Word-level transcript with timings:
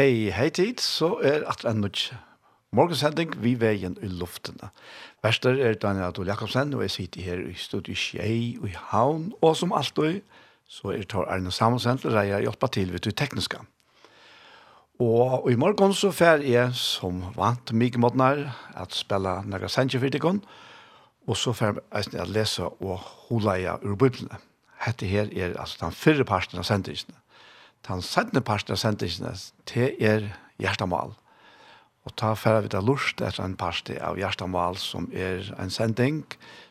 Hei, 0.00 0.30
hei 0.32 0.48
tid, 0.48 0.78
så 0.80 1.18
er 1.20 1.42
at 1.50 1.66
en 1.68 1.82
nødt. 1.84 2.14
Morgensending, 2.72 3.34
vi 3.42 3.50
veien 3.60 3.98
i 4.00 4.08
luftene. 4.08 4.70
Verster 5.20 5.58
er 5.60 5.74
Daniel 5.76 6.06
Adol 6.06 6.30
Jakobsen, 6.30 6.72
og 6.72 6.86
jeg 6.86 6.94
sitter 6.94 7.26
her 7.26 7.42
i 7.44 7.52
studiet 7.52 8.00
Skjei 8.00 8.56
og 8.62 8.70
i 8.70 8.78
Havn, 8.92 9.26
og 9.44 9.58
som 9.60 9.74
alltid, 9.76 10.22
så 10.64 10.94
er 10.94 11.04
Tor 11.04 11.28
Arne 11.28 11.52
Samuelsen 11.52 12.00
til 12.00 12.16
reier 12.16 12.40
hjelpa 12.46 12.70
til 12.72 12.94
ved 12.94 13.04
det 13.04 13.12
tekniske. 13.20 13.60
Og 15.04 15.50
i 15.52 15.60
morgen 15.60 15.92
så 15.92 16.14
fer 16.16 16.40
jeg 16.48 16.72
som 16.80 17.20
vant 17.36 17.76
mye 17.76 18.00
måtner 18.00 18.46
at 18.72 18.96
spille 18.96 19.42
Naga 19.44 19.68
for 19.68 20.00
Fyrtikon, 20.00 20.40
og 21.28 21.36
så 21.36 21.52
fer 21.52 21.82
jeg 21.92 22.24
å 22.24 22.30
lese 22.30 22.72
og 22.80 23.04
hula 23.28 23.60
jeg 23.60 23.84
ur 23.84 24.00
biblene. 24.00 24.40
Hette 24.80 25.04
her 25.04 25.28
er 25.36 25.60
altså 25.60 25.84
den 25.84 25.92
fyrre 25.92 26.24
parten 26.24 26.58
av 26.58 26.64
sendingene 26.64 27.19
den 27.88 28.02
sendte 28.04 28.42
parten 28.44 28.74
av 28.76 28.80
sendingene 28.82 29.32
til 29.68 29.94
er 30.00 30.28
hjertemål. 30.60 31.14
Og 32.08 32.16
ta 32.16 32.32
færre 32.38 32.64
vidt 32.64 32.76
av 32.76 32.86
lurt 32.88 33.20
etter 33.20 33.44
en 33.44 33.56
parti 33.60 33.96
av 34.00 34.18
hjertemål 34.20 34.78
som 34.80 35.08
er 35.12 35.50
en 35.60 35.72
sending 35.72 36.22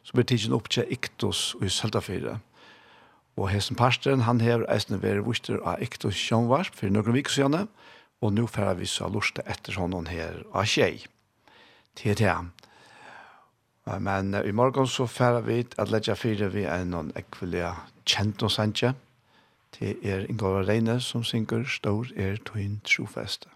som 0.04 0.18
blir 0.18 0.28
tidsen 0.30 0.56
opp 0.58 0.70
til 0.74 0.90
Iktus 0.90 1.54
og 1.60 1.68
i 1.68 1.74
Søltafire. 1.74 2.40
Og 3.40 3.52
hessen 3.54 3.78
parsten, 3.80 4.26
han 4.26 4.42
hever 4.44 4.66
eisne 4.74 5.00
veri 5.00 5.22
vuster 5.24 5.62
av 5.62 5.82
Iktus 5.86 6.18
Sjønvarsp 6.18 6.76
for 6.76 6.92
noen 6.92 7.16
vik 7.16 7.30
siden, 7.32 7.70
og 8.20 8.34
nå 8.36 8.48
færre 8.52 8.76
vi 8.82 8.90
så 8.90 9.08
lurt 9.08 9.40
etter 9.46 9.78
honom 9.80 10.10
her 10.12 10.42
av 10.52 10.68
tjei. 10.68 11.06
Til 11.96 12.18
det. 12.20 12.36
Men 14.00 14.34
i 14.44 14.52
morgen 14.52 14.90
så 14.92 15.08
færre 15.08 15.46
vi 15.46 15.62
at 15.78 15.94
letja 15.94 16.18
fire 16.20 16.50
vi 16.52 16.66
er 16.68 16.84
noen 16.90 17.14
ekvelige 17.18 17.72
kjent 18.10 18.44
og 18.44 18.52
sendtje. 18.54 18.92
Det 19.80 19.98
er 20.04 20.26
Ingolva 20.30 20.62
Reine 20.68 21.00
som 21.00 21.24
synger 21.24 21.64
Stor 21.64 22.08
er 22.16 22.36
tøyn 22.46 22.82
trofeste. 22.84 23.48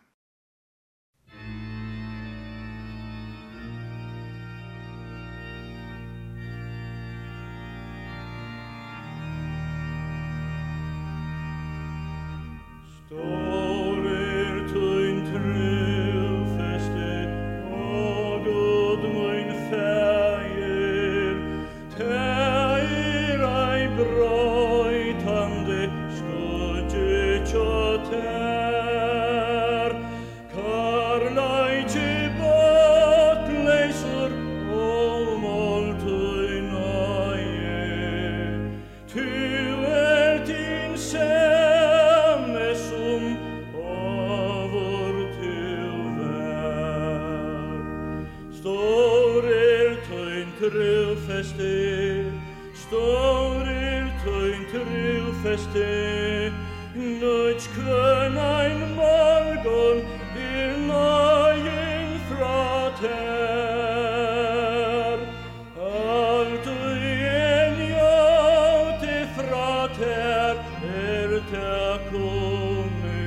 versteh 55.54 56.52
Nutsch 56.96 57.68
kvøn 57.76 58.38
ein 58.38 58.96
Morgen 58.98 60.00
nøyen 60.88 62.10
fra 62.30 62.90
ter 63.02 63.58
Alt 65.78 66.68
en 66.68 67.78
jauti 67.94 69.20
fra 69.36 69.74
ter 70.00 70.56
Er 71.04 71.32
te 71.52 71.76
kone 72.10 73.22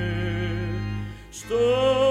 Stå 1.31 2.06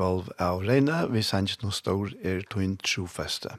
golv 0.00 0.30
av 0.40 0.64
reina, 0.64 1.04
vi 1.12 1.22
sannsyn 1.24 1.66
noe 1.66 1.76
stor 1.76 2.14
er 2.24 2.40
tøyn 2.52 2.78
trofeste. 2.80 3.52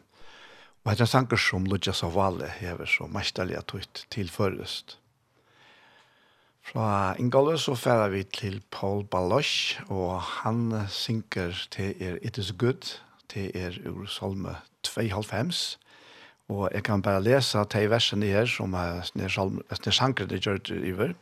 Og 0.81 0.95
etter 0.95 1.09
sanker 1.09 1.37
som 1.37 1.67
Ludja 1.69 1.93
Savale 1.93 2.49
hever 2.57 2.89
så 2.89 3.05
mestallega 3.11 3.61
tøyt 3.69 4.05
tilførest. 4.13 4.97
Fra 6.65 7.13
Ingolve 7.21 7.57
så 7.61 7.75
færer 7.77 8.09
vi 8.13 8.23
til 8.23 8.61
Paul 8.71 9.03
Balosh, 9.05 9.81
og 9.89 10.21
han 10.21 10.87
synker 10.89 11.57
til 11.73 11.95
er 12.01 12.17
It 12.21 12.37
is 12.37 12.51
good, 12.57 12.97
til 13.29 13.51
er 13.57 13.77
ur 13.89 14.05
Salme 14.09 14.57
2,5, 14.87 15.77
og 16.49 16.69
jeg 16.73 16.83
kan 16.83 17.01
bare 17.01 17.23
lese 17.23 17.65
til 17.69 17.89
versene 17.89 18.25
her 18.25 18.45
som 18.45 18.73
er 18.73 19.91
sanker 19.91 20.25
det 20.25 20.41
gjør 20.45 20.57
det 20.57 20.81
i 20.83 20.91
Og 20.97 21.15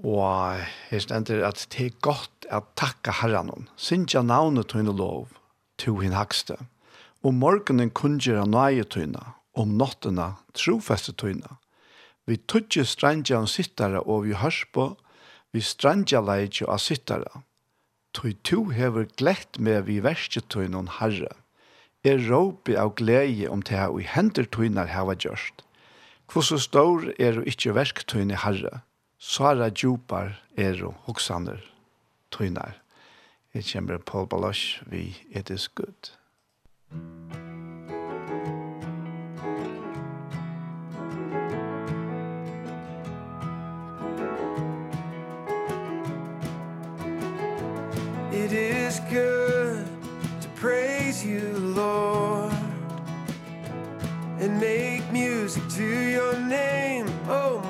Og 0.00 0.56
her 0.88 1.02
stender 1.04 1.44
at 1.46 1.66
det 1.72 1.86
er 1.86 1.98
godt 2.00 2.46
at 2.50 2.64
takka 2.76 3.12
herren, 3.20 3.68
sinja 3.76 4.22
navnet 4.22 4.70
tøyne 4.72 4.94
lov, 4.96 5.28
to 5.78 5.98
hin 6.00 6.16
hakste. 6.16 6.56
Om 7.22 7.38
morgenen 7.38 7.90
kunngjera 7.90 8.46
nøye 8.48 8.84
tøyne, 8.84 9.20
om 9.54 9.76
nottena 9.78 10.34
trofeste 10.54 11.12
tøyne. 11.12 11.58
Vi 12.26 12.38
tøtje 12.48 12.84
strandja 12.86 13.38
om 13.42 13.46
sittare 13.46 14.00
og 14.00 14.24
vi 14.26 14.34
hørs 14.38 14.64
på, 14.72 14.92
vi 15.52 15.60
strandja 15.60 16.22
leitje 16.24 16.66
av 16.66 16.80
sittare. 16.80 17.44
Tøy 18.16 18.32
to 18.44 18.64
hever 18.72 19.08
glett 19.16 19.58
med 19.58 19.86
vi 19.88 20.00
verste 20.04 20.40
tøyne 20.40 20.86
herre. 20.98 21.30
Er 22.04 22.18
råpi 22.26 22.74
av 22.74 22.96
glede 22.98 23.50
om 23.50 23.60
det 23.62 23.76
her 23.78 23.92
og 23.92 24.02
hender 24.02 24.48
tøyne 24.50 24.88
hava 24.88 25.14
gjørst. 25.14 25.62
Hvordan 26.32 26.62
stor 26.64 27.04
er 27.20 27.38
og 27.38 27.46
ikkje 27.46 27.74
verktøyne 27.76 28.38
herre, 28.42 28.80
Svara 29.22 29.68
djupar 29.70 30.32
er 30.58 30.80
og 30.82 30.94
hoksaner 31.06 31.60
tøynar. 32.34 32.74
Jeg 33.54 33.64
kommer 33.72 33.98
Paul 33.98 34.26
Balosh 34.26 34.82
vi 34.90 35.16
It 35.30 35.50
is 35.50 35.68
good. 35.68 36.10
It 48.32 48.52
is 48.52 49.00
good 49.10 49.86
to 50.40 50.48
praise 50.56 51.24
you, 51.24 51.58
Lord, 51.58 52.52
and 54.40 54.58
make 54.58 55.12
music 55.12 55.62
to 55.68 55.84
your 55.84 56.36
name, 56.40 57.06
oh 57.28 57.61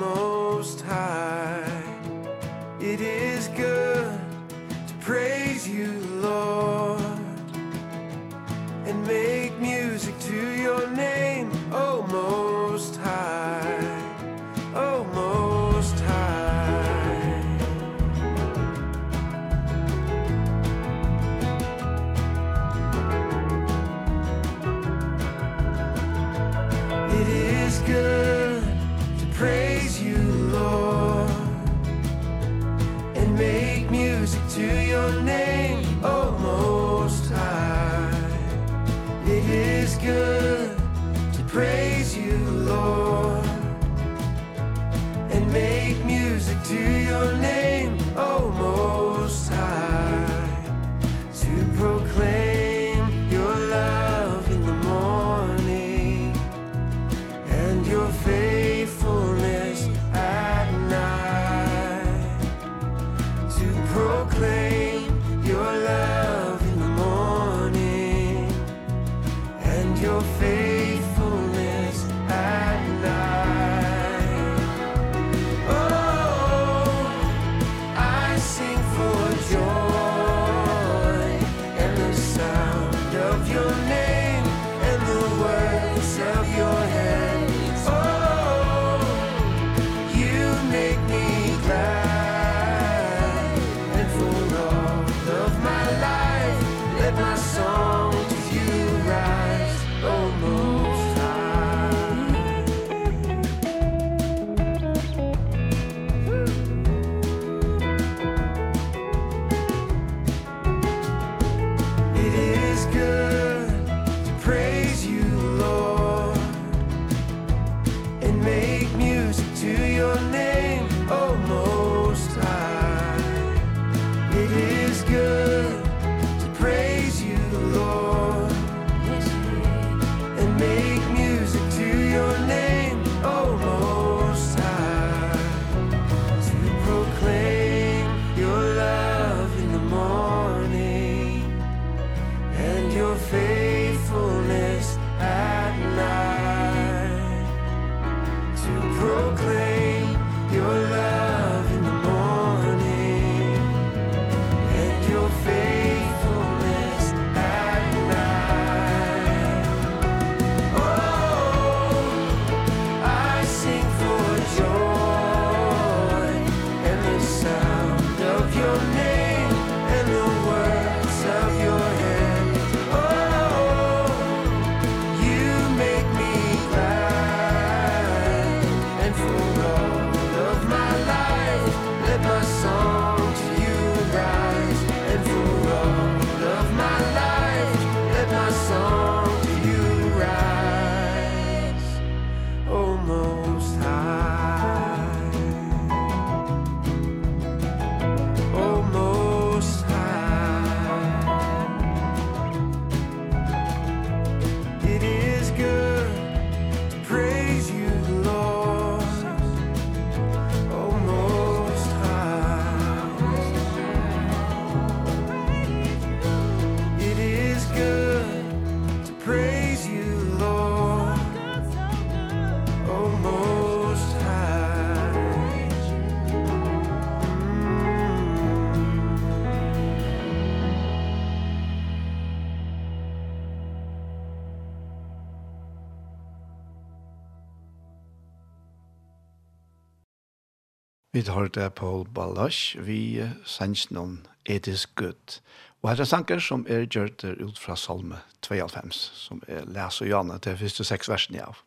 Vi 241.23 241.31
hørte 241.31 241.69
Paul 241.69 242.03
Balash, 242.15 242.75
vi 242.85 243.23
sannsyn 243.45 243.97
om 243.97 244.15
It 244.45 244.67
is 244.67 244.85
good. 244.85 245.39
Og 245.81 245.89
her 245.89 246.01
er 246.03 246.07
sanker 246.09 246.41
som 246.43 246.65
er 246.67 246.83
gjørt 246.83 247.23
ut 247.23 247.59
fra 247.59 247.77
Salme 247.79 248.17
92, 248.43 248.97
som 249.15 249.39
er 249.47 249.63
les 249.71 250.01
og 250.03 250.09
gjerne 250.09 250.35
til 250.43 250.57
første 250.59 250.83
seks 250.83 251.07
versene 251.07 251.45
av. 251.45 251.61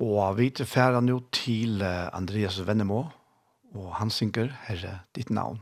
Og 0.00 0.38
vi 0.38 0.48
tilfærer 0.56 1.04
nå 1.04 1.18
til 1.36 1.84
Andreas 1.84 2.62
Vennemo, 2.64 3.02
og 3.76 3.92
han 3.98 4.08
synker 4.08 4.48
Herre, 4.70 5.02
ditt 5.12 5.28
navn. 5.28 5.60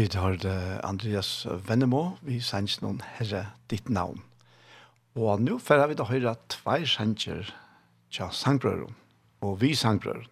Vi 0.00 0.08
tar 0.08 0.38
Andreas 0.82 1.46
Vennemo, 1.68 2.14
vi 2.24 2.38
sender 2.40 2.80
noen 2.80 3.02
herre 3.18 3.42
ditt 3.68 3.90
navn. 3.92 4.22
Og 5.12 5.42
nå 5.44 5.58
får 5.60 5.82
vi 5.90 5.96
da 5.98 6.06
høre 6.08 6.32
tvei 6.48 6.86
sender 6.88 7.50
til 8.08 8.30
sangbrøren, 8.32 8.94
og 9.44 9.58
vi 9.60 9.74
sangbrøren. 9.76 10.24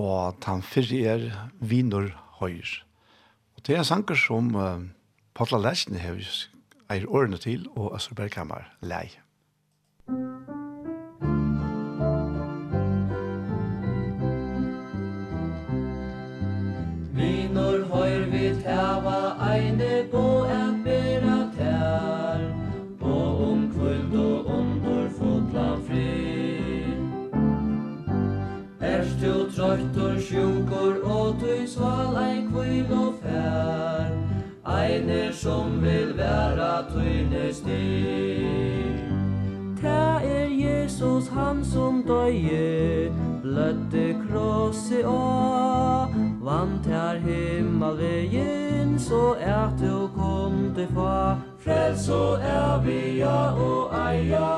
Og 0.00 0.40
han 0.48 0.64
fyrre 0.64 1.02
er 1.12 1.26
Vinor 1.60 2.08
Høyr. 2.38 2.72
Og 3.58 3.66
det 3.68 3.76
er 3.76 3.84
sanger 3.84 4.16
som 4.16 4.54
uh, 4.56 4.80
Patla 5.36 5.60
Læsjen 5.60 6.00
har 6.00 6.16
eier 6.88 7.04
årene 7.04 7.36
til, 7.36 7.68
og 7.76 7.92
Østerbergkammer 8.00 8.64
lei. 8.80 9.10
Vinor 17.12 17.87
Tava 18.68 19.34
eine 19.40 20.04
bo 20.12 20.44
er 20.44 20.72
bera 20.84 21.38
tær 21.56 22.40
Bo 23.00 23.20
om 23.50 23.62
kvöld 23.72 24.12
og 24.12 24.50
ondur 24.56 25.06
fotla 25.18 25.70
fri 25.86 26.84
Erst 28.90 29.24
du 29.24 29.32
trøytur 29.56 30.20
sjukur 30.20 31.00
og 31.16 31.40
du 31.40 31.64
sval 31.66 32.20
ein 32.20 32.52
kvil 32.52 32.92
og 32.92 33.16
fær 33.22 34.12
Eine 34.76 35.32
som 35.32 35.80
vil 35.80 36.12
vera 36.20 36.84
tøyne 36.92 37.48
styr 37.62 39.00
Ta 39.80 40.20
er 40.20 40.52
Jesus 40.52 41.32
han 41.32 41.64
som 41.64 42.04
døye 42.04 43.08
Bløtte 43.40 44.12
krosse 44.28 45.06
og 45.08 46.12
Vant 46.44 46.86
her 46.86 47.18
himmel 47.24 47.98
vei 48.00 48.57
så 49.08 49.36
er 49.40 49.72
du 49.80 50.08
kom 50.14 50.74
til 50.76 50.88
fa 50.94 51.36
Frels 51.64 52.00
så 52.00 52.22
er 52.44 52.80
vi 52.84 53.18
ja 53.18 53.52
og 53.56 53.94
eia. 53.96 54.50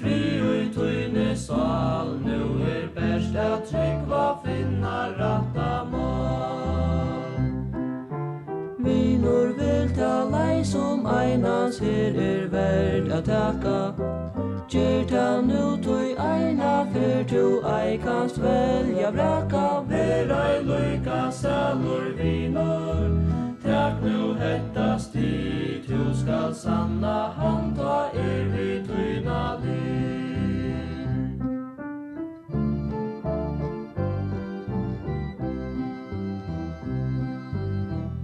Fri 0.00 0.18
ui 0.42 0.64
tøyne 0.74 1.36
sal 1.36 2.08
Nu 2.24 2.40
er 2.66 2.88
best 2.96 3.36
at 3.36 3.68
tryggva 3.70 4.24
finna 4.44 4.96
ratta 5.20 5.70
mal 5.92 7.38
Minor 8.78 9.54
vil 9.60 9.94
ta 9.94 10.12
lei 10.34 10.64
som 10.64 11.06
einans 11.06 11.78
her 11.78 12.20
er 12.26 12.48
verd 12.50 13.12
at 13.12 13.24
taka. 13.24 13.80
Gjer 14.68 15.04
ta 15.08 15.40
nu 15.40 15.76
tui 15.82 16.14
eina 16.18 16.86
fyr 16.92 17.24
tu 17.28 17.44
ei 17.78 17.98
kanst 17.98 18.42
velja 18.42 19.10
vraka. 19.10 19.66
Ver 19.88 20.38
ei 20.44 20.62
lykka 20.70 21.30
salur 21.30 22.16
vinor 22.18 23.29
tak 23.80 24.02
nu 24.02 24.34
hetta 24.34 24.98
sti 24.98 25.82
tu 25.88 26.14
skal 26.14 26.54
sanna 26.54 27.32
han 27.36 27.74
ta 27.76 28.10
er 28.12 28.44
vi 28.52 28.68
tyna 28.88 29.56
li 29.62 29.86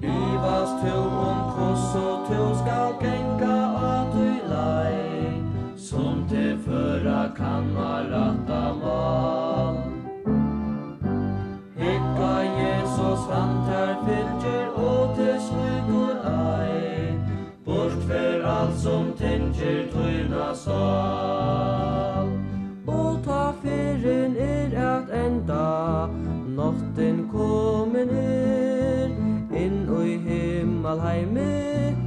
Ivas 0.03 0.71
tu 0.83 0.97
um 1.29 1.41
kosso 1.57 2.07
tu 2.29 2.43
skal 2.61 2.93
genga 3.01 3.59
a 3.93 3.97
tu 4.13 4.29
lai 4.53 5.43
Som 5.77 6.29
te 6.29 6.47
förra 6.65 7.23
kanna 7.37 7.93
ratta 8.13 8.65
mal 8.83 9.77
Hikka 11.81 12.35
Jesus 12.61 13.21
vantar 13.31 13.97
fylgjer 14.07 14.76
som 18.87 19.07
tenger 19.19 19.87
tøyna 19.93 20.55
sal 20.55 22.29
Og 22.87 23.19
ta 23.25 23.51
fyrin 23.63 24.37
er 24.39 24.77
at 24.79 25.11
enda 25.27 26.07
Nottin 26.59 27.25
komin 27.33 28.13
er 28.21 29.11
Inn 29.65 29.91
ui 29.91 30.15
himmelheime 30.29 31.49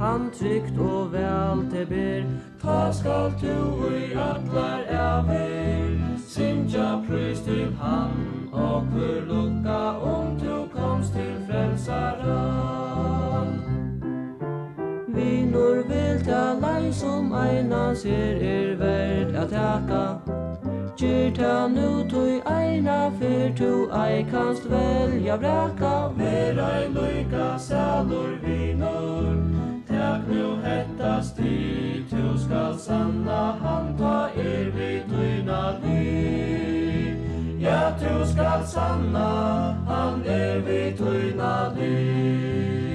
Han 0.00 0.30
trygt 0.32 0.78
og 0.80 1.12
vel 1.12 1.66
te 1.72 1.84
ber. 1.90 2.24
Ta 2.62 2.78
skal 2.96 3.34
du 3.42 3.56
ui 3.84 4.14
atlar 4.28 4.88
avir 5.04 5.98
Sinja 6.28 6.94
prøys 7.08 7.44
til 7.44 7.76
han 7.82 8.48
Og 8.52 8.88
kur 8.94 9.20
lukka 9.32 9.82
om 10.14 10.38
du 10.40 10.64
komst 10.72 11.12
til 11.12 11.34
frelsaran 11.48 12.89
kvinnor 15.50 15.82
vil 15.88 16.24
tala 16.24 16.92
som 16.92 17.32
eina 17.32 17.94
ser 17.94 18.36
er 18.42 18.76
verd 18.76 19.34
at 19.36 19.50
taka. 19.50 20.18
Gjer 20.96 21.34
ta 21.34 21.66
nu 21.68 22.04
tui 22.08 22.40
eina 22.46 23.10
fyr 23.18 23.56
tu 23.56 23.88
ei 23.92 24.24
kanst 24.30 24.64
velja 24.64 25.36
braka 25.36 26.12
Ver 26.16 26.58
ei 26.58 26.88
luika 26.88 27.58
salur 27.58 28.38
vinor 28.42 29.36
Tak 29.88 30.28
nu 30.28 30.56
hetta 30.62 31.22
sti 31.22 32.04
tu 32.10 32.38
skal 32.38 32.78
sanna 32.78 33.56
han 33.62 33.96
ta 33.98 34.28
er 34.36 34.70
vi 34.76 35.02
tuina 35.08 35.80
li 35.82 37.16
Ja 37.58 37.96
tu 37.98 38.26
skal 38.26 38.66
sanna 38.66 39.28
han 39.88 40.22
er 40.26 40.60
vi 40.60 40.92
tuina 40.98 41.72
li 41.76 42.89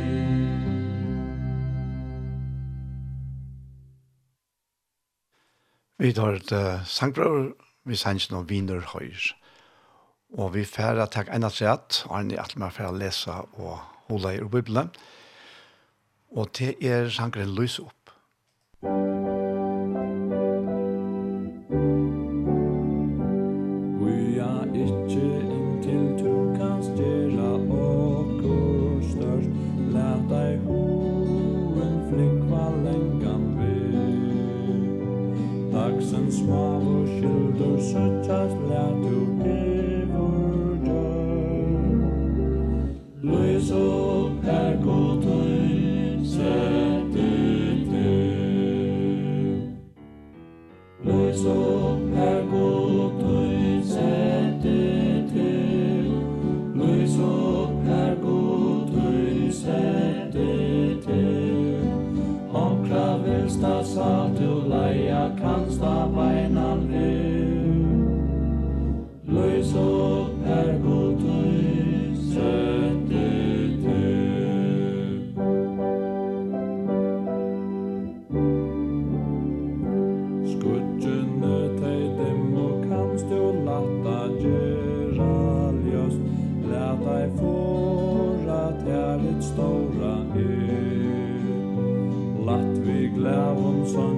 Vi 5.97 6.11
tar 6.11 6.35
et 6.35 6.51
uh, 6.51 6.83
sangbrøver, 6.83 7.53
vi 7.87 7.95
sender 7.95 8.33
noen 8.33 8.49
viner 8.49 8.81
høyre. 8.91 9.35
Og 10.35 10.51
vi 10.57 10.65
får 10.67 10.75
færre 10.75 11.05
takk 11.07 11.29
ennå 11.31 11.49
til 11.55 11.69
at, 11.71 12.01
og 12.09 12.17
han 12.17 12.31
er 12.35 12.97
lese 12.99 13.31
og 13.31 13.77
holde 14.09 14.33
i 14.35 14.49
Bibelen. 14.51 14.89
Og 16.35 16.49
det 16.57 16.75
er 16.83 17.07
sangren 17.09 17.55
løs 17.55 17.79
opp. 17.79 18.04
laum 93.25 93.77
son 93.93 94.14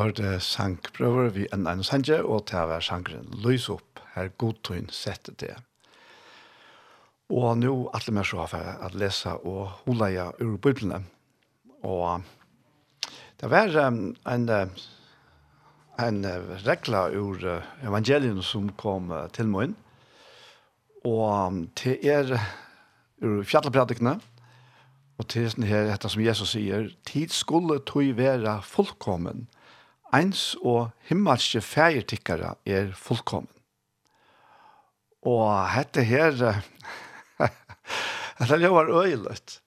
hørte 0.00 0.38
sangprøver 0.44 1.30
vi 1.34 1.46
en 1.52 1.66
ene 1.70 1.84
sanje, 1.86 2.20
og 2.22 2.46
til 2.50 2.62
å 2.62 2.70
være 2.70 2.86
sangren 2.86 3.28
løs 3.44 3.68
opp 3.72 4.00
her 4.14 4.32
godtøyen 4.40 4.90
sette 4.94 5.34
det. 5.40 5.54
Og 7.30 7.52
nå 7.60 7.74
alle 7.94 8.14
mer 8.14 8.26
så 8.26 8.46
for 8.50 8.70
at 8.86 8.96
lese 8.98 9.36
og 9.46 9.68
holde 9.84 10.10
jeg 10.10 10.46
ur 10.46 10.56
bøyblene. 10.58 11.04
Og 11.86 12.24
det 13.40 13.50
var 13.52 13.76
um, 13.86 14.00
en, 14.28 14.48
en 16.02 16.18
regla 16.66 17.06
ur 17.14 17.46
evangelien 17.86 18.42
som 18.42 18.72
kom 18.80 19.14
til 19.36 19.48
meg 19.52 19.70
inn, 19.70 19.78
og 21.06 21.62
til 21.80 22.02
er 22.04 22.34
ur 23.24 23.40
fjallepredikene, 23.48 24.18
og 25.20 25.28
til 25.28 25.48
sånn 25.52 25.68
her, 25.68 25.86
dette 25.88 26.08
som 26.08 26.22
Jesus 26.24 26.54
sier, 26.54 26.90
tid 27.08 27.32
skulle 27.32 27.78
tog 27.88 28.14
være 28.16 28.58
fullkommen, 28.64 29.46
eins 30.16 30.54
og 30.62 30.90
himmelske 31.08 31.62
fægertikkere 31.62 32.54
er 32.66 32.92
fullkommen. 32.96 33.50
Og 35.26 35.50
dette 35.76 36.04
her, 36.04 36.36
dette 38.40 38.70
var 38.72 38.88
øyeløtt. 39.02 39.60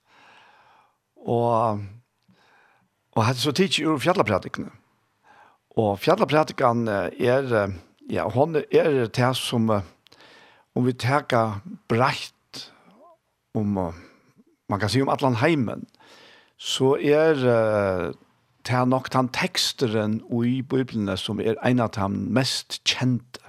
Og, 1.23 1.83
og 3.13 3.27
dette 3.27 3.41
så 3.41 3.53
tidsi 3.53 3.85
ur 3.85 4.01
fjallapratikene. 4.01 4.71
Og 5.77 5.97
fjallapratikene 6.01 6.97
er, 7.17 7.53
ja, 8.09 8.27
hon 8.29 8.57
er 8.61 9.05
det 9.07 9.31
som, 9.37 9.69
om 9.69 10.85
vi 10.85 10.93
teka 10.93 11.61
breit 11.89 12.33
om, 13.53 13.77
man 14.69 14.81
kan 14.81 14.89
si 14.89 15.01
om 15.01 15.09
atlan 15.13 15.37
heimen, 15.41 15.85
så 16.57 16.95
er 16.97 17.41
uh, 17.41 18.13
til 18.63 18.87
nok 18.87 19.09
den 19.13 19.29
teksteren 19.35 20.21
i 20.43 20.61
Bibelen 20.61 21.11
som 21.17 21.39
er 21.39 21.59
en 21.65 21.83
av 21.83 21.91
de 21.95 22.07
mest 22.09 22.81
kjente. 22.87 23.41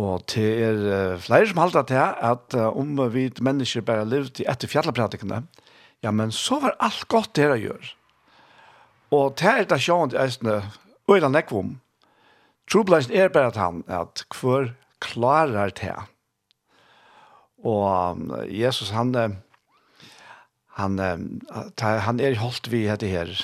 Og 0.00 0.24
det 0.32 0.48
er 0.64 1.16
flere 1.20 1.48
som 1.48 1.60
halter 1.60 1.88
til 1.88 2.00
at 2.00 2.54
om 2.56 2.96
vi 3.12 3.26
mennesker 3.40 3.84
bare 3.84 4.08
levde 4.08 4.46
etter 4.48 4.68
fjallepratikene, 4.68 5.42
ja, 6.02 6.10
men 6.10 6.32
så 6.32 6.58
var 6.62 6.78
alt 6.80 7.04
godt 7.12 7.36
det 7.36 7.50
å 7.52 7.58
gjøre. 7.60 7.92
Og 9.12 9.36
det 9.38 9.50
er 9.50 9.66
det 9.68 9.80
sjående 9.84 10.18
eisene, 10.18 10.62
og 11.06 11.16
er 11.16 11.26
det 11.26 11.32
nekvom, 11.34 11.74
trobladsen 12.70 13.12
er 13.12 13.28
bare 13.32 13.52
at 13.52 13.60
han, 13.60 13.82
at 13.86 14.24
hver 14.32 14.72
klarer 15.04 15.74
det. 15.76 15.94
Og 17.62 18.22
Jesus, 18.48 18.90
han, 18.90 19.12
han, 20.78 20.98
han, 20.98 21.26
han 21.78 22.20
er 22.20 22.40
holdt 22.40 22.72
vi 22.72 22.86
etter 22.90 23.12
her, 23.12 23.34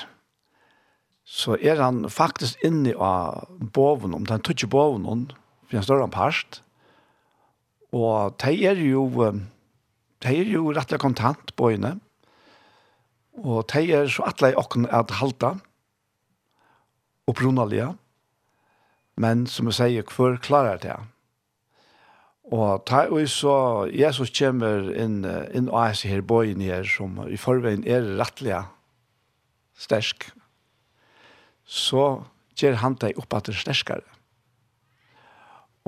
så 1.29 1.53
er 1.61 1.77
han 1.77 2.07
faktisk 2.09 2.63
inne 2.65 2.95
av 2.97 3.45
boven, 3.75 4.15
om 4.17 4.25
den 4.25 4.41
tøtje 4.41 4.69
boven, 4.69 5.27
for 5.67 5.77
han 5.77 5.85
står 5.85 6.01
han 6.01 6.13
parst, 6.13 6.63
og 7.93 8.33
de 8.41 8.53
er 8.65 8.81
jo, 8.81 9.05
de 10.25 10.33
er 10.33 10.49
jo 10.49 10.71
rettelig 10.73 11.01
kontant 11.01 11.53
på 11.57 11.69
henne, 11.75 11.99
og 13.39 13.69
de 13.71 13.85
er 13.93 14.09
så 14.09 14.25
atle 14.29 14.51
i 14.51 14.57
åkken 14.57 14.89
at 14.89 15.13
halta, 15.21 15.55
og 17.29 17.35
brunalige. 17.37 17.95
men 19.19 19.47
som 19.47 19.67
jeg 19.67 19.73
sier, 19.73 20.03
hvor 20.15 20.37
klarer 20.39 20.77
det? 20.79 20.95
Og 22.49 22.85
ta 22.87 23.03
og 23.11 23.27
så 23.29 23.85
Jesus 23.91 24.31
kommer 24.31 24.87
inn, 24.95 25.25
inn 25.53 25.67
og 25.69 25.81
er 25.83 26.07
her 26.07 26.21
bøyen 26.21 26.61
her, 26.61 26.87
som 26.87 27.19
i 27.27 27.37
forveien 27.37 27.83
er 27.85 28.07
rettelig 28.17 28.63
sterk, 29.75 30.31
så 31.69 32.23
gjør 32.57 32.79
han 32.81 32.97
deg 32.99 33.19
opp 33.21 33.35
at 33.37 33.49
det 33.49 33.59
sterskere. 33.59 34.05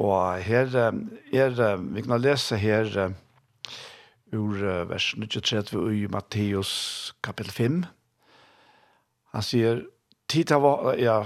Og 0.01 0.37
her 0.45 0.69
er, 0.77 1.81
vi 1.81 2.03
kan 2.05 2.21
lese 2.21 2.57
her 2.61 2.87
ur 4.31 4.61
vers 4.89 5.11
23 5.17 5.81
i 5.97 6.05
Matteus 6.09 7.13
kapittel 7.25 7.51
5. 7.51 7.81
Han 9.33 9.45
sier, 9.45 9.83
tid 10.31 10.51
av, 10.55 10.65
ja, 10.99 11.21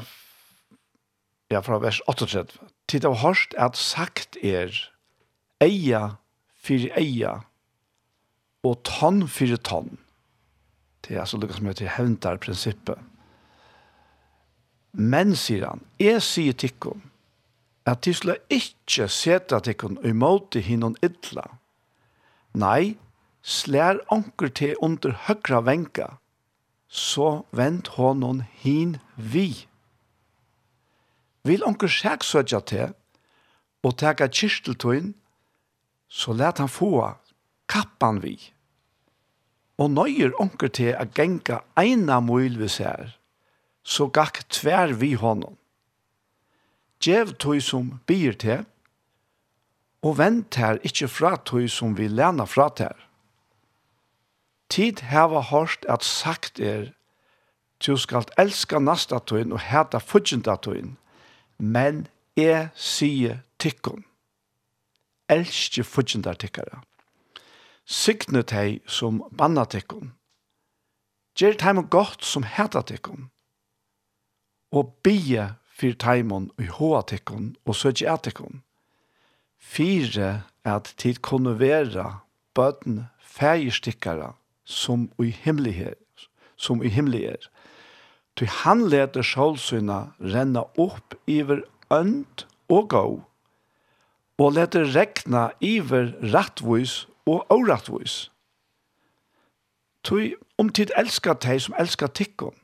ja, 1.52 1.62
fra 1.62 1.80
vers 1.82 2.02
38, 2.10 2.58
tid 2.90 3.06
av 3.08 3.20
hørst 3.22 3.54
er 3.58 3.68
at 3.70 3.80
sagt 3.80 4.40
er, 4.42 4.74
eia 5.64 6.18
fyrir 6.66 6.94
eia, 6.98 7.36
og 8.66 8.80
tonn 8.88 9.28
fyrir 9.30 9.62
tonn. 9.62 10.00
Det 11.06 11.14
er 11.14 11.22
altså 11.22 11.38
lukket 11.38 11.60
som 11.60 11.70
heter 11.70 11.92
hevntar 12.00 12.42
prinsippet. 12.42 12.98
Men, 14.96 15.36
sier 15.36 15.68
han, 15.68 15.84
jeg 16.00 16.22
sier 16.24 16.56
tikkum, 16.56 17.02
at 17.86 18.06
de 18.08 18.14
skulle 18.16 18.40
ikke 18.50 19.10
seta 19.12 19.60
tikkum 19.60 19.98
imot 20.08 20.56
hinnon 20.56 20.96
idla. 21.04 21.44
Nei, 22.56 22.96
slær 23.44 24.00
onker 24.14 24.54
til 24.56 24.80
under 24.82 25.18
høgra 25.28 25.60
venka, 25.68 26.16
så 26.88 27.44
vent 27.52 27.92
honom 28.00 28.42
hin 28.64 28.96
vi. 29.16 29.68
Vil 31.46 31.66
onker 31.68 31.92
sjeksøtja 31.92 32.64
til, 32.66 32.96
og 33.86 34.00
teka 34.02 34.26
kyrsteltøyen, 34.32 35.12
så 36.10 36.34
let 36.34 36.58
han 36.64 36.72
få 36.72 37.12
kappan 37.70 38.24
vi. 38.24 38.38
Og 39.78 39.92
nøyer 39.92 40.34
onker 40.42 40.72
til 40.72 40.96
a 40.96 41.04
genka 41.06 41.60
eina 41.78 42.22
møyl 42.24 42.56
vi 42.58 42.72
ser, 42.72 43.12
så 43.86 44.08
gakk 44.10 44.42
tvær 44.50 44.96
vi 44.98 45.14
honom. 45.14 45.56
Gjev 47.06 47.36
tog 47.38 47.62
som 47.62 48.00
byr 48.10 48.34
til, 48.42 48.66
og 50.06 50.18
vent 50.18 50.58
her 50.62 50.82
ikkje 50.86 51.10
fra 51.10 51.36
tog 51.38 51.70
som 51.70 51.94
vi 51.98 52.10
lena 52.10 52.46
fra 52.50 52.70
til. 52.74 52.94
Tid 54.70 55.06
heva 55.12 55.42
hørt 55.46 55.86
at 55.90 56.04
sagt 56.04 56.60
er, 56.60 56.92
du 57.86 57.98
skal 57.98 58.26
elska 58.38 58.80
nasta 58.80 59.20
tøyen 59.20 59.54
og 59.54 59.62
heta 59.62 60.00
fudgjenta 60.02 60.56
tøyen, 60.58 60.96
men 61.58 62.08
jeg 62.38 62.70
sier 62.74 63.44
tikkun. 63.62 64.06
Elskje 65.30 65.86
fudgjenta 65.86 66.34
tikkara. 66.34 66.82
Signe 67.86 68.42
teg 68.42 68.82
som 68.90 69.22
banna 69.32 69.66
tikkun. 69.70 70.14
Gjer 71.38 71.58
teim 71.60 71.84
godt 71.92 72.26
som 72.26 72.46
heta 72.48 72.82
tikkun 72.82 73.30
og 74.76 74.92
bie 75.04 75.48
for 75.76 75.96
teimon 76.00 76.50
i 76.60 76.68
håatikken 76.68 77.56
og 77.66 77.76
søtje 77.76 78.12
etikken. 78.12 78.62
Fire 79.60 80.44
at 80.66 80.94
tid 80.98 81.22
kunne 81.26 81.60
være 81.60 82.20
bøten 82.56 83.06
fægerstikkere 83.20 84.34
som 84.66 85.10
i 85.20 85.30
himmelighet, 85.30 86.28
som 86.56 86.84
i 86.84 86.88
himmelighet. 86.88 87.50
Ty 88.36 88.46
han 88.64 88.88
leder 88.90 89.24
sjålsyna 89.24 90.00
renna 90.20 90.66
opp 90.82 91.16
iver 91.28 91.64
ønd 91.94 92.46
og 92.70 92.90
gå, 92.90 93.06
og 94.38 94.52
leder 94.52 94.92
rekna 94.96 95.50
iver 95.60 96.12
rattvois 96.34 97.06
og 97.26 97.46
årattvois. 97.50 98.32
Ty 100.04 100.36
om 100.58 100.70
tid 100.70 100.92
elskar 101.00 101.40
teg 101.42 101.62
som 101.64 101.76
elskar 101.80 102.12
tikkon, 102.12 102.56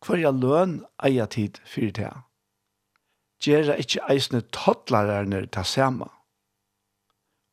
Hver 0.00 0.32
løn 0.32 0.80
eier 1.04 1.28
tid 1.28 1.60
fyrir 1.68 1.92
det. 1.92 2.12
Gjera 3.40 3.76
ikkje 3.80 4.04
eisne 4.08 4.40
tottlarerne 4.52 5.46
ta 5.52 5.64
sama. 5.64 6.08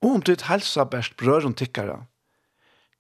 Og 0.04 0.20
om 0.20 0.22
ditt 0.22 0.46
helsa 0.48 0.86
best 0.86 1.16
brøren 1.18 1.56
tikkara, 1.58 2.06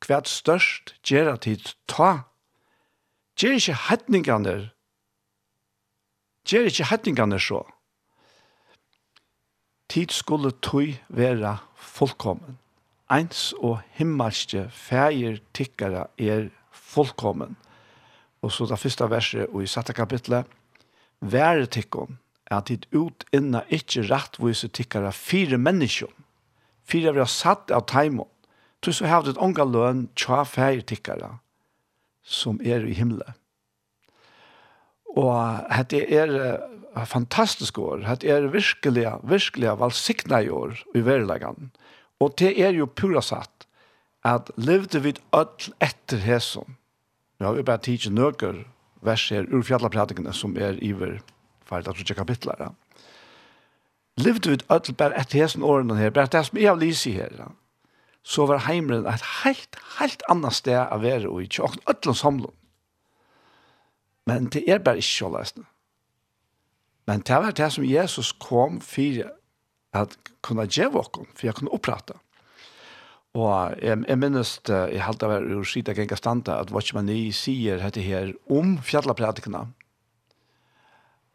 hvert 0.03 0.27
størst 0.27 0.95
gjera 1.05 1.37
tid 1.37 1.73
ta. 1.87 2.27
Gjer 3.37 3.57
ikkje 3.57 3.75
hetningane, 3.87 4.55
gjer 6.47 6.69
ikkje 6.69 6.87
hetningane 6.89 7.39
så. 7.39 7.61
Tid 9.87 10.11
skulle 10.11 10.51
tøy 10.65 10.97
vera 11.07 11.59
fullkommen. 11.75 12.57
Eins 13.13 13.53
og 13.63 13.83
himmelske 13.95 14.65
fægir 14.73 15.37
tikkara 15.55 16.07
er 16.17 16.49
fullkommen. 16.71 17.55
Og 18.47 18.53
så 18.55 18.63
det 18.69 18.79
første 18.79 19.09
verset 19.11 19.49
og 19.51 19.65
i 19.65 19.67
satte 19.67 19.91
kapitlet. 19.93 20.47
Være 21.19 21.65
tikkon 21.67 22.15
er 22.47 22.61
at 22.61 22.69
dit 22.69 22.85
ut 22.95 23.25
inna 23.35 23.65
ikkje 23.73 24.05
rettvise 24.07 24.69
tikkara 24.71 25.11
fire 25.11 25.59
mennesker. 25.59 26.07
Fire 26.87 27.11
vi 27.11 27.19
har 27.19 27.31
satt 27.31 27.73
av 27.75 27.83
taimon. 27.91 28.29
Tu 28.79 28.93
så 28.93 29.09
har 29.09 29.27
et 29.27 29.41
unga 29.43 29.65
løn 29.67 30.05
tja 30.15 30.45
feir 30.47 30.85
tikkara 30.87 31.33
som 32.23 32.61
er 32.63 32.85
i 32.87 32.95
himmelen. 32.95 33.35
Og 35.17 35.33
hette 35.73 35.99
er 36.07 36.31
fantastisk 37.09 37.81
år. 37.81 38.05
Hette 38.07 38.29
er 38.31 38.47
virkelig, 38.53 39.09
virkelig 39.27 39.75
valsikna 39.81 40.39
i 40.45 40.51
år 40.53 40.77
i 40.95 41.03
verilegan. 41.03 41.71
Og 42.23 42.37
det 42.39 42.53
er 42.61 42.77
jo 42.77 42.87
pura 42.87 43.23
satt 43.25 43.67
at 44.23 44.51
levde 44.55 45.01
vi 45.03 45.17
öll 45.35 45.73
etter 45.83 46.23
Nå 47.39 47.45
har 47.45 47.57
vi 47.57 47.65
bare 47.65 47.83
tidsi 47.85 48.09
nøkker 48.09 48.63
verser 49.05 49.45
ur 49.53 49.65
fjallapratikene 49.65 50.33
som 50.33 50.55
er 50.57 50.79
iver 50.83 51.19
ferdig 51.67 51.91
at 51.91 51.99
rutsa 51.99 52.17
kapitler. 52.17 52.55
Ja. 52.59 52.69
Livde 54.17 54.49
vi 54.49 54.59
ødel 54.73 54.95
bare 54.97 55.19
etter 55.19 55.43
hesten 55.43 55.63
årene 55.63 55.97
her, 55.99 56.09
bare 56.09 56.31
det 56.31 56.45
som 56.47 56.57
jeg 56.57 56.69
har 56.69 56.79
lyst 56.81 57.05
i 57.05 57.11
her, 57.11 57.33
ja. 57.37 57.49
så 58.23 58.47
var 58.49 58.65
heimren 58.65 59.05
et 59.05 59.25
helt, 59.43 59.77
helt 59.99 60.23
annet 60.29 60.57
sted 60.57 60.79
å 60.79 60.97
være 61.03 61.29
og 61.29 61.43
ikke 61.45 61.67
åkne 61.69 62.13
og 62.13 62.17
samlom. 62.17 62.55
Men 64.27 64.49
det 64.51 64.65
er 64.67 64.81
bare 64.83 64.99
ikke 64.99 65.21
kjåleisende. 65.21 65.67
Men 67.07 67.21
det 67.23 67.35
var 67.39 67.51
det 67.55 67.71
som 67.71 67.85
Jesus 67.87 68.33
kom 68.33 68.81
for 68.83 69.29
at 69.95 70.17
kunne 70.43 70.65
gjøre 70.67 70.99
åkken, 70.99 71.29
for 71.35 71.47
jeg 71.47 71.55
kunne 71.55 71.71
opprette. 71.71 72.17
Og 73.37 73.77
jeg, 73.83 74.01
jeg 74.07 74.17
minnes, 74.17 74.53
jeg 74.65 75.03
halte 75.05 75.27
av 75.27 75.57
å 75.59 75.65
skite 75.67 75.93
ikke 75.93 76.07
en 76.07 76.19
standa, 76.19 76.57
at 76.63 76.71
Watchman 76.73 77.05
Nye 77.09 77.33
sier 77.35 77.81
dette 77.83 78.01
her 78.01 78.31
om 78.49 78.77
fjallapratikene, 78.81 79.67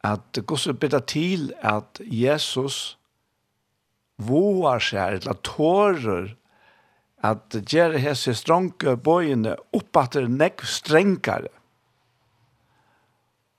at 0.02 0.40
Guds 0.48 0.66
bedre 0.82 0.98
til 1.06 1.52
at 1.62 2.00
Jesus 2.02 2.96
våar 4.18 4.82
seg, 4.82 5.20
eller 5.20 5.38
tårer, 5.46 6.32
at 7.22 7.54
gjør 7.70 8.00
hese 8.02 8.34
stronke 8.34 8.96
bøyene 8.98 9.54
oppatter 9.76 10.26
nekk 10.26 10.64
strengere. 10.66 11.52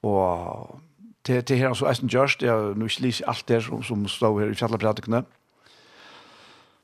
Og 0.04 0.82
til, 1.24 1.40
til 1.48 1.62
her, 1.62 1.78
så 1.80 1.88
er 1.88 2.02
det 2.02 2.12
gjørst, 2.12 2.44
jeg 2.44 2.52
har 2.52 2.76
nu 2.76 2.90
ikke 2.90 3.06
lyst 3.06 3.24
alt 3.24 3.48
det 3.48 3.62
som, 3.64 3.80
som 3.88 4.04
står 4.12 4.42
her 4.42 4.52
i 4.52 4.60
fjallapratikene, 4.60 5.24
men 5.24 5.40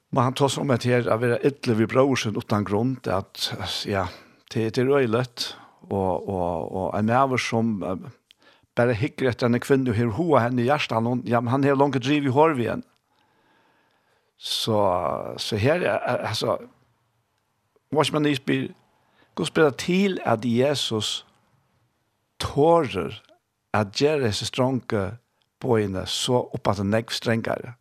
Men 0.09 0.23
han 0.23 0.33
tar 0.33 0.59
om 0.59 0.69
att 0.69 0.83
här 0.83 1.07
att 1.07 1.21
vara 1.21 1.39
ytterligare 1.39 1.79
vid 1.79 1.87
brorsen 1.87 2.37
utan 2.37 2.63
grund 2.63 3.07
at, 3.07 3.53
ja, 3.85 4.07
det 4.53 4.77
är 4.77 4.85
røylet, 4.85 5.55
og, 5.89 6.29
og, 6.29 6.71
og 6.75 6.99
en 6.99 7.09
över 7.09 7.37
som 7.37 7.83
uh, 7.83 8.09
bare 8.75 8.93
hikker 8.93 9.29
etter 9.29 9.47
en 9.47 9.59
kvinna 9.59 9.93
hur 9.93 10.11
hoa 10.17 10.39
henne 10.45 10.61
i 10.61 10.67
hjertet, 10.67 10.95
han, 10.95 11.23
ja, 11.25 11.41
men 11.41 11.51
han 11.51 11.63
har 11.63 11.75
langt 11.75 12.01
driv 12.03 12.25
i 12.25 12.33
horvien. 12.33 12.83
Så, 14.37 15.35
så 15.37 15.55
här 15.55 15.83
altså, 15.83 16.57
hva 17.91 18.03
som 18.03 18.15
man 18.15 18.25
inte 18.25 18.45
blir 18.45 18.69
Gud 19.35 19.47
spiller 19.49 19.75
til 19.75 20.19
at 20.25 20.45
Jesus 20.45 21.25
tårer 22.39 23.21
at 23.73 23.91
gjøre 24.01 24.31
sig 24.31 24.47
stronke 24.47 25.03
på 25.59 25.77
henne 25.77 26.05
så 26.07 26.41
uppåt 26.53 26.79
en 26.79 26.91
nägg 26.91 27.11
strängare. 27.11 27.78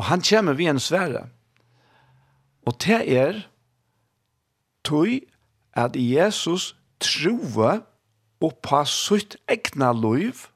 Og 0.00 0.06
han 0.08 0.22
kommer 0.24 0.56
vi 0.56 0.64
en 0.70 0.80
svære. 0.80 1.26
Og 2.64 2.76
det 2.80 3.00
er 3.18 3.42
tog 4.84 5.08
at 5.76 5.96
Jesus 5.96 6.76
troer 7.00 7.82
og 8.40 8.56
på 8.64 8.80
sitt 8.88 9.36
egna 9.48 9.92
liv 9.92 10.46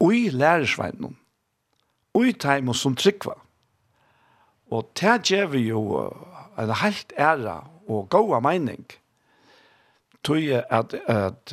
ui 0.00 0.30
lærersveinen. 0.32 1.18
Ui 2.16 2.32
i 2.32 2.68
og 2.68 2.74
som 2.74 2.96
tryggva. 2.96 3.36
Og 4.72 4.90
det 5.00 5.30
gjør 5.30 5.46
vi 5.52 5.68
jo 5.68 5.82
en 6.58 6.72
helt 6.80 7.12
ære 7.18 7.60
og 7.88 8.08
gåa 8.08 8.40
mening. 8.40 8.86
Tog 10.24 10.40
at, 10.48 10.94
at, 10.94 11.52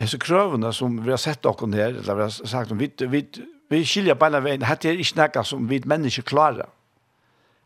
disse 0.00 0.18
krøvene 0.18 0.72
som 0.72 1.04
vi 1.04 1.12
har 1.12 1.20
sett 1.20 1.44
dere 1.44 1.68
her, 1.76 2.00
eller 2.00 2.14
vi 2.14 2.22
har 2.22 2.30
sagt, 2.30 2.78
vi, 2.78 2.90
vi 3.08 3.26
Vi 3.70 3.84
skiljer 3.84 4.18
beina 4.20 4.40
veien, 4.44 4.62
dette 4.62 4.90
er 4.90 5.00
ikke 5.00 5.20
noe 5.22 5.44
som 5.46 5.68
vi 5.68 5.80
mennesker 5.88 6.26
klarer. 6.26 6.68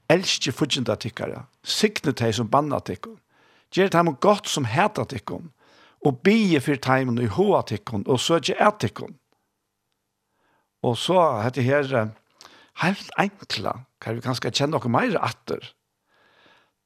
Elsker 0.09 0.55
fudgjende 0.57 0.97
tikkere, 0.97 1.45
sikne 1.63 2.15
til 2.17 2.33
som 2.33 2.49
banna 2.49 2.79
tikkere, 2.81 3.19
gjør 3.75 3.91
dem 3.93 4.15
godt 4.17 4.49
som 4.49 4.65
heter 4.65 5.05
tikkere, 5.05 5.51
og 6.07 6.21
bie 6.25 6.61
for 6.65 6.81
timen 6.81 7.19
i 7.21 7.27
hoa 7.27 7.63
tikkere, 7.67 8.07
og 8.07 8.21
søker 8.21 8.57
er 8.57 8.77
tikkere. 8.81 9.13
Og 10.83 10.97
så 10.97 11.19
dette 11.45 11.63
her, 11.67 12.15
helt 12.83 13.11
enkla, 13.19 13.75
kan 14.01 14.17
vi 14.17 14.23
kanskje 14.23 14.55
kjenne 14.55 14.79
noe 14.79 14.93
mer 14.93 15.19
atter. 15.21 15.75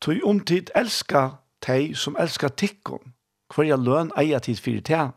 tog 0.02 0.18
omtid 0.26 0.72
elsker 0.74 1.36
teg 1.62 1.92
som 1.94 2.16
elsker 2.18 2.48
tikkere, 2.48 3.12
hver 3.54 3.68
jeg 3.68 3.78
løn 3.78 4.10
eier 4.18 4.42
tid 4.42 4.58
for 4.58 4.80
det 4.88 5.12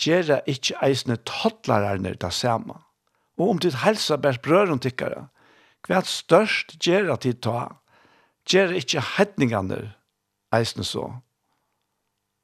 gjøre 0.00 0.40
ikke 0.50 0.78
eisne 0.84 1.18
toddlarerne 1.28 2.14
det 2.20 2.32
samme. 2.34 2.78
Og 3.40 3.54
om 3.54 3.62
ditt 3.62 3.80
helsa 3.84 4.18
bært 4.20 4.42
brøren 4.44 4.82
tikkere, 4.82 5.28
hva 5.86 6.02
størst 6.04 6.76
gjøre 6.84 7.16
tid 7.24 7.40
ta, 7.44 7.70
gjøre 8.48 8.80
ikke 8.82 9.04
hedningene 9.16 9.80
eisne 10.54 10.84
så. 10.84 11.06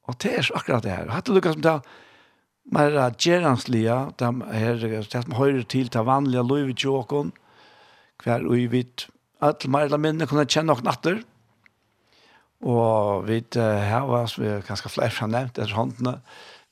Og 0.06 0.18
det 0.22 0.32
er 0.38 0.50
akkurat 0.54 0.84
det 0.86 0.94
her. 0.94 1.10
Hatt 1.10 1.26
det 1.28 1.34
lukket 1.36 1.58
som 1.58 1.64
det 1.66 1.76
mer 2.72 2.96
gjerranslige, 3.22 3.96
det 4.18 4.30
er 4.56 4.80
det 4.82 5.10
som 5.12 5.36
høyre 5.38 5.62
til 5.70 5.90
ta 5.92 6.02
vanlige 6.06 6.46
lov 6.46 6.70
i 6.70 6.74
tjåkon, 6.74 7.32
hver 8.24 8.46
og 8.46 8.72
vi 8.72 8.82
at 9.44 9.66
mer 9.68 9.86
eller 9.86 10.00
mindre 10.00 10.26
kunne 10.26 10.46
kjenne 10.48 10.72
noen 10.72 10.86
natter, 10.86 11.20
og 12.64 13.26
vi 13.28 13.42
har 13.52 14.08
uh, 14.08 14.62
kanskje 14.64 14.90
flere 14.94 15.12
som 15.12 15.30
nevnt 15.30 15.58
etter 15.58 15.74
håndene, 15.76 16.16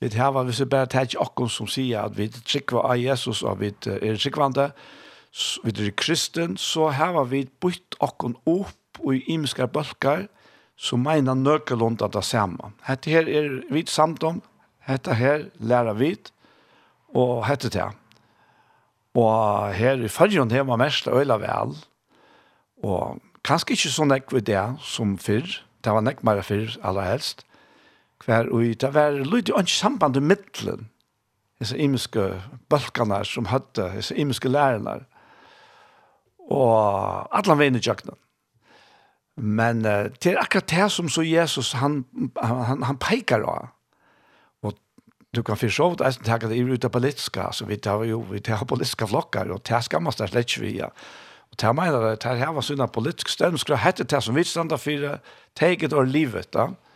vi 0.05 0.19
har 0.19 0.45
hvis 0.45 0.61
vi 0.61 0.69
bare 0.69 0.87
tar 0.87 1.09
ikke 1.09 1.49
som 1.49 1.69
sier 1.71 2.05
at 2.05 2.17
vi 2.19 2.29
trykker 2.29 2.83
av 2.85 2.99
Jesus 3.01 3.43
og 3.43 3.63
vi 3.63 3.71
er 3.73 4.19
trykkvande, 4.21 4.71
vi 5.65 5.73
er 5.73 5.95
kristen, 5.97 6.57
så 6.57 6.91
har 6.93 7.17
vi 7.31 7.47
bytt 7.61 7.97
akkurat 8.01 8.37
opp 8.45 9.01
og 9.01 9.15
i 9.17 9.23
imiske 9.33 9.67
bølger 9.67 10.27
som 10.77 11.01
mener 11.07 11.35
nøkelund 11.35 12.03
at 12.03 12.13
det 12.13 12.25
samme. 12.25 12.75
Hette 12.85 13.11
her 13.11 13.29
er 13.29 13.63
vi 13.73 13.85
samt 13.89 14.23
om, 14.25 14.43
hette 14.85 15.15
her 15.15 15.49
lærer 15.59 15.97
vi, 15.97 16.15
og 17.15 17.47
hette 17.47 17.71
det. 17.71 17.87
Og 19.15 19.73
her 19.73 20.03
i 20.03 20.09
følgen 20.09 20.51
her 20.51 20.67
var 20.69 20.81
mest 20.83 21.09
øyla 21.09 21.39
vel, 21.41 21.77
og 22.83 23.21
kanskje 23.47 23.79
ikke 23.79 23.95
så 23.95 24.05
nekk 24.05 24.37
det 24.45 24.65
som 24.83 25.17
fyrr, 25.19 25.63
det 25.85 25.93
var 25.93 26.05
nekk 26.05 26.25
mer 26.27 26.43
fyr 26.43 26.77
aller 26.83 27.07
helst, 27.09 27.44
hver 28.25 28.51
og 28.53 28.81
det 28.81 28.91
var 28.95 29.11
lyd 29.11 29.51
og 29.53 29.65
ikke 29.65 29.73
samband 29.73 30.17
i 30.17 30.21
middelen, 30.21 30.89
disse 31.61 31.79
imiske 31.79 32.29
balkene 32.69 33.23
som 33.25 33.49
hadde, 33.51 33.91
disse 33.97 34.17
imiske 34.17 34.49
lærerne, 34.49 35.05
og 36.51 37.29
alle 37.37 37.59
veien 37.59 37.77
i 37.79 37.83
kjøkkenen. 37.85 38.19
Men 39.37 39.83
uh, 39.87 40.11
det 40.23 40.35
er 40.35 40.43
akkurat 40.43 40.71
det 40.71 40.91
som 40.93 41.09
så 41.11 41.25
Jesus, 41.27 41.73
han, 41.81 42.05
han, 42.39 42.83
han 42.83 42.99
peker 43.03 43.43
av. 43.49 43.73
Og 44.63 44.77
du 45.35 45.43
kan 45.43 45.57
förstå 45.57 45.91
så 45.91 45.97
det 45.99 46.13
jeg 46.13 46.25
tenker 46.25 46.49
det 46.49 46.59
er 46.59 46.73
ute 46.73 46.89
på 46.89 47.03
litska, 47.03 47.51
så 47.53 47.67
vi 47.67 47.77
tar 47.77 48.05
jo, 48.05 48.21
vi 48.31 48.41
tar 48.41 48.65
politiska 48.65 49.07
flokker, 49.07 49.51
og 49.51 49.65
det 49.67 49.85
skammer 49.85 50.13
man 50.13 50.29
slett 50.29 50.59
vi, 50.61 50.77
ja. 50.79 50.93
Og 51.51 51.59
det 51.61 51.75
mener 51.75 52.01
det, 52.01 52.23
det 52.23 52.39
her 52.39 52.53
var 52.53 52.63
sånne 52.63 52.87
politiske 52.89 53.31
stønn, 53.31 53.59
skulle 53.59 53.83
hette 53.83 54.05
det 54.05 54.23
som 54.23 54.35
vi 54.35 54.45
standa 54.45 54.77
for, 54.77 55.19
take 55.55 55.87
it 55.87 55.93
or 55.93 56.07
leave 56.07 56.39
it, 56.39 56.53
da. 56.53 56.71
Ja 56.71 56.94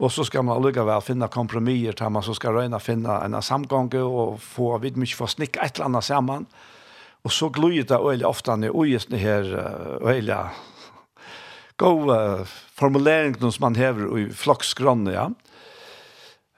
Och 0.00 0.12
så 0.12 0.24
ska 0.24 0.42
man 0.42 0.62
lugga 0.62 0.84
väl 0.84 1.00
finna 1.00 1.28
kompromisser 1.28 1.92
där 1.92 2.08
man 2.08 2.22
så 2.22 2.34
ska 2.34 2.52
röna 2.52 2.80
finna 2.80 3.24
en 3.24 3.42
samgång 3.42 3.94
och 3.94 4.42
få 4.42 4.78
vid 4.78 4.96
mycket 4.96 5.18
för 5.18 5.26
snick 5.26 5.56
ett 5.56 5.76
eller 5.76 5.84
annat 5.84 6.04
samman. 6.04 6.46
Och 7.22 7.32
så 7.32 7.48
glöjer 7.48 7.84
det 7.84 7.94
öle 7.94 8.24
ofta 8.24 8.56
när 8.56 8.70
ojes 8.70 9.06
det 9.06 9.16
här 9.16 9.44
öle 10.02 10.48
go 11.76 12.14
formulering 12.74 13.52
som 13.52 13.52
man 13.60 13.74
häver 13.74 14.18
i 14.18 14.30
flocksgranne 14.30 15.12
ja. 15.12 15.30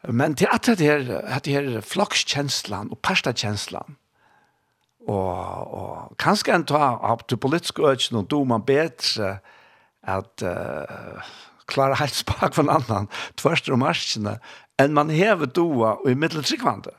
Men 0.01 0.35
till 0.35 0.49
att 0.51 0.63
det 0.63 0.81
här 0.81 1.25
att 1.29 1.43
det 1.43 1.53
här 1.53 1.81
flockskänslan 1.81 2.91
och 2.91 3.03
pastakänslan 3.03 3.97
og, 5.07 5.75
og 5.75 6.15
kanskje 6.19 6.55
en 6.55 6.65
ta 6.65 6.99
opp 7.13 7.27
til 7.29 7.37
politisk 7.37 7.79
och 7.79 8.13
og 8.13 8.31
do 8.31 8.45
man 8.45 8.63
bedre 8.63 9.39
at 10.03 10.43
uh, 10.43 11.23
klarer 11.73 12.01
helt 12.01 12.17
spak 12.17 12.55
for 12.55 12.67
en 12.67 12.75
annan, 12.77 13.09
tvørst 13.41 13.71
og 13.73 13.81
marskene, 13.83 14.37
enn 14.81 14.97
man 14.97 15.13
hever 15.13 15.51
doa 15.51 15.97
og 16.01 16.11
i 16.11 16.19
middel 16.19 16.45
tryggvande. 16.45 16.93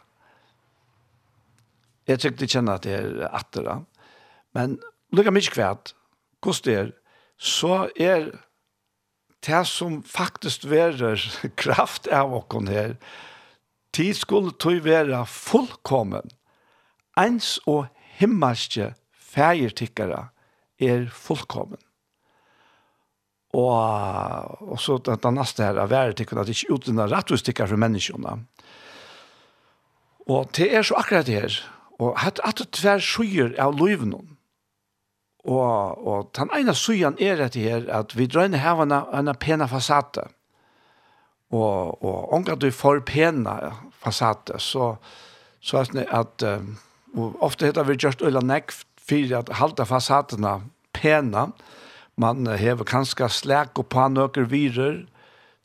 Jeg 2.09 2.19
tykker 2.19 2.41
de 2.41 2.49
kjenner 2.51 2.79
at 2.79 2.87
det 2.87 2.95
er 2.97 3.27
atter 3.31 3.67
da. 3.67 3.77
Men 4.55 4.77
lukka 5.15 5.31
mykje 5.33 5.53
kvært, 5.55 5.93
hvordan 6.43 6.65
det 6.65 6.75
er, 6.79 6.91
så 7.39 7.87
er 7.95 8.27
det 9.43 9.61
som 9.67 10.01
faktisk 10.07 10.67
verer 10.71 11.19
kraft 11.61 12.07
av 12.07 12.33
okken 12.35 12.69
her, 12.71 12.97
tid 13.93 14.17
skulle 14.17 14.55
tog 14.59 14.83
være 14.85 15.23
fullkommen, 15.29 16.31
ens 17.19 17.59
og 17.69 17.85
himmelske 18.17 18.93
fægertikkere 19.13 20.27
er 20.81 21.09
fullkommen. 21.13 21.79
Og, 23.53 24.71
og 24.71 24.79
så 24.81 24.97
det, 24.97 25.19
det 25.23 25.33
neste 25.33 25.63
her 25.63 25.77
er 25.77 25.89
været 25.89 26.17
til 26.17 26.39
at 26.39 26.47
det 26.47 26.55
ikke 26.55 26.73
utdannet 26.73 27.11
rettvistikker 27.11 27.69
for 27.69 27.77
menneskene. 27.77 28.37
Og 30.27 30.49
det 30.57 30.75
er 30.75 30.81
så 30.81 30.95
akkurat 30.97 31.27
det 31.27 31.41
her. 31.41 31.57
Og 31.99 32.17
hatt 32.19 32.39
at 32.43 32.57
det 32.57 32.71
tver 32.73 33.01
skyer 33.03 33.53
av 33.61 33.75
løyven. 33.77 34.15
Og, 35.43 36.07
og 36.07 36.31
den 36.37 36.49
ene 36.55 36.73
skyen 36.75 37.19
er 37.19 37.43
det 37.43 37.61
her 37.61 37.85
at 37.91 38.15
vi 38.17 38.25
drar 38.25 38.47
drøyner 38.47 38.63
her 38.63 38.81
en, 38.81 38.95
en 39.27 39.35
pene 39.35 39.67
fasade. 39.67 40.25
Og, 41.51 42.03
og 42.03 42.33
om 42.33 42.43
du 42.43 42.71
får 42.71 43.03
pene 43.05 43.73
fasade, 44.01 44.59
så, 44.59 44.95
så 45.61 45.77
er 45.77 45.91
det 45.93 46.07
at 46.09 46.43
um, 46.47 46.77
ofte 47.39 47.65
heter 47.65 47.83
vi 47.83 47.99
just 48.03 48.21
øyne 48.21 48.41
nekk 48.41 48.71
for 48.97 49.37
at 49.37 49.49
halda 49.53 49.83
fasadene 49.83 50.61
pene, 50.93 51.37
og 51.37 51.53
man 52.17 52.47
hever 52.47 52.85
kanskje 52.85 53.29
slæk 53.29 53.79
og 53.81 53.87
på 53.89 54.07
nøkker 54.09 54.49
virer, 54.49 55.03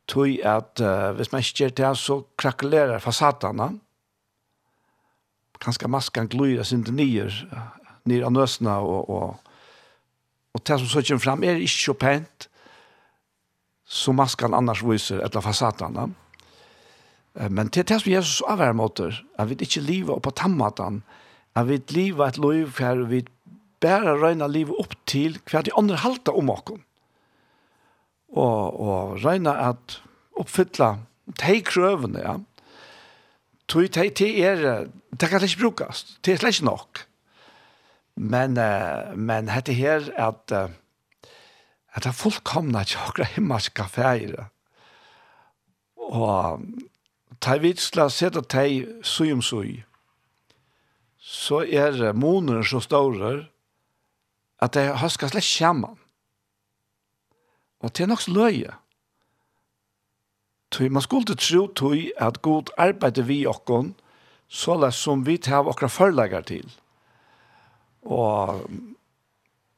tog 0.08 0.38
at 0.44 0.80
uh, 0.80 1.12
hvis 1.16 1.32
man 1.32 1.44
ikke 1.44 1.56
gjør 1.56 1.74
det, 1.76 1.98
så 1.98 2.22
krakulerer 2.40 2.98
fasadene. 2.98 3.78
Kanskje 5.60 5.90
masken 5.90 6.28
gløyer 6.30 6.62
sin 6.62 6.84
til 6.84 6.94
nyer, 6.94 7.34
nyer 8.08 8.24
av 8.24 8.32
nøsene, 8.32 8.76
og, 8.78 9.10
og, 9.10 9.56
og 10.54 10.62
det 10.64 10.78
som 10.78 10.88
så 10.88 11.02
kommer 11.02 11.24
frem 11.24 11.44
er 11.44 11.60
ikke 11.60 11.74
så 11.74 11.96
pent, 11.98 12.48
som 13.88 14.16
masken 14.20 14.54
annars 14.54 14.84
viser 14.84 15.20
etter 15.24 15.44
fasadene. 15.44 16.08
Men 17.48 17.68
det 17.68 17.82
er 17.82 17.88
det 17.90 18.00
som 18.02 18.12
Jesus 18.12 18.42
avhver 18.48 18.72
måter, 18.76 19.18
at 19.38 19.50
vi 19.50 19.58
ikke 19.60 19.84
lever 19.84 20.20
på 20.20 20.30
tammatan, 20.30 21.02
at 21.56 21.68
vi 21.68 21.80
lever 21.90 22.26
et 22.26 22.38
liv 22.38 22.70
for 22.70 23.04
vi 23.10 23.24
bare 23.82 24.16
røyna 24.18 24.48
livet 24.50 24.78
opp 24.80 24.94
til 25.08 25.38
hva 25.48 25.62
de 25.64 25.74
andre 25.78 26.00
halter 26.02 26.36
om 26.36 26.50
oss. 26.54 26.76
Og, 28.28 28.80
og 28.80 29.24
røyna 29.24 29.54
at 29.70 30.00
oppfylla 30.38 30.96
de 31.40 31.60
krøvene, 31.64 32.22
ja. 32.24 32.36
Tui 33.68 33.88
te 33.92 34.06
te 34.16 34.28
er, 34.40 34.88
det 35.12 35.28
kan 35.28 35.44
ikke 35.44 35.60
brukes, 35.60 36.04
det 36.24 36.34
er 36.34 36.40
slett 36.40 36.64
nok. 36.64 37.02
Men, 38.16 38.56
men 39.14 39.50
hette 39.52 39.74
her 39.76 40.08
at, 40.16 40.52
at 40.52 42.02
det 42.02 42.10
er 42.10 42.16
fullkomna 42.16 42.82
tjokra 42.88 43.28
himmelska 43.34 43.84
feire. 43.92 44.48
Og 46.08 46.64
ta 47.44 47.58
vitsla 47.60 48.08
seta 48.10 48.42
tei 48.42 48.86
suyum 49.04 49.44
sui. 49.44 49.82
Så 51.20 51.60
er 51.68 52.14
moner 52.16 52.64
så 52.64 52.80
stårer, 52.80 53.44
at 54.58 54.74
det 54.74 54.88
har 54.98 55.08
skal 55.08 55.30
slett 55.30 55.46
skjermen. 55.46 55.98
Og 57.80 57.94
det 57.94 58.04
er 58.04 58.10
nok 58.10 58.22
så 58.22 58.34
løye. 58.34 58.74
Tøy, 60.70 60.88
man 60.92 61.02
skulle 61.02 61.36
tro 61.38 61.66
tøy 61.66 62.10
at 62.20 62.42
god 62.42 62.72
arbeider 62.78 63.24
vi 63.24 63.46
okkon, 63.46 63.94
så 64.48 64.76
lær 64.76 64.90
som 64.90 65.26
vi 65.26 65.36
tar 65.36 65.68
okra 65.68 65.88
forlegger 65.88 66.40
til. 66.40 66.66
Og 68.02 68.66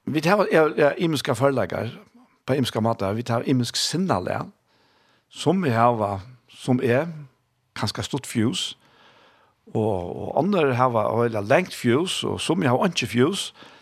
vi 0.04 0.20
tar 0.20 0.46
ja, 0.52 0.92
imenska 0.98 1.32
imiske 1.32 1.98
på 2.46 2.54
imenska 2.54 2.80
måter, 2.80 3.12
vi 3.12 3.22
tar 3.22 3.42
imensk 3.46 3.76
sinnale, 3.76 4.40
som 5.28 5.62
vi 5.62 5.70
har, 5.70 6.20
som 6.48 6.80
er, 6.82 7.06
kanskje 7.76 8.02
stort 8.02 8.26
fjus, 8.26 8.78
og, 9.74 10.16
og 10.16 10.38
andre 10.38 10.74
har, 10.74 11.24
eller 11.24 11.40
lengt 11.40 11.74
fjus, 11.74 12.24
og 12.24 12.40
som 12.40 12.60
vi 12.60 12.66
har 12.66 12.86
ikke 12.86 13.06
fjus, 13.06 13.52
og 13.52 13.79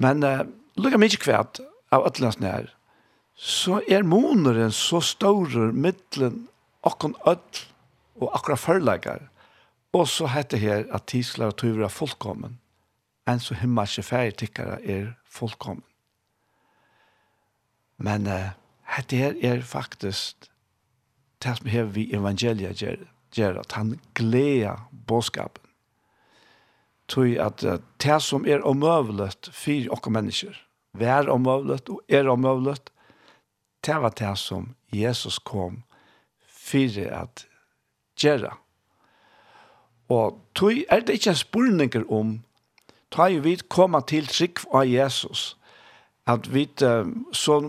Men 0.00 0.24
uh, 0.24 0.44
lukka 0.80 1.00
mykje 1.00 1.20
kvært 1.20 1.60
av 1.92 2.06
ætlands 2.08 2.40
nær, 2.40 2.70
så 3.36 3.80
er 3.88 4.04
moneren 4.04 4.72
så 4.72 5.00
stårer 5.04 5.72
mittlen 5.72 6.46
okkon 6.84 7.16
ødl 7.28 7.60
og 8.20 8.32
akkurat 8.36 8.60
førleikar. 8.60 9.22
Og 9.96 10.06
så 10.08 10.28
heter 10.30 10.60
her 10.60 10.84
at 10.94 11.08
tislar 11.10 11.52
og 11.52 11.58
tøyver 11.60 11.88
er 11.88 11.92
fullkommen, 11.92 12.58
enn 13.28 13.40
så 13.42 13.56
himmelske 13.58 14.04
færgtikkere 14.06 14.78
er 14.84 15.08
fullkommen. 15.26 15.84
Men 18.00 18.28
uh, 18.28 18.52
hette 18.96 19.18
her 19.20 19.36
er 19.44 19.64
faktisk 19.66 20.48
det 21.40 21.56
som 21.56 21.68
hever 21.72 21.92
vi 21.96 22.10
evangeliet 22.16 22.80
gjør, 22.80 23.02
gjør 23.36 23.60
at 23.62 23.72
han 23.76 23.98
gleder 24.14 24.88
bådskapen 25.08 25.69
tog 27.10 27.36
at 27.42 27.64
det 28.02 28.18
som 28.22 28.46
er 28.46 28.64
omøvlet 28.66 29.50
for 29.52 29.94
oss 29.96 30.10
mennesker, 30.14 30.56
vær 30.94 31.30
omøvlet 31.30 31.90
og 31.90 32.00
er 32.08 32.30
omøvlet, 32.30 32.90
det 33.86 33.96
var 34.02 34.14
det 34.16 34.36
som 34.38 34.74
Jesus 34.92 35.38
kom 35.38 35.82
for 36.46 37.00
at 37.06 37.46
gjøre. 38.20 38.52
Og 40.10 40.40
tog 40.54 40.84
er 40.88 41.00
det 41.00 41.20
ikke 41.20 41.34
spurninger 41.38 42.04
om, 42.12 42.40
ta 43.10 43.26
jo 43.30 43.42
vi 43.42 43.56
komme 43.68 44.02
til 44.06 44.26
trygg 44.30 44.62
av 44.74 44.86
Jesus, 44.86 45.56
at 46.26 46.46
vi 46.52 46.68
så 47.32 47.60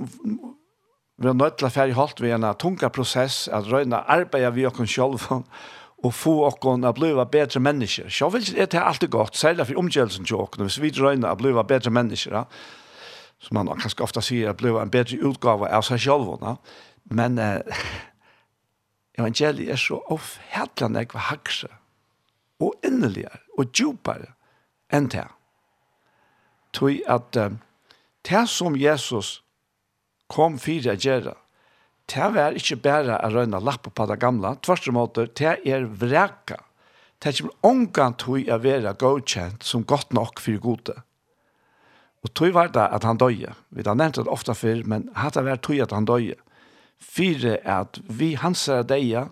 vi 1.22 1.30
er 1.30 1.38
nødt 1.38 1.60
til 1.60 1.68
å 1.68 1.70
færre 1.70 1.94
holdt 1.94 2.22
ved 2.24 2.34
en 2.34 2.48
tunga 2.58 2.90
prosess, 2.90 3.46
at 3.54 3.68
røyna 3.70 4.00
arbeider 4.10 4.54
vi 4.56 4.66
oss 4.66 4.80
selv, 4.90 5.20
og 6.02 6.14
få 6.14 6.34
okkon 6.48 6.86
a 6.86 6.92
bliva 6.96 7.26
betre 7.30 7.62
mennesker. 7.62 8.10
Så 8.10 8.30
vil 8.34 8.46
det 8.46 8.74
er 8.74 8.86
alltid 8.86 9.12
godt, 9.14 9.38
særlig 9.38 9.68
for 9.68 9.82
omgjørelsen 9.82 10.26
til 10.26 10.42
okkon, 10.42 10.66
hvis 10.66 10.82
vi 10.82 10.90
drøyner 10.90 11.30
a 11.30 11.36
bliva 11.38 11.64
betre 11.64 11.94
mennesker, 11.94 12.36
ja. 12.36 12.44
som 13.40 13.58
man 13.58 13.70
kanskje 13.78 14.04
ofta 14.04 14.24
sier, 14.26 14.50
a 14.50 14.58
bliva 14.58 14.82
en 14.82 14.94
betre 14.94 15.22
utgave 15.22 15.70
av 15.70 15.86
seg 15.86 16.02
selv, 16.02 16.34
ja. 16.42 16.56
men 17.14 17.38
eh, 17.38 17.86
evangeliet 19.20 19.76
er 19.76 19.82
så 19.82 20.02
ofhætlande 20.10 21.06
ekva 21.06 21.28
hakse, 21.30 21.70
og 22.62 22.74
inneligere, 22.86 23.42
og 23.58 23.70
djupare 23.74 24.34
enn 24.94 25.10
det. 25.10 25.28
Tui 26.74 27.02
at 27.10 27.38
eh, 27.38 27.54
det 28.26 28.48
som 28.50 28.78
Jesus 28.78 29.42
kom 30.32 30.58
fyrir 30.60 30.94
a 30.94 30.98
gjerra, 30.98 31.36
det 32.12 32.42
er 32.42 32.58
ikke 32.58 32.80
bare 32.84 33.20
å 33.24 33.30
røyne 33.32 33.62
lappa 33.64 33.92
på 33.94 34.06
det 34.10 34.20
gamle, 34.20 34.56
tvert 34.66 34.90
og 34.90 34.96
måte, 34.98 35.26
det 35.38 35.56
er 35.68 35.86
vreka. 35.86 36.60
Det 37.22 37.30
er 37.30 37.38
ikke 37.38 37.68
omgang 37.68 38.16
til 38.20 38.48
å 38.50 38.58
være 38.62 38.96
godkjent 39.00 39.64
som 39.64 39.86
godt 39.86 40.14
nok 40.18 40.42
for 40.42 40.58
gode. 40.62 40.96
Og 42.22 42.34
tog 42.38 42.54
var 42.54 42.72
det 42.74 42.88
at 42.94 43.06
han 43.06 43.20
døye. 43.22 43.54
Vi 43.70 43.86
har 43.86 43.98
nevnt 43.98 44.20
det 44.20 44.30
ofte 44.30 44.56
før, 44.58 44.84
men 44.86 45.10
hatt 45.18 45.38
det 45.38 45.46
vært 45.46 45.64
tog 45.66 45.82
at 45.82 45.94
han 45.94 46.10
døye. 46.10 46.38
Fyre 47.02 47.58
at 47.66 48.02
vi 48.06 48.34
hans 48.38 48.68
er 48.70 48.84
døye, 48.86 49.28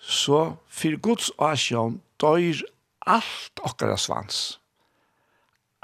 så 0.00 0.56
for 0.68 1.00
Guds 1.04 1.30
asjon 1.40 1.98
døyr 2.20 2.60
alt 3.08 3.64
okkara 3.64 3.96
svans. 4.00 4.60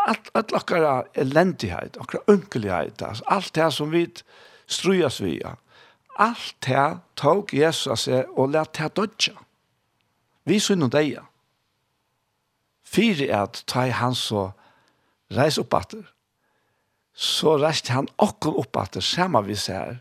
Alt, 0.00 0.30
alt 0.36 0.54
okkara 0.56 0.94
elendighet, 1.18 1.98
okkara 2.00 2.24
unkelighet, 2.32 3.02
alt 3.04 3.52
det 3.56 3.68
som 3.76 3.92
vi 3.92 4.06
strujas 4.70 5.20
vi 5.20 5.40
av 5.44 5.58
Alt 6.18 6.56
det 6.66 7.00
tog 7.16 7.52
Jesus 7.54 8.06
seg 8.06 8.28
og 8.36 8.52
lät 8.54 8.78
det 8.78 8.94
dødja. 8.96 9.36
Vi 10.44 10.58
synd 10.58 10.90
deia. 10.90 11.26
Fyre 12.82 13.28
er 13.28 13.44
at 13.44 13.62
ta 13.70 13.86
i 13.86 13.94
han 13.94 14.16
så 14.18 14.50
reis 15.30 15.58
opp 15.62 15.74
atter. 15.78 16.02
Så 17.14 17.56
reiste 17.60 17.92
han 17.94 18.08
okkur 18.18 18.58
opp 18.62 18.76
atter, 18.80 19.04
samme 19.04 19.42
vi 19.46 19.54
ser, 19.54 20.00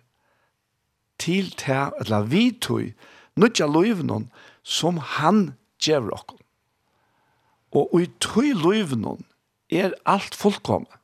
til 1.19 1.51
det, 1.59 1.89
eller 1.99 2.27
vi 2.31 2.51
tog, 2.61 2.93
nødja 3.35 3.67
løyvnån 3.67 4.29
som 4.63 4.97
han 4.97 5.53
gjør 5.83 6.13
okkur. 6.15 6.39
Og 7.75 8.01
i 8.01 8.07
tog 8.23 8.47
løyvnån 8.63 9.25
er 9.69 9.93
alt 10.05 10.35
fullkomne. 10.35 10.95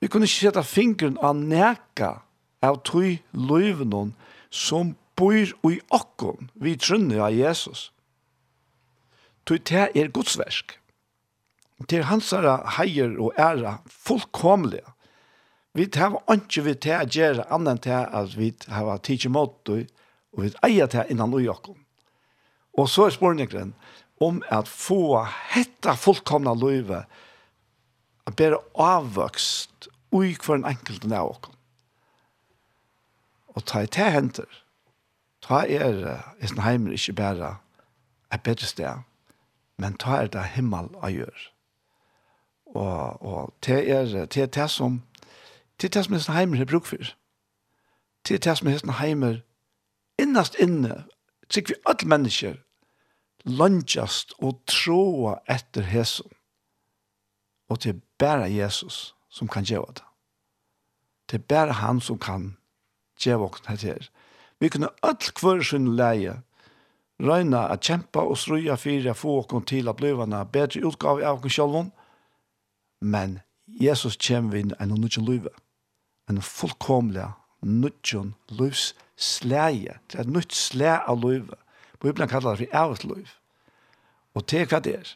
Vi 0.00 0.06
kunne 0.06 0.26
ikke 0.26 0.48
sette 0.48 0.62
fingeren 0.62 1.18
av 1.22 1.36
neka 1.36 2.10
av 2.64 2.82
tog 2.86 3.18
løyvnån 3.32 4.14
som 4.50 4.94
bor 5.18 5.34
i 5.70 5.78
okkon 5.94 6.50
vi 6.54 6.76
trunne 6.78 7.20
av 7.22 7.34
Jesus. 7.34 7.88
Tog 9.46 9.64
te 9.64 9.88
er 9.94 10.12
godsversk. 10.14 10.76
Til 11.88 12.06
hansara 12.08 12.58
heier 12.76 13.14
og 13.22 13.36
æra 13.38 13.78
fullkomlige. 13.86 14.86
Vi 15.78 15.86
tar 15.94 16.16
ikke 16.34 16.64
vi 16.66 16.74
til 16.74 16.96
å 16.96 17.06
gjøre 17.06 17.46
annet 17.54 17.84
til 17.86 18.08
at 18.20 18.34
vi 18.34 18.50
hava 18.72 18.98
tidsi 18.98 19.30
måttu 19.30 19.84
og 20.34 20.42
vi 20.42 20.50
eier 20.66 20.90
til 20.90 21.12
innan 21.12 21.34
ui 21.34 21.46
okkon. 21.50 21.78
Og 22.78 22.90
så 22.90 23.06
er 23.06 23.14
spurningren 23.14 23.74
om 24.22 24.42
at 24.50 24.70
få 24.70 25.22
hetta 25.54 25.94
fullkomna 25.98 26.54
løyve 26.58 27.04
a 28.26 28.34
bera 28.34 28.58
avvøkst 28.74 29.88
ui 30.12 30.34
hver 30.34 30.58
en 30.58 30.68
enkelt 30.68 31.06
av 31.08 31.30
okkon. 31.30 31.57
Og 33.58 33.64
ta 33.66 33.80
i 33.82 33.86
te 33.90 34.04
henter. 34.14 34.46
Ta 35.42 35.64
er 35.66 36.20
i 36.38 36.46
sin 36.46 36.60
heimer 36.62 36.92
ikke 36.94 37.12
bare 37.12 37.56
et 38.32 38.42
bedre 38.42 38.66
sted, 38.66 39.00
men 39.76 39.96
ta 39.98 40.20
er 40.22 40.28
det 40.30 40.44
himmel 40.54 40.92
å 41.02 41.10
gjøre. 41.10 41.46
Og, 42.66 43.22
og 43.22 43.54
te 43.62 43.80
er 43.82 44.26
te, 44.30 44.44
er 44.44 44.52
te 44.54 44.68
som 44.70 45.00
te 45.78 45.88
er 45.88 45.94
te 45.96 46.04
som 46.04 46.14
i 46.14 46.20
sin 46.22 46.36
heimer 46.36 46.62
er 46.62 46.70
bruk 46.70 46.86
for. 46.86 47.10
Te 48.22 48.36
er 48.36 48.44
te 48.46 48.54
som 48.54 48.70
i 48.70 48.76
sin 48.78 48.94
heimer 49.00 49.40
innast 50.22 50.54
inne, 50.62 51.08
sikkert 51.50 51.74
vi 51.74 51.82
alle 51.90 52.10
mennesker, 52.14 52.54
lunchast 53.42 54.36
og 54.38 54.60
troa 54.70 55.40
etter 55.50 55.82
Jesus. 55.94 56.30
Og 57.68 57.82
det 57.82 57.96
er 57.96 58.00
bare 58.22 58.46
Jesus 58.54 59.16
som 59.28 59.50
kan 59.50 59.66
gjøre 59.66 59.98
det. 59.98 60.06
Det 61.30 61.42
er 61.42 61.48
bare 61.48 61.80
han 61.82 62.00
som 62.00 62.18
kan 62.18 62.54
djev 63.18 63.42
og 63.42 63.58
her. 63.68 64.08
Vi 64.60 64.68
kunne 64.68 64.90
alt 65.02 65.32
hver 65.40 65.62
sin 65.62 65.96
leie 65.96 66.38
røyna 67.18 67.66
at 67.72 67.82
kjempa 67.86 68.22
og 68.22 68.38
struja 68.38 68.76
fyrir 68.78 69.10
å 69.12 69.18
få 69.18 69.38
oss 69.42 69.64
til 69.66 69.88
å 69.88 69.94
bli 69.94 70.12
bedre 70.52 70.84
utgave 70.86 71.26
av 71.26 71.44
oss 71.44 71.54
selv. 71.54 71.90
Men 73.00 73.40
Jesus 73.66 74.16
kjem 74.16 74.50
vi 74.50 74.60
inn 74.60 74.74
en 74.80 74.94
nødgjøn 74.94 75.26
løyve. 75.26 75.50
En 76.28 76.42
fullkomlig 76.42 77.30
nødgjøn 77.62 78.34
løyvs 78.50 78.94
slæje. 79.16 79.98
Det 80.10 80.20
er 80.20 80.30
nødt 80.30 80.54
slæ 80.54 80.98
av 81.06 81.22
løyve. 81.22 81.56
Bibelen 82.00 82.28
kallar 82.28 82.56
det 82.56 82.68
for 82.68 82.78
ævet 82.84 83.04
løyv. 83.04 83.30
Og 84.34 84.50
det 84.50 84.60
er 84.60 84.70
hva 84.70 84.80
det 84.80 84.94
er. 84.94 85.14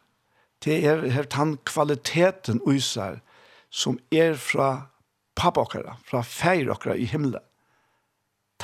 Det 0.64 0.78
er 0.86 1.06
her 1.10 1.26
tann 1.26 1.58
kvaliteten 1.66 2.60
uisar 2.66 3.20
som 3.70 3.98
er 4.12 4.34
fra 4.34 4.88
pappa 5.34 5.64
okkara, 5.64 5.96
fra 6.04 6.22
feir 6.22 6.70
okkara 6.70 6.96
i 6.96 7.06
himmelen 7.08 7.42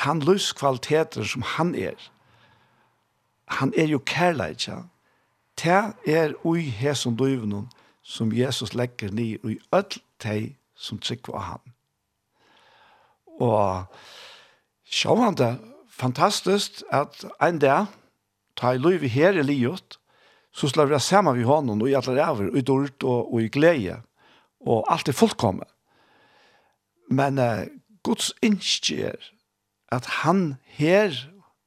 han 0.05 0.21
livskvaliteter 0.21 1.25
som 1.25 1.43
han 1.43 1.75
er, 1.75 1.97
han 3.49 3.73
er 3.77 3.89
jo 3.89 3.99
kærleik, 3.99 4.69
ja. 4.69 4.83
Det 5.59 5.95
er 6.07 6.35
ui 6.47 6.69
hesson 6.71 7.17
døyvnum 7.17 7.67
som 8.03 8.33
Jesus 8.33 8.75
legger 8.75 9.11
ni 9.11 9.37
ui 9.43 9.59
öll 9.75 9.99
teg 10.23 10.55
som 10.79 11.01
trykker 11.03 11.35
av 11.35 11.43
han. 11.43 11.65
Og 13.43 13.87
sjå 14.87 15.17
fantastisk 15.91 16.83
at 16.95 17.25
ein 17.43 17.59
dag, 17.59 17.87
ta 18.57 18.75
i 18.75 18.79
løyvi 18.79 19.09
her 19.09 19.39
i 19.39 19.43
livet, 19.43 19.99
så 20.53 20.69
slår 20.69 20.87
vi 20.91 20.99
sammen 20.99 21.37
vi 21.37 21.47
honom 21.47 21.83
og 21.83 21.91
i 21.91 21.95
alle 21.95 22.15
ræver, 22.17 22.51
og 22.51 22.59
i 22.59 22.63
dårlig 22.63 22.95
og, 23.03 23.35
og 23.35 23.43
i 23.43 23.49
glede, 23.49 24.01
og 24.61 24.87
alt 24.93 25.09
er 25.09 25.13
fullkommet. 25.13 25.69
Men 27.11 27.39
uh, 27.39 27.67
Guds 28.03 28.33
innskjer 28.43 29.17
at 29.93 30.07
han 30.23 30.57
her, 30.79 31.15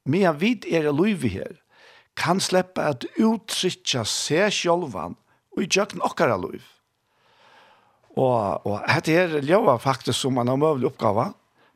med 0.04 0.38
vid 0.38 0.66
er 0.70 0.90
løyve 0.92 1.28
her, 1.28 1.58
kan 2.16 2.40
slippe 2.42 2.82
at 2.82 3.06
uttrykja 3.18 4.04
seg 4.08 4.52
sjolvan 4.52 5.16
og 5.52 5.62
i 5.64 5.68
tjøkken 5.68 6.02
okkara 6.04 6.36
løyv. 6.40 6.64
Og, 8.12 8.66
og 8.68 8.82
dette 8.84 9.14
her 9.14 9.38
ljøver 9.40 9.80
faktisk 9.80 10.18
som 10.20 10.38
en 10.38 10.52
omøvelig 10.52 10.90
oppgave, 10.90 11.30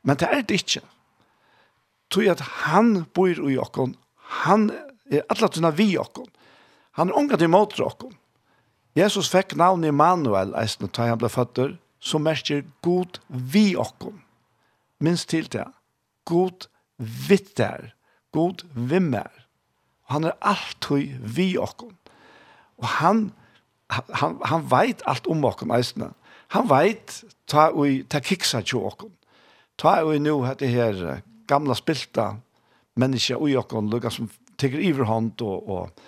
men 0.04 0.18
det 0.20 0.28
er 0.28 0.44
det 0.44 0.60
ikke. 0.60 0.82
Tror 2.12 2.34
at 2.34 2.44
han 2.66 3.06
bor 3.16 3.32
i 3.32 3.56
okken, 3.58 3.96
han 4.44 4.68
er 5.10 5.24
alle 5.32 5.48
tunne 5.50 5.72
vi 5.74 5.94
okken, 5.98 6.28
han 6.96 7.10
er 7.10 7.18
unga 7.18 7.40
til 7.40 7.50
måter 7.52 7.86
okken. 7.86 8.12
Jesus 8.96 9.28
fikk 9.28 9.56
navnet 9.56 9.92
Immanuel, 9.92 10.54
eisen, 10.56 10.88
da 10.88 11.10
han 11.10 11.20
ble 11.20 11.28
føtter, 11.32 11.74
som 12.00 12.24
merker 12.24 12.62
god 12.84 13.18
vi 13.28 13.74
okken. 13.76 14.22
Minst 15.00 15.28
til 15.32 15.48
det. 15.52 15.64
Ja 15.64 15.72
god 16.28 16.68
vittar, 16.98 17.92
god 18.34 18.64
vimmer. 18.74 19.30
Og 20.06 20.16
han 20.16 20.28
er 20.30 20.38
alltid 20.40 21.16
vi 21.36 21.54
okkon. 21.58 21.96
Og 22.78 22.88
han, 23.00 23.30
han, 23.90 24.38
han 24.44 24.66
veit 24.70 25.04
alt 25.08 25.26
om 25.30 25.44
okkon 25.48 25.74
eisne. 25.74 26.12
Han 26.54 26.68
veit 26.70 27.22
ta 27.50 27.70
ui, 27.74 28.04
ta 28.10 28.20
kiksa 28.22 28.62
tjo 28.62 28.84
okkon. 28.90 29.14
Ta 29.80 30.00
ui 30.06 30.18
nu 30.22 30.42
hette 30.46 30.68
her 30.70 31.22
gamla 31.48 31.76
spilta 31.78 32.34
menneska 32.96 33.38
ui 33.38 33.56
okkon, 33.58 33.90
lukka 33.92 34.12
som 34.12 34.30
teker 34.56 34.80
iverhånd 34.82 35.42
og, 35.44 35.68
og 35.68 36.06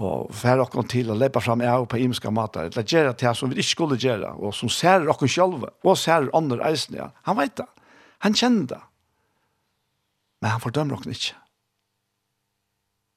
og 0.00 0.30
fer 0.34 0.60
okkom 0.62 0.86
til 0.88 1.10
å 1.12 1.16
lepa 1.18 1.40
fram 1.42 1.62
av 1.68 1.84
på 1.90 2.00
imska 2.00 2.30
matar, 2.32 2.70
eller 2.70 2.86
gjera 2.88 3.12
til 3.18 3.34
som 3.36 3.50
vi 3.52 3.60
ikke 3.60 3.74
skulle 3.74 3.98
gjera, 4.00 4.32
og 4.34 4.54
som 4.56 4.70
ser 4.72 5.04
okkom 5.12 5.28
själva 5.28 5.68
og 5.84 5.98
ser 5.98 6.30
andra 6.36 6.70
eisne, 6.70 6.96
ja. 6.98 7.10
han 7.28 7.36
veit 7.38 7.56
det, 7.60 7.68
han 8.24 8.34
kjenner 8.34 8.66
det, 8.72 8.80
men 10.42 10.50
han 10.50 10.62
fordømmer 10.62 10.98
oss 10.98 11.06
ikke. 11.06 11.38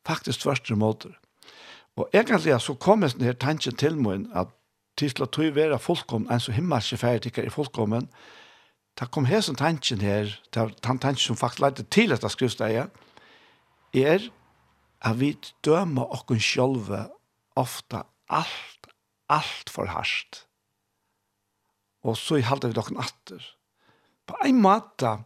Faktisk 0.05 0.45
tvørst 0.45 0.71
og 0.71 0.77
måter. 0.77 1.15
Og 1.97 2.09
egentlig 2.13 2.59
så 2.61 2.75
kommer 2.77 3.09
denne 3.09 3.33
tanken 3.33 3.75
til 3.79 3.97
meg 3.97 4.27
at 4.35 4.53
til 4.95 5.25
å 5.25 5.27
tog 5.27 5.55
være 5.55 5.79
fullkommen, 5.81 6.29
en 6.31 6.39
så 6.39 6.53
himmelske 6.55 6.97
ferdigtikker 7.01 7.47
i 7.47 7.51
fullkommen, 7.51 8.07
da 8.95 9.09
kom 9.11 9.27
hesen 9.27 9.57
tanken 9.59 9.99
her, 9.99 10.31
den 10.55 10.71
tanken 10.79 11.19
som 11.19 11.35
faktisk 11.35 11.59
leidde 11.63 11.83
til 11.91 12.13
dette 12.13 12.29
skrivsteget, 12.31 12.93
er 13.95 14.29
at 15.03 15.19
vi 15.19 15.33
dømer 15.67 16.13
oss 16.15 16.47
selv 16.47 16.93
ofte 17.59 18.05
alt, 18.29 18.87
alt 19.29 19.71
for 19.71 19.91
hardt. 19.91 20.45
Og 22.05 22.15
så 22.17 22.39
halter 22.39 22.71
vi 22.71 22.77
dere 22.77 23.03
atter. 23.03 23.43
På 24.25 24.37
en 24.45 24.61
måte 24.61 25.17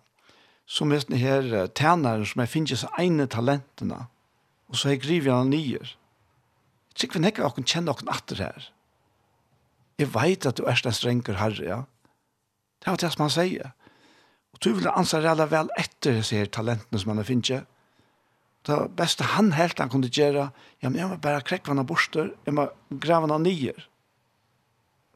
som 0.70 0.92
er 0.94 1.02
denne 1.02 1.18
her 1.18 1.68
tænaren 1.74 2.28
som 2.30 2.44
jeg 2.44 2.52
finner 2.52 2.78
seg 2.78 3.00
egne 3.02 3.26
talentene, 3.32 4.04
og 4.70 4.78
så 4.78 4.94
jeg 4.94 5.02
griver 5.02 5.34
han 5.34 5.50
nyer. 5.50 5.96
Jeg 6.90 6.96
tror 6.96 7.08
ikke 7.08 7.22
vi 7.22 7.32
ikke 7.32 7.48
åkken 7.48 7.66
kjenner 7.66 7.96
åkken 7.96 8.12
atter 8.14 8.44
her. 8.44 8.68
Jeg 10.00 10.14
vet 10.14 10.46
at 10.46 10.60
du 10.60 10.68
er 10.70 10.80
den 10.84 10.96
strenger 10.96 11.40
herre, 11.42 11.66
ja. 11.66 11.82
Det 12.80 12.92
er 12.92 13.02
det 13.02 13.12
som 13.12 13.26
han 13.26 13.34
sier. 13.34 13.74
Og 14.54 14.62
du 14.64 14.70
vil 14.78 14.92
anse 14.94 15.20
rella 15.20 15.48
vel 15.50 15.72
etter 15.80 16.20
disse 16.20 16.38
her 16.38 16.52
talentene 16.54 17.02
som 17.02 17.12
han 17.16 17.28
finner. 17.28 17.66
Det 18.68 18.78
beste 18.96 19.26
han 19.34 19.54
helt 19.58 19.80
han 19.80 19.90
kunne 19.90 20.12
gjøre, 20.12 20.50
ja, 20.84 20.90
men 20.90 21.00
jeg 21.00 21.10
må 21.10 21.18
bare 21.24 21.44
krekke 21.48 21.72
henne 21.72 21.88
borster, 21.88 22.34
jeg 22.46 22.54
må 22.54 22.68
grave 22.92 23.26
henne 23.26 23.40
nyer. 23.42 23.88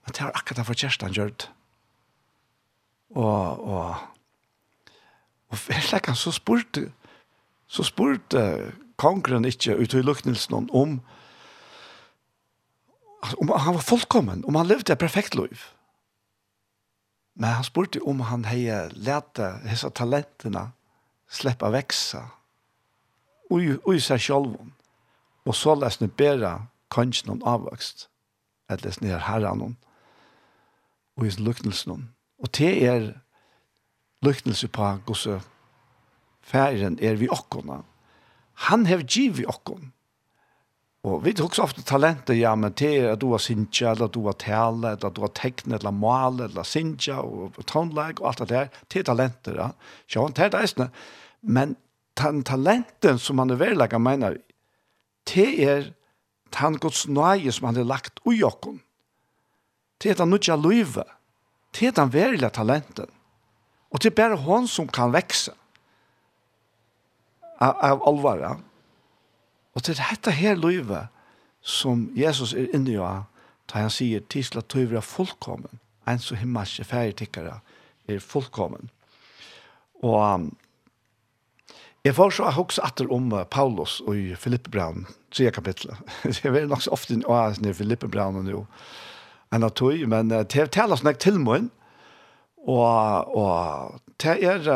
Men 0.03 0.15
det 0.15 0.23
er 0.23 0.33
akkurat 0.33 0.63
det 0.63 0.67
for 0.67 0.81
Kjerstan 0.81 1.13
gjør 1.15 1.31
det. 1.35 1.49
Og, 3.13 3.61
og, 3.69 4.12
Og 5.53 5.59
verleggen 5.67 6.15
så 6.17 6.31
spurte, 6.33 6.87
så 7.69 7.85
spurte 7.85 8.73
kongren 8.97 9.45
ikke 9.45 9.77
ut 9.77 9.93
i 9.93 10.01
luknelsen 10.01 10.55
om, 10.73 10.99
om 13.37 13.53
han 13.53 13.77
var 13.77 13.85
fullkommen, 13.85 14.41
om 14.45 14.55
han 14.55 14.67
levde 14.67 14.93
et 14.93 14.99
perfekt 14.99 15.35
liv. 15.35 15.61
Men 17.35 17.49
han 17.49 17.63
spurte 17.63 18.01
om 18.01 18.19
han 18.19 18.45
hei 18.45 18.65
disse 18.93 19.89
talentene 19.89 20.71
slippe 21.29 21.69
å 21.69 21.73
vekse 21.73 22.21
og 23.53 23.93
i 23.93 23.99
seg 24.01 24.21
själv 24.21 24.55
Og 25.45 25.55
så 25.55 25.75
läs 25.75 25.99
nu 25.99 26.07
kanskje 26.89 27.27
noen 27.27 27.43
avvokst 27.43 28.07
avväxt 28.07 28.09
att 28.67 28.83
läs 28.83 29.01
ner 29.01 29.17
herran 29.17 29.75
og 31.17 31.25
i 31.25 31.29
luknelsen 31.29 32.09
Og 32.37 32.47
det 32.57 32.85
er 32.87 33.22
lyktelse 34.23 34.67
på 34.67 34.91
gosse 35.07 35.39
færen 36.43 36.99
er 37.01 37.15
vi 37.19 37.29
okkona. 37.31 37.81
Han 38.69 38.85
hev 38.85 39.03
giv 39.07 39.37
vi 39.37 39.45
okkon. 39.49 39.91
Og 41.03 41.25
vi 41.25 41.33
tok 41.35 41.55
så 41.55 41.65
ofte 41.65 41.83
talentet, 41.83 42.37
ja, 42.39 42.53
men 42.55 42.71
det 42.79 42.91
er 42.95 43.09
at 43.11 43.19
du 43.19 43.33
har 43.33 43.41
sinja, 43.43 43.91
eller 43.91 44.07
du 44.07 44.21
har 44.23 44.37
tale, 44.39 44.93
eller 44.95 45.11
du 45.11 45.19
har 45.25 45.33
tekne, 45.35 45.75
eller 45.75 45.91
male, 45.91 46.45
eller 46.47 46.63
sinja, 46.63 47.17
og 47.19 47.57
tonlag, 47.67 48.21
og 48.21 48.29
alt 48.29 48.43
det 48.43 48.47
der. 48.53 48.69
Det 48.87 49.01
er 49.01 49.09
talenter, 49.09 49.57
ja. 49.59 49.67
Sjån, 50.07 50.35
det 50.37 50.47
er 50.47 50.53
det. 50.53 50.87
Men 51.41 51.75
den 52.19 52.39
talenten 52.47 53.19
som 53.19 53.41
han 53.43 53.51
er 53.51 53.59
verlegget, 53.59 54.01
mener 54.01 54.37
vi, 54.37 54.41
det 55.33 55.49
er 55.67 55.91
den 56.55 56.79
gods 56.79 57.03
nøye 57.07 57.51
som 57.51 57.67
han 57.67 57.81
har 57.81 57.89
lagt 57.89 58.23
ui 58.23 58.39
okkon. 58.43 58.79
Det 59.99 60.13
er 60.13 60.21
den 60.21 60.31
nødja 60.31 60.55
løyve. 60.55 61.03
Det 61.75 61.89
er 61.89 61.97
den 61.99 62.13
verilige 62.13 62.53
talenten. 62.55 63.11
Og 63.93 64.01
det 64.01 64.11
er 64.11 64.17
bare 64.17 64.39
hon 64.41 64.67
som 64.67 64.89
kan 64.89 65.13
vekse 65.13 65.53
av, 67.61 67.77
av 67.77 68.01
alvara. 68.09 68.55
Og 69.73 69.85
det 69.85 69.93
er 69.93 70.01
dette 70.09 70.33
her 70.35 70.57
livet 70.57 71.13
som 71.63 72.09
Jesus 72.17 72.55
er 72.57 72.73
inne 72.75 72.95
i 72.95 72.99
av, 72.99 73.23
da 73.71 73.85
han 73.85 73.93
sier 73.93 74.25
tisla 74.29 74.61
er 74.61 74.99
fullkommen, 75.01 75.79
en 76.05 76.19
så 76.19 76.35
himmelske 76.35 76.83
ferdigtikkere 76.83 77.61
er 78.09 78.19
fullkommen. 78.19 78.89
Og 80.03 80.19
um, 80.19 80.49
jeg 82.03 82.15
får 82.15 82.33
så 82.35 82.49
også 82.51 82.81
atter 82.83 83.07
om 83.13 83.29
Paulus 83.49 84.01
og 84.01 84.17
i 84.17 84.35
Filippebraun, 84.35 85.07
tre 85.31 85.51
kapitlet. 85.51 85.95
Jeg 86.43 86.51
vet 86.51 86.67
nok 86.67 86.81
så 86.83 86.91
ofte 86.91 87.13
en 87.13 87.23
oas 87.25 87.55
Filippe 87.55 87.77
Filippebraun 87.77 88.41
og 88.41 88.43
nå, 88.43 88.65
enn 89.55 89.63
at 89.63 89.77
tøy, 89.79 90.03
men 90.05 90.27
det 90.29 90.57
er 90.59 90.67
tales 90.67 91.03
nok 91.03 91.19
til 91.23 91.39
munnen, 91.39 91.71
Og, 92.63 93.35
og 93.35 93.99
det 94.23 94.37
er, 94.47 94.69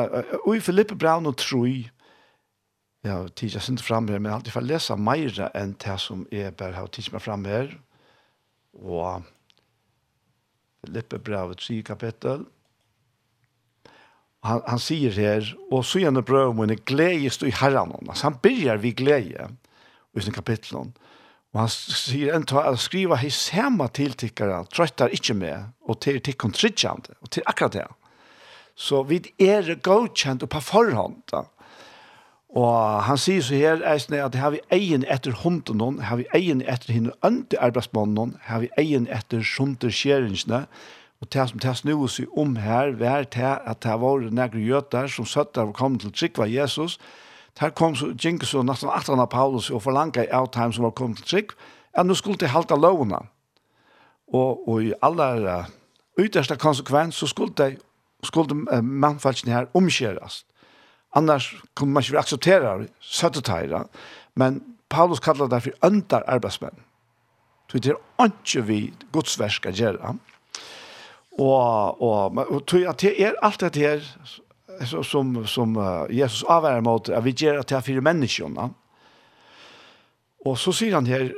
og 0.44 0.56
i 0.56 0.64
Filippe 0.64 0.96
Braun 0.96 1.30
og 1.30 1.38
Troi, 1.40 1.88
ja, 3.06 3.22
har 3.22 3.32
jeg 3.40 3.64
sint 3.64 3.82
fram 3.82 4.08
her, 4.12 4.20
men 4.20 4.34
alltid 4.34 4.52
får 4.52 4.66
lese 4.68 4.98
mer 5.00 5.40
enn 5.56 5.76
det 5.80 5.96
som 6.04 6.26
jeg 6.34 6.56
bare 6.60 6.76
har 6.76 6.90
tidligere 6.92 7.16
meg 7.16 7.24
fram 7.24 7.48
her. 7.48 7.72
Og 8.84 9.24
Filippe 10.84 11.20
Braun 11.20 11.56
og 11.56 11.62
Troi 11.62 11.80
kapittel, 11.88 12.44
han, 14.48 14.62
han 14.68 14.80
sier 14.80 15.16
her, 15.16 15.48
og 15.72 15.86
så 15.86 16.02
gjerne 16.04 16.24
brød 16.24 16.52
om 16.52 16.62
henne 16.64 16.78
gledes 16.88 17.40
i 17.44 17.54
herren. 17.56 17.96
Altså, 18.04 18.28
han 18.30 18.38
begynner 18.44 18.84
vi 18.84 18.92
glede 18.96 19.48
i 20.16 20.24
sin 20.24 20.36
kapittel. 20.36 20.92
Og 21.58 21.64
han 21.64 21.72
sier 21.74 22.36
en 22.38 22.44
til 22.46 22.60
å 22.62 22.78
skrive 22.78 23.18
hei 23.18 23.32
samme 23.34 23.88
tiltikkere, 23.90 24.60
trøtter 24.70 25.10
ikke 25.10 25.34
med, 25.34 25.72
og 25.90 25.98
til 26.06 26.20
til 26.22 26.36
kontrikjande, 26.38 27.16
og 27.18 27.32
til 27.34 27.48
akkurat 27.50 27.74
det. 27.74 27.86
Så 28.78 29.02
vi 29.10 29.24
er 29.42 29.72
godkjent 29.82 30.46
på 30.46 30.62
forhånd. 30.62 31.24
Da. 31.34 31.48
Og 32.54 33.02
han 33.10 33.18
sier 33.18 33.42
så 33.42 33.58
her, 33.58 33.82
eisne, 33.90 34.22
at 34.22 34.38
har 34.38 34.54
vi 34.54 34.62
egen 34.70 35.02
etter 35.10 35.34
hunden 35.42 35.98
har 36.06 36.22
vi 36.22 36.30
egen 36.38 36.62
etter 36.62 36.94
henne 36.94 37.18
ønte 37.26 37.58
arbeidsmånen, 37.58 38.38
har 38.46 38.62
vi 38.62 38.70
egen 38.78 39.10
etter 39.10 39.42
sjunter 39.42 39.90
skjeringsene, 39.90 40.68
og 41.26 41.34
det 41.34 41.50
som 41.50 41.58
det 41.58 41.74
snur 41.80 42.06
seg 42.06 42.30
om 42.38 42.60
her, 42.62 42.94
vær 43.02 43.26
til 43.26 43.58
at 43.66 43.82
det 43.82 43.98
var 43.98 44.30
nægre 44.30 44.62
gjøter 44.62 45.10
som 45.10 45.26
søtter 45.26 45.66
og 45.66 45.74
kom 45.74 45.98
til 45.98 46.14
Trikva 46.14 46.46
Jesus, 46.46 47.02
og 47.02 47.27
Her 47.60 47.70
kom 47.70 47.96
så, 47.96 48.12
Jenkins 48.24 48.54
og 48.54 48.68
nesten 48.68 48.90
atran 48.94 49.22
av 49.22 49.32
Paulus 49.34 49.72
og 49.74 49.82
forlanga 49.82 50.28
i 50.28 50.30
av 50.34 50.52
dem 50.54 50.74
som 50.74 50.86
var 50.86 50.94
kommet 50.98 51.24
til 51.24 51.32
trygg, 51.32 51.56
at 51.98 52.06
nå 52.06 52.14
skulle 52.14 52.38
de 52.38 52.52
halte 52.54 52.78
lovene. 52.78 53.24
Og, 54.28 54.68
og 54.70 54.84
i 54.84 54.94
alle 55.02 55.28
uh, 55.48 55.70
ytterste 56.20 56.58
konsekvens 56.62 57.18
så 57.18 57.30
skulle 57.32 57.56
de, 57.58 57.78
skulle 58.24 58.60
uh, 58.70 58.84
mannfalskene 58.84 59.56
her 59.56 59.70
omkjøres. 59.74 60.44
Annars 61.16 61.50
kunne 61.74 61.96
man 61.96 62.04
ikke 62.04 62.20
akseptere 62.20 62.88
søtteteira, 63.02 63.88
men 64.36 64.62
Paulus 64.90 65.20
kallar 65.20 65.50
det 65.50 65.64
for 65.64 65.88
under 65.88 66.22
arbeidsmenn. 66.28 66.84
Så 67.72 67.80
det 67.80 67.96
er 67.96 68.30
ikke 68.30 68.68
vi 68.68 68.94
godsverska 69.12 69.72
gjøre. 69.72 70.14
Og, 71.38 72.02
og, 72.02 72.02
og, 72.02 72.38
og, 72.38 72.38
og, 72.38 72.64
og, 72.72 72.88
og, 72.90 73.08
og, 73.08 73.14
og, 73.14 73.78
og, 73.78 74.38
og, 74.38 74.47
så, 74.86 75.04
som, 75.04 75.46
som 75.48 75.78
uh, 75.78 76.06
Jesus 76.10 76.44
avværer 76.44 76.82
mot 76.82 77.10
at 77.10 77.26
vi 77.26 77.32
gjør 77.32 77.60
att 77.60 77.68
det 77.68 77.78
er 77.78 77.82
fire 77.82 78.02
menneskene. 78.02 78.70
Og 80.46 80.58
så 80.58 80.72
sier 80.72 80.94
han 80.94 81.08
her 81.10 81.32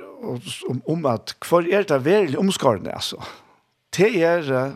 om, 0.70 0.82
om 0.88 1.06
at 1.06 1.36
hva 1.48 1.62
er 1.64 1.88
det 1.88 2.06
veldig 2.06 2.40
omskårende, 2.40 2.92
altså? 2.92 3.22
Det 3.96 4.12
er, 4.22 4.76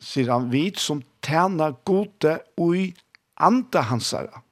sier 0.00 0.30
han, 0.32 0.50
vi 0.52 0.70
som 0.78 1.02
tjener 1.24 1.74
gode 1.84 2.38
ui 2.56 2.94
andre 3.36 3.82
hansere. 3.82 4.42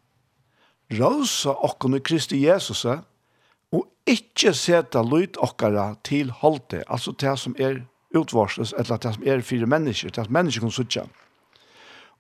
Råsa 0.92 1.50
och 1.50 1.78
kunna 1.78 2.00
Kristi 2.00 2.44
Jesus 2.44 2.84
og 2.84 3.86
ikke 4.06 4.52
sätta 4.54 5.02
lyd 5.02 5.38
okkara 5.40 5.94
til 6.04 6.30
holde, 6.30 6.84
altså 6.88 7.14
det 7.20 7.38
som 7.38 7.56
er 7.58 7.80
utvarsles, 8.14 8.74
eller 8.78 8.96
det 8.96 9.14
som 9.14 9.24
er 9.26 9.40
fire 9.40 9.66
mennesker, 9.66 10.10
det 10.10 10.24
som 10.24 10.32
mennesker 10.32 10.60
kan 10.60 10.70
sitte. 10.70 11.06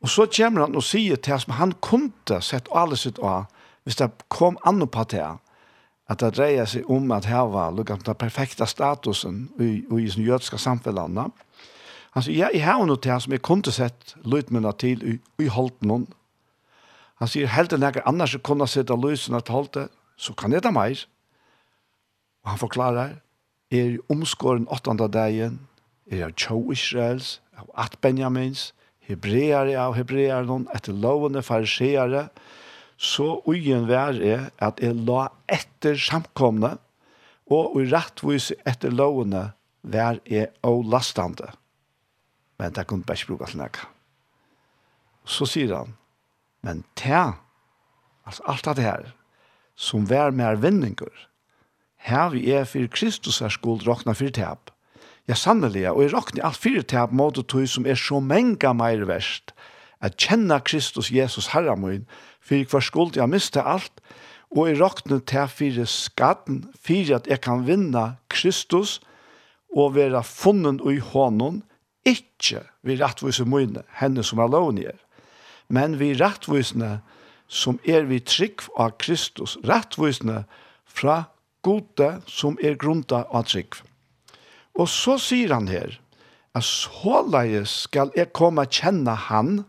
Og 0.04 0.10
så 0.12 0.26
kommer 0.28 0.66
han 0.66 0.76
og 0.76 0.84
sier 0.84 1.16
til 1.16 1.38
som 1.40 1.54
han 1.56 1.70
kunne 1.80 2.42
sett 2.44 2.66
alle 2.76 2.96
sitt 3.00 3.16
av, 3.24 3.46
hvis 3.88 3.96
det 3.96 4.10
kom 4.28 4.58
andre 4.68 4.86
på 4.86 5.04
det, 5.08 5.24
at 6.12 6.20
det 6.20 6.34
dreier 6.36 6.68
seg 6.68 6.90
om 6.92 7.08
at 7.16 7.24
her 7.24 7.48
var 7.48 7.72
lukket 7.72 8.04
den 8.04 8.18
perfekte 8.20 8.66
statusen 8.68 9.46
i, 9.56 9.80
i 9.80 10.10
sin 10.12 10.26
jødiske 10.26 10.60
samfunnene. 10.60 11.30
Han 12.12 12.22
sier, 12.22 12.36
ja, 12.36 12.50
jeg 12.52 12.66
har 12.66 12.84
noe 12.84 13.00
til 13.00 13.16
som 13.24 13.32
jeg 13.32 13.42
kunne 13.48 13.72
sett 13.72 14.12
løytmennene 14.28 14.76
til 14.76 15.08
i, 15.08 15.16
i 15.40 15.48
holdt 15.48 15.80
noen. 15.80 16.04
Han 17.22 17.30
sier, 17.32 17.48
helt 17.48 17.72
enn 17.72 17.88
jeg 17.88 18.04
annars 18.04 18.36
kunne 18.44 18.68
sett 18.68 18.92
av 18.92 19.00
løsene 19.00 19.40
til 19.40 19.56
holdt 19.56 19.74
det, 19.78 19.88
så 20.20 20.36
kan 20.36 20.52
jeg 20.52 20.68
det 20.68 20.76
mer. 20.76 21.08
Og 22.44 22.52
han 22.52 22.60
forklarer, 22.60 23.18
er 23.72 23.96
omskåren 24.12 24.68
åttende 24.68 25.08
dagen, 25.08 25.62
er 26.12 26.28
av 26.28 26.36
Tjo 26.36 26.60
Israels, 26.76 27.38
av 27.56 27.72
At 27.72 27.96
Benjamins, 28.04 28.74
hebreare 29.08 29.76
av 29.80 29.96
hebreare 29.98 30.44
noen, 30.48 30.68
etter 30.74 30.96
lovende 30.96 31.42
fariseere, 31.44 32.28
så 32.96 33.40
ugen 33.50 33.88
vær 33.88 34.20
er 34.22 34.48
at 34.62 34.80
jeg 34.82 34.96
la 35.06 35.28
etter 35.50 35.98
samkomne, 36.00 36.76
og 37.52 37.74
i 37.76 37.84
rettvis 37.90 38.52
etter 38.64 38.94
lovene 38.94 39.50
vær 39.82 40.20
er 40.24 40.54
og 40.64 40.86
lastande. 40.88 41.50
Men 42.58 42.72
det 42.72 42.86
kunne 42.88 43.04
bare 43.04 43.20
ikke 43.20 43.34
bruke 43.34 43.50
til. 43.50 43.82
Så 45.24 45.48
sier 45.48 45.74
han, 45.74 45.94
men 46.64 46.84
ta, 46.96 47.40
altså 48.24 48.44
alt 48.48 48.68
det 48.78 48.84
her, 48.86 49.12
som 49.76 50.08
vær 50.08 50.32
mer 50.32 50.56
vinninger, 50.60 51.12
her 52.04 52.30
vi 52.32 52.46
er 52.52 52.66
for 52.68 52.86
Kristus 52.92 53.40
er 53.40 53.52
skuld 53.52 53.86
råkna 53.88 54.14
for 54.16 54.32
tap. 54.32 54.70
Ja, 55.28 55.34
sannelig, 55.34 55.86
og 55.88 56.02
jeg 56.02 56.12
råkner 56.12 56.44
alt 56.44 56.60
fire 56.60 56.82
til 56.84 57.00
at 57.00 57.12
måte 57.16 57.42
tog 57.48 57.64
som 57.68 57.86
er 57.88 57.96
så 57.96 58.18
menga 58.20 58.74
mer 58.76 59.06
verst, 59.08 59.54
at 60.04 60.18
kjenne 60.20 60.58
Kristus 60.60 61.08
Jesus 61.08 61.48
herre 61.54 61.78
min, 61.80 62.04
for 62.44 62.60
hver 62.68 62.84
skuld 62.84 63.16
jeg 63.16 63.30
miste 63.32 63.62
alt, 63.62 64.02
og 64.52 64.68
jeg 64.68 64.80
råkner 64.82 65.22
til 65.24 65.48
fire 65.48 65.86
skatten, 65.88 66.66
for 66.76 67.14
at 67.16 67.26
jeg 67.26 67.40
kan 67.40 67.64
vinna 67.66 68.18
Kristus 68.28 69.00
og 69.72 69.94
være 69.94 70.20
funnen 70.24 70.82
i 70.92 70.98
hånden, 71.00 71.62
ikke 72.04 72.60
vi 72.84 73.00
rettvise 73.00 73.48
mine, 73.48 73.80
henne 73.96 74.22
som 74.22 74.44
er 74.44 74.52
lovnier, 74.52 75.00
men 75.72 75.96
vi 75.98 76.12
rettvisene 76.20 76.98
som 77.48 77.80
er 77.88 78.04
vi 78.12 78.20
trygg 78.20 78.60
av 78.76 78.98
Kristus, 79.00 79.56
rettvisene 79.64 80.44
fra 80.84 81.22
gode 81.64 82.18
som 82.28 82.60
er 82.60 82.76
grunta 82.76 83.24
av 83.32 83.48
trygg. 83.48 83.80
Og 84.74 84.88
så 84.90 85.18
sier 85.22 85.54
han 85.54 85.68
her, 85.70 85.98
at 86.54 86.66
såleis 86.66 87.84
skal 87.86 88.12
jeg 88.16 88.32
komme 88.34 88.64
og 88.66 88.74
kjenne 88.74 89.14
han, 89.28 89.64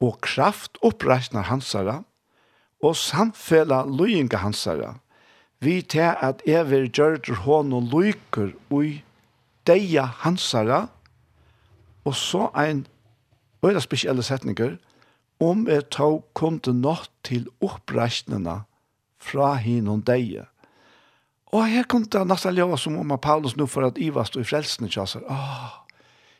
og 0.00 0.20
kraft 0.24 0.78
oppreisner 0.86 1.46
hansara, 1.50 2.00
og 2.80 2.96
samfella 2.96 3.82
løyinga 3.84 4.40
hansara, 4.40 4.94
vi 5.60 5.82
til 5.82 6.16
at 6.16 6.40
jeg 6.48 6.70
vil 6.70 6.88
gjøre 6.88 7.36
hånd 7.44 7.74
og 7.76 7.90
løyker 7.92 8.54
ui 8.72 9.02
deia 9.68 10.06
hansara, 10.24 10.86
og 12.04 12.14
så 12.16 12.48
ein 12.56 12.86
øyla 13.62 13.80
spesielle 13.80 14.22
setninger, 14.22 14.78
om 15.40 15.68
jeg 15.68 15.90
tog 15.90 16.24
kom 16.34 16.58
til 16.60 16.74
nått 16.80 17.10
til 17.24 17.48
oppreisnerne 17.60 18.62
fra 19.20 19.54
hinnom 19.60 20.02
deia. 20.02 20.49
Og 21.50 21.66
her 21.66 21.86
kom 21.90 22.04
det 22.06 22.22
nesten 22.30 22.54
ljøve 22.54 22.78
som 22.78 22.98
om 23.00 23.14
Paulus 23.18 23.56
nå 23.58 23.66
for 23.66 23.88
at 23.88 23.98
Iva 23.98 24.24
stod 24.26 24.44
i 24.44 24.48
frelsen 24.48 24.86
i 24.86 24.92
kjasser. 24.92 25.24
Åh, 25.26 25.70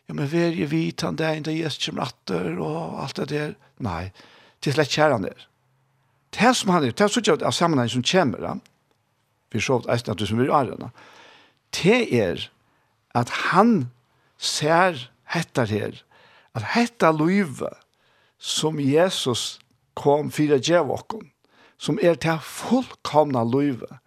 ja, 0.06 0.14
men 0.14 0.28
vær 0.30 0.54
je 0.54 0.66
vit 0.70 1.02
han 1.06 1.18
der, 1.18 1.40
det 1.42 1.56
Jesus 1.56 1.84
kommer 1.86 2.08
atter 2.10 2.58
og 2.58 3.00
alt 3.02 3.18
det 3.18 3.28
der. 3.30 3.54
Nei, 3.82 4.10
det 4.60 4.72
er 4.72 4.78
slett 4.78 4.94
kjære 4.94 5.16
han 5.16 5.26
der. 5.26 5.46
Det 6.34 6.52
som 6.56 6.70
han 6.70 6.86
er, 6.86 6.94
det 6.94 7.06
er 7.06 7.10
sånn 7.10 7.46
av 7.46 7.54
sammenheng 7.54 7.90
som 7.90 8.06
kommer, 8.06 8.44
ja. 8.44 8.54
vi 9.50 9.62
så 9.62 9.80
eisen 9.90 10.12
at 10.12 10.18
du 10.20 10.26
som 10.26 10.38
vil 10.38 10.50
gjøre 10.50 10.78
det, 10.78 10.90
det 11.74 12.00
er 12.14 12.44
at 13.18 13.30
han 13.50 13.90
ser 14.38 15.08
hettar 15.30 15.70
her, 15.70 15.98
at 16.54 16.70
hetta 16.74 17.10
løyve 17.14 17.70
som 18.38 18.78
Jesus 18.82 19.58
kom 19.98 20.30
fyrir 20.34 20.62
djevåkken, 20.62 21.26
som 21.78 21.98
er 22.02 22.18
til 22.20 22.38
fullkomna 22.42 23.42
løyve, 23.46 23.98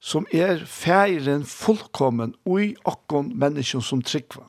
som 0.00 0.26
er 0.32 0.62
færen 0.64 1.44
fullkommen 1.44 2.34
ui 2.46 2.74
okkon 2.84 3.32
menneskjon 3.38 3.82
som 3.82 4.02
tryggva. 4.02 4.46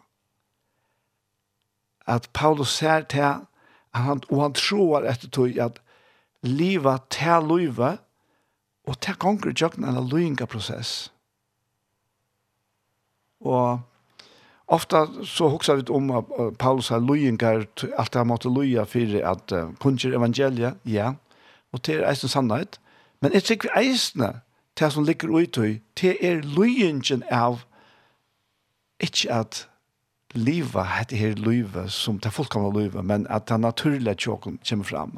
At 2.07 2.29
Paulus 2.33 2.69
ser 2.69 3.01
til, 3.09 3.45
han, 3.93 4.21
og 4.29 4.41
han 4.41 4.53
tror 4.53 5.05
etter 5.09 5.29
tog 5.29 5.57
at 5.57 5.81
livet 6.41 7.01
til 7.09 7.47
løyve, 7.49 7.97
og 8.87 8.99
til 9.01 9.15
konger 9.21 9.53
jøkken 9.53 9.85
en 9.85 10.01
løyinga 10.09 10.45
prosess. 10.45 11.11
Og 13.39 13.79
ofta 14.67 15.05
så 15.25 15.49
huxar 15.49 15.75
vi 15.75 15.93
om 15.93 16.11
at 16.11 16.57
Paulus 16.59 16.89
har 16.89 16.99
løyngar, 16.99 17.65
alt 17.97 18.15
han 18.15 18.27
måtte 18.27 18.49
løya 18.49 18.83
for 18.83 19.17
at 19.31 19.51
uh, 19.51 19.73
kunnskjer 19.79 20.17
evangeliet, 20.17 20.77
ja, 20.85 21.13
og 21.71 21.83
til 21.83 22.03
eisen 22.03 22.29
sannhet, 22.29 22.79
men 23.21 23.33
jeg 23.33 23.43
tykker 23.43 23.77
eisene, 23.77 24.39
det 24.79 24.91
som 24.93 25.03
ligger 25.03 25.31
ut 25.39 25.57
i, 25.57 25.79
det 26.01 26.17
er 26.25 26.41
løyengen 26.43 27.23
av 27.31 27.63
ikke 28.99 29.31
at 29.31 29.63
livet 30.35 30.85
heter 30.97 31.17
her 31.17 31.39
livet 31.41 31.91
som 31.91 32.19
det 32.19 32.33
fullkomne 32.33 32.71
livet, 32.75 33.05
men 33.05 33.27
at 33.29 33.47
det 33.49 33.59
naturlige 33.59 34.15
tjåken 34.15 34.59
kommer 34.69 34.85
fram. 34.85 35.17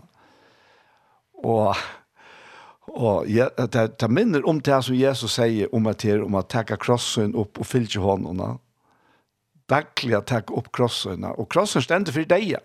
Og, 1.44 1.76
og 2.88 3.30
ja, 3.30 3.50
det, 3.58 4.00
det 4.00 4.12
minner 4.12 4.46
om 4.48 4.62
det 4.62 4.84
som 4.86 4.96
Jesus 4.96 5.36
sier 5.36 5.72
om 5.76 5.88
at 5.88 6.02
det 6.04 6.16
er 6.16 6.26
om 6.26 6.38
at 6.40 6.52
takke 6.54 6.78
krossen 6.78 7.36
opp 7.36 7.60
og 7.60 7.68
fylle 7.68 8.02
håndene. 8.02 8.56
Daglig 9.70 10.18
at 10.18 10.30
takke 10.30 10.54
opp 10.54 10.72
krossen, 10.72 11.24
Og 11.24 11.50
krossen 11.50 11.82
stender 11.82 12.12
for 12.12 12.28
deg. 12.28 12.56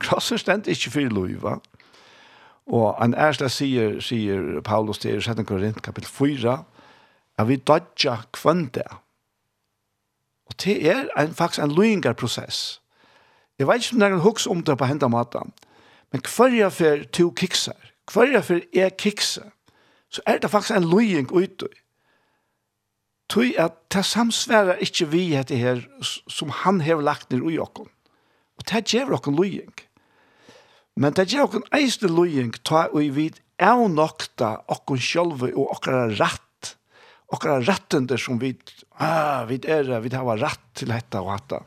Krossen 0.00 0.38
stender 0.38 0.70
ikke 0.70 0.90
for 0.90 1.00
livet. 1.00 1.60
Og 2.66 3.04
en 3.04 3.14
ærsla 3.14 3.48
sier, 3.52 4.00
sier 4.02 4.60
Paulus 4.66 4.98
til 4.98 5.22
17 5.22 5.46
Korint, 5.46 5.82
kapitel 5.82 6.10
4, 6.10 6.56
at 7.38 7.48
vi 7.48 7.56
dodja 7.56 8.16
kvønda. 8.32 8.82
Og 10.46 10.58
det 10.64 10.90
er 10.90 11.06
en, 11.18 11.34
faktisk 11.34 11.62
en 11.62 11.74
løyngarprosess. 11.74 12.80
Jeg 13.58 13.68
vet 13.68 13.84
ikke 13.84 13.94
om 13.94 14.00
det 14.00 14.10
noen 14.10 14.24
huks 14.24 14.46
om 14.46 14.62
det 14.62 14.78
på 14.78 14.88
hendet 14.90 15.10
maten, 15.10 15.54
men 16.12 16.22
hver 16.36 16.54
jeg 16.54 16.72
for 16.72 17.06
to 17.12 17.30
kikser, 17.30 17.78
hver 18.12 18.34
jeg 18.34 18.44
for 18.44 18.60
er 18.74 18.90
kikser, 18.98 19.50
så 20.10 20.22
er 20.26 20.38
det 20.38 20.50
faktisk 20.50 20.76
en 20.76 20.90
løyng 20.90 21.30
ute. 21.32 21.68
Tøy 23.30 23.54
at 23.58 23.78
det 23.94 24.04
samsværer 24.06 24.82
ikke 24.82 25.08
vi 25.10 25.34
etter 25.34 25.58
her 25.58 25.82
som 26.28 26.50
han 26.50 26.80
har 26.80 27.02
lagt 27.02 27.30
ned 27.30 27.42
i 27.50 27.58
okken. 27.58 27.88
Og 28.58 28.68
det 28.70 28.86
gjør 28.90 29.18
okken 29.18 29.38
løyng. 29.38 29.70
Mm 29.70 29.95
Men 30.96 31.12
det 31.12 31.28
gjør 31.28 31.50
okken 31.50 31.66
eiste 31.76 32.08
løying 32.08 32.54
ta 32.64 32.86
og 32.88 33.04
vi 33.16 33.28
er 33.60 33.82
nokta 33.92 34.56
okken 34.72 35.00
sjølve 35.00 35.52
og 35.52 35.76
okkara 35.76 36.08
rett. 36.16 36.72
Okkara 37.32 37.60
rettende 37.66 38.16
som 38.20 38.38
vi, 38.40 38.54
ah, 39.02 39.44
vi 39.48 39.58
er, 39.68 39.90
vi 40.00 40.12
har 40.14 40.40
rett 40.40 40.62
til 40.78 40.92
dette 40.92 41.20
og 41.20 41.32
dette. 41.34 41.60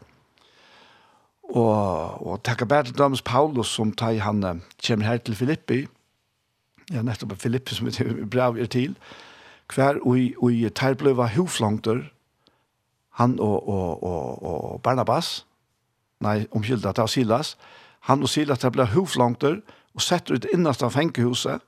Og, 1.50 2.26
og 2.26 2.42
takk 2.46 2.66
bare 2.70 2.88
til 2.90 2.98
dømes 2.98 3.22
Paulus 3.26 3.74
som 3.74 3.92
tar 3.94 4.18
han 4.24 4.62
kommer 4.82 5.06
her 5.06 5.22
til 5.22 5.38
Filippi. 5.38 5.84
Ja, 6.90 7.04
nettopp 7.06 7.38
Filippi 7.42 7.78
som 7.78 7.90
vi 7.90 8.26
brev 8.26 8.58
er 8.58 8.70
til. 8.70 8.96
Hver 9.70 10.02
og 10.02 10.50
i 10.50 10.70
tar 10.74 10.98
var 10.98 11.36
hoflongter, 11.36 12.08
han 13.20 13.38
og, 13.40 13.68
og, 13.70 14.04
og, 14.04 14.44
og 14.44 14.82
Barnabas, 14.82 15.46
nei, 16.24 16.48
omkyldet 16.56 16.96
det 16.96 17.04
var 17.04 17.12
Silas, 17.12 17.54
og 17.54 17.79
Han 18.10 18.26
og 18.26 18.32
Silas 18.34 18.66
ble 18.74 18.88
hovlangter 18.90 19.60
og 19.94 20.04
setter 20.04 20.40
ut 20.40 20.48
innast 20.54 20.84
av 20.86 20.96
fengehuset. 20.98 21.62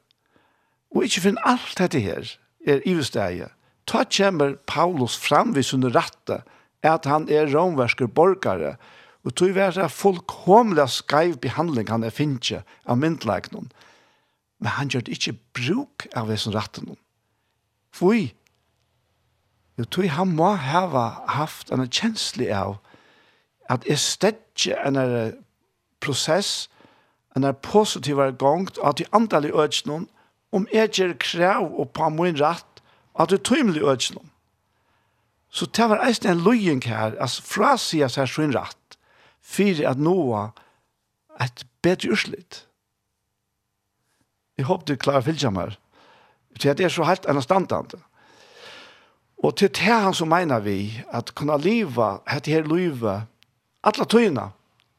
Og 0.91 1.05
ikke 1.05 1.27
finner 1.27 1.47
alt 1.47 1.77
dette 1.77 2.01
her 2.01 2.25
er 2.67 2.81
ivesteget. 2.87 3.53
Ta 3.85 4.03
kommer 4.05 4.55
Paulus 4.67 5.17
fram 5.17 5.55
ved 5.55 5.63
sin 5.69 5.85
rette 5.85 6.41
at 6.81 7.05
han 7.05 7.27
er 7.29 7.49
romversker 7.53 8.09
borgare 8.09 8.75
og 9.21 9.35
tog 9.37 9.53
være 9.55 9.89
fullkomlig 9.89 10.87
skreiv 10.89 11.37
behandling 11.41 11.89
han 11.89 12.03
er 12.03 12.13
finnes 12.13 12.63
av 12.85 12.97
myndleikene. 12.97 13.67
Men 14.61 14.75
han 14.77 14.89
gjør 14.89 15.13
ikke 15.13 15.37
bruk 15.53 16.07
av 16.17 16.33
sin 16.37 16.55
rette 16.55 16.81
noen. 16.85 16.97
Fui. 17.93 18.31
Jo, 19.77 19.85
tog 19.85 20.09
han 20.09 20.33
må 20.37 20.53
hava 20.57 21.05
haft 21.37 21.71
en 21.73 21.85
kjensli 21.85 22.49
av 22.53 22.79
at 23.69 23.85
jeg 23.87 24.01
stedje 24.01 24.77
en 24.85 24.97
prosess, 26.01 26.69
en 27.35 27.47
er 27.47 27.55
positivare 27.63 28.35
gongt, 28.35 28.79
at 28.83 28.97
de 28.99 29.05
andal 29.15 29.45
i 29.47 29.53
ødsnån, 29.55 30.09
om 30.51 30.67
jeg 30.73 30.89
gjør 30.89 31.13
krav 31.19 31.69
og 31.79 31.93
på 31.95 32.09
min 32.09 32.39
rett, 32.41 32.83
at 33.19 33.29
du 33.29 33.37
tøymelig 33.37 33.83
ødsnån. 33.83 34.27
Så 35.51 35.65
det 35.65 35.89
var 35.89 36.03
eisen 36.07 36.29
en 36.31 36.43
løying 36.43 36.83
her, 36.83 37.15
altså 37.19 37.43
fra 37.43 37.77
sida 37.77 38.07
seg 38.11 38.29
sin 38.31 38.55
rett, 38.55 38.97
for 39.41 39.81
at 39.87 39.99
noe 39.99 40.49
et 41.41 41.65
bedre 41.83 42.11
urslit. 42.11 42.65
Jeg 44.57 44.67
håper 44.69 44.87
du 44.87 44.95
klarer 44.99 45.23
å 45.23 45.27
fylle 45.27 45.51
meg. 45.51 45.75
Det 46.61 46.79
er 46.79 46.91
så 46.91 47.07
helt 47.07 47.25
anastandande. 47.25 47.99
Og 49.41 49.55
til 49.57 49.71
det 49.73 49.89
han 49.89 50.13
så 50.13 50.27
mener 50.29 50.61
vi, 50.61 51.01
at 51.09 51.33
kunne 51.35 51.57
leve, 51.57 52.19
hette 52.29 52.51
her 52.51 52.67
løyve, 52.67 53.21
alle 53.83 54.05
tøyene, 54.05 54.51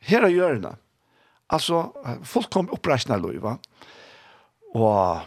her 0.02 0.26
og 0.26 0.34
hjørnet, 0.34 0.81
Altså, 1.52 1.84
folk 2.24 2.50
kom 2.52 2.70
oppreisende 2.72 3.18
lov, 3.20 3.36
va? 3.44 3.56
Og 4.72 5.20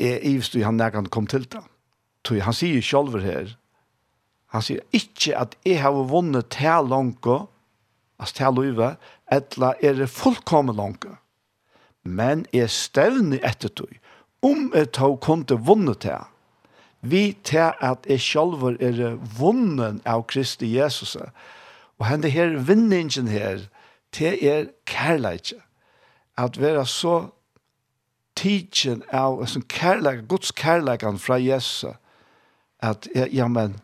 jeg 0.00 0.20
ivst 0.30 0.54
i 0.54 0.62
han 0.64 0.78
nærkant 0.78 1.10
kom 1.10 1.26
til 1.26 1.44
det. 1.50 1.62
Tog, 2.24 2.42
han 2.44 2.56
sier 2.56 2.84
selv 2.84 3.16
her, 3.24 3.56
han 4.50 4.64
sier 4.64 4.82
ikke 4.96 5.36
at 5.38 5.54
jeg 5.66 5.80
har 5.82 5.94
vunnet 6.10 6.50
til 6.52 6.90
langt, 6.90 7.26
altså 8.20 8.36
til 8.36 8.56
løyve, 8.58 8.94
etla 9.32 9.74
er 9.82 9.98
det 9.98 10.10
fullkommen 10.10 10.76
langt. 10.76 11.06
Men 12.02 12.46
jeg 12.52 12.70
stevner 12.70 13.42
etter 13.46 13.68
tog, 13.68 13.92
om 14.42 14.70
jeg 14.74 14.92
tog 14.96 15.18
kunne 15.20 15.58
vunnet 15.66 16.02
til. 16.06 16.26
Vi 17.00 17.36
til 17.44 17.72
at 17.80 18.06
jeg 18.08 18.20
selv 18.20 18.76
er 18.80 19.16
vunnen 19.38 20.00
av 20.04 20.26
Kristi 20.28 20.74
Jesus. 20.76 21.16
Og 21.98 22.06
henne 22.08 22.28
her 22.28 22.58
vinningen 22.58 23.28
her, 23.28 23.68
det 24.18 24.46
er 24.46 24.70
kærleikje. 24.86 25.60
At 26.38 26.60
være 26.60 26.86
så 26.86 27.28
tidsen 28.36 29.02
av 29.12 29.42
en 29.42 29.62
kærleik, 29.68 30.26
Guds 30.28 30.52
kærleikan 30.56 31.18
fra 31.18 31.36
Jesus, 31.40 31.84
at 32.80 33.08
jeg, 33.14 33.28
ja, 33.32 33.48
men, 33.48 33.76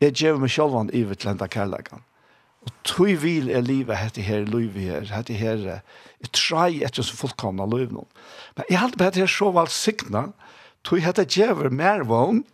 jeg 0.00 0.12
gjør 0.12 0.40
meg 0.42 0.50
selv 0.50 0.72
sjølvan 0.72 0.90
ivet 0.92 1.22
til 1.22 1.32
enda 1.32 1.46
kærleikan. 1.46 2.02
Og 2.62 2.72
tog 2.86 3.22
vil 3.22 3.50
er 3.50 3.64
livet 3.64 3.98
hette 3.98 4.22
her, 4.22 4.44
livet 4.46 4.82
her, 4.84 5.08
hette 5.14 5.34
her, 5.34 5.64
jeg 6.22 6.32
trai 6.36 6.82
etter 6.84 7.02
så 7.02 7.16
fullkomna 7.18 7.66
liv 7.66 7.90
nå. 7.90 8.04
Men 8.56 8.68
jeg 8.70 8.78
halte 8.78 9.00
bare 9.00 9.14
til 9.16 9.24
her 9.24 9.32
så 9.32 9.50
valgsikna, 9.54 10.28
tog 10.86 11.02
hette 11.02 11.26
djever 11.26 11.72
mer 11.74 12.04
vogn, 12.06 12.44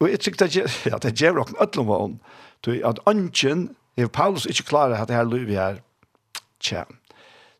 og 0.00 0.08
jeg 0.08 0.22
tykte 0.24 0.48
at 0.94 1.04
det 1.04 1.16
djever 1.18 1.44
okken 1.44 1.60
ødlom 1.60 1.90
vogn, 1.92 2.16
tog 2.64 2.80
at 2.86 3.02
ønsken, 3.10 3.70
Paulus 4.12 4.46
ikke 4.48 4.70
klarer 4.70 4.96
hette 4.96 5.12
her 5.12 5.26
livet 5.28 5.58
her, 5.58 5.80
tja, 6.60 6.84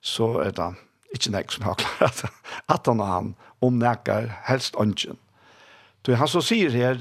så 0.01 0.33
er 0.45 0.55
det 0.57 0.71
ikke 1.15 1.33
nek 1.35 1.53
som 1.53 1.67
har 1.67 1.79
klart 1.81 2.25
at 2.73 2.87
han 2.87 3.03
og 3.03 3.11
han 3.11 3.35
omnekker 3.65 4.31
helst 4.49 4.79
ønsken. 4.81 5.19
Så 6.07 6.17
han 6.17 6.31
så 6.31 6.41
sier 6.45 6.73
her, 6.73 7.01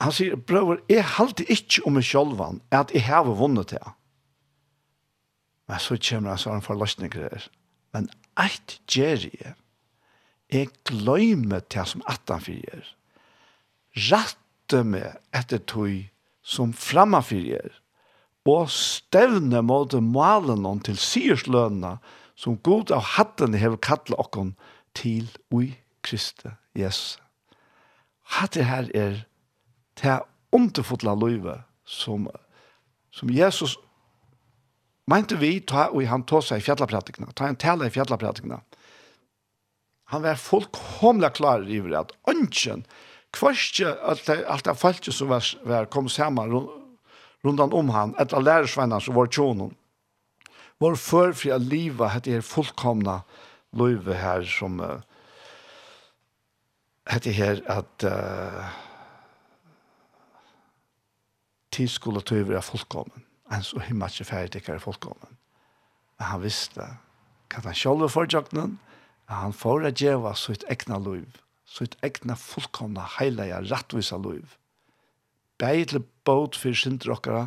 han 0.00 0.12
sier, 0.12 0.36
brøver, 0.36 0.82
jeg 0.92 1.04
halte 1.16 1.46
ikke 1.50 1.82
om 1.88 1.96
meg 1.96 2.04
selv 2.06 2.42
at 2.70 2.92
jeg 2.94 3.06
har 3.08 3.26
vunnet 3.26 3.72
det. 3.72 3.82
Men 5.66 5.82
så 5.82 5.96
kommer 5.98 6.34
han 6.34 6.38
sånn 6.42 6.62
for 6.62 6.78
han 6.78 7.12
her. 7.12 7.48
Men 7.96 8.10
eit 8.38 8.78
gjør 8.92 9.24
jeg, 9.26 9.54
jeg 10.52 10.70
glemmer 10.86 11.64
det 11.72 11.86
som 11.90 12.04
at 12.06 12.22
han 12.30 12.44
fyrer. 12.44 12.84
Ratte 14.12 14.84
meg 14.84 15.16
etter 15.34 15.58
tog 15.58 16.04
som 16.46 16.76
fremme 16.76 17.18
fyrer 17.24 17.80
og 18.46 18.70
stevne 18.70 19.62
mot 19.66 19.94
malen 20.02 20.66
om 20.68 20.80
til 20.80 20.98
sierslønene 21.00 21.96
som 22.38 22.58
god 22.62 22.92
av 22.94 23.16
hatten 23.16 23.56
har 23.58 23.78
kattlet 23.82 24.18
okken 24.20 24.54
til 24.96 25.28
ui 25.50 25.74
Kristi 26.06 26.52
Jesus. 26.76 27.18
Hatter 28.36 28.66
her 28.66 28.90
er 28.94 29.24
til 29.98 30.22
underfotla 30.54 31.14
løyve 31.16 31.60
som, 31.86 32.28
som 33.10 33.32
Jesus 33.32 33.76
mente 35.10 35.38
vi 35.38 35.58
ta 35.60 35.88
og 35.92 36.06
han 36.10 36.26
tog 36.26 36.44
seg 36.44 36.60
i 36.60 36.66
fjallapratikene, 36.66 37.30
ta 37.34 37.48
en 37.48 37.58
tale 37.58 37.88
i 37.88 37.94
fjallapratikene. 37.94 38.60
Han 40.14 40.22
var 40.22 40.38
fullkomlig 40.38 41.32
klar 41.38 41.64
i 41.66 41.80
at 41.98 42.12
ønsken, 42.30 42.84
kvarskje 43.34 43.90
alt 44.06 44.26
det, 44.28 44.42
alt 44.46 44.66
det 44.66 44.76
falske 44.78 45.12
som 45.12 45.30
var, 45.32 45.46
var 45.66 45.88
kom 45.90 46.08
sammen 46.08 46.52
rundt 46.52 46.82
rundan 47.46 47.72
om 47.72 47.90
han, 47.94 48.14
et 48.20 48.32
av 48.34 48.44
lærersvennan 48.44 49.02
som 49.02 49.16
var 49.16 49.30
tjonen. 49.32 49.74
Vår 50.82 50.98
førfri 51.00 51.52
av 51.54 51.64
livet 51.64 52.12
hette 52.12 52.34
her 52.34 52.44
fullkomna 52.44 53.20
løyve 53.76 54.16
her 54.18 54.44
som 54.48 54.80
uh, 54.82 54.98
hette 57.08 57.32
her 57.32 57.62
at 57.72 58.04
uh, 58.04 58.66
tid 61.72 61.88
skulle 61.92 62.20
ta 62.20 62.36
över 62.36 62.60
fullkommen. 62.60 63.24
Han 63.48 63.64
så 63.64 63.80
himmel 63.86 64.12
ikke 64.12 64.28
ferdig 64.28 64.60
ikke 64.60 64.76
er 64.76 64.84
fullkommen. 64.84 65.40
Men 66.18 66.32
han 66.32 66.44
visste 66.44 66.90
kan 67.50 67.64
han 67.64 67.74
selv 67.78 68.02
var 68.02 68.28
själv 68.28 68.76
at 69.26 69.36
han 69.40 69.52
får 69.54 69.86
å 69.86 69.90
gjøre 69.94 70.36
sitt 70.36 70.64
egna 70.70 70.98
liv 70.98 71.42
sitt 71.66 71.96
egna 72.06 72.36
fullkomna, 72.38 73.04
heilige, 73.18 73.58
rattvisa 73.70 74.18
liv. 74.22 74.56
Begge 75.58 75.90
til 75.90 76.04
bot 76.26 76.58
for 76.58 76.76
syndrokkere, 76.76 77.46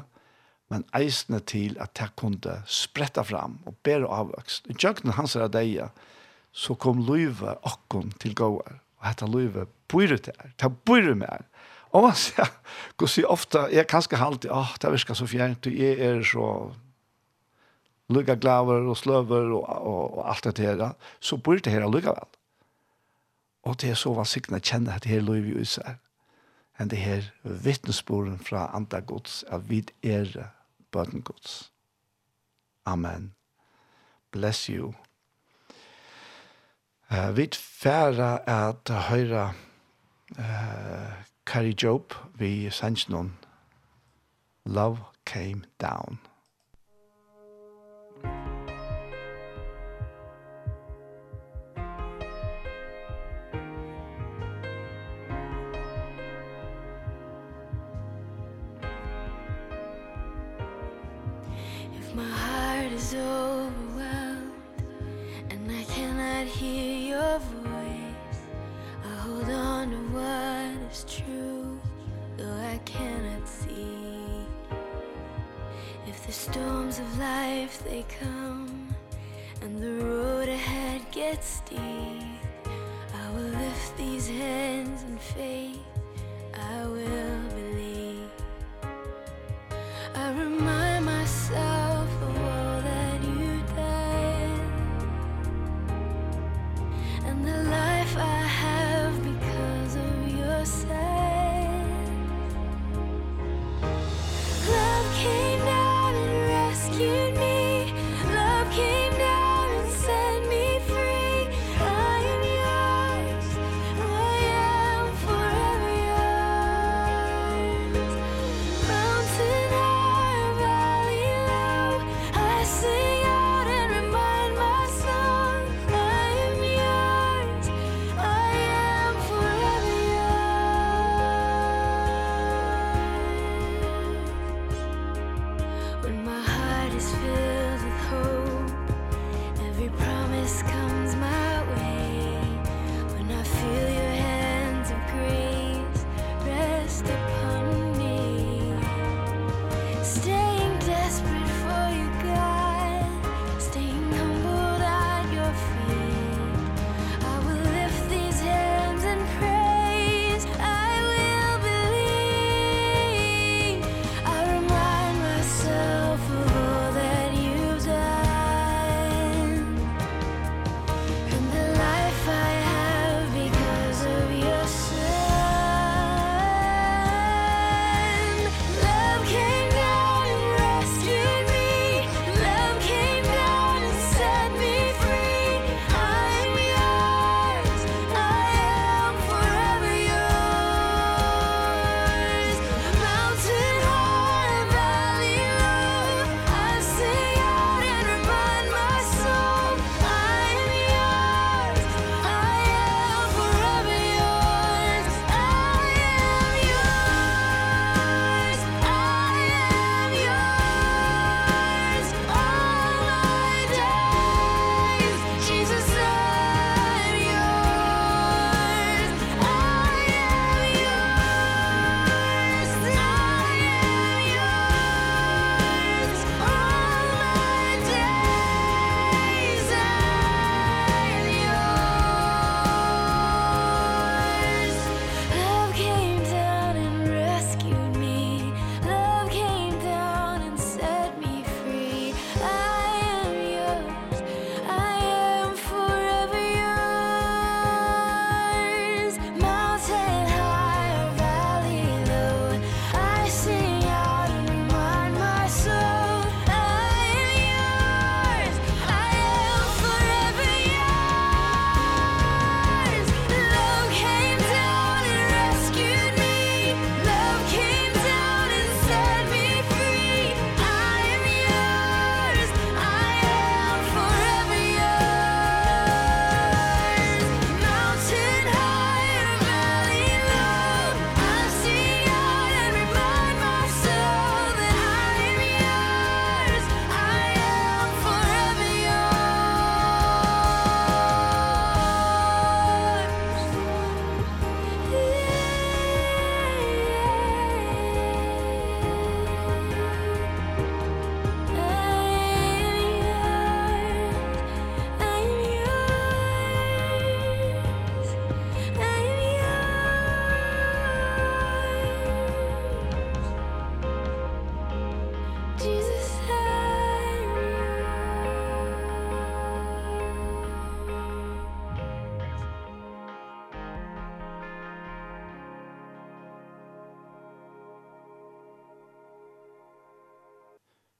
men 0.69 0.85
eisne 0.97 1.39
til 1.49 1.77
at 1.81 1.95
det 1.97 2.11
kunne 2.19 2.59
spretta 2.69 3.23
fram 3.25 3.57
og 3.67 3.77
bære 3.85 4.09
avvøkst. 4.09 4.69
I 4.69 4.77
tjøkken 4.77 5.15
hans 5.17 5.35
er 5.35 5.49
det, 5.53 5.89
så 6.51 6.75
kom 6.77 7.01
løyve 7.05 7.55
okken 7.67 8.13
til 8.21 8.35
gåer. 8.37 8.79
Og 8.99 9.07
hette 9.07 9.29
løyve 9.29 9.65
bøyre 9.89 10.17
til 10.17 10.35
her, 10.37 10.51
Det 10.59 10.69
bøyre 10.85 11.15
med 11.15 11.27
her. 11.27 11.45
Og 11.91 12.03
man 12.05 12.13
sier, 12.13 12.49
går 12.97 13.09
sier 13.09 13.31
ofte, 13.31 13.65
jeg 13.73 13.87
kan 13.89 14.03
ikke 14.05 14.21
halte, 14.21 14.51
åh, 14.53 14.75
det 14.81 14.91
virker 14.93 15.17
så 15.17 15.25
fjernt, 15.25 15.65
og 15.65 15.73
jeg 15.73 15.97
er 15.97 16.21
så 16.21 16.49
lukka 18.09 18.35
glaver 18.35 18.85
og 18.89 18.97
sløver 18.97 19.49
og, 19.57 19.63
og, 19.65 20.17
og 20.19 20.29
alt 20.29 20.43
det 20.57 20.65
her, 20.65 20.93
så 21.19 21.37
bøyre 21.37 21.65
det 21.65 21.73
her 21.73 21.89
lukka 21.89 22.13
vel. 22.13 22.29
Og 23.65 23.81
det 23.81 23.89
er 23.89 23.97
så 23.97 24.13
vansiktene 24.13 24.61
kjenne 24.61 24.93
at 24.93 25.03
det 25.03 25.11
her 25.11 25.25
løyve 25.25 25.61
i 25.61 25.65
seg 25.65 25.97
enn 26.79 26.89
det 26.89 26.99
her 27.01 27.27
vittnesboren 27.43 28.39
fra 28.39 28.69
andre 28.75 29.01
gods, 29.01 29.43
at 29.47 29.69
vi 29.69 29.83
er 30.03 30.49
bøten 30.91 31.21
gods. 31.21 31.71
Amen. 32.85 33.33
Bless 34.31 34.65
you. 34.65 34.93
Uh, 37.11 37.37
vi 37.37 37.49
færa 37.53 38.39
at 38.47 38.89
høyra 39.09 39.53
uh, 40.37 41.13
Carrie 41.45 41.75
Job 41.83 42.13
vi 42.33 42.69
sannsnån 42.69 43.37
Love 44.65 44.97
Came 45.25 45.63
Down. 45.81 46.19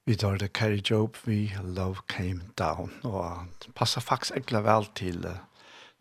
Vi 0.10 0.16
tar 0.16 0.40
det 0.42 0.54
Carrie 0.58 0.82
Job, 0.82 1.18
vi 1.24 1.54
Love 1.64 2.02
Came 2.10 2.42
Down, 2.58 2.90
og 3.04 3.46
det 3.62 3.76
passer 3.78 4.02
faktisk 4.02 4.32
egentlig 4.34 4.64
vel 4.66 4.88
til 4.98 5.20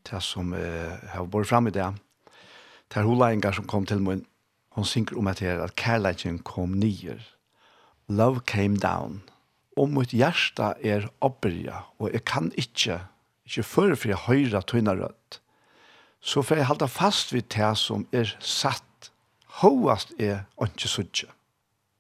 det 0.09 0.21
som 0.25 0.55
uh, 0.57 0.95
har 1.13 1.27
vært 1.29 1.51
frem 1.51 1.69
i 1.69 1.73
det. 1.77 1.91
Det 2.89 3.03
er 3.03 3.05
hola 3.05 3.53
som 3.53 3.67
kom 3.69 3.85
til 3.85 4.01
min, 4.01 4.25
hun 4.73 4.89
synker 4.89 5.19
om 5.19 5.29
at 5.29 5.45
her 5.45 5.61
at 5.61 5.77
kærleikken 5.77 6.39
kom 6.39 6.73
nyer. 6.81 7.21
Love 8.09 8.41
Came 8.49 8.81
Down. 8.81 9.21
Og 9.77 9.93
mitt 9.93 10.17
hjärsta 10.17 10.73
er 10.81 11.11
oppbyrja, 11.21 11.85
og 11.99 12.09
jeg 12.13 12.25
kan 12.25 12.49
ikke, 12.57 13.03
ikke 13.45 13.63
før 13.63 13.95
for 13.95 14.09
jeg 14.09 14.25
høyre 14.25 14.63
tøyne 14.63 14.97
rødt. 14.97 15.43
Så 16.21 16.41
får 16.43 16.57
jeg 16.57 16.73
holde 16.73 16.89
fast 16.89 17.37
vid 17.37 17.53
det 17.53 17.77
som 17.77 18.09
er 18.13 18.37
satt, 18.41 19.13
hovast 19.61 20.17
er 20.19 20.47
ikke 20.65 20.89
suttje. 20.89 21.29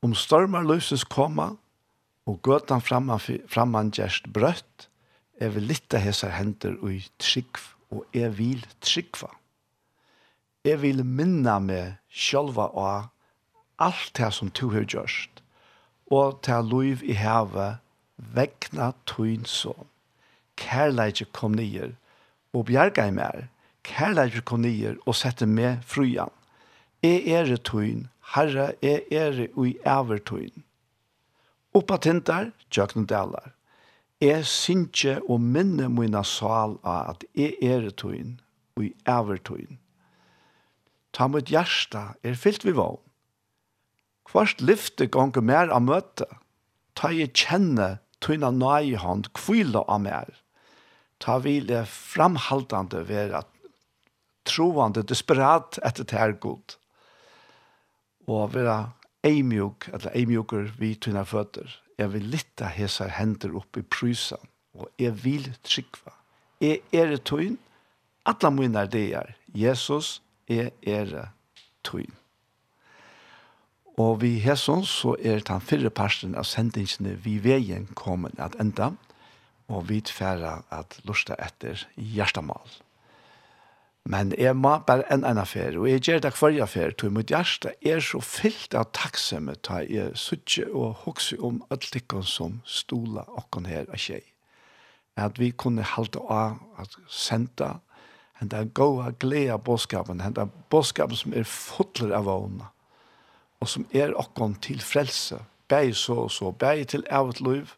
Om 0.00 0.14
stormer 0.14 0.64
løses 0.64 1.04
kommer, 1.04 1.58
og 2.28 2.42
gøtan 2.44 2.84
framman, 2.84 3.22
framman 3.48 3.92
gjerst 3.94 4.28
brøtt, 4.34 4.88
er 5.40 5.54
vil 5.54 5.68
lytte 5.70 6.00
hese 6.02 6.28
hender 6.34 6.76
ui 6.84 7.00
trygg, 7.22 7.60
og 7.94 8.04
jeg 8.12 8.34
vil 8.36 8.64
tryggva. 8.84 9.30
Jeg 10.66 10.82
vil 10.82 11.04
minna 11.06 11.56
meg 11.62 11.96
sjølva 12.10 12.68
av 12.76 13.08
alt 13.80 14.10
det 14.18 14.32
som 14.34 14.50
du 14.50 14.66
har 14.74 14.84
gjørst, 14.84 15.40
og 16.12 16.42
til 16.44 16.68
liv 16.68 17.04
i 17.06 17.16
havet, 17.16 17.78
vekna 18.18 18.92
tøyn 19.08 19.46
så. 19.46 19.72
Kærleidje 20.58 21.28
kom 21.32 21.54
nyer, 21.56 21.94
og 22.52 22.66
bjerga 22.68 23.06
i 23.08 23.14
mer. 23.14 23.46
Kærleidje 23.86 24.42
kom 24.42 24.64
nyer, 24.66 24.98
og 25.06 25.16
sette 25.16 25.46
meg 25.46 25.84
frujan. 25.86 26.34
Jeg 27.04 27.28
er 27.30 27.56
tøyn, 27.62 28.08
herre, 28.34 28.72
jeg 28.82 29.06
er 29.14 29.46
ui 29.54 29.76
avertøyn. 29.86 30.64
Oppa 31.78 31.98
tintar, 32.02 32.48
tjøkken 32.74 33.04
delar. 33.06 33.52
Jeg 34.24 34.46
synkje 34.50 35.18
og 35.30 35.38
minne 35.38 35.86
mina 35.94 36.24
sal 36.26 36.74
av 36.82 37.12
at 37.12 37.26
jeg 37.38 37.54
er 37.62 37.84
tøyen 38.00 38.40
og 38.74 38.88
i 38.88 38.90
er 39.06 39.38
tøyen. 39.46 39.78
Ta 41.14 41.28
mitt 41.30 41.52
hjärsta 41.52 42.16
er 42.26 42.34
fyllt 42.40 42.66
vi 42.66 42.74
vogn. 42.74 42.98
Kvart 44.26 44.64
lyfte 44.64 45.06
gonger 45.06 45.44
mer 45.44 45.70
av 45.70 45.86
møte. 45.86 46.26
Ta 46.98 47.12
jeg 47.14 47.36
kjenne 47.38 48.00
tøyna 48.24 48.50
nøye 48.50 48.98
hånd 48.98 49.30
kvile 49.38 49.84
av 49.86 50.02
mer. 50.02 50.34
Ta 51.22 51.38
vil 51.46 51.70
jeg 51.70 51.86
framhaldande 51.86 53.06
være 53.06 53.44
troende, 54.48 55.06
desperat 55.06 55.78
etter 55.84 56.08
det 56.08 56.18
her 56.18 56.34
god. 56.42 56.78
Og 58.26 58.54
være 58.56 58.80
eimjuk, 59.28 59.88
eller 59.92 60.14
eimjuker 60.16 60.70
vi 60.80 60.94
tunna 60.96 61.24
føtter. 61.28 61.70
Jeg 61.98 62.12
vil 62.14 62.28
litta 62.32 62.70
hese 62.72 63.08
hender 63.12 63.56
opp 63.58 63.78
i 63.78 63.82
prysan, 63.82 64.44
og 64.78 64.88
jeg 65.00 65.16
vil 65.24 65.50
trykva. 65.66 66.14
Jeg 66.62 66.82
er 66.94 67.16
tøyn, 67.22 67.58
atla 68.26 68.50
mine 68.54 68.84
er 68.84 68.90
det 68.92 69.04
er. 69.18 69.34
Jesus, 69.54 70.18
jeg 70.48 70.72
er 70.82 71.30
tøyn. 71.86 72.14
Og 73.98 74.20
vi 74.22 74.36
hesson 74.38 74.84
så 74.86 75.16
er 75.18 75.42
den 75.42 75.62
fyrre 75.64 75.90
parsten 75.90 76.36
av 76.38 76.46
sendingsene 76.46 77.16
vi 77.24 77.38
veien 77.42 77.88
kommer 77.98 78.30
at 78.38 78.54
enda, 78.62 78.92
og 79.68 79.88
vi 79.90 79.98
tfæra 80.00 80.60
at 80.72 81.00
lusta 81.04 81.34
etter 81.42 81.82
hjertemål. 81.96 82.78
Men 84.08 84.30
jeg 84.40 84.56
må 84.56 84.70
bare 84.88 85.04
en 85.12 85.20
annen 85.20 85.42
affær, 85.42 85.74
og 85.76 85.84
jeg 85.90 86.00
gjør 86.06 86.22
det 86.24 86.30
hver 86.38 86.62
affær, 86.64 86.94
tog 86.96 87.12
mitt 87.12 87.28
hjerte 87.28 87.74
er 87.84 88.00
så 88.00 88.22
fyllt 88.24 88.72
av 88.78 88.88
takksomme, 88.96 89.58
ta 89.60 89.82
jeg 89.84 90.14
suttje 90.16 90.64
og 90.72 91.02
hokse 91.02 91.36
om 91.44 91.60
alt 91.68 91.90
det 91.92 92.06
som 92.24 92.62
stola 92.64 93.26
okken 93.36 93.68
her 93.68 93.84
av 93.92 94.00
tjej. 94.00 94.24
At 95.20 95.36
vi 95.36 95.50
kunne 95.50 95.84
halte 95.84 96.22
av 96.24 96.56
at 96.80 96.96
senda 97.10 97.80
henda 98.38 98.62
den 98.62 98.72
gode 98.72 99.12
glede 99.20 99.52
av 99.52 99.62
bådskapen, 99.66 100.20
hent 100.20 100.38
bådskapen 100.70 101.16
som 101.16 101.34
er 101.34 101.44
fotler 101.44 102.14
av 102.16 102.28
ånda, 102.32 102.72
og 103.60 103.68
som 103.68 103.86
er 103.92 104.14
okken 104.16 104.54
til 104.62 104.80
frelse, 104.80 105.42
bæg 105.68 105.92
så 105.96 106.22
og 106.24 106.30
så, 106.30 106.52
bæg 106.52 106.86
til 106.88 107.04
av 107.10 107.34
liv, 107.42 107.74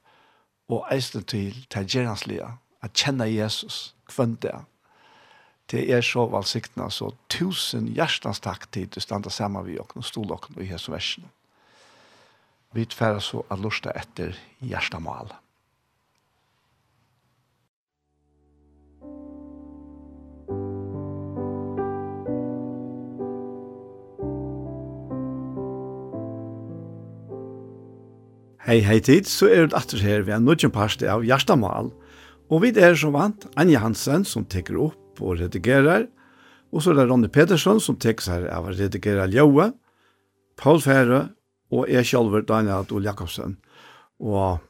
og 0.71 0.87
eisen 0.93 1.25
til 1.25 1.67
til 1.71 1.89
gjernslige, 1.89 2.47
at 2.83 2.93
kjenne 2.95 3.27
Jesus, 3.27 3.97
kvendt 4.07 4.43
det, 4.43 4.55
Det 5.71 5.85
er 5.95 6.03
så 6.03 6.25
valsiktene, 6.27 6.89
så 6.91 7.13
tusen 7.31 7.93
hjertens 7.95 8.43
takk 8.43 8.67
til 8.75 8.89
du 8.91 8.99
standa 9.03 9.31
sammen 9.31 9.63
vi 9.69 9.77
og 9.79 9.93
stol 10.03 10.33
og 10.35 10.49
i 10.59 10.67
hese 10.67 10.91
versen. 10.91 11.29
Vi 12.75 12.87
tverre 12.91 13.23
så 13.23 13.45
at 13.51 13.63
lusta 13.63 13.95
etter 13.95 14.35
hjertemålet. 14.67 15.37
Hei, 28.67 28.83
hei 28.87 29.01
tid, 29.03 29.27
så 29.27 29.49
er 29.51 29.67
det 29.67 29.75
atter 29.75 30.03
her 30.03 30.23
vi 30.27 30.35
en 30.35 30.45
nødvendig 30.47 30.71
parste 30.75 31.07
av 31.11 31.25
Gjerstamal, 31.27 31.91
og 32.51 32.63
vi 32.63 32.71
er 32.79 32.95
som 32.99 33.15
vant 33.15 33.47
Anja 33.59 33.83
Hansen 33.83 34.27
som 34.27 34.47
teker 34.47 34.79
opp 34.79 35.00
og 35.23 35.41
redigerer. 35.41 36.09
Og 36.71 36.83
så 36.83 36.93
er 36.93 37.01
det 37.01 37.09
Ronny 37.11 37.31
Pedersen 37.33 37.81
som 37.83 37.99
tek 37.99 38.23
seg 38.23 38.47
av 38.51 38.69
å 38.69 38.75
redigere 38.75 39.29
Ljøve, 39.33 39.73
Paul 40.61 40.81
Fære 40.83 41.31
og 41.75 41.87
jeg 41.91 42.07
selv, 42.07 42.35
Daniel 42.47 42.85
Adol 42.85 43.07
Jakobsen. 43.07 43.57
Og 44.21 44.61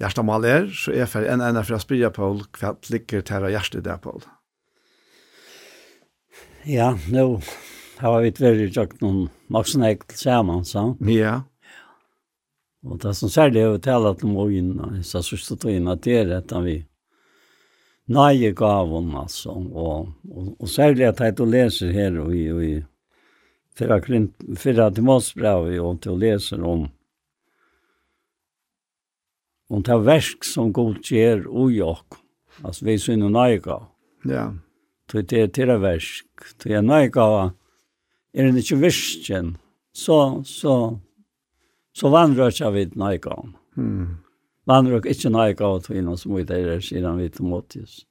hjertet 0.00 0.26
mal 0.26 0.44
er, 0.48 0.68
så 0.74 0.92
er 0.94 1.04
jeg 1.04 1.28
en 1.30 1.44
ene 1.44 1.64
fra 1.64 1.78
Spria, 1.80 2.10
Paul, 2.12 2.42
hva 2.58 2.74
ligger 2.92 3.24
til 3.26 3.46
å 3.46 3.52
hjertet 3.52 3.84
det, 3.86 3.98
Paul? 4.04 4.24
Ja, 6.68 6.92
nå 7.12 7.26
har 8.02 8.20
vi 8.22 8.32
vært 8.38 8.76
gjort 8.76 9.00
noen 9.02 9.26
maksenegg 9.52 10.06
til 10.10 10.20
sammen, 10.24 10.64
sant? 10.66 11.02
Ja. 11.10 11.42
Og 12.82 12.98
det 13.02 13.12
som 13.14 13.30
særlig 13.30 13.62
er 13.62 13.76
å 13.76 13.82
tale 13.82 14.14
om 14.26 14.38
øynene, 14.42 15.04
så 15.06 15.22
synes 15.22 15.52
jeg 15.52 15.84
at 15.86 16.02
det 16.02 16.16
er 16.18 16.32
rett 16.32 16.56
av 16.56 16.66
vi. 16.66 16.80
Ja 16.82 16.91
nøye 18.12 18.52
gaven, 18.56 19.12
altså. 19.18 19.52
Og, 19.52 20.08
og, 20.30 20.48
og 20.58 20.68
særlig 20.68 21.08
at 21.08 21.20
jeg 21.20 21.46
leser 21.48 21.92
her 21.92 22.18
og 22.22 22.34
i, 22.36 22.46
og 22.52 22.64
i 22.64 22.72
fyrra, 23.78 24.00
krint, 24.04 24.34
fyrra 24.58 24.90
til 24.92 25.06
Måsbrev 25.08 25.70
og 25.82 26.02
til 26.02 26.14
å 26.14 26.20
lese 26.20 26.60
om 26.60 26.88
om 29.72 29.80
det 29.80 29.96
versk 30.04 30.44
som 30.44 30.72
god 30.76 31.00
gjør 31.08 31.46
og 31.48 31.72
jokk. 31.72 32.18
Altså 32.60 32.84
vi 32.84 32.98
synes 33.00 33.32
nøye 33.32 33.60
gav. 33.64 33.86
Ja. 34.28 34.50
Så 35.08 35.22
det 35.22 35.38
er 35.40 35.48
til 35.48 35.72
det 35.72 35.78
versk. 35.80 36.26
Så 36.60 36.68
jeg 36.68 36.84
nøye 36.84 37.08
gav 37.12 37.52
er 38.32 38.48
det 38.48 38.64
ikke 38.64 38.80
virsken, 38.80 39.56
så, 39.92 40.40
så, 40.48 40.74
så 41.92 42.12
vandrer 42.12 42.52
jeg 42.56 42.72
vidt 42.72 42.96
nøye 42.96 43.20
gav. 43.20 43.48
Mm. 43.76 44.21
Landrøk 44.70 45.08
ikke 45.10 45.30
nøye 45.32 45.56
gav 45.58 45.80
til 45.82 45.98
innan 45.98 46.18
som 46.18 46.36
vi 46.36 46.44
där 46.44 46.80
siden 46.80 47.18
vi 47.18 47.28
til 47.28 47.44
Måtius. 47.44 48.06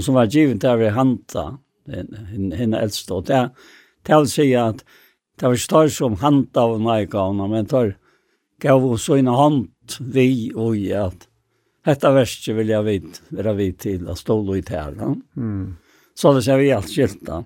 Som 0.00 0.14
var 0.14 0.26
givet 0.26 0.60
där 0.60 0.76
vi 0.76 0.88
hanta, 0.88 1.58
henne 1.86 2.80
äldste 2.80 3.14
och 3.14 3.24
det 3.24 3.50
til 4.04 4.14
å 4.14 4.26
si 4.26 4.54
att 4.54 4.84
det 5.38 5.46
var 5.46 5.56
større 5.56 5.90
som 5.90 6.16
hanta 6.16 6.60
av 6.60 6.80
nøye 6.80 7.06
gavna, 7.06 7.46
men 7.46 7.66
tar 7.66 7.96
gav 8.60 8.84
oss 8.84 9.04
så 9.04 9.16
innan 9.16 9.34
hand 9.34 9.68
vi 10.00 10.52
och 10.54 10.76
i 10.76 10.92
att 10.94 11.28
detta 11.84 12.12
verset 12.12 12.54
vill 12.54 12.68
jag 12.68 12.82
vite, 12.82 13.20
vara 13.28 13.52
vidt 13.52 13.78
till 13.78 14.08
att 14.08 14.18
stå 14.18 14.56
i 14.56 14.62
tæra. 14.62 15.16
Mm. 15.36 15.76
Så 16.14 16.32
det 16.32 16.42
ser 16.42 16.58
vi 16.58 16.72
allt 16.72 16.90
skilta. 16.90 17.44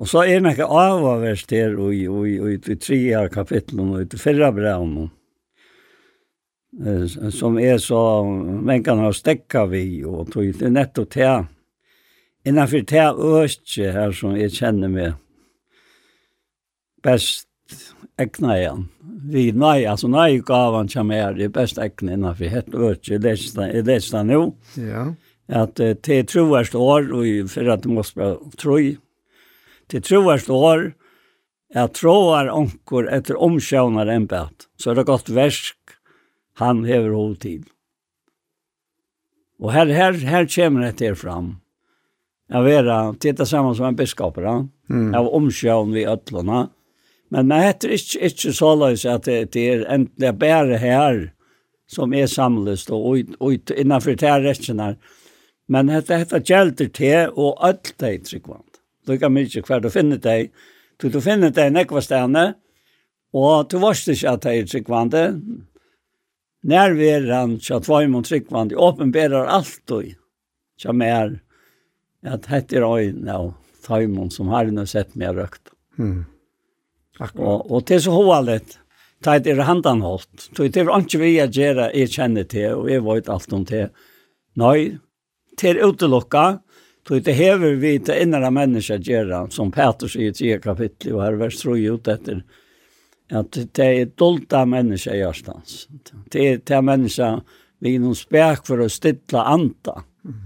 Og 0.00 0.08
så 0.08 0.24
er 0.24 0.40
det 0.40 0.46
noe 0.46 0.66
avavverst 0.66 1.50
her 1.52 1.74
i, 1.92 1.98
i, 2.00 2.06
i, 2.08 2.54
i, 2.54 2.54
i 2.56 2.76
tre 2.80 3.28
kapitlen 3.32 3.92
og 3.92 4.14
i 4.14 4.18
fyrra 4.18 4.48
brevnen 4.52 5.10
som 6.72 7.58
er 7.60 7.78
så 7.78 8.24
man 8.24 8.84
kan 8.84 8.98
ha 9.04 9.10
stekka 9.12 9.66
vi 9.68 10.04
og 10.08 10.30
tog 10.32 10.54
det 10.56 10.70
er 10.70 10.72
nettopp 10.72 11.10
til 11.12 11.48
innanfor 12.48 12.86
til 12.88 13.20
østje 13.42 13.92
her 13.92 14.14
som 14.16 14.36
jeg 14.38 14.54
kjenner 14.56 14.90
meg 14.92 15.18
best 17.04 17.48
ekna 18.20 18.56
igjen. 18.58 18.86
Vi 19.32 19.50
nei, 19.56 19.84
altså 19.88 20.10
nei 20.10 20.40
gavan 20.46 20.90
som 20.92 21.10
er 21.14 21.36
det 21.36 21.52
best 21.54 21.78
ekna 21.82 22.16
innanfor 22.16 22.50
helt 22.52 22.74
østje, 22.74 23.20
jeg 23.22 23.84
leser 23.86 24.18
det 24.18 24.24
nå. 24.30 24.42
Ja. 24.80 25.06
At 25.52 25.80
uh, 25.82 25.92
til 26.00 26.26
troverst 26.26 26.74
år, 26.78 27.10
og 27.12 27.50
for 27.50 27.70
at 27.72 27.84
det 27.84 27.92
måste 27.92 28.20
være 28.20 28.52
tro, 28.58 28.76
til 29.90 30.04
troverst 30.06 30.50
år, 30.50 30.92
at 31.72 31.94
troar 31.96 32.50
onkur 32.52 33.08
etter 33.08 33.38
omsjånar 33.40 34.10
en 34.12 34.28
bæt, 34.28 34.68
så 34.78 34.92
er 34.92 35.00
det 35.00 35.08
godt 35.08 35.32
versk 35.32 35.76
han 36.60 36.84
hever 36.84 37.14
hod 37.16 37.36
til. 37.42 37.62
Og 39.62 39.72
her, 39.72 39.86
her, 39.94 40.12
her 40.26 40.48
kommer 40.50 40.88
det 40.88 40.96
til 40.98 41.16
fram. 41.16 41.56
Jag 42.52 42.62
vera, 42.62 43.14
titta 43.20 43.46
samman 43.46 43.74
som 43.74 43.86
en 43.86 43.96
biskop, 43.96 44.36
ja? 44.38 44.58
mm. 44.90 45.14
av 45.14 45.28
omkjøn 45.34 45.92
vi 45.94 46.04
øtlene. 46.08 46.66
Men 47.32 47.48
det 47.48 47.60
heter 47.62 47.94
ikke, 47.96 48.18
ikke 48.28 48.52
så 48.52 48.72
løs 48.76 49.04
at 49.08 49.24
det, 49.24 49.38
det 49.54 49.62
er 49.70 49.86
enten 49.94 50.38
bare 50.38 50.76
her 50.82 51.22
som 51.88 52.12
er 52.12 52.28
samlet 52.28 52.84
og, 52.92 53.32
og 53.40 53.72
innenfor 53.72 54.18
det 54.20 54.28
her 54.28 54.44
resten 54.44 54.82
her. 54.84 54.98
Men 55.68 55.88
dette 55.88 56.18
heter 56.20 56.44
gjelder 56.44 56.92
til, 56.92 57.32
og 57.32 57.56
alt 57.64 57.94
det 58.02 58.10
er 58.10 58.26
tryggvand. 58.28 58.68
Du 59.08 59.16
kan 59.18 59.32
mye 59.32 59.64
hver 59.64 59.80
du 59.80 59.88
finner 59.90 60.20
deg. 60.20 60.52
Du, 61.00 61.08
du 61.08 61.20
finner 61.24 61.54
deg 61.54 61.72
nekva 61.72 62.02
stedene, 62.04 62.52
og 63.32 63.70
du 63.72 63.78
varst 63.80 64.10
ikke 64.12 64.36
at 64.36 64.44
det 64.44 64.52
er 64.58 64.68
tryggvandet, 64.68 65.40
nærveran 66.62 67.56
tja 67.62 67.80
tvaim 67.82 68.14
og 68.18 68.26
tryggvand, 68.28 68.74
åpenberar 68.74 69.50
alt 69.50 69.94
og 69.94 70.12
som 70.80 70.98
mer 70.98 71.38
at 72.22 72.46
hett 72.50 72.72
er 72.72 72.86
øyn 72.86 73.28
av 73.30 73.52
taimon 73.86 74.30
som 74.30 74.50
har 74.52 74.70
nu 74.70 74.84
sett 74.86 75.14
mer 75.18 75.34
røkt. 75.34 75.72
Mm. 75.98 76.24
Akkurat. 77.18 77.48
Og, 77.48 77.70
og 77.70 77.86
til 77.86 78.02
så 78.02 78.14
hovalet, 78.14 78.76
ta 79.22 79.36
et 79.38 79.46
er 79.46 79.62
handanholdt. 79.66 80.48
Så 80.50 80.66
det 80.66 80.82
er 80.82 80.92
ikke 80.98 81.22
vi 81.22 81.36
jeg 81.36 81.54
gjør, 81.54 81.84
jeg 81.94 82.12
kjenner 82.14 82.46
til, 82.48 82.82
og 82.82 82.90
jeg 82.90 83.04
vet 83.06 83.30
alt 83.30 83.56
om 83.56 83.64
det. 83.68 83.88
Nei, 84.58 84.76
til 85.58 85.82
utelukka, 85.82 86.46
så 87.08 87.18
det 87.18 87.34
hever 87.34 87.78
vi 87.82 87.96
til 87.98 88.22
innere 88.22 88.52
mennesker 88.54 89.02
gjør, 89.02 89.34
som 89.50 89.72
Peter 89.74 90.10
sier 90.10 90.30
i 90.30 90.36
10 90.36 90.62
kapittel, 90.62 91.16
og 91.16 91.24
her 91.24 91.38
vers 91.40 91.58
3 91.62 91.78
ut 91.90 92.10
etter, 92.10 92.42
at 93.32 93.56
det 93.56 93.88
er 93.88 94.10
dolda 94.18 94.64
mennesker 94.68 95.16
i 95.16 95.24
Ørstans. 95.26 95.86
Det 96.32 96.40
er, 96.40 96.58
det 96.60 96.76
er 96.76 96.84
mennesker 96.84 97.40
vi 97.82 97.96
er 97.96 98.02
noen 98.02 98.16
spek 98.16 98.66
for 98.68 98.82
å 98.84 98.88
stille 98.92 99.42
anta. 99.42 100.04
Mm. 100.22 100.40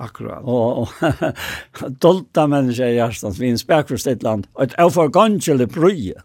Akkurat. 0.00 0.46
Og, 0.48 0.86
og 0.86 1.32
dolda 2.04 2.46
mennesker 2.48 2.94
i 2.94 3.02
Ørstans, 3.04 3.40
vi 3.40 3.50
er 3.50 3.56
noen 3.56 3.64
spek 3.64 3.90
for 3.90 3.98
å 3.98 4.04
stille 4.04 4.36
anta. 4.38 4.52
Og 4.56 4.64
et 4.64 4.78
er 5.66 5.74
brye, 5.74 6.24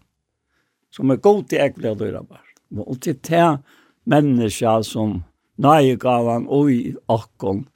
som 0.94 1.12
er 1.12 1.20
god 1.28 1.44
til 1.50 1.64
ekkelig 1.66 1.92
å 1.92 1.98
dyra 2.04 2.24
bare. 2.24 2.46
Og 2.86 2.96
til 3.04 3.18
det 3.28 3.42
er 3.42 3.60
mennesker 4.08 4.82
som 4.86 5.18
nøyegavan 5.60 6.46
og 6.48 6.72
i 6.72 6.82
akkon 7.10 7.66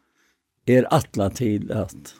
er 0.71 0.87
atla 0.95 1.29
til 1.35 1.69
at 1.75 2.15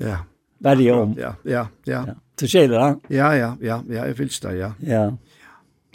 ja. 0.00 0.24
verje 0.64 0.94
om. 0.94 1.14
Ja, 1.18 1.34
ja, 1.44 1.68
ja. 1.86 2.04
ja. 2.10 2.14
Du 2.36 2.44
sier 2.48 2.68
det, 2.68 2.82
Ja, 3.08 3.30
ja, 3.32 3.54
ja, 3.60 3.80
ja, 3.88 4.04
jeg 4.04 4.16
fylls 4.18 4.40
det, 4.44 4.58
ja. 4.58 4.74
Ja. 4.84 5.06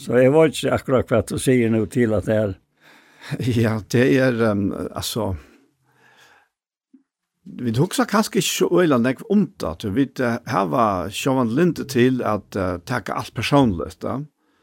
Så 0.02 0.18
jeg 0.18 0.34
var 0.34 0.50
ikke 0.50 0.74
akkurat 0.74 1.12
hva 1.12 1.22
du 1.30 1.38
sier 1.38 1.70
nå 1.70 1.86
til 1.94 2.18
at 2.18 2.26
det 2.26 2.38
er... 2.40 2.58
Ja, 3.62 3.78
det 3.94 4.08
er, 4.18 4.42
um, 4.50 4.72
altså... 4.90 5.36
Vi 7.42 7.74
husker 7.78 8.06
kanskje 8.10 8.40
ikke 8.40 8.48
så 8.48 8.68
øyla 8.82 8.98
nek 9.02 9.22
om 9.34 9.48
det, 9.60 9.72
du 9.82 9.90
vet, 9.94 10.22
her 10.22 10.68
var 10.70 11.10
Sjøvann 11.10 11.54
Linde 11.58 11.86
til 11.90 12.22
at 12.26 12.58
uh, 12.58 12.78
takke 12.86 13.14
alt 13.18 13.34
personlig, 13.38 13.92
da. 14.02 14.20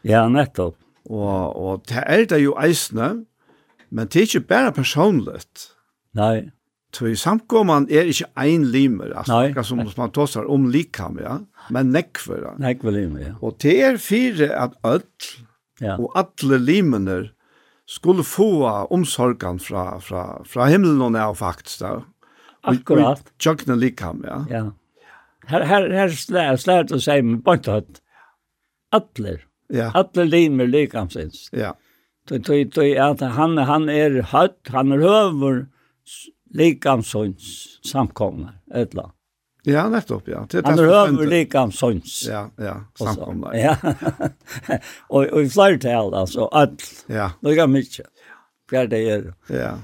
Ja, 0.07 0.27
nettopp. 0.31 0.79
Og, 1.09 1.57
og 1.57 1.83
det 1.89 2.05
er 2.07 2.25
det 2.31 2.43
jo 2.43 2.55
eisne, 2.61 3.25
men 3.91 4.07
det 4.07 4.23
er 4.23 4.29
ikke 4.29 4.47
bare 4.51 4.73
personlig. 4.77 5.43
Nei. 6.19 6.51
Tøy 6.97 7.13
samkomman 7.21 7.85
er 7.93 8.09
ikkje 8.09 8.31
ein 8.41 8.63
limer, 8.73 9.11
altså, 9.21 9.43
Nei. 9.45 9.65
som 9.67 9.83
man 9.85 10.13
tåsar 10.15 10.47
om 10.49 10.71
likam, 10.73 11.19
ja, 11.21 11.35
men 11.75 11.91
nekver. 11.93 12.47
Ja. 12.57 12.73
Limer, 12.89 13.21
ja. 13.21 13.33
Og 13.45 13.59
det 13.61 13.75
er 13.85 13.99
fire 14.01 14.49
at 14.57 14.79
öll, 14.89 15.05
ja. 15.83 15.99
og 15.99 16.17
alle 16.17 16.61
limener, 16.63 17.29
skulle 17.89 18.25
få 18.25 18.69
omsorgan 18.93 19.57
fra, 19.65 19.99
fra, 20.05 20.43
fra 20.45 20.67
himmelen 20.69 21.01
og 21.07 21.15
nær 21.15 21.33
faktisk, 21.37 21.81
da. 21.81 21.93
Akkurat. 22.69 23.23
Og 23.23 23.41
tjøkkene 23.41 23.79
likam, 23.81 24.21
ja. 24.29 24.43
Ja. 24.53 24.65
Her, 25.49 25.65
her, 25.65 25.89
her 25.97 26.13
slær, 26.13 26.59
slær 26.61 26.85
til 26.91 27.01
seg 27.01 27.25
med 27.25 27.69
at 27.73 28.03
Atler. 28.93 29.41
Ja. 29.73 29.91
Atler 29.97 30.29
limer 30.29 30.69
likamsins. 30.69 31.49
Ja. 31.57 31.75
Tøy, 32.29 32.43
tøy, 32.45 32.65
tøy, 32.73 32.93
at 33.01 33.25
han, 33.37 33.57
han 33.57 33.89
er 33.93 34.21
høtt, 34.33 34.61
han 34.73 34.93
er 34.93 35.05
høver, 35.05 35.63
likamsøns 36.55 37.81
samkomna 37.87 38.55
etla. 38.75 39.11
Ja, 39.69 39.89
nettopp, 39.89 40.29
ja. 40.29 40.47
Det 40.51 40.63
Han 40.65 40.79
røver 40.81 41.27
likamsøns. 41.27 42.23
Ja, 42.29 42.47
ja, 42.57 42.77
samkomna. 42.99 43.53
Ja. 43.59 43.77
og, 45.09 45.27
og 45.27 45.43
i 45.43 45.49
flere 45.53 45.79
tal, 45.83 46.15
altså, 46.15 46.49
alt. 46.53 46.87
Ja. 47.13 47.33
Nå 47.43 47.55
kan 47.59 47.73
mye. 47.73 48.07
Hver 48.69 48.89
det 48.89 49.03
gjør. 49.05 49.27
Ja. 49.53 49.75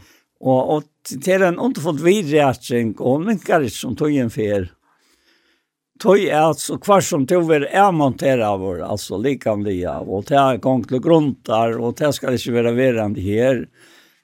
Og, 0.44 0.70
og 0.76 1.28
er 1.28 1.44
en 1.48 1.60
underfullt 1.60 2.02
vidreatsing, 2.04 2.94
og 3.00 3.24
minkar 3.24 3.64
ikke 3.64 3.76
som 3.76 3.96
tog 3.98 4.14
en 4.14 4.32
fer. 4.32 4.70
Tøy 6.02 6.26
er 6.26 6.40
altså 6.50 6.76
hver 6.82 7.04
som 7.06 7.22
tog 7.28 7.52
er 7.54 7.68
avmontera 7.84 8.50
vår, 8.58 8.82
altså 8.88 9.18
likamlige, 9.22 9.92
og 10.02 10.24
det 10.28 10.38
er 10.40 10.62
gong 10.64 10.82
til 10.90 11.00
gruntar, 11.04 11.76
og 11.78 11.94
det 12.00 12.10
skal 12.16 12.34
ikke 12.36 12.56
være 12.56 12.74
verand 12.76 13.20
her. 13.22 13.66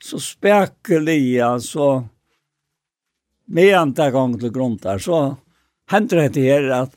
Så 0.02 0.18
spekulige, 0.24 1.52
så 1.62 1.90
med 3.50 3.74
andre 3.74 4.10
gang 4.10 4.38
til 4.38 4.52
där 4.82 4.98
så 4.98 5.36
hender 5.90 6.28
det 6.28 6.42
her 6.42 6.70
at 6.72 6.96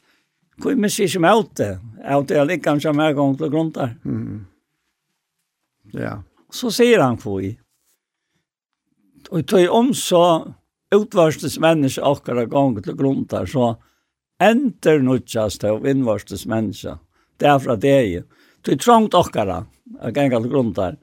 hvor 0.61 0.75
mye 0.77 0.89
sier 0.89 1.09
som 1.09 1.25
er 1.25 1.39
ute, 1.39 1.79
er 2.03 2.19
ute 2.21 2.35
jeg 2.35 2.47
liker 2.47 2.63
kanskje 2.63 2.93
mer 2.93 3.13
gang 3.13 3.37
til 3.37 3.49
grunnen 3.49 3.97
Mm. 4.03 4.45
Ja. 5.93 6.21
Så 6.51 6.69
sier 6.71 7.01
han 7.01 7.17
hvor 7.17 7.41
i. 7.41 7.57
Og 9.31 9.47
tog 9.47 9.69
om 9.69 9.93
så 9.93 10.53
utvarstes 10.93 11.59
menneske 11.59 12.01
akkurat 12.01 12.49
gang 12.49 12.83
til 12.83 13.25
där 13.27 13.45
så 13.45 13.75
enter 14.39 15.01
nødjas 15.01 15.57
til 15.57 15.77
å 15.77 15.85
innvarstes 15.87 16.45
menneske. 16.45 16.97
Det 17.37 17.47
er 17.47 17.59
fra 17.59 17.75
det 17.75 17.89
jeg. 17.89 18.23
Det 18.61 18.73
er 18.73 18.77
trangt 18.77 19.13
akkurat, 19.13 19.65
av 19.99 20.13
kan 20.13 20.29
ikke 20.29 20.49
grunn 20.49 20.73
der, 20.73 20.97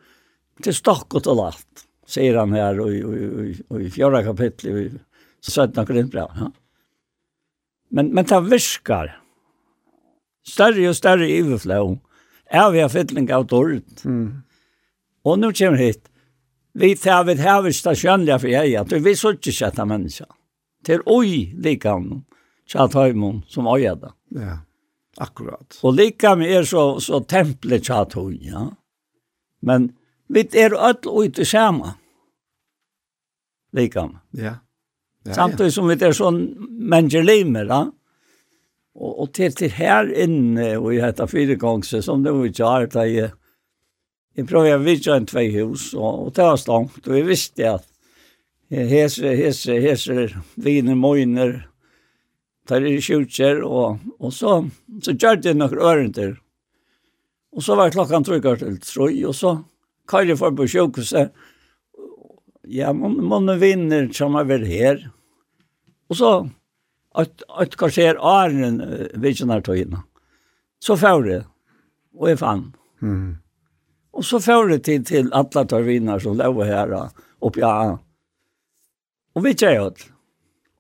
til 0.62 0.74
stokk 0.74 1.14
og 1.14 1.22
til 1.24 1.40
alt, 1.40 1.86
sier 2.06 2.38
han 2.38 2.52
her 2.52 2.80
i, 2.86 3.00
i, 3.00 3.50
i, 3.50 3.84
i 3.84 3.90
fjorda 3.90 4.22
kapitlet 4.24 4.78
i 4.86 4.88
17 5.42 5.86
Korintbrev. 5.86 6.28
Ja. 6.36 6.50
Men, 7.90 8.14
men 8.14 8.24
det 8.24 8.40
virkar. 8.50 9.16
Større 10.46 10.88
og 10.88 10.96
større 10.96 11.28
iverflå. 11.28 11.98
Er 12.50 12.70
vi 12.70 12.80
har 12.82 12.88
fytling 12.90 13.30
av 13.32 13.46
dårlig. 13.46 13.84
Mm. 14.04 14.42
Og 15.24 15.38
nå 15.38 15.52
kommer 15.52 15.78
vi 15.78 15.90
hit. 15.90 16.06
Vi 16.72 16.94
tar 16.96 17.24
vid 17.26 17.42
havet 17.42 17.74
stasjonlige 17.74 18.38
for 18.38 18.50
jeg, 18.50 18.74
at 18.78 18.92
vi 19.04 19.14
så 19.18 19.34
ikke 19.34 19.54
kjette 19.54 19.86
mennesker. 19.86 20.28
Til 20.86 21.02
oi 21.10 21.50
likhavn, 21.60 22.22
kjatt 22.70 22.94
høymon, 22.96 23.42
som 23.50 23.68
øya 23.68 23.96
da. 23.98 24.12
Ja, 24.38 24.56
akkurat. 25.18 25.80
Og 25.82 25.98
likhavn 25.98 26.44
er 26.46 26.64
så, 26.68 26.84
så 27.02 27.20
tempelet 27.28 27.90
kjatt 27.90 28.14
høy, 28.16 28.38
ja. 28.46 28.68
Men 29.66 29.90
vi 30.30 30.46
er 30.56 30.78
ødel 30.78 31.26
ute 31.26 31.44
sammen. 31.44 31.98
Likhavn. 33.76 34.16
Ja. 34.38 34.60
Ja, 35.26 35.34
Samtidig 35.36 35.74
som 35.74 35.88
vi 35.90 35.98
er 36.00 36.14
sånn 36.16 36.40
mennesker 36.80 37.24
limer, 37.26 37.66
da. 37.68 37.80
Og, 38.96 39.10
og 39.10 39.32
til, 39.36 39.52
til 39.56 39.72
her 39.76 40.08
inne, 40.08 40.72
og 40.78 40.94
jeg 40.94 41.04
heter 41.04 41.28
Fyrekongse, 41.30 42.00
som 42.02 42.24
det 42.24 42.32
var 42.34 42.48
ikke 42.48 42.72
her, 42.72 42.88
da 42.90 43.04
jeg, 43.08 43.32
jeg 44.36 44.48
prøver 44.48 44.78
å 44.78 44.84
vidtja 44.84 45.18
en 45.20 45.28
tvei 45.28 45.46
hus, 45.58 45.90
og, 45.94 46.26
og 46.26 46.34
det 46.36 46.46
var 46.48 46.60
stangt, 46.60 47.00
og 47.04 47.16
jeg 47.18 47.28
visste 47.28 47.68
at 47.76 47.86
hese, 48.70 49.34
hese, 49.36 49.76
hese, 49.82 50.28
viner, 50.56 50.98
møyner, 50.98 51.56
tar 52.68 52.86
i 52.86 52.96
skjutser, 53.02 53.64
og, 53.66 54.00
og 54.20 54.32
så, 54.34 54.60
så 55.02 55.14
gjør 55.16 55.40
det 55.42 55.56
noen 55.58 55.80
ørenter. 55.80 56.36
Og 57.50 57.64
så 57.66 57.74
var 57.76 57.90
klokkan 57.90 58.24
trykker 58.24 58.60
til 58.60 58.76
trøy, 58.84 59.24
og 59.26 59.34
så 59.34 59.56
kallet 60.10 60.38
for 60.38 60.54
på 60.54 60.68
sjukhuset, 60.70 61.32
ja, 62.70 62.92
man, 62.92 63.16
man 63.26 63.50
vinner 63.60 64.08
som 64.14 64.36
er 64.38 64.46
vel 64.48 64.64
her. 64.68 65.02
Og 66.10 66.18
så, 66.18 66.30
at, 67.18 67.44
at 67.58 67.76
hva 67.78 67.90
skjer 67.90 68.18
Arjen, 68.18 68.80
vidtjen 69.22 69.52
her 69.52 69.62
togene. 69.66 70.04
Så 70.80 70.96
får 70.96 71.26
det, 71.26 71.40
og 72.16 72.30
jeg 72.30 72.40
fann. 72.40 72.64
Mm. 73.04 73.38
Og 74.16 74.24
så 74.26 74.40
får 74.42 74.72
det 74.72 74.80
til, 74.88 75.04
til 75.06 75.30
alle 75.36 75.64
togene 75.68 76.16
som 76.22 76.38
lever 76.38 76.70
her, 76.70 76.94
oppe 77.40 77.62
ja. 77.62 77.74
Og 79.36 79.44
vi 79.44 79.54
kjer 79.54 79.84
det. 79.84 80.10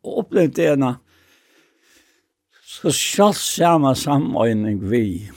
Og 0.00 0.22
opplevde 0.24 0.56
det 0.56 0.68
ene, 0.72 0.94
så 2.64 2.92
skjalt 2.94 3.36
samme 3.36 3.92
samordning 3.98 4.80
vi. 4.90 5.28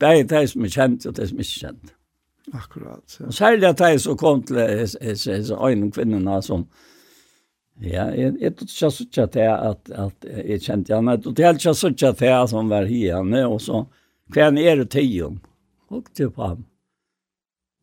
Det 0.00 0.10
er 0.10 0.28
det 0.28 0.44
som 0.52 0.64
er 0.64 0.72
kjent, 0.72 1.08
og 1.08 1.16
det 1.16 1.26
som 1.28 1.40
er 1.40 1.48
ikke 1.48 1.64
kjent. 1.66 1.90
Mm. 1.90 1.99
Akkurat. 2.52 3.16
Ja. 3.20 3.26
Og 3.26 3.34
særlig 3.34 3.68
at 3.68 3.80
jeg 3.80 4.00
så 4.00 4.14
kom 4.18 4.42
til 4.42 4.56
disse 4.56 5.54
øyne 5.54 5.90
kvinnerne 5.92 6.42
som, 6.42 6.66
ja, 7.82 8.08
jeg, 8.16 8.34
jeg 8.40 8.56
tror 8.56 8.66
ikke 8.66 8.86
jeg 8.86 9.06
ikke 9.06 9.22
at 9.22 9.36
jeg, 9.36 9.70
at, 9.70 9.92
at 10.06 10.48
jeg 10.48 10.60
kjente 10.66 10.94
henne, 10.96 11.14
jeg 11.14 11.22
tror 11.22 11.32
ikke 11.32 11.42
jeg 11.42 11.94
ikke 11.94 12.08
at 12.08 12.22
jeg 12.22 12.48
som 12.48 12.70
var 12.70 12.90
henne, 12.90 13.46
og 13.46 13.60
så, 13.60 13.84
hva 14.34 14.50
er 14.50 14.82
det 14.82 14.90
tiden? 14.90 15.40
Og 15.90 16.06
til 16.14 16.30
på 16.30 16.46
ham. 16.46 16.66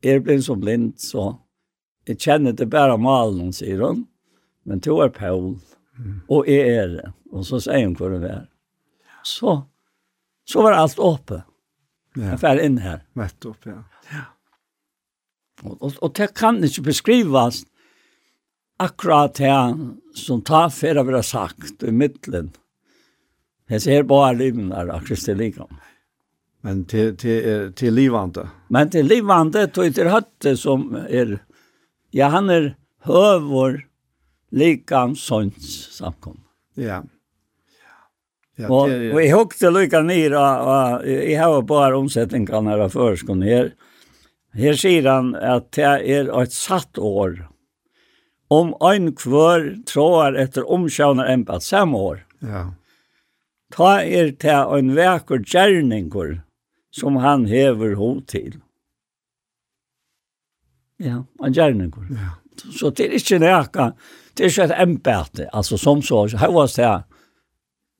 Jeg 0.03 0.23
ble 0.23 0.37
så 0.43 0.55
blind, 0.55 0.93
så 1.01 1.33
jeg 2.07 2.19
kjenner 2.23 2.53
det 2.55 2.69
bare 2.71 2.97
malen, 2.97 3.51
sier 3.55 3.81
hun, 3.83 4.05
men 4.63 4.83
to 4.83 4.99
er 5.03 5.09
Paul, 5.11 5.57
og 6.29 6.47
jeg 6.47 6.75
er 6.77 6.87
det. 6.93 7.11
Og 7.33 7.43
så 7.47 7.59
sier 7.59 7.83
hun 7.83 7.95
hvor 7.99 8.13
det 8.15 8.29
er. 8.29 8.45
Så, 9.27 9.57
så 10.47 10.63
var 10.63 10.77
alt 10.77 10.99
oppe. 11.03 11.41
Ja. 12.15 12.31
Jeg 12.31 12.39
fer 12.39 12.61
inn 12.63 12.79
her. 12.81 13.01
Nettopp, 13.19 13.67
ja. 13.67 13.81
Ja. 14.13 14.23
Og, 15.63 15.77
og, 15.81 15.97
og 16.01 16.13
det 16.17 16.31
kan 16.37 16.61
ikke 16.63 16.85
beskrivas 16.91 17.63
akkurat 18.77 19.39
det 19.39 19.53
som 20.17 20.43
tar 20.45 20.69
for 20.73 20.99
å 20.99 21.05
være 21.07 21.23
sagt 21.25 21.83
i 21.85 21.93
midtelen. 21.93 22.51
Jeg 23.67 23.83
ser 23.83 24.07
bare 24.07 24.37
livnar 24.37 24.91
av 24.93 25.07
Kristi 25.07 25.33
Likam. 25.35 25.71
Men 26.63 26.85
til, 26.89 27.15
til, 27.19 27.71
til 27.77 27.93
livande? 27.95 28.47
Men 28.73 28.91
til 28.91 29.07
livande, 29.09 29.67
tog 29.73 29.91
til 29.95 30.09
høtte 30.11 30.55
som 30.59 30.89
er, 31.07 31.37
ja, 32.15 32.29
han 32.33 32.51
er 32.53 32.71
høver 33.07 33.81
Likam 34.55 35.15
sønns 35.19 35.73
samkom. 35.97 36.39
Ja. 36.79 37.01
Ja, 38.57 38.71
og, 38.73 38.89
og 38.89 39.19
jeg 39.21 39.33
hukte 39.35 39.69
lykka 39.69 39.99
nir, 40.01 40.33
og, 40.33 40.69
og 40.71 41.03
jeg 41.05 41.35
har 41.37 41.59
bare 41.69 41.99
omsetningene 41.99 42.73
her 42.73 42.87
før, 42.89 43.17
skulle 43.19 43.45
her, 43.45 43.67
Her 44.57 44.77
sier 44.79 45.05
han 45.05 45.35
at 45.35 45.69
det 45.77 45.85
er 45.85 46.31
et 46.41 46.55
satt 46.55 46.97
år. 46.97 47.45
Om 48.49 48.73
ein 48.89 49.11
kvør 49.13 49.69
tråar 49.89 50.37
etter 50.39 50.65
omkjønner 50.65 51.29
enn 51.29 51.43
på 51.45 51.59
samme 51.61 51.99
år. 51.99 52.23
Ja. 52.41 52.63
Ta 53.75 53.97
er 54.01 54.31
det 54.31 54.55
en 54.77 54.93
vekker 54.95 55.43
gjerninger 55.43 56.39
som 56.95 57.19
han 57.21 57.45
hever 57.51 57.97
ho 57.99 58.15
til. 58.25 58.61
Ja, 60.97 61.21
en 61.43 61.53
gjerninger. 61.53 62.07
Ja. 62.15 62.31
Så 62.57 62.89
det 62.89 63.05
er 63.05 63.19
ikke 63.19 63.37
nekka, 63.43 63.91
det 64.33 64.47
er 64.47 64.49
ikke 64.49 64.65
et 64.65 64.79
embete, 64.81 65.49
altså 65.53 65.77
som 65.77 66.01
så, 66.01 66.23
her 66.39 66.53
var 66.55 66.71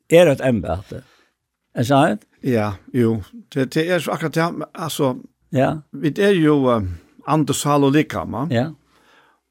det 0.10 0.18
er 0.18 0.32
et 0.32 0.42
embete. 0.42 1.04
Er 1.76 1.84
det 1.84 1.88
sant? 1.88 2.24
Ja, 2.42 2.72
jo. 2.94 3.22
Det, 3.54 3.74
det 3.74 3.84
er 3.92 4.10
akkurat 4.10 4.34
det, 4.34 4.68
altså, 4.74 5.18
Ja. 5.56 5.82
Vi 5.92 6.12
er 6.20 6.36
jo 6.36 6.60
uh, 6.68 6.84
Anders 7.26 7.64
Halo 7.68 7.90
Likama. 7.94 8.48
Ja. 8.52 8.72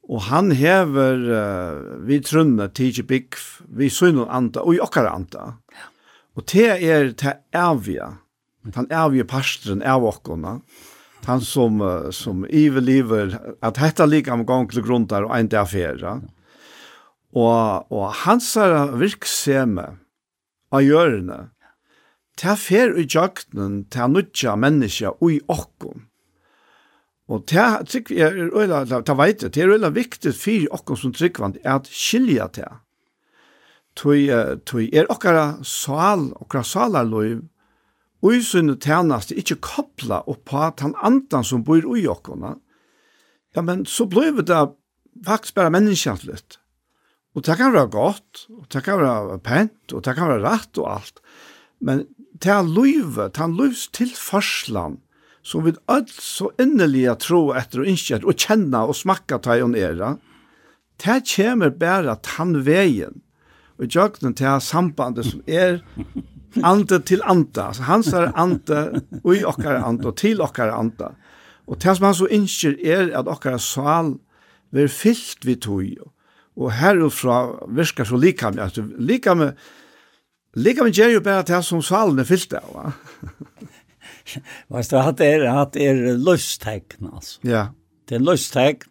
Og 0.07 0.27
han 0.29 0.53
hever 0.55 1.23
uh, 1.27 2.03
vi 2.07 2.19
trunne 2.23 2.69
tidsi 2.69 3.03
bygg, 3.07 3.37
vi 3.77 3.89
sunn 3.91 4.23
anta, 4.23 4.63
og 4.63 4.77
i 4.77 4.83
okkara 4.83 5.15
anta. 5.17 5.51
Ja. 5.73 5.89
Og 6.37 6.45
te 6.45 6.69
er 6.69 7.11
te 7.17 7.33
avia, 7.57 8.11
han 8.75 8.91
avia 8.93 9.25
pastren 9.25 9.81
av 9.81 10.05
okkona, 10.05 10.59
han 11.25 11.41
som, 11.43 11.81
uh, 11.81 12.09
som 12.13 12.45
iverliver, 12.45 13.33
at 13.65 13.81
hetta 13.81 14.05
likam 14.07 14.45
gong 14.47 14.69
til 14.71 14.85
grundar 14.85 15.25
og 15.27 15.33
ein 15.35 15.49
til 15.49 15.63
affæra. 15.63 16.19
Og, 17.37 17.91
og 17.91 18.05
hans 18.23 18.53
er 18.61 18.93
virksame 18.97 19.89
av 20.71 20.83
hjørne, 20.85 21.47
ta 22.37 22.55
fer 22.59 22.93
i 22.97 23.07
jakten 23.09 23.83
ta 23.91 24.07
nutja 24.07 24.55
menneska 24.55 25.15
ui 25.23 25.39
okkom. 25.47 26.05
Og 27.27 27.43
ta, 27.49 27.81
trygg, 27.83 28.13
er, 28.15 28.37
øyla, 28.55 28.85
ta 29.03 29.15
veit 29.19 29.41
det, 29.41 29.51
det 29.55 29.65
er 29.65 29.73
øyla 29.75 29.91
viktig 29.91 30.31
for 30.37 30.67
okkom 30.77 30.99
som 31.01 31.15
tryggvand 31.15 31.59
er 31.63 31.73
at 31.81 31.89
skilja 31.91 32.47
ta. 32.55 32.69
Tui, 33.97 34.27
tui 34.69 34.87
er 34.93 35.09
okkara 35.11 35.57
sal, 35.65 36.29
okkara 36.37 36.63
salarløy, 36.63 37.39
ui 38.23 38.39
sunne 38.45 38.77
tærnast 38.81 39.33
ikkje 39.33 39.59
kopla 39.65 40.21
oppa 40.29 40.69
tan 40.77 40.95
andan 41.05 41.45
som 41.45 41.65
bor 41.65 41.83
ui 41.85 42.05
okkona. 42.09 42.55
Ja, 43.57 43.63
men 43.65 43.85
så 43.89 44.05
blir 44.05 44.37
det 44.37 44.63
faktisk 45.25 45.57
bare 45.57 45.73
menneskjantlitt. 45.73 46.59
Og 47.35 47.45
det 47.45 47.57
kan 47.59 47.73
være 47.73 47.89
godt, 47.93 48.47
og 48.49 48.65
det 48.73 48.83
kan 48.85 49.01
være 49.01 49.39
pent, 49.45 49.93
og 49.93 50.05
det 50.05 50.15
kan 50.17 50.29
være 50.31 50.45
rett 50.45 50.79
og 50.81 50.89
alt. 50.95 51.19
Men 51.79 52.05
ta 52.43 52.61
løyve, 52.65 53.29
ta 53.33 53.47
løyvs 53.49 53.87
til 53.95 54.11
farslan, 54.15 54.99
som 55.43 55.63
vi 55.65 55.73
alt 55.91 56.11
så 56.11 56.49
innerlig 56.59 57.05
tro 57.23 57.53
etter 57.55 57.83
og 57.83 57.91
innskjert, 57.91 58.25
og 58.27 58.35
kjenne 58.39 58.83
og 58.89 58.97
smakka 58.97 59.39
ta 59.43 59.57
og 59.63 59.71
nera, 59.75 60.15
ta 60.99 61.19
kjemer 61.21 61.71
bare 61.71 62.17
tann 62.25 62.57
veien, 62.67 63.21
og 63.77 63.93
jøgnen 63.93 64.35
ta 64.37 64.57
sambandet 64.63 65.29
som 65.29 65.43
er 65.45 65.81
ante 66.65 66.99
til 67.05 67.21
anta, 67.29 67.69
altså 67.69 67.87
hans 67.87 68.11
er 68.13 68.31
ante, 68.35 68.83
ui 69.23 69.43
okkar 69.45 69.81
anta, 69.83 70.09
og 70.09 70.17
til 70.17 70.41
okkar 70.41 70.73
ante. 70.73 71.11
Og 71.67 71.79
det 71.83 71.97
som 71.97 72.07
han 72.07 72.17
så 72.17 72.29
innskjer 72.33 72.77
er 72.81 73.11
at 73.17 73.29
okkar 73.29 73.59
sal 73.61 74.15
vil 74.75 74.89
fyllt 74.91 75.45
vi 75.45 75.57
tog, 75.61 76.07
og 76.57 76.71
herufra 76.73 77.67
virkar 77.69 78.07
så 78.09 78.17
lika 78.17 78.49
med, 78.51 78.63
altså 78.63 78.85
lika 78.97 79.35
med 79.37 79.53
Lika 80.57 80.83
med 80.83 80.93
ger 80.93 81.09
ju 81.09 81.19
bara 81.19 81.43
det 81.43 81.63
som 81.63 81.83
salen 81.83 82.19
är 82.19 82.23
fyllt 82.23 82.53
av, 82.53 82.73
va? 82.73 82.93
Vad 84.67 84.89
det 84.89 85.03
att 85.03 85.19
är 85.21 85.45
att 85.45 85.75
är 85.75 86.17
lusttecken 86.17 87.09
alltså. 87.13 87.39
Ja. 87.47 87.67
Det 88.07 88.15
är 88.15 88.19
lusttecken. 88.19 88.89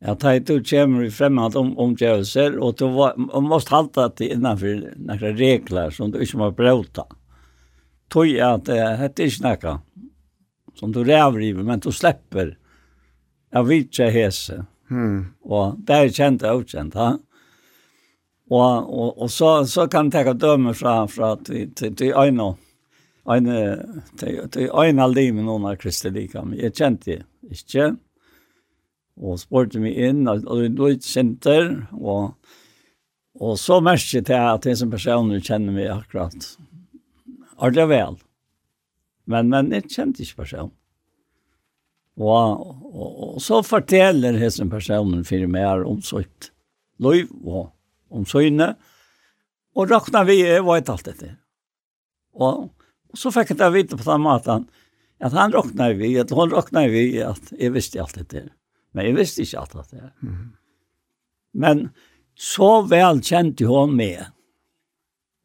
Jag 0.00 0.20
tar 0.20 0.34
ut 0.34 0.50
och 0.50 0.66
kommer 0.66 1.04
i 1.04 1.10
främmande 1.10 1.58
om 1.58 1.78
omgörelser 1.78 2.58
och 2.58 2.74
då 2.74 3.14
måste 3.40 3.74
halta 3.74 4.08
det 4.16 4.26
innanför 4.26 4.94
några 4.96 5.32
regler 5.32 5.90
som 5.90 6.10
du 6.10 6.20
inte 6.20 6.36
må 6.36 6.50
bråta. 6.50 7.06
Tog 8.08 8.38
att 8.38 8.64
det 8.64 8.96
heter 8.96 9.24
inte 9.24 9.36
snacka 9.36 9.80
som 10.74 10.92
du 10.92 11.04
räver 11.04 11.40
i 11.40 11.54
men 11.54 11.80
du 11.80 11.92
släpper 11.92 12.58
jag 13.50 13.64
vet 13.64 13.84
inte 13.84 14.04
hese. 14.04 14.64
Mm. 14.90 15.26
Och 15.40 15.74
det 15.78 15.92
är 15.92 16.08
känt 16.08 16.42
och 16.42 16.56
okänt. 16.56 16.94
Ha? 16.94 17.18
Och 18.50 19.00
og, 19.00 19.22
og 19.22 19.30
så 19.30 19.66
så 19.66 19.86
kan 19.88 20.10
ta 20.10 20.32
dömer 20.32 20.72
fra 20.72 21.06
fra 21.06 21.36
til, 21.36 21.70
till 21.74 21.96
till 21.96 22.12
øyne. 22.12 22.56
Øyne, 23.30 23.78
till 24.18 24.48
til 24.50 24.70
øyne 24.74 25.02
aldrig 25.02 25.34
med 25.34 25.44
noen 25.44 25.64
av 25.64 25.76
Kristi 25.76 26.10
lika. 26.10 26.42
Jag 26.56 26.76
kände 26.76 27.22
inte. 27.42 27.96
Och 29.16 29.40
meg 29.50 29.80
mig 29.80 30.08
in 30.08 30.28
og 30.28 30.42
det 30.42 30.78
var 30.78 31.00
senter. 31.00 31.86
och 31.92 32.34
och 33.34 33.58
så 33.58 33.80
märkte 33.80 34.32
jag 34.32 34.54
att 34.54 34.62
det 34.62 34.76
som 34.76 34.90
personer 34.90 35.40
känner 35.40 35.72
meg 35.72 35.86
akkurat. 35.86 36.58
Är 37.58 37.70
det 37.70 37.86
väl? 37.86 38.16
Men 39.24 39.48
men 39.48 39.72
jeg 39.72 39.90
kände 39.90 40.22
ikke 40.22 40.36
personen. 40.36 40.70
Og, 42.16 42.60
og, 42.94 43.34
og 43.34 43.40
så 43.40 43.62
forteller 43.62 44.38
hessen 44.38 44.70
personen 44.70 45.24
for 45.24 45.46
meg 45.46 45.86
om 45.86 46.02
sitt 46.02 46.50
liv 46.98 47.28
og 47.44 47.70
om 48.10 48.26
søgne, 48.28 48.74
og 49.78 49.90
råkna 49.90 50.24
vi 50.28 50.40
er 50.44 50.64
veit 50.66 50.90
alt 50.90 51.06
dette. 51.06 51.34
Og, 52.34 52.68
og 53.10 53.18
så 53.18 53.32
fikk 53.34 53.54
jeg 53.54 53.74
vite 53.74 53.98
på 53.98 54.06
den 54.06 54.24
maten, 54.24 54.66
at 55.20 55.36
han 55.36 55.52
råkna 55.54 55.90
vi, 55.98 56.14
at 56.18 56.32
hun 56.34 56.52
råkna 56.52 56.86
vi, 56.90 57.04
at 57.22 57.52
jeg 57.58 57.74
visste 57.74 58.00
alt 58.02 58.16
dette. 58.18 58.48
Men 58.96 59.10
jeg 59.10 59.18
visste 59.18 59.44
ikke 59.44 59.62
alt 59.62 59.76
dette. 59.78 60.10
Mm. 60.24 60.44
Men 61.60 61.88
så 62.40 62.80
vel 62.88 63.20
kjente 63.24 63.68
hun 63.68 63.96
meg, 63.98 64.30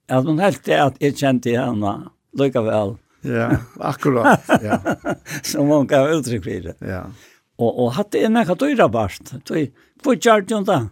at 0.09 0.25
hun 0.25 0.41
helt 0.41 0.61
det 0.65 0.77
at 0.79 1.01
jeg 1.01 1.17
kjente 1.19 1.55
henne, 1.57 1.95
lykka 2.37 2.63
vel. 2.65 2.95
Ja, 3.25 3.49
akkurat, 3.81 4.45
ja. 4.61 4.77
Som 5.49 5.71
hun 5.73 5.87
gav 5.89 6.11
uttrykk 6.13 6.43
for 6.45 6.67
det. 6.69 6.75
Ja. 6.85 7.05
Og, 7.57 7.71
og 7.71 7.95
hatt 7.97 8.11
det 8.13 8.21
enn 8.27 8.37
jeg 8.37 8.49
hatt 8.51 8.65
øyre 8.67 8.87
bart, 8.91 9.33
tog, 9.47 9.71
hvor 10.05 10.19
kjørte 10.19 10.59
hun 10.59 10.67
da? 10.67 10.77
Ja 10.83 10.91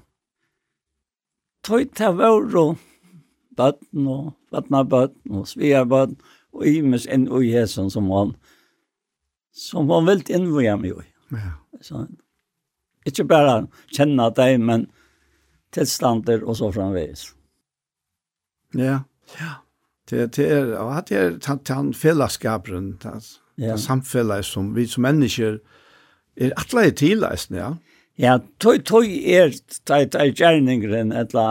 tog 1.64 2.00
vår 2.20 2.56
og 2.60 2.78
bøtten 3.58 4.08
og 4.08 4.34
bøtten 4.52 5.40
og 5.40 5.48
svearbøtten 5.48 6.18
og 6.54 6.68
imes 6.70 7.06
inn 7.10 7.28
og 7.30 7.46
jesen 7.46 7.90
som 7.94 8.12
han 8.14 8.36
som 9.54 9.90
han 9.94 10.08
vilt 10.10 10.32
innvoja 10.34 10.76
meg 10.82 10.98
i. 10.98 11.08
Ja. 11.38 11.54
Så, 11.82 12.08
ikke 13.06 13.26
bare 13.30 13.56
kjenne 13.94 14.30
deg, 14.34 14.58
men 14.62 14.88
tilstander 15.74 16.42
og 16.46 16.58
så 16.58 16.72
framvis. 16.74 17.28
Ja, 18.78 19.04
ja. 19.38 19.60
Det, 20.10 20.36
det 20.36 20.46
er, 20.52 20.74
og 20.82 20.98
at 20.98 21.10
det 21.10 21.18
er 21.18 21.60
den 21.70 21.94
fellesskapen, 21.96 22.98
det, 23.04 23.14
ja. 23.58 23.72
det 23.72 23.80
samfellet 23.80 24.46
som 24.46 24.74
vi 24.76 24.84
som 24.90 25.06
mennesker 25.06 25.62
er 26.36 26.56
atleie 26.60 26.92
tilleisende, 26.92 27.60
ja. 27.60 27.72
Ja, 28.20 28.38
tøy 28.62 28.78
tøy 28.86 29.08
er 29.34 29.54
tøy 29.90 30.06
tøy 30.14 30.34
gjerningren 30.38 31.14
etla 31.18 31.48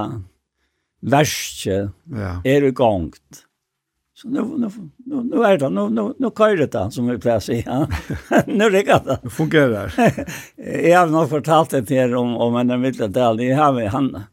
verste 1.02 1.88
ja. 2.06 2.36
er 2.44 2.68
i 2.68 2.70
gang. 2.70 3.10
Så 4.14 4.28
nu 4.28 4.44
nu 4.56 4.70
nu 5.06 5.22
nu 5.22 5.42
er 5.42 5.58
det 5.58 5.72
nu 5.72 5.88
nu 5.88 6.14
nu 6.18 6.30
kör 6.30 6.56
det 6.56 6.92
som 6.92 7.08
vi 7.08 7.18
plasi 7.18 7.64
ja. 7.66 7.86
nu 8.46 8.70
rikker 8.70 9.02
det. 9.04 9.18
Nu 9.22 9.30
fungerer 9.30 9.92
det. 9.96 10.88
jag 10.88 10.98
har 10.98 11.06
nok 11.06 11.30
fortalt 11.30 11.70
det 11.70 11.86
till 11.86 12.14
om 12.14 12.36
om 12.36 12.56
en 12.56 12.80
mitteldel. 12.80 13.40
Jeg 13.40 13.56
har 13.56 13.88
han 13.88 14.24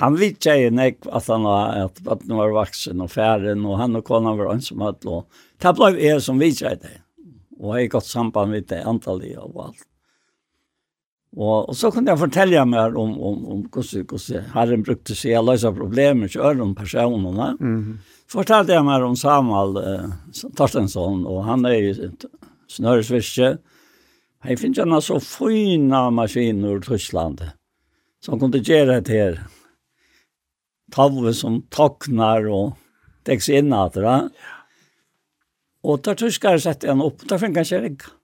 han 0.00 0.16
vet 0.16 0.46
ju 0.46 0.70
nek 0.70 1.06
at 1.12 1.26
han 1.28 1.42
var, 1.42 1.84
at, 1.84 1.98
at 2.06 2.20
han 2.28 2.36
var 2.36 2.52
vaksen 2.52 3.00
og 3.00 3.10
færen, 3.10 3.66
og 3.66 3.78
han 3.78 3.96
og 3.96 4.04
kona 4.04 4.34
var 4.34 4.52
ensam 4.54 4.82
att. 4.82 5.04
Det 5.60 5.74
ble 5.76 5.90
jeg 6.00 6.22
som 6.22 6.38
vet 6.38 6.60
ikke 6.60 6.74
det. 6.74 7.00
Och 7.58 7.74
har 7.74 7.86
gått 7.86 8.06
samband 8.06 8.50
med 8.50 8.64
det 8.68 8.82
antallet 8.84 9.38
og 9.38 9.64
alt. 9.64 9.89
Og, 11.36 11.68
og 11.70 11.76
så 11.78 11.92
kunne 11.94 12.10
jeg 12.10 12.18
fortelle 12.18 12.64
mer 12.66 12.96
om, 12.98 13.12
om, 13.14 13.42
om 13.54 13.60
hvordan, 13.70 14.06
hvordan 14.10 14.48
Herren 14.54 14.82
brukte 14.86 15.14
seg 15.14 15.38
å 15.38 15.44
løse 15.46 15.70
problemer 15.76 16.30
til 16.30 16.42
øre 16.42 16.64
om 16.64 16.74
personene. 16.74 17.52
Mm 17.60 17.76
-hmm. 17.76 18.16
Fortalte 18.30 18.72
jeg 18.72 18.84
mer 18.84 19.02
om 19.02 19.16
Samuel 19.16 19.76
eh, 19.76 20.10
Torstensson, 20.56 21.26
og 21.26 21.44
han 21.44 21.64
er 21.64 21.72
i 21.72 22.10
snøresvirke. 22.68 23.58
Jeg 24.44 24.58
finner 24.58 24.86
ikke 24.86 25.00
så 25.00 25.18
fina 25.20 26.10
maskiner 26.10 26.76
i 26.76 26.80
Tyskland 26.80 27.40
som 28.20 28.38
kunne 28.40 28.62
gjøre 28.62 29.00
det 29.00 29.08
her. 29.08 29.40
Tavle 30.92 31.34
som 31.34 31.62
toknar 31.70 32.46
og 32.50 32.72
tekst 33.24 33.48
inn 33.48 33.72
at 33.72 33.94
det. 33.94 34.30
Og 35.82 36.02
der 36.04 36.14
tyskere 36.14 36.60
setter 36.60 36.88
han 36.88 37.00
opp, 37.00 37.28
der 37.28 37.38
finner 37.38 37.64
han 37.64 37.84
ikke 37.92 38.19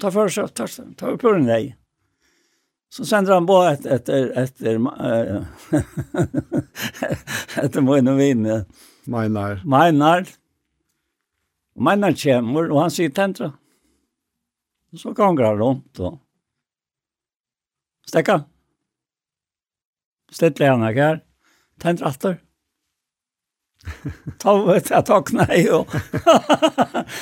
ta 0.00 0.10
för 0.10 0.28
sig 0.28 0.48
ta 0.48 0.66
ta 0.96 1.06
upp 1.06 1.20
den 1.20 1.46
där. 1.46 1.76
Så 2.88 3.04
sänder 3.04 3.32
han 3.32 3.46
bara 3.46 3.72
ett 3.72 3.86
ett 3.86 4.08
ett 4.08 4.60
ett 7.56 7.74
mån 7.74 8.16
vinna. 8.16 8.64
Meinar. 9.04 9.62
Meinar. 9.64 10.26
Meinar 11.74 12.12
kommer 12.12 12.70
och 12.70 12.80
han 12.80 12.90
sier 12.90 13.10
tentra. 13.10 13.52
Så 14.96 15.12
ganger 15.12 15.44
han 15.44 15.58
rundt 15.58 16.00
og 16.00 16.18
stekka. 18.06 18.44
Stettler 20.30 20.70
han 20.70 20.86
ikke 20.88 21.08
her. 21.08 21.20
Tentra 21.82 22.12
atter. 22.14 22.38
Ta 24.38 24.54
vet 24.64 24.90
jeg 24.90 25.06
takk 25.08 25.32
nei. 25.34 25.64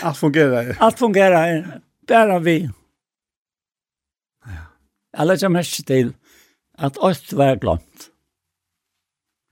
Allt 0.02 0.18
fungerar. 0.20 0.76
Alt 0.78 1.00
fungerer. 1.00 1.80
Bare 2.08 2.38
vi. 2.42 2.56
Ja. 4.46 4.64
Jeg 5.18 5.28
lette 5.28 5.50
mest 5.52 5.82
til 5.86 6.14
at 6.78 6.98
alt 7.02 7.34
var 7.38 7.58
glemt. 7.62 8.08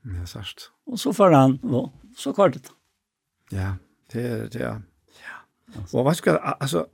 Ja, 0.05 0.25
sørst. 0.25 0.71
Og 0.89 0.99
så 0.99 1.13
får 1.13 1.35
han, 1.35 1.59
og 1.63 1.91
så 2.17 2.33
kvar 2.33 2.51
det. 2.51 2.65
Ja, 3.53 3.75
det 4.13 4.25
er 4.25 4.47
det, 4.49 4.63
ja. 4.63 4.73
ja. 5.21 5.37
Og 5.93 6.07
hva 6.07 6.15
skal, 6.17 6.39
altså, 6.41 6.87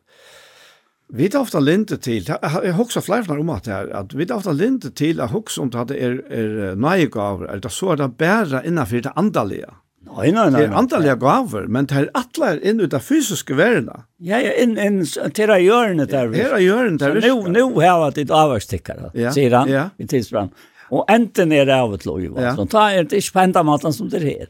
vi 1.15 1.29
tar 1.31 1.45
ofte 1.47 1.61
linte 1.63 1.97
til, 2.03 2.27
jeg 2.27 2.75
husker 2.75 3.01
flere 3.01 3.23
fra 3.23 3.39
om 3.39 3.49
at 3.55 3.65
det 3.65 3.73
her, 3.73 3.91
at 4.01 4.13
vi 4.17 4.27
tar 4.27 4.41
ofte 4.41 4.53
linte 4.53 4.91
til 4.91 5.21
at 5.23 5.31
husker 5.31 5.63
om 5.63 5.71
at 5.73 5.89
det 5.93 6.01
er, 6.03 6.19
er 6.27 6.75
nøye 6.75 7.07
gaver, 7.09 7.47
eller 7.55 7.73
så 7.73 7.93
er 7.95 8.01
det 8.03 8.11
bare 8.19 8.65
innenfor 8.67 9.07
det 9.07 9.15
andalige. 9.15 9.71
Ja 9.71 9.81
Nei, 10.07 10.31
nei, 10.31 10.47
nei. 10.49 10.61
Det 10.61 10.69
er 10.69 10.77
antalliga 10.79 11.15
gaver, 11.21 11.67
men 11.71 11.87
det 11.89 11.99
er 11.99 12.09
atler 12.17 12.61
inn 12.65 12.81
ut 12.81 12.95
av 12.95 13.03
fysiske 13.05 13.57
verden. 13.57 13.91
Ja, 14.23 14.39
ja, 14.41 14.55
inn, 14.63 14.77
inn 14.81 15.03
til 15.05 15.53
å 15.53 15.59
gjøre 15.61 15.93
det 15.99 16.09
der. 16.13 16.31
Til 16.33 16.57
av 16.57 16.63
hjørnet 16.63 17.03
der. 17.03 17.19
Så 17.21 17.35
nu, 17.43 17.51
nu 17.53 17.79
har 17.81 18.07
jeg 18.07 18.17
ditt 18.21 18.33
avværstikkere, 18.33 19.11
ja, 19.17 19.33
sier 19.35 19.55
han 19.59 19.71
ja. 19.71 19.87
i 19.99 20.09
tidsbrann. 20.09 20.53
Og 20.95 21.03
enten 21.11 21.51
er 21.51 21.67
det 21.67 21.75
av 21.75 21.95
et 21.97 22.05
lov, 22.07 22.21
ja. 22.23 22.53
så 22.55 22.65
ta 22.71 22.87
er 22.95 23.07
det 23.09 23.19
ikke 23.19 23.35
på 23.35 23.43
enda 23.43 23.63
maten 23.67 23.95
som 23.95 24.11
det 24.11 24.23
er. 24.23 24.47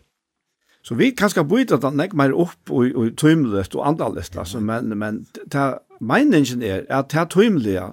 Så 0.85 0.95
vi 0.95 1.09
kan 1.11 1.31
skal 1.33 1.47
byta 1.49 1.81
det 1.83 1.91
nek 1.99 2.13
mer 2.15 2.31
opp 2.31 2.71
og, 2.71 2.93
og 2.95 3.15
tøymløst 3.19 3.75
og 3.75 3.87
andalest, 3.89 4.37
altså, 4.39 4.61
men, 4.63 4.93
men 4.95 5.25
ta, 5.51 5.81
meningen 5.99 6.61
er 6.63 6.85
at 6.93 7.09
det 7.11 7.25
tøymlige 7.33 7.89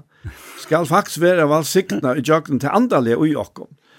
skal 0.63 0.87
faktisk 0.87 1.21
være 1.25 1.49
valsikna 1.51 2.15
i 2.15 2.23
jøkken 2.25 2.61
til 2.63 2.71
andalje 2.73 3.17
og 3.17 3.27
i. 3.29 3.35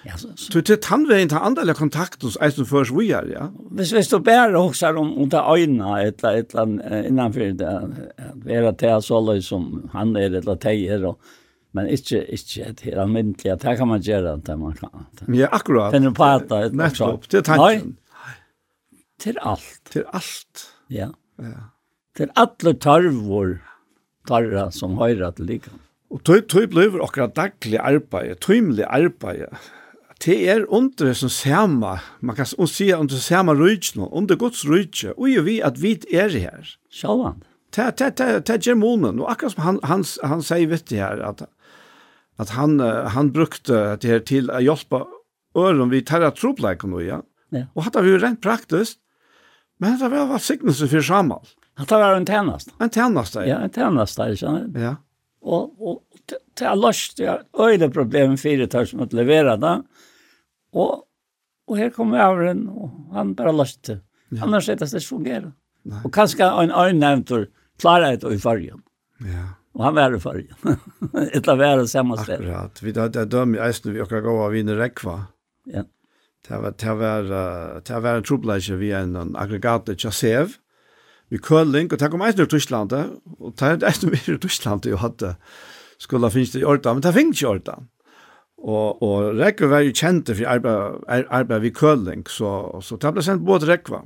Ja, 0.05 0.17
så, 0.17 0.27
så. 0.35 0.61
det 0.61 0.69
är 0.69 0.75
tandvägen 0.75 1.29
till 1.29 1.37
andra 1.37 1.73
kontakt 1.73 2.23
hos 2.23 2.37
eisen 2.41 2.65
først 2.65 2.93
vi 2.93 3.07
er, 3.09 3.25
ja. 3.33 3.47
Hvis, 3.71 3.91
hvis 3.91 4.07
du 4.07 4.19
bare 4.19 4.57
också 4.57 4.87
om 4.87 5.17
om 5.17 5.29
det 5.29 5.41
under 5.41 5.97
et 5.97 6.23
eller 6.23 6.61
annet 6.61 7.05
innenfor 7.05 7.39
det 7.39 7.67
att 7.67 8.45
vara 8.45 8.71
til 8.71 9.01
så 9.01 9.19
løy 9.19 9.41
som 9.41 9.89
han 9.93 10.15
är 10.15 10.35
eller 10.35 10.55
tejer 10.55 11.05
og, 11.05 11.17
men 11.73 11.87
ikke, 11.87 12.21
ikke 12.31 12.69
et 12.69 12.81
helt 12.81 12.97
allmäntligt 12.97 13.63
det 13.63 13.77
kan 13.77 13.87
man 13.87 14.01
gjøre 14.01 14.41
det 14.45 14.59
man 14.59 14.73
kan. 14.73 15.35
Ja, 15.35 15.47
akkurat. 15.51 15.91
Finner 15.91 16.07
Den 16.07 16.13
prata 16.13 16.65
ett 16.65 16.73
nettopp, 16.73 17.29
Det 17.29 17.37
er 17.37 17.41
tanken. 17.41 17.97
Til 19.19 19.37
alt, 19.41 19.81
Til 19.89 20.03
alt. 20.13 20.69
Ja. 20.89 21.09
Ja. 21.39 21.71
Til 22.15 22.29
alle 22.35 22.73
tarvor 22.73 23.57
tarra 24.27 24.71
som 24.71 24.97
høyre 24.97 25.31
til 25.35 25.45
likan. 25.45 25.81
Og 26.13 26.21
tøy 26.23 26.43
tøy 26.47 26.67
blir 26.69 26.99
akkurat 27.03 27.33
daglig 27.35 27.79
arbeid, 27.81 28.37
tøymelig 28.39 28.85
arbeid, 28.85 29.47
det 30.25 30.37
er 30.49 30.63
under 30.73 31.13
som 31.13 31.29
sama, 31.29 31.99
man 32.19 32.35
kan 32.37 32.47
si 32.49 32.87
under 32.93 33.19
sama 33.21 33.53
rujtjen, 33.53 34.07
under 34.11 34.35
Guds 34.35 34.63
rujtje, 34.65 35.13
og 35.17 35.29
jo 35.29 35.43
vi 35.45 35.59
at 35.61 35.77
vi 35.81 35.99
er 36.11 36.33
her. 36.33 36.71
Sjalvan. 36.89 37.43
Det 37.75 38.09
er 38.09 38.63
germonen, 38.63 39.19
og 39.19 39.29
akkurat 39.31 39.53
som 39.53 39.63
han, 39.63 39.79
han, 39.83 40.05
han 40.23 40.41
sier 40.45 40.71
vitt 40.71 40.87
det 40.89 41.01
her, 41.03 41.21
at, 41.27 41.45
at 42.39 42.55
han, 42.55 42.79
han 42.79 43.33
brukte 43.35 43.97
det 44.01 44.09
her 44.09 44.23
til 44.25 44.49
å 44.49 44.63
hjelpe 44.63 45.03
øren 45.55 45.91
vi 45.91 46.01
tar 46.01 46.25
av 46.25 46.37
tropleikken, 46.39 46.95
ja. 47.03 47.21
ja. 47.53 47.67
og 47.75 47.85
hatt 47.85 47.99
vi 48.01 48.15
jo 48.15 48.21
rent 48.23 48.41
praktisk, 48.43 48.97
men 49.83 49.99
det 49.99 50.09
var 50.09 50.39
signelse 50.39 50.87
for 50.87 51.03
samal. 51.03 51.45
Han 51.75 51.87
tar 51.89 51.99
være 51.99 52.21
en 52.21 52.27
tjennast. 52.27 52.71
En 52.79 52.91
tjennast, 52.91 53.35
ja. 53.35 53.45
Ja, 53.49 53.57
en 53.67 53.73
tjennast, 53.75 54.19
ikke 54.23 54.39
sant? 54.39 54.77
Ja. 54.79 54.95
Og, 55.45 55.73
og 55.77 56.01
til 56.25 56.65
jeg 56.65 56.79
løst, 56.79 57.19
jeg 57.19 57.29
har 57.29 57.43
øyne 57.69 57.91
problemen 57.93 58.39
fire 58.39 58.65
tar 58.71 58.87
som 58.89 59.03
å 59.03 59.09
levere 59.13 59.57
det, 59.61 59.75
Og, 60.75 61.05
og 61.67 61.79
her 61.79 61.91
kom 61.95 62.13
Javren, 62.15 62.65
og 62.69 63.15
han 63.15 63.35
bare 63.37 63.53
løste. 63.55 64.01
Ja. 64.33 64.43
Annars 64.45 64.69
er 64.69 64.79
det 64.79 64.91
ikke 64.91 65.07
fungerer. 65.07 65.51
Og 66.03 66.11
kanskje 66.13 66.47
en 66.63 66.73
øynevntor 66.73 67.45
klarer 67.79 68.17
det 68.17 68.33
i 68.33 68.41
fargen. 68.41 68.81
Ja. 69.21 69.53
Og 69.75 69.83
han 69.85 69.95
var 69.95 70.15
i 70.15 70.19
fargen. 70.19 70.79
Et 71.35 71.47
av 71.47 71.59
være 71.59 71.87
samme 71.87 72.17
sted. 72.23 72.41
Akkurat. 72.41 72.81
Vi 72.81 72.93
hadde 72.95 73.25
døm 73.31 73.55
i 73.55 73.61
eisen 73.63 73.93
vi 73.93 74.01
akkurat 74.03 74.25
gå 74.25 74.35
av 74.45 74.55
vinne 74.55 74.77
rekva. 74.79 75.17
Ja. 75.71 75.85
Det 76.45 76.59
var, 76.61 76.75
det 76.77 76.93
var, 76.99 77.31
det 77.81 78.01
var 78.05 78.19
en 78.19 78.25
trobleisje 78.25 78.77
vi 78.77 78.91
en 78.93 79.35
aggregat 79.35 79.87
til 79.87 79.97
Chasev. 80.05 80.59
Vi 81.33 81.39
køling, 81.41 81.89
og 81.89 81.99
det 81.99 82.11
kom 82.13 82.21
eisen 82.21 82.45
i 82.45 82.49
Tyskland. 82.49 82.93
Og 83.39 83.55
det 83.57 83.71
er 83.71 83.87
eisen 83.89 84.11
vi 84.13 84.21
i 84.21 84.37
Tyskland 84.41 84.85
jo 84.89 84.99
hadde 85.01 85.35
skulle 86.01 86.29
finnes 86.31 86.51
det 86.51 86.61
i 86.61 86.67
orda, 86.67 86.93
men 86.93 87.03
det 87.03 87.13
finnes 87.15 87.39
ikke 87.39 87.47
i 87.47 87.51
orda. 87.53 87.77
Og, 88.65 89.01
og 89.05 89.35
Rekva 89.37 89.69
var 89.69 89.83
jo 89.85 89.93
kjente 89.93 90.33
for 90.33 90.49
arbeid, 90.49 91.03
arbeid 91.29 91.61
vid 91.61 91.75
Køling, 91.77 92.23
så, 92.29 92.79
så 92.81 92.97
det 92.97 93.11
ble 93.13 93.23
sendt 93.25 93.45
både 93.45 93.69
Rekva. 93.69 94.01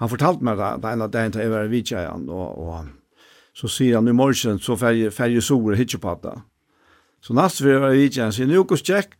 Han 0.00 0.10
fortalte 0.10 0.46
meg 0.46 0.56
det, 0.58 0.70
det 0.82 0.92
ene 0.94 1.08
dagen 1.12 1.34
til 1.34 1.44
jeg 1.44 1.52
var 1.52 1.68
i 1.68 1.72
Vidtjeien, 1.74 2.24
og, 2.32 2.56
og 2.64 3.52
så 3.54 3.68
sier 3.70 4.00
han 4.00 4.08
i 4.08 4.16
morgen, 4.16 4.58
så 4.58 4.78
færger 4.80 5.12
færge 5.14 5.42
sore 5.44 5.76
hitje 5.78 6.00
på 6.00 6.16
det. 6.22 6.34
Så 7.22 7.36
nast 7.36 7.60
vi 7.62 7.76
var 7.76 7.92
i 7.92 8.00
Vidtjeien, 8.06 8.32
sier 8.32 8.48
han, 8.48 8.54
jo, 8.56 8.64
Nukos 8.64 8.82
Jack, 8.88 9.14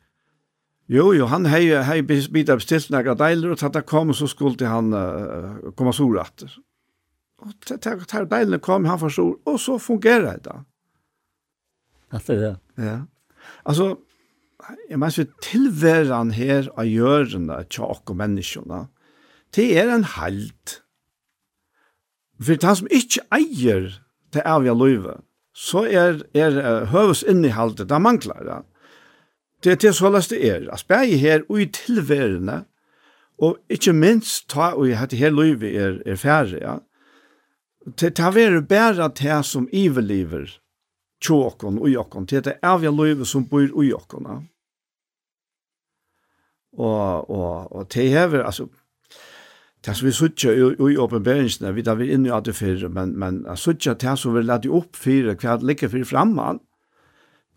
jo, 0.91 1.13
jo, 1.17 1.29
han 1.31 1.47
hei, 1.49 1.69
hei 1.85 2.01
bitt 2.05 2.51
av 2.53 2.61
bestilt 2.61 2.91
nægra 2.93 3.15
deiler, 3.17 3.55
og 3.55 3.61
tatt 3.61 3.79
kom, 3.89 4.13
så 4.17 4.29
skulle 4.29 4.69
han 4.69 4.93
uh, 4.93 5.71
komme 5.77 5.95
sore 5.97 6.25
etter. 6.25 6.57
Og 7.45 7.55
tatt 7.65 8.17
her 8.17 8.27
deilene 8.29 8.61
kom, 8.61 8.89
han 8.89 9.01
var 9.01 9.13
sore, 9.13 9.39
og 9.49 9.61
så 9.61 9.79
fungerer 9.81 10.27
det 10.33 10.49
da. 10.49 10.59
Etter 12.17 12.41
det? 12.41 12.53
Ja. 12.81 12.99
Altså, 13.65 13.95
jeg 14.89 14.99
mener 14.99 15.17
vi 15.17 15.27
tilværen 15.43 16.33
her 16.35 16.69
av 16.79 16.89
gjørende 16.89 17.61
tjokk 17.73 18.13
og 18.13 18.19
menneskene, 18.21 18.87
det 19.55 19.67
er 19.79 19.93
en 19.93 20.07
halt. 20.17 20.81
For 22.43 22.67
han 22.67 22.79
som 22.81 22.91
ikke 22.91 23.25
eier 23.35 23.91
det 24.35 24.43
avgjør 24.45 24.79
løyve, 24.79 25.17
så 25.55 25.85
er, 25.87 26.23
er 26.35 26.87
høves 26.91 27.23
innehaltet, 27.23 27.89
det 27.91 28.01
mangler 28.03 28.47
det. 28.47 28.63
Det 29.63 29.73
er 29.73 29.77
til 29.81 29.95
såles 29.97 30.29
det 30.29 30.41
er. 30.43 30.65
Jeg 30.67 30.81
spør 30.83 31.05
her 31.23 31.45
og 31.49 31.61
i 31.63 31.69
tilværende, 31.71 32.65
og 33.39 33.59
ikke 33.71 33.95
minst 33.95 34.49
ta 34.51 34.73
og 34.75 34.89
i 34.89 34.97
dette 34.97 35.19
her 35.19 35.33
løyve 35.35 35.71
er, 35.71 36.01
er 36.07 36.19
færre, 36.19 36.59
ja. 36.61 36.81
Det 38.01 38.15
tar 38.17 38.33
være 38.33 38.63
bare 38.65 39.11
det 39.13 39.43
som 39.45 39.69
iveliver 39.73 40.49
tjåkon 41.21 41.79
og 41.79 41.89
jokkon, 41.89 42.27
det 42.27 42.57
er 42.63 42.79
vi 42.81 42.89
løyve 42.89 43.27
som 43.29 43.45
bor 43.49 43.63
i 43.65 43.89
jokkona. 43.91 44.41
Ja 44.41 44.54
Og, 46.75 47.31
og, 47.31 47.73
og 47.73 47.87
det 47.95 48.09
hever, 48.11 48.43
altså, 48.43 48.67
det 49.85 49.97
som 49.97 50.07
vi 50.07 50.13
sutja 50.13 50.53
i, 50.53 50.69
i 50.93 50.97
åpenberingsene, 50.99 51.75
vi 51.77 51.85
tar 51.87 51.99
vi 52.01 52.11
inn 52.15 52.27
i 52.27 52.33
at 52.33 52.47
det 52.49 52.57
fyrre, 52.57 52.89
men, 52.91 53.15
men 53.21 53.43
sutja 53.61 53.95
det 54.01 54.17
som 54.19 54.35
vi 54.35 54.43
lade 54.43 54.73
opp 54.73 54.97
fyrre, 54.97 55.37
hva 55.39 55.59
det 55.61 55.69
ligger 55.69 55.93
fyrir 55.93 56.09
framman, 56.09 56.63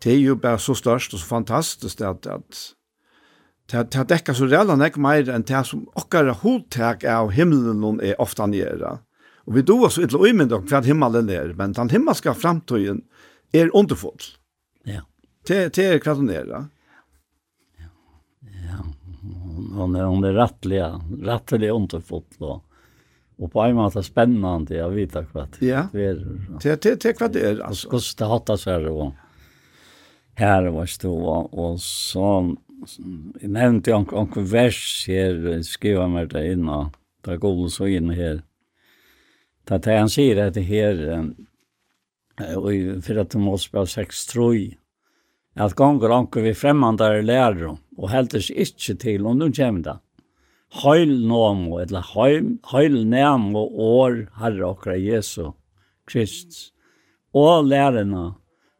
det 0.04 0.12
er 0.12 0.20
jo 0.22 0.36
bare 0.38 0.60
så 0.62 0.76
størst 0.78 1.16
og 1.16 1.22
så 1.22 1.26
fantastisk 1.26 2.02
at, 2.06 2.28
at 2.30 2.60
det, 3.72 3.88
det 3.92 4.04
dekker 4.12 4.36
så 4.36 4.46
reella 4.46 4.76
nek 4.78 4.96
mer 5.00 5.28
enn 5.32 5.46
det 5.48 5.64
som 5.66 5.88
okkara 5.98 6.36
hodtak 6.44 7.02
av 7.04 7.32
himmelen 7.34 7.98
er 8.04 8.20
ofta 8.22 8.46
nere. 8.46 8.98
Og 9.48 9.56
vi 9.56 9.64
doa 9.64 9.90
så 9.90 10.04
ytla 10.04 10.20
uimend 10.22 10.52
om 10.52 10.64
hva 10.68 10.80
himmelen 10.84 11.30
er, 11.32 11.54
men 11.56 11.74
den 11.76 11.90
himmelska 11.92 12.36
framtøyen 12.36 13.02
er 13.56 13.72
underfull. 13.76 14.20
Ja. 14.86 15.02
Det, 15.48 15.74
det 15.76 15.86
er 15.88 16.02
hva 16.04 16.14
den 16.18 16.30
er 16.32 16.52
hon 19.74 19.96
är 19.96 20.04
hon 20.04 20.24
är 20.24 20.32
rättliga 20.32 21.00
rättliga 21.22 21.72
underfot 21.72 22.26
då. 22.38 22.62
Och 23.36 23.52
på 23.52 23.60
en 23.60 23.74
måte 23.74 24.02
spännande 24.02 24.74
jag 24.74 24.90
vet 24.90 25.02
inte 25.02 25.26
vad 25.32 25.48
det 25.58 25.70
är. 25.70 25.90
Ja. 25.92 26.58
Det 26.62 26.94
det 27.02 27.20
vad 27.20 27.32
det 27.32 27.40
är 27.40 27.60
alltså. 27.60 27.88
Kosta 27.88 28.26
hatta 28.26 28.56
så 28.56 28.70
här 28.70 28.88
och 28.88 29.12
här 30.34 30.66
var 30.66 30.86
stå 30.86 31.28
och 31.30 31.80
så 31.80 32.56
jag 33.40 33.50
nämnde 33.50 33.90
jag 33.90 34.12
en 34.12 34.44
vers 34.44 35.04
här 35.08 35.62
skriva 35.62 36.08
med 36.08 36.28
det 36.28 36.52
inne. 36.52 36.90
Där 37.24 37.36
går 37.36 37.68
så 37.68 37.86
in 37.86 38.10
här. 38.10 38.42
Det 39.64 39.98
han 39.98 40.10
säger 40.10 40.46
att 40.46 40.54
det 40.54 40.60
här 40.60 41.24
och 42.56 43.04
för 43.04 43.16
att 43.16 43.30
det 43.30 43.38
måste 43.38 43.76
vara 43.76 43.86
sex 43.86 44.26
troj 44.26 44.78
at 45.58 45.74
gonger 45.78 46.12
anker 46.14 46.44
vi 46.46 46.54
fremmandare 46.54 47.22
lærer 47.26 47.72
og 47.72 48.10
heldes 48.12 48.50
ikkje 48.50 48.94
til 49.02 49.26
om 49.26 49.40
de 49.40 49.50
kommer 49.56 49.82
det. 49.84 49.96
Heil 50.82 51.14
nomo, 51.24 51.78
eller 51.80 52.04
heil, 52.14 52.58
heil 52.70 52.98
nemo 53.08 53.64
år 53.72 54.26
Herre 54.38 54.66
okra 54.68 54.98
Jesu 55.00 55.52
Krist, 56.08 56.74
og 57.32 57.64
lærerna 57.68 58.34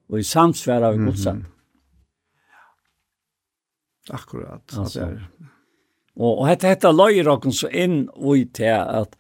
og 0.09 0.19
i 0.19 0.25
samsvær 0.25 0.83
av 0.83 0.97
godsatt. 0.97 1.37
Mm 1.37 1.43
-hmm. 1.43 1.55
Akkurat. 4.11 4.79
Altså. 4.79 5.01
Er. 5.01 5.29
Og, 6.17 6.39
og 6.39 6.61
dette 6.61 6.93
løyer 6.93 7.29
okken 7.29 7.53
så 7.53 7.69
inn 7.69 8.09
ui 8.17 8.45
til 8.45 8.65
at 8.65 9.17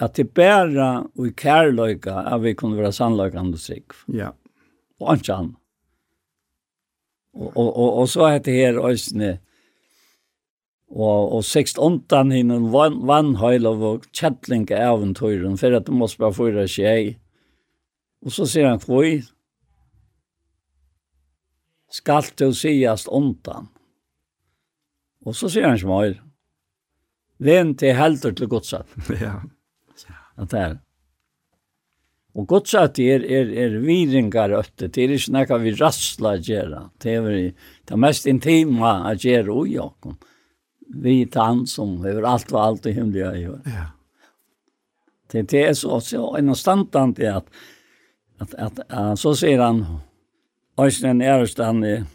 at 0.00 0.16
det 0.16 0.30
bæra 0.32 1.04
og 1.18 1.26
i 1.26 1.32
kærløyga 1.36 2.22
at 2.34 2.42
vi 2.42 2.54
kunne 2.54 2.78
være 2.78 2.92
sannløyga 2.92 3.38
andre 3.38 3.58
trygg. 3.58 3.92
Ja. 4.08 4.30
Og 5.00 5.16
ikke 5.16 5.34
annet. 5.34 5.59
Och 7.32 7.56
och 7.56 7.78
og 7.78 7.98
och 7.98 8.10
så 8.10 8.28
heter 8.28 8.52
her 8.52 8.90
ösne 8.90 9.38
och 10.88 11.36
och 11.36 11.44
sekst 11.44 11.78
ontan 11.78 12.30
hin 12.30 12.70
vann 12.70 13.06
vann 13.06 13.36
höll 13.36 13.66
av 13.66 14.00
chatlinga 14.12 14.76
äventyren 14.76 15.58
för 15.58 15.72
att 15.72 15.86
de 15.86 15.94
måste 15.94 16.18
bara 16.18 16.32
få 16.32 16.50
det. 16.50 17.14
Och 18.20 18.32
så 18.32 18.46
ser 18.46 18.64
han 18.64 18.78
hvor 18.78 19.22
skal 21.90 22.22
du 22.36 22.54
siast 22.54 23.08
ontan. 23.08 23.68
Och 25.24 25.36
så 25.36 25.50
ser 25.50 25.68
han 25.68 25.78
smil. 25.78 26.20
Vem 27.38 27.74
till 27.74 27.94
helter 27.94 28.32
till 28.32 28.46
godsatt. 28.46 28.88
ja. 29.08 29.42
Ja. 30.36 30.44
Det 30.44 30.58
här. 30.58 30.78
Og 32.38 32.46
godt 32.46 32.70
sagt 32.70 33.00
er, 33.02 33.24
er, 33.26 33.48
er 33.58 33.78
viringar 33.82 34.52
øtte, 34.54 34.86
det 34.86 35.02
er 35.02 35.14
ikke 35.16 35.34
nekka 35.34 35.56
vi 35.64 35.72
rassla 35.74 36.36
gjerra, 36.38 36.84
det 37.02 37.14
er 37.18 37.30
det 37.90 37.98
mest 37.98 38.28
intima 38.30 39.00
a 39.08 39.16
gjerra 39.18 39.56
ui 39.64 39.74
okkom. 39.82 40.14
Vi 41.02 41.24
tann 41.30 41.64
som 41.70 41.98
hever 42.04 42.26
alt 42.26 42.52
og 42.54 42.60
alt 42.62 42.86
i 42.86 42.94
himmelige 42.94 43.32
i 43.38 43.48
hver. 43.48 43.66
Ja. 43.66 43.88
Det, 45.30 45.44
det 45.50 45.64
er 45.68 45.74
så, 45.78 46.00
så 46.02 46.32
en 46.38 46.54
standant 46.58 47.18
er 47.22 47.40
at, 47.40 47.50
at, 48.40 48.54
at, 48.58 48.80
at, 48.88 49.18
så 49.18 49.34
sier 49.38 49.62
han, 49.62 49.84
Øystein 50.80 51.22
Ærestein 51.22 51.84
er, 51.84 52.06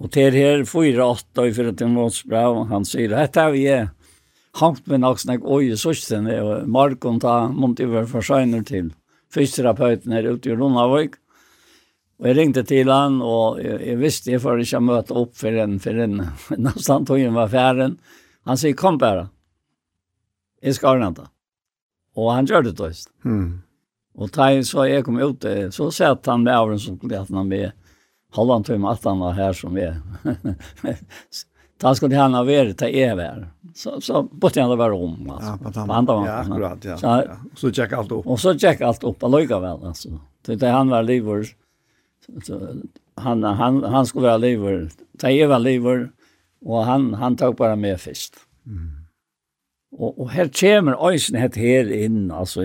og 0.00 0.12
til 0.12 0.32
her 0.32 0.64
4-8 0.64 1.44
i 1.44 1.52
4 1.56 1.72
til 1.76 1.92
Måtsbrav, 1.92 2.62
han 2.70 2.86
sier, 2.88 3.16
hette 3.18 3.42
er 3.42 3.52
vi 3.52 3.66
er, 3.68 3.90
hangt 4.58 4.86
med 4.90 5.02
nok 5.04 5.20
snakk 5.22 5.44
oi 5.46 5.76
søsten 5.78 6.26
og 6.32 6.68
Markon 6.68 7.20
ta 7.22 7.48
mont 7.54 7.80
over 7.84 8.08
for 8.10 8.26
sjener 8.26 8.64
til 8.66 8.90
fysioterapeuten 9.30 10.12
her 10.16 10.30
ute 10.32 10.50
i 10.50 10.56
Rundavik. 10.56 11.18
Og 12.20 12.28
jeg 12.28 12.36
ringte 12.36 12.62
til 12.68 12.90
han, 12.92 13.20
og 13.24 13.62
jeg, 13.64 13.78
jeg 13.86 14.00
visste 14.00 14.32
jeg 14.34 14.42
får 14.44 14.60
ikke 14.60 14.82
møte 14.84 15.16
opp 15.16 15.32
for 15.40 15.56
en, 15.56 15.78
for 15.80 15.96
en, 16.04 16.18
nesten 16.66 17.06
tog 17.08 17.22
han 17.22 17.38
var 17.38 17.48
færen. 17.52 17.96
Han 18.48 18.60
sier, 18.60 18.76
kom 18.76 18.98
bare. 19.00 19.30
Jeg 20.60 20.76
skal 20.76 20.98
ordne 20.98 21.14
det. 21.16 21.26
Og 22.20 22.32
han 22.34 22.48
gjør 22.48 22.66
det 22.66 22.74
tøyst. 22.76 23.08
Mm. 23.24 23.62
Og 24.20 24.32
da 24.36 24.50
så 24.66 24.84
jeg 24.84 25.06
kom 25.06 25.20
ut, 25.20 25.46
så 25.72 25.88
sett 25.94 26.28
han 26.28 26.44
med 26.44 26.52
avren 26.52 26.80
som 26.82 26.98
skulle 26.98 27.22
hatt 27.22 27.32
han 27.32 27.48
med 27.48 27.70
halvann 28.36 28.66
tøyme 28.66 28.90
at 28.90 29.06
han 29.06 29.22
var 29.22 29.38
her 29.38 29.56
som 29.56 29.78
er. 29.80 29.96
da 31.80 31.94
skulle 31.96 32.18
han 32.18 32.36
ha 32.36 32.42
vært 32.44 32.76
til 32.82 32.94
jeg 32.94 33.16
være 33.16 33.48
så 33.74 34.00
så 34.00 34.22
bortan 34.22 34.70
det 34.70 34.76
var 34.76 34.90
om 34.90 35.30
alltså. 35.30 35.58
Ja, 35.74 35.86
på 35.86 35.92
andra. 35.92 36.14
Ja, 36.26 36.32
akkurat, 36.32 36.84
ja. 36.84 36.96
Så, 36.96 37.06
ja. 37.06 37.36
så 37.56 37.72
check 37.72 37.92
allt 37.92 38.12
upp. 38.12 38.26
Och 38.26 38.40
så 38.40 38.58
check 38.58 38.80
allt 38.80 39.04
upp 39.04 39.22
alliga 39.22 39.60
väl 39.60 39.84
alltså. 39.84 40.20
Det 40.42 40.56
det 40.56 40.68
han 40.68 40.88
var 40.88 41.02
lever 41.02 41.46
så 42.44 42.76
han 43.14 43.42
han 43.42 43.84
han 43.84 44.06
skulle 44.06 44.26
vara 44.26 44.36
lever. 44.36 44.90
Ta 45.18 45.30
Eva 45.30 45.58
lever 45.58 46.10
och 46.60 46.84
han 46.84 47.14
han 47.14 47.36
tog 47.36 47.56
bara 47.56 47.76
med 47.76 48.00
först. 48.00 48.34
Mm. 48.66 48.90
Och 49.92 50.20
och 50.20 50.30
här 50.30 50.48
kommer 50.60 51.14
isen 51.14 51.36
het 51.36 51.56
här 51.56 51.92
in 51.92 52.30
alltså 52.30 52.60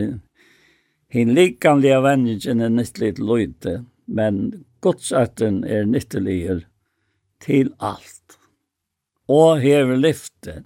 hin 1.10 1.34
likanliga 1.34 2.02
vänjen 2.02 2.62
en 2.62 2.76
nytt 2.76 2.98
litet 2.98 3.20
lojte 3.20 3.84
men 4.06 4.64
godsarten 4.80 5.64
är 5.64 5.86
nyttelig 5.86 6.66
till 7.40 7.74
allt. 7.78 8.40
Och 9.28 9.60
hever 9.60 9.98
lyftet 9.98 10.64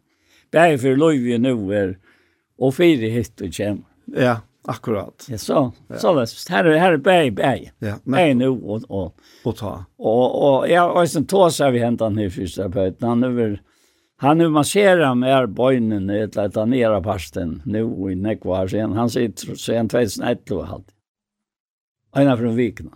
Bare 0.52 0.78
for 0.82 0.98
løyve 0.98 1.38
nå 1.42 1.56
er, 1.76 1.96
og 2.60 2.74
fire 2.78 3.10
hytt 3.14 3.42
og 3.46 3.54
kjem. 3.56 3.82
Ja, 4.18 4.40
akkurat. 4.70 5.28
Ja, 5.30 5.38
så, 5.38 5.70
så 6.02 6.14
det, 6.18 6.28
her 6.50 6.66
er, 6.66 6.80
her 6.82 6.98
er 6.98 7.04
bæg, 7.06 7.34
bæg. 7.38 7.72
Ja, 7.86 7.98
bare 8.06 8.34
nu 8.34 8.52
og, 8.58 8.86
og, 8.90 9.32
og 9.46 9.58
ta. 9.58 9.74
Og, 10.00 10.38
og 10.42 10.70
ja, 10.70 10.88
og 10.90 11.10
sen 11.10 11.28
tås 11.30 11.62
har 11.64 11.74
vi 11.76 11.84
hentet 11.84 12.08
han 12.08 12.18
her 12.18 12.32
fysioterapeuten. 12.34 13.08
Han 13.08 13.28
er 13.28 13.36
vel, 13.38 13.58
han 14.26 14.42
er 14.42 14.54
masserer 14.54 15.14
med 15.16 15.54
bøynen 15.56 16.10
i 16.10 16.24
et 16.24 16.38
eller 16.38 16.64
annet 16.64 16.76
nere 16.76 17.02
parsten, 17.06 17.60
nå 17.66 17.84
i 18.10 18.18
nekva 18.18 18.64
her 18.64 18.74
sen. 18.74 18.98
Han 18.98 19.14
sitter 19.14 19.54
sen 19.56 19.92
2011 19.92 20.58
og 20.58 20.66
halvt. 20.74 20.96
Einar 22.18 22.42
fra 22.42 22.56
Vikna. 22.58 22.96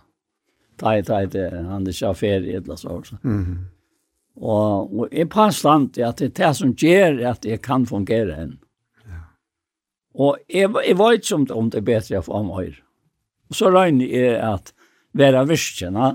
Tai, 0.80 1.02
tai, 1.06 1.28
tai, 1.30 1.46
han 1.54 1.86
er 1.86 1.94
sjåfer 1.94 2.42
i 2.42 2.56
et 2.56 2.66
eller 2.66 2.90
annet. 2.90 3.22
Mm 3.22 3.44
-hmm. 3.44 3.58
Og, 4.40 4.90
og 4.98 5.14
jeg 5.14 5.28
påstand 5.30 5.98
at 6.02 6.18
det 6.18 6.32
er 6.32 6.36
det 6.40 6.52
som 6.58 6.74
gjør 6.74 7.20
at 7.30 7.44
jeg 7.46 7.62
kan 7.62 7.86
fungere 7.86 8.38
enn. 8.44 8.54
Og 10.14 10.38
jeg, 10.46 10.70
jeg 10.86 10.98
var 10.98 11.16
ikke 11.16 11.34
om 11.34 11.46
det, 11.46 11.56
om 11.58 11.70
det 11.70 11.80
er 11.80 11.86
bedre 11.88 12.22
for 12.22 12.46
meg. 12.46 12.78
Og 13.50 13.58
så 13.58 13.70
regner 13.74 14.10
jeg 14.10 14.34
at 14.38 14.72
være 15.14 15.44
virkjene 15.48 16.14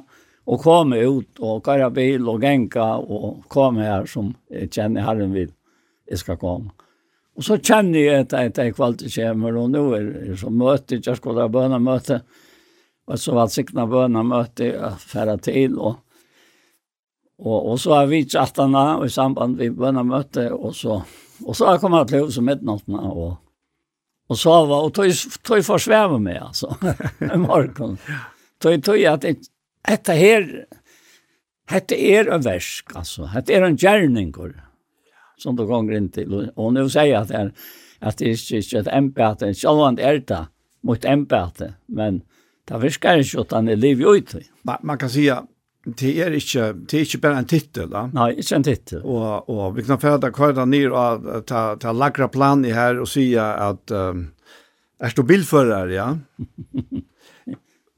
og 0.49 0.61
komme 0.63 0.99
ut 1.03 1.39
og 1.43 1.63
kjøre 1.65 1.89
bil 1.93 2.27
og 2.31 2.41
genka 2.41 2.91
og 2.99 3.43
komme 3.51 3.85
her 3.85 4.07
som 4.09 4.33
jeg 4.51 4.71
kjenner 4.73 5.05
herren 5.05 5.35
vil 5.35 5.51
jeg 6.09 6.23
skal 6.23 6.39
komme. 6.41 6.71
Og 7.39 7.45
så 7.45 7.59
kjenner 7.61 7.99
jeg 8.01 8.25
at 8.25 8.55
det 8.55 8.65
er 8.65 8.75
kvalitet 8.75 9.15
kommer, 9.15 9.55
og 9.61 9.69
nå 9.71 9.83
er 9.95 10.07
det 10.31 10.39
så 10.41 10.49
møte, 10.51 10.99
jeg 10.99 11.19
skulle 11.19 11.45
ha 11.45 11.51
bønnemøte, 11.51 12.21
og 13.07 13.19
så 13.19 13.35
var 13.35 13.47
det 13.47 13.55
sikkert 13.55 13.91
bønnemøte 13.93 14.71
jeg 14.73 14.97
færre 14.99 15.37
til, 15.43 15.77
og 15.79 16.01
Og, 17.39 17.71
og 17.71 17.77
så 17.79 17.93
har 17.95 18.09
vi 18.11 18.25
chattene 18.27 18.85
i 19.05 19.11
samband 19.11 19.55
med 19.59 19.77
bønnemøte, 19.77 20.49
og 20.53 20.73
så, 20.75 20.99
og 21.45 21.55
så 21.55 21.65
har 21.65 21.77
jeg 21.77 21.83
kommet 21.85 22.11
til 22.11 22.25
hos 22.25 22.39
midnatten, 22.43 22.97
og, 22.99 23.37
og 24.29 24.37
så 24.37 24.55
var, 24.67 24.87
og 24.89 24.93
tog, 24.93 25.13
tog 25.47 25.63
forsveve 25.63 26.19
med, 26.19 26.41
altså, 26.49 26.73
i 27.23 27.39
morgen. 27.39 27.95
Tog, 28.59 28.81
tog 28.83 29.05
at 29.07 29.23
det, 29.23 29.37
dette 29.87 30.15
her, 30.19 30.49
dette 31.71 31.99
er 32.11 32.27
en 32.35 32.43
versk, 32.43 32.91
altså, 32.99 33.29
dette 33.37 33.55
er 33.55 33.67
en 33.69 33.79
gjerninger, 33.79 34.57
som 35.39 35.55
du 35.55 35.63
ganger 35.69 35.95
inn 35.95 36.09
til, 36.11 36.35
og 36.59 36.73
nå 36.75 36.89
sier 36.91 37.13
jeg 37.13 37.21
at 37.21 37.31
det 37.31 37.39
er, 37.39 37.53
at 37.99 38.19
det 38.19 38.33
er 38.33 38.59
ikke 38.59 38.81
et 38.81 38.91
embete, 38.95 39.53
selv 39.55 39.99
er 39.99 40.19
det 40.27 40.41
mot 40.83 41.07
embete, 41.07 41.73
men 41.87 42.21
det 42.67 42.81
virker 42.83 43.23
ikke 43.23 43.45
at 43.45 43.55
han 43.55 43.71
er 43.71 43.79
liv 43.79 44.03
i 44.03 44.11
ut. 44.19 44.35
Man, 44.67 44.83
man 44.83 44.99
kan 44.99 45.11
si 45.11 45.25
at 45.31 45.47
det 45.85 46.11
er 46.19 46.33
ikke, 46.35 46.65
det 46.85 46.97
er 46.97 47.05
ikke 47.05 47.21
bare 47.23 47.39
en 47.39 47.47
titel, 47.47 47.87
da. 47.91 48.01
Nei, 48.11 48.33
ikke 48.41 48.57
en 48.57 48.65
titel. 48.67 49.03
Og, 49.05 49.47
og 49.49 49.77
vi 49.77 49.85
kan 49.87 50.01
fære 50.01 50.31
kvarda 50.35 50.65
ned 50.67 50.91
og 50.91 51.45
ta, 51.47 51.61
ta 51.79 51.93
lagra 51.95 52.27
plan 52.31 52.65
i 52.67 52.73
her 52.75 52.99
og 52.99 53.07
sige 53.07 53.39
at 53.39 53.93
um, 53.95 54.25
er 54.99 55.15
du 55.15 55.23
bilfører, 55.23 55.93
ja? 55.93 56.09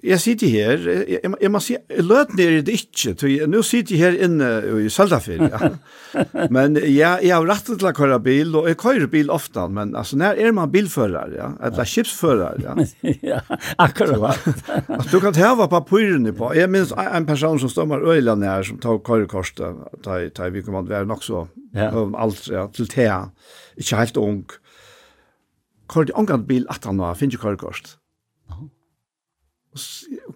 Jeg 0.01 0.17
sitter 0.17 0.49
her, 0.49 0.79
jeg, 0.81 1.01
jeg, 1.13 1.31
jeg 1.43 1.49
må 1.53 1.59
si, 1.61 1.75
løten 2.01 2.39
er 2.41 2.55
det 2.65 2.73
ikke, 2.73 3.13
jeg, 3.29 3.45
nå 3.49 3.59
sitter 3.65 3.93
jeg 3.93 4.01
her 4.01 4.15
inne 4.25 4.47
i 4.81 4.89
Søldafer, 4.89 5.43
ja. 5.45 5.69
men 6.55 6.79
jeg, 6.79 7.19
jeg 7.21 7.33
har 7.35 7.45
rett 7.45 7.69
til 7.69 7.85
å 7.85 7.91
køre 7.93 8.17
bil, 8.25 8.55
og 8.57 8.69
jeg 8.71 8.79
kører 8.81 9.11
bil 9.11 9.29
ofte, 9.33 9.67
men 9.69 9.93
altså, 9.97 10.17
når 10.17 10.41
er 10.41 10.55
man 10.57 10.73
bilfører, 10.73 11.35
ja, 11.37 11.51
eller 11.69 11.91
skipsfører, 11.93 12.65
ja. 12.65 12.73
ja, 13.33 13.43
akkurat. 13.77 14.41
Så, 14.41 14.55
altså, 14.87 15.07
du 15.11 15.19
kan 15.21 15.37
heve 15.37 15.69
papurene 15.69 16.33
på, 16.33 16.49
jeg 16.57 16.73
minns 16.73 16.95
en 16.97 17.29
person 17.29 17.61
som 17.61 17.69
stemmer 17.69 18.01
øyland 18.01 18.47
her, 18.47 18.65
som 18.65 18.81
tar 18.81 19.03
kørekorset, 19.05 19.61
da 20.01 20.49
vi 20.49 20.65
kommer 20.65 20.81
til 20.81 20.95
å 20.95 20.97
være 20.97 21.11
nok 21.13 21.25
så, 21.29 21.45
ja. 21.77 21.93
alt, 21.93 22.49
ja, 22.49 22.65
til 22.73 22.89
Thea, 22.89 23.21
ikke 23.77 24.01
helt 24.01 24.17
ung. 24.17 24.43
Kører 25.91 26.09
de 26.09 26.17
omgang 26.17 26.49
bil 26.49 26.65
18 26.71 26.97
år, 26.97 27.17
finner 27.21 27.37
ikke 27.37 27.51
kørekorset 27.51 27.99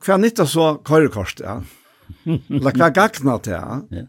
hva 0.05 0.17
nytta 0.21 0.45
så 0.47 0.75
kørekort, 0.85 1.41
ja. 1.43 1.59
Eller 2.25 2.75
hva 2.75 2.91
gagna 2.93 3.37
til, 3.43 3.55
ja. 3.55 4.05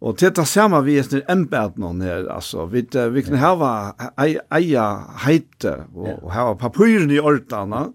Og 0.00 0.16
til 0.16 0.32
det 0.32 0.46
samme 0.48 0.78
vi 0.86 0.94
er 0.96 1.04
snill 1.04 1.26
embed 1.28 1.76
noen 1.80 2.00
her, 2.04 2.24
altså. 2.32 2.64
Vi, 2.72 2.86
vi 2.88 3.24
kan 3.24 3.40
hava 3.40 3.72
eia 4.16 4.86
heite 5.26 5.74
og, 5.92 6.06
ja. 6.08 6.16
og 6.16 6.32
hava 6.32 6.56
papiren 6.60 7.12
i 7.12 7.20
ordene, 7.20 7.90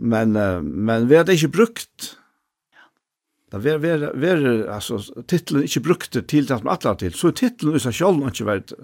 men, 0.00 0.38
men 0.62 1.10
vi 1.10 1.18
hadde 1.18 1.34
ikke 1.34 1.52
brukt. 1.58 2.12
Da 3.50 3.58
vi 3.58 3.72
er, 3.74 3.82
vi 3.82 4.30
er, 4.30 4.44
altså, 4.70 5.00
titlen 5.26 5.66
ikke 5.66 5.82
brukt 5.88 6.14
til 6.14 6.46
det 6.46 6.60
som 6.60 6.70
atler 6.70 6.98
til, 7.02 7.14
så 7.18 7.32
er 7.32 7.38
titlen 7.42 7.74
i 7.74 7.82
seg 7.82 7.96
selv 7.98 8.22
ikke 8.30 8.46
vært. 8.46 8.76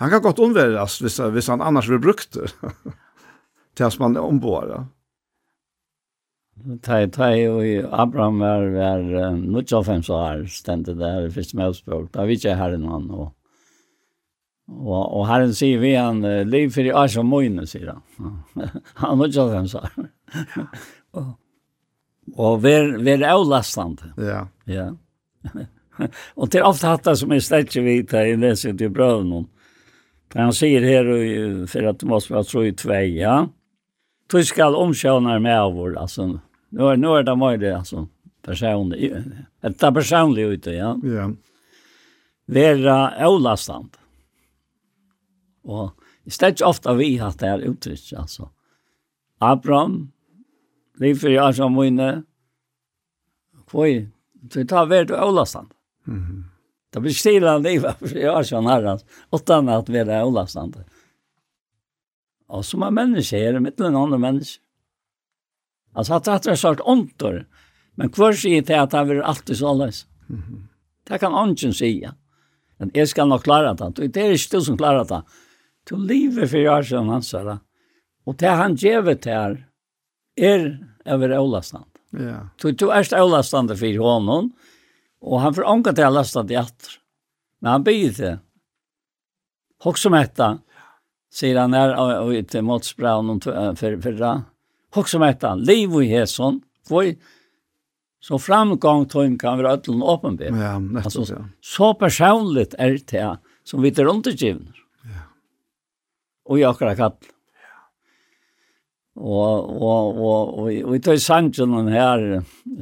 Han 0.00 0.08
kan 0.08 0.24
godt 0.24 0.40
omværes 0.40 0.96
hvis, 1.04 1.18
hvis 1.20 1.50
han 1.52 1.60
annars 1.60 1.90
vil 1.90 2.00
brukt 2.00 2.32
det, 2.40 2.48
til 3.76 4.00
man 4.00 4.16
han 4.16 4.24
ombåret. 4.24 4.72
Ja. 4.72 4.82
Tai 6.82 7.06
Tai 7.14 7.34
og 7.48 7.92
Abraham 8.02 8.40
var, 8.42 8.64
var 8.74 9.36
nødt 9.40 9.72
av 9.72 9.84
fem 9.88 10.02
så 10.04 10.18
her, 10.22 10.46
stendte 10.50 10.94
der 10.98 11.26
i 11.26 11.34
første 11.34 11.58
medspråk. 11.58 12.08
Da 12.14 12.26
vet 12.28 12.44
jeg 12.44 12.58
herren 12.58 12.86
han, 12.88 13.06
og, 13.10 13.30
og, 14.68 15.02
og 15.02 15.26
herren 15.30 15.54
sier 15.56 15.80
vi 15.82 15.94
han, 15.96 16.22
liv 16.48 16.72
for 16.74 16.86
i 16.86 16.94
år 16.94 17.22
Moine, 17.26 17.66
sier 17.70 17.94
han. 17.94 18.40
han 19.02 19.20
nødt 19.20 19.38
av 19.40 19.54
fem 19.54 19.70
så 19.70 19.84
og, 21.18 21.30
og 22.36 22.62
ver, 22.62 22.96
ver 23.02 23.24
avlastande. 23.26 24.12
Ja. 24.18 24.44
Ja. 24.70 24.90
og 26.40 26.50
til 26.50 26.66
ofte 26.66 26.90
hatt 26.90 27.06
det 27.08 27.16
som 27.20 27.32
er 27.34 27.42
slett 27.44 27.70
ikke 27.70 27.86
vet, 27.86 28.14
jeg 28.14 28.38
leser 28.40 28.76
til 28.78 28.92
brøvene. 28.94 29.46
Han 30.36 30.52
sier 30.54 30.84
her, 30.86 31.08
for 31.66 31.90
at 31.90 31.98
du 31.98 32.06
måste 32.06 32.36
være 32.36 32.46
tro 32.46 32.62
i 32.62 32.74
tvei, 32.76 33.06
ja. 33.18 33.40
Du 34.30 34.38
skal 34.46 34.78
omkjønne 34.78 35.40
med 35.42 35.74
vår, 35.74 35.96
altså, 35.98 36.28
Nu 36.70 36.84
är, 36.84 36.96
nu 36.96 37.08
är 37.08 37.22
det 37.22 37.36
mer 37.36 37.56
det 37.56 37.78
alltså. 37.78 38.08
Personligt. 38.42 39.12
Ett 39.60 39.78
personligt 39.78 40.46
ute, 40.46 40.70
ja. 40.70 40.98
Ja. 41.02 41.32
Vera 42.46 43.26
avlastant. 43.26 43.98
Och 45.62 45.90
det 46.24 46.30
ställs 46.30 46.60
ofta 46.60 46.94
vi 46.94 47.16
har 47.16 47.34
det 47.38 47.46
här 47.46 47.58
uttryck, 47.58 48.12
alltså. 48.12 48.50
Abraham, 49.38 50.12
liv 50.94 51.14
för 51.14 51.28
jag 51.28 51.56
som 51.56 51.80
vinner. 51.80 52.22
Kvoj, 53.66 54.08
du 54.32 54.64
tar 54.64 54.86
vi 54.86 55.04
det 55.04 55.20
avlastant. 55.20 55.72
Mm. 56.06 56.44
Det 56.90 57.00
blir 57.00 57.12
stila 57.12 57.58
liv 57.58 57.80
för 57.80 58.18
jag 58.18 58.46
som 58.46 58.66
herrans. 58.66 59.04
Utan 59.32 59.68
att 59.68 59.88
vi 59.88 59.98
är 59.98 60.20
avlastant. 60.20 60.76
Och 62.46 62.66
som 62.66 62.82
en 62.82 62.94
människa 62.94 63.36
är 63.36 63.52
det 63.52 63.60
mitt 63.60 63.80
en 63.80 63.96
annen 63.96 64.20
människa. 64.20 64.60
Alltså 65.92 66.14
att 66.14 66.24
det 66.24 66.50
är 66.50 66.54
sort 66.54 66.80
ontor. 66.80 67.46
Men 67.94 68.10
kvar 68.10 68.32
sig 68.32 68.60
det 68.60 68.74
att 68.74 68.92
han 68.92 69.08
vill 69.08 69.22
alltid 69.22 69.56
så 69.56 69.68
alls. 69.68 70.06
Det 71.08 71.18
kan 71.18 71.34
ungen 71.34 71.74
säga. 71.74 72.14
Men 72.76 72.90
jag 72.94 73.08
ska 73.08 73.24
nog 73.24 73.42
klara 73.42 73.74
det. 73.74 74.08
Det 74.08 74.20
är 74.20 74.32
inte 74.32 74.56
du 74.56 74.62
som 74.62 74.76
klarar 74.76 75.04
det. 75.04 75.22
Du 75.90 75.96
lever 75.96 76.46
för 76.46 76.58
jag 76.58 76.86
som 76.86 77.08
han 77.08 77.22
sa 77.22 77.58
Och 78.24 78.36
det 78.36 78.48
han 78.48 78.74
ger 78.74 79.02
det 79.02 79.24
här 79.24 79.66
är 80.36 80.86
över 81.04 81.38
Ålastand. 81.38 81.84
Ja. 82.10 82.48
Du, 82.62 82.72
du 82.72 82.90
är 82.90 83.22
Ålastand 83.22 83.78
för 83.78 83.98
honom. 83.98 84.52
Och 85.20 85.40
han 85.40 85.54
får 85.54 85.68
ånka 85.68 85.92
till 85.92 86.04
Ålastand 86.04 86.50
i 86.50 86.56
att. 86.56 86.88
Men 87.60 87.72
han 87.72 87.82
byr 87.82 88.12
det. 88.16 88.38
Hock 89.82 89.98
som 89.98 90.12
detta. 90.12 90.58
Sedan 91.32 91.70
när 91.70 91.96
och, 91.96 92.28
och, 92.28 92.38
och 92.38 92.48
till 92.48 92.62
Motsbraun 92.62 93.30
och 93.30 93.42
förra. 93.78 94.42
Hoks 94.94 95.14
om 95.14 95.22
etter 95.22 95.58
liv 95.58 95.92
i 96.02 96.08
hæson, 96.10 96.62
for 96.88 97.06
så 98.20 98.36
framgång 98.38 99.06
tøym 99.08 99.38
kan 99.40 99.58
være 99.58 99.78
ødelen 99.78 100.02
åpenbær. 100.02 100.52
Ja, 100.52 100.78
nettopp, 100.78 101.06
altså, 101.06 101.34
ja. 101.34 101.44
Så 101.62 101.92
personligt 101.96 102.74
er 102.78 102.98
det 102.98 103.28
som 103.64 103.82
vi 103.82 103.88
er 103.88 104.08
undergivner. 104.10 104.76
Ja. 105.06 105.22
Og 106.50 106.58
i 106.60 106.66
akkurat 106.68 106.98
kall. 106.98 107.14
Ja. 107.56 107.78
Og, 109.16 109.70
og, 109.70 110.18
og, 110.18 110.58
og, 110.58 110.68
og 110.84 110.96
i 110.96 111.00
tøy 111.00 111.16
sannsjonen 111.16 111.88
her, 111.94 112.26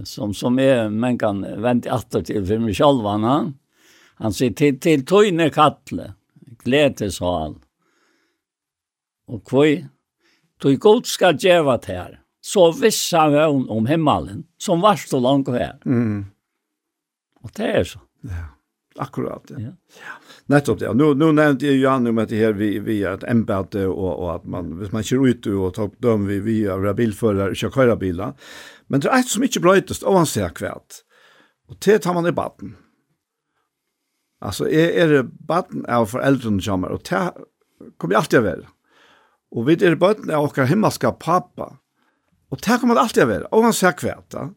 som, 0.04 0.34
som 0.34 0.58
er, 0.58 0.88
men 0.90 1.18
kan 1.18 1.44
vente 1.62 1.92
atter 1.92 2.24
til 2.26 2.42
for 2.48 2.64
meg 2.64 2.74
selv, 2.80 3.06
han, 3.06 3.54
han 4.18 4.34
sier, 4.34 4.56
til, 4.58 4.80
til 4.82 5.06
tøyne 5.06 5.50
kattle, 5.54 6.14
gledes 6.64 7.20
og. 7.22 7.60
Og 9.28 9.42
kvøy, 9.44 9.84
Då 10.58 10.76
god 10.76 11.06
skal 11.06 11.36
djeva 11.38 11.78
til 11.78 11.94
her, 11.94 12.20
Så 12.40 12.72
vissa 12.72 13.28
vi 13.28 13.38
om 13.68 13.86
himmelen 13.86 14.44
som 14.58 14.80
var 14.80 14.96
så 14.96 15.18
langt 15.20 15.48
her. 15.48 15.78
Mm. 15.86 16.26
Och 17.42 17.50
det 17.54 17.66
er 17.66 17.84
så. 17.84 18.00
Ja. 18.20 18.44
Akkurat, 18.96 19.42
ja. 19.48 19.60
ja. 19.60 19.70
Nettopp 20.46 20.78
det. 20.78 20.94
Nu, 20.94 21.14
nu 21.14 21.32
nevnte 21.32 21.66
jeg 21.66 21.76
ju 21.76 21.86
han 21.86 22.06
om 22.06 22.18
at 22.18 22.28
det 22.28 22.36
här 22.36 22.52
vi, 22.52 22.78
vi 22.78 23.02
er 23.02 23.12
et 23.14 23.24
ämbete 23.24 23.86
och, 23.86 24.22
och 24.22 24.34
att 24.34 24.44
man, 24.44 24.72
hvis 24.78 24.92
man 24.92 25.02
kör 25.02 25.26
ut 25.26 25.46
och 25.46 25.74
tar 25.74 25.90
dem 25.98 26.26
vi, 26.26 26.40
vi 26.40 26.66
är 26.66 26.94
bilförare 26.94 27.50
och 27.50 27.56
kör 27.56 27.96
bilar. 27.96 28.32
Men 28.86 29.00
det 29.00 29.08
är 29.08 29.18
et 29.18 29.28
som 29.28 29.42
ikke 29.42 29.60
brøytes, 29.60 30.02
og 30.02 30.16
han 30.16 30.26
ser 30.26 30.48
säkerhet. 30.48 31.04
Och 31.68 31.76
det 31.84 31.98
tar 31.98 32.14
man 32.14 32.26
i 32.26 32.32
batten. 32.32 32.76
Alltså 34.40 34.70
är, 34.70 34.88
är 34.88 35.08
det 35.08 35.22
batten 35.22 35.86
av 35.86 36.06
som 36.06 36.60
kommer 36.60 36.88
och 36.88 37.02
det 37.08 37.32
kommer 37.96 38.14
alltid 38.14 38.38
att 38.38 38.44
vara. 38.44 38.66
Og 39.54 39.66
vi 39.68 39.78
er 39.80 39.96
bøtten 39.96 40.30
av 40.30 40.48
okker 40.48 40.68
himmelska 40.68 41.14
pappa. 41.20 41.74
Og 42.52 42.60
det 42.64 42.80
kommer 42.80 43.00
alltid 43.00 43.24
å 43.24 43.30
være, 43.30 43.50
og 43.52 43.68
han 43.68 43.76
ser 43.76 43.96
kvært 43.96 44.32
da. 44.32 44.48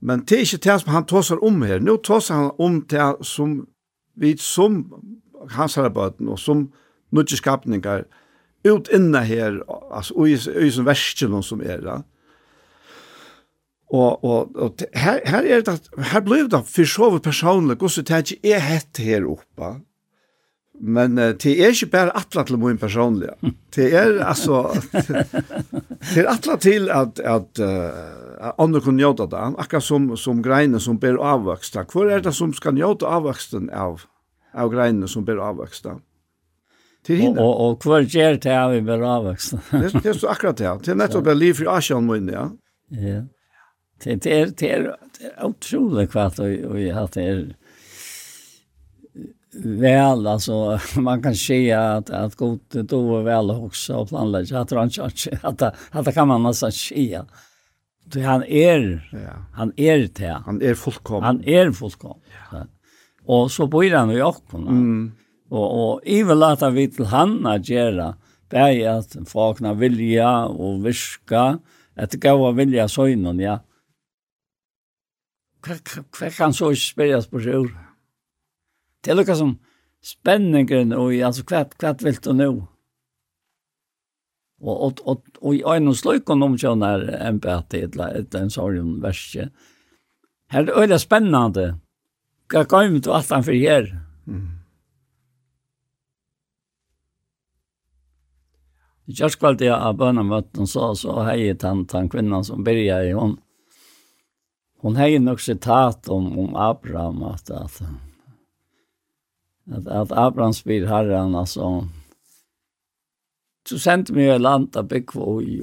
Men 0.00 0.22
det 0.26 0.36
er 0.36 0.46
ikke 0.46 0.62
det 0.66 0.76
som 0.82 0.92
han 0.94 1.06
tåser 1.10 1.42
om 1.44 1.62
her. 1.66 1.80
Nå 1.82 1.96
tåser 2.06 2.38
han 2.38 2.50
om 2.62 2.80
det 2.90 3.06
som 3.26 3.60
vi 4.18 4.34
som 4.42 4.84
hans 5.54 5.76
herre 5.78 5.90
bøtten, 5.94 6.28
og 6.28 6.38
som 6.38 6.68
nødvendig 7.14 7.38
skapningar, 7.38 8.06
ut 8.66 8.88
inne 8.92 9.22
her, 9.24 9.60
altså, 9.94 10.14
og 10.18 10.30
i, 10.30 10.34
i 10.34 10.70
som 10.74 10.86
versen 10.86 11.42
som 11.46 11.62
er 11.62 11.82
da. 11.84 12.00
Og, 13.88 14.24
og, 14.24 14.50
og 14.56 14.82
her, 14.92 15.20
her, 15.24 15.46
er 15.46 15.62
det, 15.64 15.78
her 16.10 16.20
blir 16.20 16.48
det 16.50 16.60
for 16.68 16.84
så 16.84 17.08
vidt 17.14 17.24
personlig, 17.24 17.78
hvordan 17.80 18.04
det 18.04 18.18
ikke 18.34 18.54
er 18.54 18.66
hett 18.66 19.00
her 19.00 19.24
oppe. 19.30 19.70
Men 20.80 21.18
uh, 21.18 21.32
det 21.34 21.54
er 21.58 21.72
ikke 21.74 21.90
bare 21.92 22.14
atla 22.18 22.44
til 22.46 22.58
min 22.62 22.78
personlige. 22.78 23.34
Det 23.74 23.88
er 23.94 24.20
altså... 24.24 24.68
det 26.12 26.22
er 26.22 26.30
atla 26.30 26.58
til 26.62 26.90
at, 26.94 27.20
at 27.20 27.62
uh, 27.62 28.52
andre 28.58 28.82
kunne 28.84 29.02
gjøre 29.02 29.26
det, 29.30 29.46
akkurat 29.58 29.84
som, 29.84 30.10
som 30.16 30.42
greiene 30.42 30.80
som 30.80 31.00
ber 31.00 31.18
avvokst. 31.18 31.78
Hvor 31.92 32.10
er 32.10 32.22
det 32.24 32.34
som 32.34 32.54
skal 32.54 32.78
gjøre 32.78 33.08
avvoksten 33.08 33.70
av, 33.74 34.04
av 34.54 34.70
greiene 34.72 35.08
som 35.10 35.26
ber 35.26 35.42
avvokst? 35.42 35.90
Til 37.06 37.24
henne. 37.24 37.40
Og, 37.42 37.48
og, 37.48 37.78
og 37.78 37.82
hvor 37.82 38.06
gjør 38.06 38.38
det 38.42 38.54
av 38.54 38.76
vi 38.76 38.84
ber 38.86 39.02
avvokst? 39.06 39.58
det, 39.72 39.92
det 39.98 40.14
er 40.14 40.20
så 40.20 40.30
akkurat 40.34 40.60
det. 40.60 40.70
Det 40.86 40.94
er 40.94 41.02
nettopp 41.02 41.32
et 41.32 41.42
liv 41.42 41.64
i 41.64 41.68
Asien 41.74 42.06
min, 42.06 42.30
ja. 42.32 42.48
Ja. 42.94 43.22
Det, 44.04 44.22
det, 44.22 44.32
er, 44.32 44.50
det, 44.54 44.68
er, 44.70 44.82
det 45.18 45.30
er 45.32 45.48
utrolig 45.48 46.06
kvart 46.12 46.38
og, 46.38 46.52
og 46.70 46.76
jeg 46.78 46.94
har 46.94 47.08
det 47.14 47.24
er 47.26 47.40
väl 49.54 50.26
alltså 50.26 50.80
man 51.00 51.22
kan 51.22 51.34
se 51.34 51.72
att 51.72 52.10
att 52.10 52.34
god 52.34 52.60
då 52.70 53.18
är 53.18 53.22
väl 53.22 53.50
också 53.50 53.94
och 53.94 54.08
planlägga 54.08 54.60
att 54.60 54.70
han 54.70 54.90
att 55.42 55.62
att 55.90 56.04
det 56.04 56.12
kan 56.12 56.28
man 56.28 56.42
nästan 56.42 56.72
se. 56.72 57.22
Det 58.04 58.22
han 58.22 58.44
är 58.44 59.08
ja. 59.12 59.46
han 59.52 59.72
är 59.76 60.08
det. 60.14 60.42
Han 60.46 60.62
är 60.62 60.74
fullkomlig. 60.74 61.26
Han 61.26 61.44
är 61.44 61.72
fullkomlig. 61.72 62.24
Ja. 62.52 62.66
Och 63.24 63.50
så 63.50 63.66
bor 63.66 63.90
han 63.94 64.10
i 64.10 64.18
Jokkon. 64.18 64.68
Mm. 64.68 65.12
Och 65.50 65.92
och 65.92 66.00
överlåta 66.06 66.70
vi 66.70 66.90
till 66.90 67.04
han 67.04 67.46
att 67.46 67.68
göra 67.68 68.14
bäge 68.50 68.92
att 68.92 69.34
vakna 69.34 69.74
vilja 69.74 70.44
och 70.44 70.86
viska 70.86 71.58
att 71.96 72.14
gå 72.14 72.46
och 72.46 72.58
vilja 72.58 72.88
så 72.88 73.06
innan 73.06 73.38
ja. 73.38 73.60
Kvar 76.10 76.30
kan 76.30 76.54
så 76.54 76.74
spelas 76.74 77.26
på 77.26 77.40
sjön. 77.40 77.87
Det 79.04 79.12
er 79.12 79.18
lukka 79.18 79.36
som 79.38 79.56
spenningen 80.04 80.92
og 80.96 81.14
altså 81.24 81.44
hva, 81.48 81.64
hva 81.78 81.94
vilt 82.02 82.26
du 82.26 82.34
nå. 82.34 82.50
Og 84.58 84.84
og 84.84 85.02
og, 85.06 85.22
og 85.40 85.54
i 85.54 85.62
ein 85.62 85.94
sløkon 85.94 86.42
om 86.42 86.56
kjønar 86.58 87.04
MPT 87.32 87.82
eller 87.84 88.16
et 88.18 88.34
en 88.34 88.50
sorgen 88.50 88.98
verske. 89.02 89.50
Her 90.50 90.66
er 90.66 90.82
øyla 90.82 90.98
spennende. 90.98 91.78
Hva 92.50 92.64
kan 92.64 92.94
vi 92.94 93.00
til 93.00 93.12
alt 93.12 93.30
han 93.30 93.44
for 93.44 93.52
her? 93.52 93.90
Mm. 94.26 94.48
I 99.08 99.14
kjørskvalget 99.16 99.68
jeg 99.68 99.72
av 99.76 99.96
bønnemøtten 99.96 100.66
så, 100.68 100.90
så 100.94 101.22
heier 101.24 101.56
han 101.62 101.86
den 101.88 102.10
kvinnan 102.12 102.44
som 102.44 102.64
byrja 102.64 102.98
i 103.06 103.14
hon. 103.16 103.38
Hon 104.84 104.98
heier 105.00 105.22
nok 105.22 105.40
sitat 105.40 106.10
om, 106.12 106.28
om 106.38 106.56
Abraham 106.56 107.22
at, 107.30 107.50
at, 107.50 107.80
at 107.82 108.07
at, 109.72 109.86
att 109.86 110.12
Abraham 110.12 110.52
spyr 110.52 110.86
herren, 110.86 111.34
altså, 111.34 111.88
Så 113.68 113.78
sendte 113.78 114.12
mig 114.12 114.28
ett 114.28 114.40
land 114.40 114.76
att 114.76 114.88
bygga 114.88 115.40
i 115.42 115.62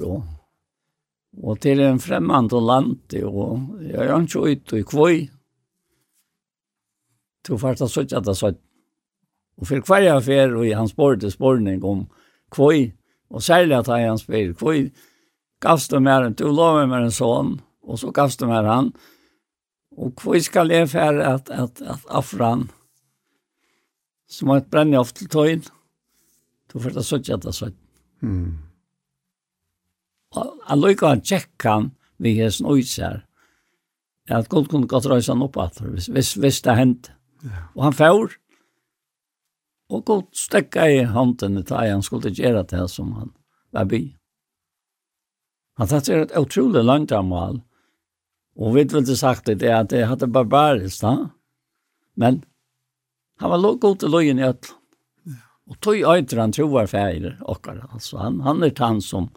Og 1.42 1.60
til 1.60 1.76
till 1.76 1.80
en 1.80 1.98
främmande 1.98 2.60
land 2.60 3.14
och 3.24 3.58
Jeg 3.82 4.06
är 4.06 4.22
ikke 4.22 4.50
ut 4.50 4.72
i 4.72 4.82
kvoj. 4.82 5.30
Så 7.46 7.58
fast 7.58 7.80
jag 7.80 7.90
såg 7.90 8.12
at 8.12 8.24
det 8.24 8.36
såg. 8.36 8.54
Og 9.58 9.66
for 9.66 9.80
hver 9.86 10.02
jeg 10.02 10.22
fer, 10.22 10.54
og 10.56 10.76
han 10.76 10.88
spårade 10.88 11.30
spørning 11.30 11.84
om 11.84 12.06
kvoj. 12.50 12.92
og 13.30 13.42
særlig 13.42 13.76
at 13.76 13.86
han 13.86 14.18
spyr 14.18 14.52
kvoj. 14.52 14.90
Gavst 15.60 15.90
du 15.90 16.00
mer 16.00 16.22
en, 16.22 16.34
du 16.34 16.46
lover 16.46 16.86
mer 16.86 17.06
en 17.06 17.14
sånn, 17.14 17.56
og 17.82 17.98
så 17.98 18.10
gavst 18.14 18.40
du 18.40 18.46
mer 18.46 18.66
han. 18.68 18.92
Og 19.96 20.12
kvoj 20.20 20.40
skal 20.44 20.70
jeg 20.70 20.90
fer 20.92 21.20
at, 21.20 21.50
at, 21.50 21.80
at, 21.80 21.82
att 21.82 22.04
affran 22.08 22.68
som 24.26 24.50
var 24.50 24.62
et 24.62 24.70
brenne 24.70 24.98
av 24.98 25.12
til 25.14 25.28
tøyen, 25.30 25.64
to 26.70 26.82
fyrir 26.82 26.98
det 26.98 27.06
søtja 27.06 27.38
det 27.40 27.54
søtja. 27.54 27.82
Mm. 28.26 28.56
Og 30.36 30.56
han 30.66 30.82
lykker 30.82 31.12
han 31.14 31.22
tjekke 31.22 31.70
han 31.70 31.92
vi 32.22 32.38
har 32.38 32.48
hesten 32.48 32.68
her, 33.04 33.22
at 34.32 34.48
Gud 34.48 34.70
kunne 34.72 34.88
gått 34.88 35.06
røysa 35.06 35.34
han 35.34 35.44
opp 35.44 35.58
at 35.60 35.78
hvis, 35.80 36.08
hvis, 36.08 36.34
hvis 36.40 36.62
det 36.64 36.76
hendte. 36.76 37.12
Ja. 37.44 37.68
Og 37.76 37.82
han 37.84 37.96
fjord, 37.96 38.36
og 39.92 40.04
Gud 40.08 40.30
stekka 40.34 40.88
i 40.90 41.04
hånden 41.04 41.60
i 41.60 41.64
ei 41.78 41.90
han 41.92 42.02
skulle 42.02 42.32
gjøre 42.34 42.64
det 42.72 42.88
som 42.90 43.12
han 43.18 43.30
var 43.72 43.86
by. 43.90 44.02
Han 45.76 45.88
tatt 45.90 46.08
seg 46.08 46.24
et 46.24 46.36
utrolig 46.38 46.82
langt 46.82 47.12
av 47.12 47.26
mål, 47.28 47.60
og 48.56 48.74
vi 48.74 48.86
ville 48.88 49.16
sagt 49.16 49.46
det 49.46 49.70
at 49.70 49.90
det 49.92 50.06
hadde 50.08 50.32
barbarisk, 50.32 51.02
da. 51.04 51.28
men 52.16 52.42
Han 53.38 53.50
var 53.50 53.78
god 53.80 53.98
til 54.00 54.12
løyen 54.12 54.38
i 54.40 54.46
öll. 54.48 54.72
Og 55.66 55.80
tog 55.82 55.98
øyter 55.98 56.40
han 56.40 56.52
troar 56.54 56.86
feir 56.86 57.36
okkar. 57.42 57.82
Altså, 57.92 58.20
han, 58.22 58.40
han 58.40 58.62
er 58.62 58.72
han 58.78 59.00
som 59.02 59.28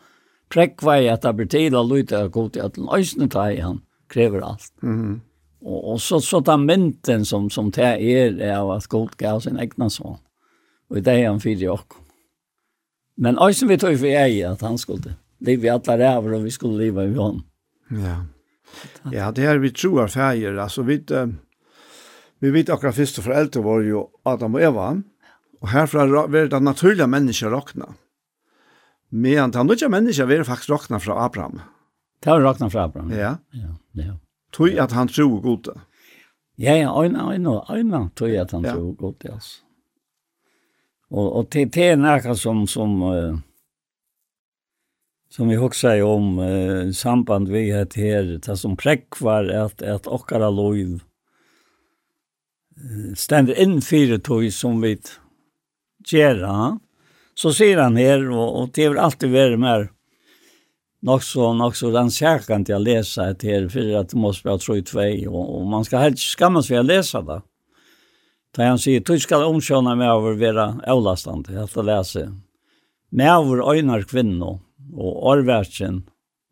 prekva 0.50 1.00
i 1.02 1.10
at 1.10 1.26
det 1.26 1.36
blir 1.36 1.50
tid 1.50 1.76
å 1.76 1.84
løyte 1.84 2.18
er 2.18 2.30
god 2.34 2.54
til 2.54 2.68
öll. 2.68 2.90
Øysene 2.96 3.30
tar 3.30 3.56
i 3.56 3.64
han, 3.64 3.82
krever 4.10 4.46
alt. 4.46 4.72
Mm. 4.82 5.22
Og, 5.66 5.80
og 5.94 6.00
så, 6.02 6.22
så 6.24 6.40
den 6.40 6.68
mynten 6.70 7.26
som, 7.26 7.50
som 7.50 7.72
det 7.76 7.96
er, 7.98 8.38
er 8.38 8.56
av 8.62 8.72
at 8.78 8.88
god 8.90 9.18
gav 9.20 9.42
sin 9.44 9.60
egna 9.60 9.90
son. 9.90 10.20
Og 10.90 11.02
i 11.02 11.04
det 11.04 11.18
er 11.18 11.28
han 11.32 11.42
fyrir 11.44 11.74
okk. 11.74 11.98
Men 13.20 13.42
øysen 13.42 13.68
vi 13.68 13.78
tog 13.78 13.98
for 14.00 14.08
jeg 14.08 14.40
at 14.48 14.62
han 14.64 14.78
skulle 14.80 15.18
leve 15.44 15.68
i 15.68 15.74
alle 15.74 15.98
ræver, 16.00 16.38
og 16.38 16.46
vi 16.46 16.54
skulle 16.56 16.86
leve 16.86 17.10
i 17.10 17.18
hånd. 17.18 17.42
Ja. 17.92 18.22
Ja, 19.12 19.32
det 19.34 19.48
er 19.50 19.58
vi 19.60 19.74
tror 19.74 20.08
feir, 20.08 20.60
Altså, 20.62 20.86
vi... 20.86 21.02
Uh 21.12 21.49
Vi 22.40 22.52
vet 22.56 22.70
akkurat 22.72 22.96
første 22.96 23.24
foreldre 23.24 23.64
var 23.66 23.84
jo 23.84 24.06
Adam 24.28 24.56
og 24.56 24.64
Eva, 24.64 24.92
og 25.60 25.72
herfra 25.74 26.06
var 26.08 26.48
det 26.52 26.62
naturlige 26.64 27.08
mennesker 27.08 27.52
råkna. 27.52 27.92
Men 29.10 29.52
det 29.52 29.64
naturlige 29.64 29.92
mennesker 29.92 30.30
var 30.30 30.48
faktisk 30.48 30.70
råkna 30.70 31.00
fra 31.00 31.26
Abraham. 31.26 31.60
Det 32.24 32.32
var 32.32 32.42
råkna 32.42 32.70
fra 32.70 32.84
Abraham? 32.84 33.12
Ja. 33.12 33.38
ja, 33.52 33.76
ja. 33.94 34.18
Tog 34.52 34.78
at 34.80 34.92
han 34.92 35.08
tror 35.08 35.42
god 35.42 35.64
det. 35.64 35.80
Ja, 36.60 36.76
ja, 36.76 37.04
øyne, 37.04 37.24
øyne, 37.32 37.62
øyne 37.72 38.10
tog 38.16 38.30
at 38.30 38.52
han 38.52 38.66
ja. 38.66 38.74
tror 38.74 38.94
god 38.94 39.14
det, 39.22 39.32
altså. 39.34 39.60
Og, 41.10 41.36
og 41.36 41.50
til, 41.50 41.70
til 41.74 41.96
er 41.96 41.96
noe 41.98 42.36
som, 42.38 42.66
som, 42.70 43.00
uh, 43.02 43.38
som 45.34 45.50
vi 45.50 45.58
husker 45.58 46.04
om 46.06 46.38
uh, 46.38 46.92
samband 46.94 47.50
vi 47.50 47.70
har 47.74 47.88
her, 47.98 48.36
det 48.38 48.58
som 48.60 48.78
prekvar 48.78 49.50
at, 49.50 49.82
at 49.82 50.08
okkara 50.08 50.52
lov, 50.54 51.00
stender 53.16 53.60
in 53.60 53.82
fire 53.82 54.20
tog 54.20 54.54
som 54.54 54.82
vi 54.82 54.98
gärna. 56.12 56.80
Så 57.34 57.54
ser 57.54 57.78
han 57.78 57.96
her, 57.96 58.30
och, 58.30 58.62
og 58.62 58.70
det 58.74 58.90
vil 58.90 59.00
alltid 59.00 59.32
være 59.32 59.58
mer 59.58 59.90
nok 61.02 61.24
så 61.24 61.54
nok 61.54 61.76
så 61.76 61.92
den 61.92 62.12
kärkan 62.12 62.66
till 62.66 62.76
att 62.76 62.82
läsa 62.82 63.30
ett 63.30 63.44
här 63.44 63.70
för 63.70 63.96
att 63.96 64.10
det 64.10 64.18
måste 64.18 64.48
vara 64.48 64.58
tro 64.58 64.76
i 64.76 64.82
två 64.82 65.30
och, 65.30 65.62
og 65.62 65.68
man 65.68 65.86
ska 65.86 65.98
helt 65.98 66.20
skammas 66.20 66.68
för 66.68 66.76
att 66.76 66.86
läsa 66.86 67.22
det. 67.22 67.42
Da 68.56 68.64
han 68.64 68.80
säger 68.80 69.00
du 69.00 69.20
skal 69.20 69.44
omkjønne 69.44 69.96
med 69.96 70.12
over 70.12 70.34
være 70.34 70.82
avlastende, 70.88 71.50
avlastande 71.50 71.80
att 71.80 71.86
läsa. 71.86 72.34
Med 73.10 73.38
over 73.38 73.72
ögnar 73.72 74.02
kvinnor 74.02 74.60
och 74.94 75.28
årverken, 75.28 76.04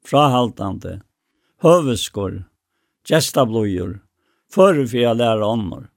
frahaltande 0.05 1.01
høveskår, 1.61 2.43
gestabløyer, 3.09 3.99
för 4.53 4.85
för 4.85 5.05
att 5.05 5.17
lære 5.17 5.45
annor. 5.45 5.89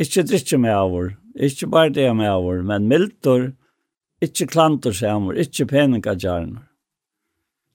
Ikke 0.00 0.22
drikke 0.22 0.58
med 0.58 0.74
over, 0.76 1.10
ikke 1.36 1.66
bare 1.66 1.90
det 1.90 2.08
med 2.16 2.30
over, 2.30 2.62
men 2.62 2.88
mildur, 2.88 3.52
ikke 4.22 4.46
klantor 4.46 4.94
seg 4.96 5.12
over, 5.14 5.36
ikke 5.38 5.66
peningagjarner. 5.66 6.62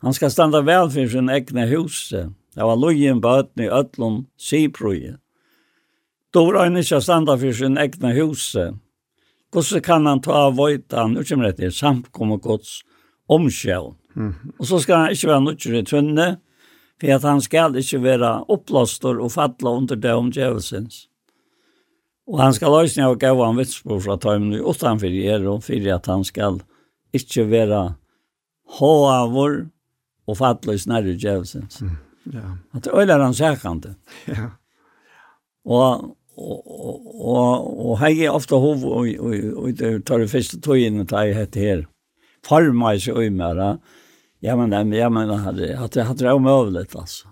Han 0.05 0.13
skal 0.13 0.31
standa 0.31 0.61
vel 0.61 0.91
for 0.93 1.09
sin 1.09 1.29
egne 1.29 1.67
huse, 1.69 2.27
det 2.57 2.65
var 2.65 2.77
lojen 2.77 3.21
på 3.21 3.37
øtten 3.39 3.63
i 3.63 3.69
øtlun 3.69 4.25
Då 6.33 6.45
var 6.45 6.63
han 6.63 6.77
ikke 6.77 7.01
standa 7.01 7.37
for 7.37 7.53
sin 7.53 7.77
egne 7.77 8.13
huse, 8.13 8.73
hvordan 9.51 9.81
kan 9.81 10.05
han 10.05 10.21
ta 10.21 10.31
av 10.31 10.57
vøytan, 10.57 11.17
utkjem 11.17 11.39
kommer 11.39 11.51
det 11.51 11.71
til 11.71 12.03
og 12.31 12.41
gods, 12.41 12.83
omskjøvn. 13.29 13.95
Mm. 14.15 14.33
Og 14.59 14.65
så 14.65 14.79
skal 14.79 14.95
han 14.95 15.11
ikke 15.11 15.27
være 15.27 15.41
nødvendig 15.41 15.87
tønne, 15.87 16.27
for 16.99 17.13
at 17.13 17.23
han 17.23 17.41
skal 17.41 17.75
ikke 17.75 18.03
være 18.03 18.45
opplåster 18.49 19.21
og 19.21 19.31
fatle 19.31 19.69
under 19.69 19.95
det 19.95 20.13
omgjøvelsens. 20.13 21.07
Og 22.27 22.41
han 22.43 22.55
skal 22.55 22.73
løsne 22.75 23.07
av 23.07 23.15
gav 23.21 23.39
han 23.39 23.59
vitsbord 23.59 24.03
fra 24.03 24.17
tøymen 24.19 24.57
utenfor 24.59 25.13
er, 25.15 25.45
og 25.47 25.63
for 25.63 25.89
at 25.93 26.09
han 26.11 26.25
skal 26.27 26.59
ikke 27.15 27.47
være 27.47 27.81
håavur 28.77 29.61
og 30.27 30.37
fatle 30.37 30.75
i 30.75 30.81
snarre 30.81 31.15
djevsens. 31.15 31.79
Mm, 31.81 31.95
ja. 32.35 32.45
At 32.75 32.83
det 32.83 32.95
øyler 32.95 33.23
han 33.23 33.37
sækande. 33.37 33.95
Ja. 34.27 34.49
Og, 35.67 36.15
og, 36.39 36.67
og, 37.27 37.63
og 37.89 37.97
hei 37.99 38.13
er 38.23 38.31
ofte 38.31 38.55
hov 38.55 38.85
og, 38.87 39.09
og, 39.19 39.33
og, 39.51 39.65
det 39.75 39.89
tar 40.07 40.21
det 40.23 40.29
første 40.31 40.61
tøyene 40.63 41.03
til 41.03 41.27
jeg 41.27 41.35
hette 41.35 41.59
her. 41.59 41.81
Farma 42.47 42.93
i 42.95 43.01
seg 43.03 43.19
øymere. 43.19 43.73
Ja, 44.45 44.55
men, 44.55 44.71
ja, 44.95 45.09
men, 45.09 45.33
hadde 45.43 45.73
hadde 45.75 46.05
hadde 46.07 46.23
det 46.23 46.29
er 46.29 46.39
omøvlet, 46.39 46.95
altså. 46.95 47.27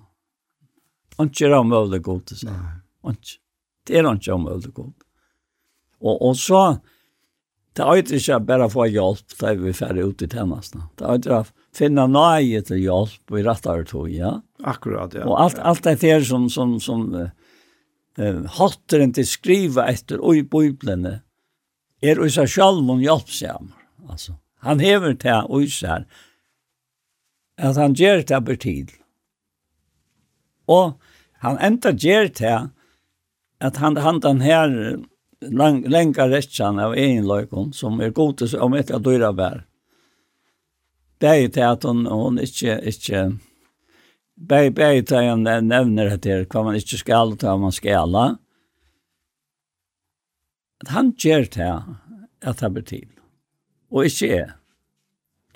Ikke 1.15 1.47
er 1.47 1.55
omøvlet 1.61 2.03
godt, 2.03 2.35
så. 2.35 2.51
Nei. 2.51 3.13
Ikke. 3.13 3.39
Det 3.85 3.97
er 3.99 4.07
ikke 4.09 4.33
om 4.33 4.47
øldekod. 4.49 4.93
Og, 6.01 6.15
og 6.21 6.35
så, 6.37 6.61
det 7.77 7.85
er 7.85 8.13
ikke 8.17 8.39
bare 8.47 8.69
få 8.71 8.87
hjelp 8.89 9.37
da 9.39 9.53
vi 9.57 9.71
er 9.71 9.77
ferdig 9.77 10.07
ut 10.09 10.25
i 10.25 10.29
tjenestene. 10.31 10.87
Det 10.97 11.05
er 11.05 11.21
ikke 11.21 11.39
å 11.39 11.45
finne 11.75 12.07
nøye 12.11 12.61
til 12.65 12.81
hjelp 12.81 13.35
i 13.35 13.45
rettere 13.45 13.85
tog, 13.89 14.09
ja. 14.11 14.37
Akkurat, 14.65 15.13
ja. 15.17 15.25
Og 15.27 15.37
alt, 15.41 15.59
alt 15.59 15.85
det 15.85 15.99
her 16.03 16.25
som, 16.25 16.47
som, 16.49 16.77
som 16.81 17.07
uh, 17.13 18.41
hatteren 18.57 19.13
til 19.15 19.27
skriva 19.29 19.87
etter 19.91 20.21
og 20.21 20.39
i 20.39 20.45
biblene, 20.47 21.19
er 22.05 22.21
i 22.21 22.29
seg 22.31 22.49
selv 22.51 22.85
om 22.91 23.01
hjelpsjammer. 23.01 23.75
Altså, 24.09 24.35
han 24.65 24.81
hever 24.81 25.15
til 25.21 25.45
og 25.49 25.65
i 25.65 25.71
seg 25.71 26.05
at 27.55 27.77
han 27.79 27.95
gjør 27.95 28.23
det 28.27 28.39
på 28.45 28.55
tid. 28.59 28.89
Og 30.67 30.95
han 31.45 31.59
enda 31.63 31.93
gjør 31.93 32.29
det 32.35 32.55
at 33.59 33.77
han, 33.77 33.97
han 33.97 34.19
den 34.19 34.41
her 34.41 34.69
lang, 35.41 35.83
lenga 35.89 36.27
rettjan 36.29 36.79
av 36.79 36.95
egenløykon, 36.97 37.73
som 37.73 38.01
er 38.01 38.15
god 38.15 38.37
til 38.41 38.55
om 38.61 38.75
ikke 38.75 38.99
dyra 39.03 39.31
bær. 39.35 39.63
Det 41.21 41.31
er 41.31 41.51
til 41.53 41.67
at 41.67 41.85
hun, 41.87 42.05
hun 42.11 42.39
ikke, 42.43 42.79
ikke 42.83 43.27
Bei 44.35 44.69
bei 44.69 44.99
han 45.09 45.43
nevner 45.43 46.17
det 46.17 46.25
her, 46.27 46.45
hva 46.51 46.63
man 46.63 46.75
ikke 46.75 46.97
skal 46.99 47.31
og 47.31 47.39
hva 47.39 47.55
man 47.55 47.71
skal. 47.71 48.15
At 50.83 50.91
han 50.91 51.13
gjør 51.15 51.47
det 51.55 51.71
at 52.43 52.59
det 52.59 52.71
blir 52.73 52.83
til. 52.83 53.07
Og 53.91 54.05
ikke 54.05 54.27
er. 54.35 54.49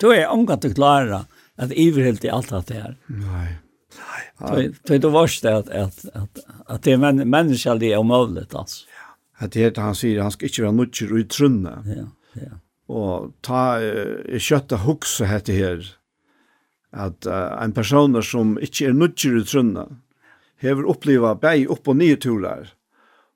Du 0.00 0.08
er 0.14 0.32
omgått 0.32 0.64
å 0.64 0.72
klare 0.72 1.26
at 1.60 1.76
iverhelt 1.76 2.24
i 2.24 2.32
alt 2.32 2.48
det 2.70 2.80
her. 2.80 2.96
Nei. 3.12 3.60
Det 4.82 4.98
det 4.98 5.08
var 5.08 5.42
det 5.42 5.56
att 5.56 5.68
att 5.68 6.04
att 6.14 6.38
att 6.66 6.82
det 6.82 6.96
men 6.96 7.30
människan 7.30 7.78
det 7.78 7.92
är 7.92 7.96
omöjligt 7.96 8.54
alltså. 8.54 8.86
Att 9.36 9.52
det 9.52 9.76
han 9.76 9.94
säger 9.94 10.20
han 10.20 10.30
ska 10.30 10.46
inte 10.46 10.62
vara 10.62 10.72
nutcher 10.72 11.18
i 11.18 11.24
trunna. 11.24 11.84
Ja, 11.86 12.06
ja. 12.32 12.50
Och 12.94 13.32
ta 13.40 13.80
kötta 14.38 14.76
huxa 14.76 15.24
heter 15.24 15.52
här 15.52 15.96
att 16.90 17.26
en 17.62 17.72
person 17.72 18.22
som 18.22 18.58
inte 18.60 18.84
är 18.84 18.92
nutcher 18.92 19.40
i 19.40 19.44
trunna 19.44 19.88
hever 20.56 20.82
uppleva 20.82 21.34
bäj 21.34 21.66
upp 21.66 21.88
och 21.88 21.96
ner 21.96 22.16
tullar 22.16 22.72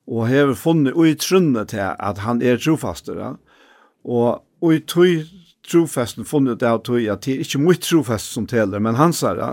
och 0.06 0.28
hever 0.28 0.54
funnit 0.54 0.94
ut 0.96 1.20
trunna 1.20 1.64
till 1.64 1.80
att 1.80 2.18
han 2.18 2.42
är 2.42 2.56
trofaster. 2.56 3.16
Ja? 3.16 3.38
Och 4.02 4.44
och 4.64 4.74
i 4.74 4.80
trofesten 5.70 6.26
funnet 6.28 6.60
det 6.60 6.68
av 6.68 6.82
tog 6.84 7.06
at 7.08 7.24
det 7.24 7.34
er 7.34 7.44
ikke 7.44 7.60
mye 7.62 7.80
trofest 7.80 8.34
som 8.34 8.46
teller, 8.50 8.82
men 8.82 8.98
hans 8.98 9.22
er 9.24 9.38
det. 9.38 9.50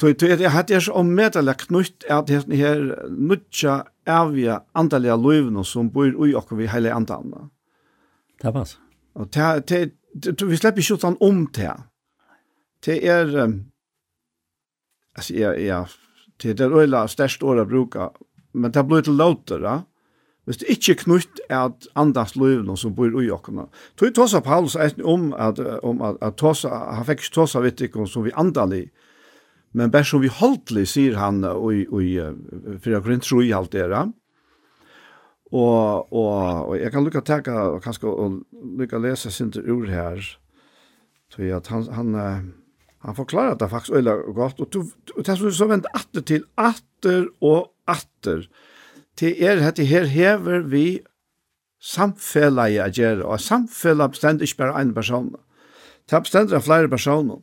Tog 0.00 0.16
tog 0.20 0.34
at 0.34 0.70
jeg 0.70 0.84
så 0.86 0.94
ommedelig 1.00 1.56
knytt 1.66 2.06
at 2.10 2.30
det 2.30 2.44
her 2.60 2.84
nødja 3.10 3.80
avgjør 4.06 4.62
andalige 4.78 5.16
løyvene 5.18 5.64
som 5.66 5.90
bor 5.90 6.10
i 6.10 6.34
oss 6.38 6.52
vi 6.52 6.70
hele 6.70 6.94
andalene. 6.94 7.48
Det 8.40 8.50
er 8.50 8.54
pass. 8.54 8.76
Og 9.14 9.30
det, 9.34 9.68
det, 9.68 9.80
det, 10.14 10.36
vi 10.42 10.58
slipper 10.58 10.82
ikke 10.82 11.00
sånn 11.02 11.18
om 11.24 11.46
det. 11.54 11.72
Det 12.84 12.98
er, 13.08 13.30
altså, 15.16 15.34
ja, 15.38 15.54
ja, 15.58 15.80
det 16.42 16.54
er 16.54 16.60
det 16.60 16.70
øyla 16.70 17.06
størst 17.08 17.42
året 17.42 17.70
bruke, 17.70 18.10
men 18.52 18.74
det 18.74 18.86
blir 18.86 19.06
til 19.06 19.18
låter, 19.18 19.62
da. 19.62 19.80
Ja 19.82 19.93
Hvis 20.44 20.60
det 20.60 20.68
ikke 20.68 20.92
er 20.92 20.98
knytt 21.00 21.40
at 21.48 21.86
andans 21.96 22.34
løvene 22.36 22.76
som 22.76 22.92
bor 22.96 23.14
i 23.22 23.30
åkene. 23.32 23.64
Tog 23.96 24.12
tåsa 24.14 24.42
Paulus 24.44 24.76
et 24.76 24.98
om 25.00 25.30
at, 25.40 25.60
om 25.82 26.02
at, 26.04 26.18
at 26.20 26.36
tåsa, 26.36 26.68
han 26.68 27.06
fikk 27.08 27.24
ikke 27.24 27.34
tåsa 27.38 27.62
ikke 27.64 28.04
som 28.10 28.26
vi 28.26 28.34
andalig, 28.36 28.90
men 29.72 29.90
bare 29.90 30.04
som 30.04 30.20
vi 30.22 30.28
holdtlig, 30.28 30.84
sier 30.86 31.16
han 31.18 31.40
og, 31.48 31.72
og, 31.90 32.02
for 32.78 32.92
jeg 32.92 33.02
Korinther 33.02 33.28
tro 33.28 33.40
i 33.42 33.54
alt 33.56 33.72
dere. 33.72 34.04
Og, 35.54 36.12
og, 36.12 36.68
og 36.68 36.76
jeg 36.78 36.92
kan 36.92 37.06
lukka 37.06 37.24
teka, 37.24 37.56
og 37.74 37.80
kanskje 37.82 38.10
og 38.10 38.36
lukka 38.78 39.00
lese 39.00 39.32
sin 39.32 39.50
ord 39.64 39.88
her, 39.90 40.28
tog 41.32 41.56
at 41.56 41.72
han, 41.72 41.88
han, 41.96 42.14
han 43.02 43.16
forklarer 43.16 43.56
det 43.58 43.70
faktisk 43.70 43.96
øyla 43.96 44.14
godt, 44.36 44.60
og, 44.60 44.78
og 45.16 45.26
det 45.26 45.38
som 45.40 45.50
så 45.50 45.70
vent 45.72 45.90
atter 45.94 46.22
til, 46.22 46.46
atter 46.60 47.26
og 47.40 47.72
atter, 47.88 48.44
atter, 48.44 48.48
til 49.18 49.34
er 49.42 49.62
hette 49.62 49.86
her 49.86 50.08
hever 50.10 50.64
vi 50.70 51.00
samfellet 51.84 52.74
jeg 52.74 52.98
gjør, 52.98 53.24
og 53.28 53.40
samfellet 53.40 54.14
bestemmer 54.14 54.46
ikke 54.46 54.62
bare 54.62 54.80
en 54.80 54.94
person. 54.94 55.34
Det 56.10 56.22
bestemmer 56.22 56.64
flere 56.64 56.88
personer. 56.88 57.42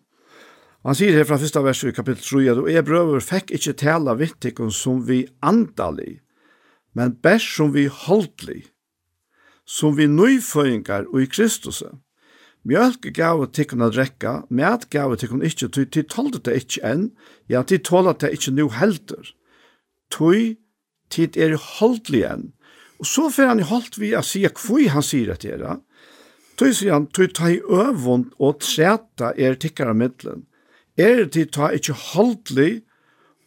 Og 0.82 0.90
han 0.90 0.98
sier 0.98 1.14
her 1.14 1.28
fra 1.30 1.38
første 1.38 1.62
verset 1.62 1.92
i 1.92 1.96
kapittel 1.96 2.24
3, 2.26 2.62
og 2.64 2.70
jeg 2.74 2.86
brøver 2.86 3.22
fikk 3.22 3.54
ikke 3.54 3.78
tale 3.78 4.16
vittikken 4.18 4.72
som 4.74 5.04
vi 5.06 5.28
andalig, 5.46 6.22
men 6.98 7.14
bæst 7.22 7.56
som 7.56 7.74
vi 7.76 7.86
holdlig, 7.86 8.64
som 9.66 9.94
vi 9.98 10.10
nøyføyngar 10.10 11.06
og 11.14 11.22
i 11.22 11.30
Kristus. 11.30 11.84
Mjölk 12.66 13.08
gav 13.14 13.46
tikkun 13.54 13.86
at 13.86 13.96
rekka, 13.98 14.34
mjölk 14.50 14.90
gav 14.94 15.14
tikkun 15.18 15.46
ikkje, 15.46 15.70
tui 15.70 15.86
ti 15.86 16.04
tolde 16.06 16.42
det 16.46 16.58
ikkje 16.64 16.82
enn, 16.86 17.08
ja, 17.50 17.62
til 17.62 17.82
tåla 17.86 18.14
det 18.18 18.34
ikkje 18.36 18.54
nu 18.58 18.68
heldur. 18.74 19.32
Tui 20.14 20.58
tid 21.14 21.38
er 21.38 21.58
holdlig 21.80 22.24
enn. 22.28 22.50
Og 23.02 23.10
så 23.10 23.30
får 23.34 23.50
han 23.50 23.64
holdt 23.66 23.98
vi 23.98 24.14
å 24.14 24.22
si 24.26 24.44
hvor 24.46 24.84
han 24.94 25.06
sier 25.06 25.34
at 25.34 25.46
det 25.46 25.58
er. 25.58 25.82
Tøy 26.60 26.70
sier 26.78 26.94
han, 26.94 27.08
tøy 27.10 27.32
ta 27.34 27.50
i 27.50 27.62
øvund 27.66 28.30
og 28.38 28.60
treta 28.62 29.32
er 29.34 29.58
tikkere 29.58 29.96
middelen. 29.98 30.46
Er 31.00 31.26
det 31.26 31.50
ta 31.56 31.72
ikkje 31.74 31.98
holdlig 32.12 32.72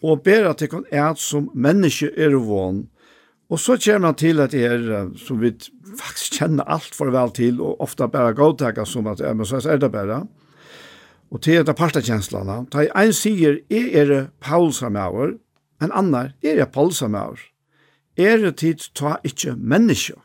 og 0.04 0.24
ber 0.24 0.50
at 0.50 0.60
det 0.60 0.70
kan 0.72 0.84
et 0.92 1.20
som 1.20 1.48
menneske 1.54 2.10
er 2.20 2.34
vond. 2.36 2.84
Og 3.52 3.60
så 3.60 3.76
kommer 3.80 4.10
han 4.10 4.18
til 4.18 4.40
at 4.42 4.52
det 4.52 4.64
er, 4.66 4.84
som 5.20 5.40
vi 5.40 5.52
faktisk 6.00 6.40
kjenner 6.40 6.68
alt 6.68 6.96
for 6.96 7.12
vel 7.14 7.32
til, 7.36 7.60
og 7.62 7.80
ofte 7.84 8.08
bare 8.10 8.34
godtaker 8.36 8.88
som 8.88 9.06
at, 9.12 9.22
ja, 9.22 9.32
men 9.36 9.46
så 9.46 9.60
er 9.62 9.80
det 9.80 9.92
bare. 9.92 10.24
Og 11.32 11.40
til 11.44 11.60
etter 11.60 11.76
partakjenslene, 11.76 12.64
da 12.72 12.84
en 13.00 13.14
sier, 13.16 13.60
jeg 13.72 13.92
er 13.94 14.28
Paulsamauer, 14.44 15.36
en 15.82 15.92
annan, 15.92 16.32
jeg 16.44 16.60
er 16.60 16.70
Paulsamauer 16.72 17.40
er 18.16 18.50
tid 18.50 18.78
ta 18.94 19.16
ikkje 19.24 19.56
menneske. 19.56 20.18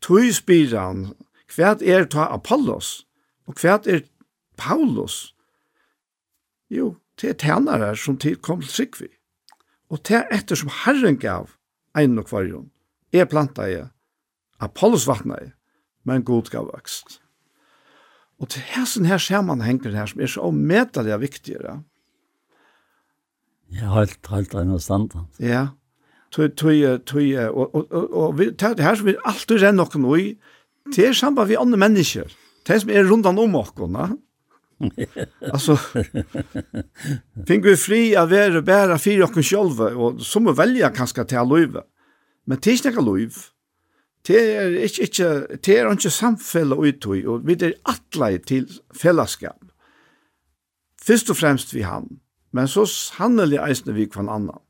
Tui 0.00 0.32
spyr 0.32 0.76
han, 0.76 1.08
hva 1.54 1.74
er 1.82 2.06
ta 2.10 2.28
Apollos, 2.34 3.06
og 3.46 3.58
hva 3.60 3.78
er 3.86 4.04
Paulus? 4.56 5.34
Jo, 6.70 6.96
det 7.20 7.30
er 7.30 7.40
tænare 7.40 7.96
som 7.96 8.18
tid 8.18 8.36
kom 8.42 8.60
til 8.60 8.70
Sikvi. 8.70 9.08
Og 9.90 10.02
det 10.08 10.16
er 10.18 10.32
etter 10.34 10.58
som 10.58 10.72
Herren 10.84 11.18
gav 11.18 11.52
ein 11.96 12.18
og 12.18 12.26
kvarjon, 12.28 12.70
er 13.12 13.28
planta 13.30 13.68
jeg, 13.70 13.88
Apollos 14.60 15.06
vatna 15.06 15.38
jeg, 15.40 15.52
men 16.04 16.24
god 16.24 16.50
gav 16.50 16.66
vokst. 16.72 17.20
Og 18.38 18.50
til 18.52 18.64
hessen 18.74 19.06
her 19.08 19.18
sammanhengen 19.22 19.94
her 19.96 20.10
som 20.10 20.20
er 20.20 20.28
så 20.28 20.44
omedelig 20.44 21.20
viktigere. 21.22 21.78
Ja, 23.72 23.94
helt, 23.94 24.20
helt 24.30 24.54
understand. 24.54 25.14
Ja, 25.40 25.68
tøy 26.36 26.50
tøy 26.52 26.98
tøy 27.08 27.32
og 27.48 27.74
og 27.74 27.86
og, 27.90 28.12
og 28.12 28.38
vi 28.38 28.50
tæt 28.52 28.82
her 28.84 28.98
som 28.98 29.08
vi 29.08 29.16
alltid 29.24 29.62
renn 29.62 29.80
nokon 29.80 30.04
oi 30.04 30.36
til 30.94 31.14
samband 31.14 31.48
vi 31.48 31.56
andre 31.58 31.80
mennesker. 31.80 32.30
Det 32.66 32.80
som 32.82 32.90
er 32.90 33.08
rundt 33.08 33.26
om 33.26 33.54
okkur, 33.54 33.88
na. 33.88 34.10
altså, 35.54 35.76
fink 37.48 37.64
vi 37.64 37.76
fri 37.80 38.00
av 38.18 38.28
være 38.30 38.62
bæra 38.62 38.98
fire 39.00 39.24
okkur 39.24 39.44
sjálve, 39.46 39.92
og 39.96 40.20
som 40.20 40.44
må 40.44 40.52
velja 40.52 40.90
kanskje 40.92 41.24
til 41.24 41.40
å 41.40 41.48
løyve 41.48 41.86
Men 42.46 42.60
det 42.60 42.72
er 42.72 42.76
ikke 42.76 42.92
noe 42.98 43.06
loiv. 43.06 43.38
Det 44.26 44.36
er 44.38 44.76
ikke, 44.84 45.02
ikke, 45.02 45.30
det 45.64 45.78
er 45.78 45.88
ikke 45.90 46.10
samfella 46.10 46.76
uttøy, 46.76 47.24
og 47.26 47.46
vi 47.46 47.56
er 47.58 47.74
atlai 47.88 48.36
til 48.38 48.68
fellesskap. 48.94 49.64
Først 51.02 51.30
og 51.30 51.38
fremst 51.38 51.74
vi 51.74 51.82
han, 51.86 52.06
men 52.52 52.68
så 52.68 52.84
sannelig 52.90 53.58
eisne 53.62 53.94
vi 53.94 54.06
kvann 54.10 54.30
annan. 54.30 54.65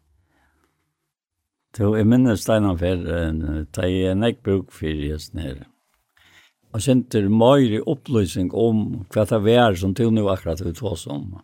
Så 1.77 1.91
jeg 1.93 2.09
minnes 2.09 2.41
steinen 2.41 2.79
for, 2.81 3.01
da 3.77 3.89
jeg 3.91 4.09
er 4.09 4.15
nek 4.17 4.39
bruk 4.47 4.71
for 4.73 4.89
hesten 4.89 5.43
her. 5.45 5.59
Og 6.73 6.81
senter 6.81 7.27
mer 7.29 7.83
opplysning 7.85 8.49
om 8.57 9.03
hva 9.13 9.27
det 9.29 9.41
er 9.53 9.77
som 9.77 9.93
til 9.97 10.15
nå 10.15 10.25
akkurat 10.33 10.63
vi 10.65 10.73
tås 10.77 11.05
om. 11.13 11.35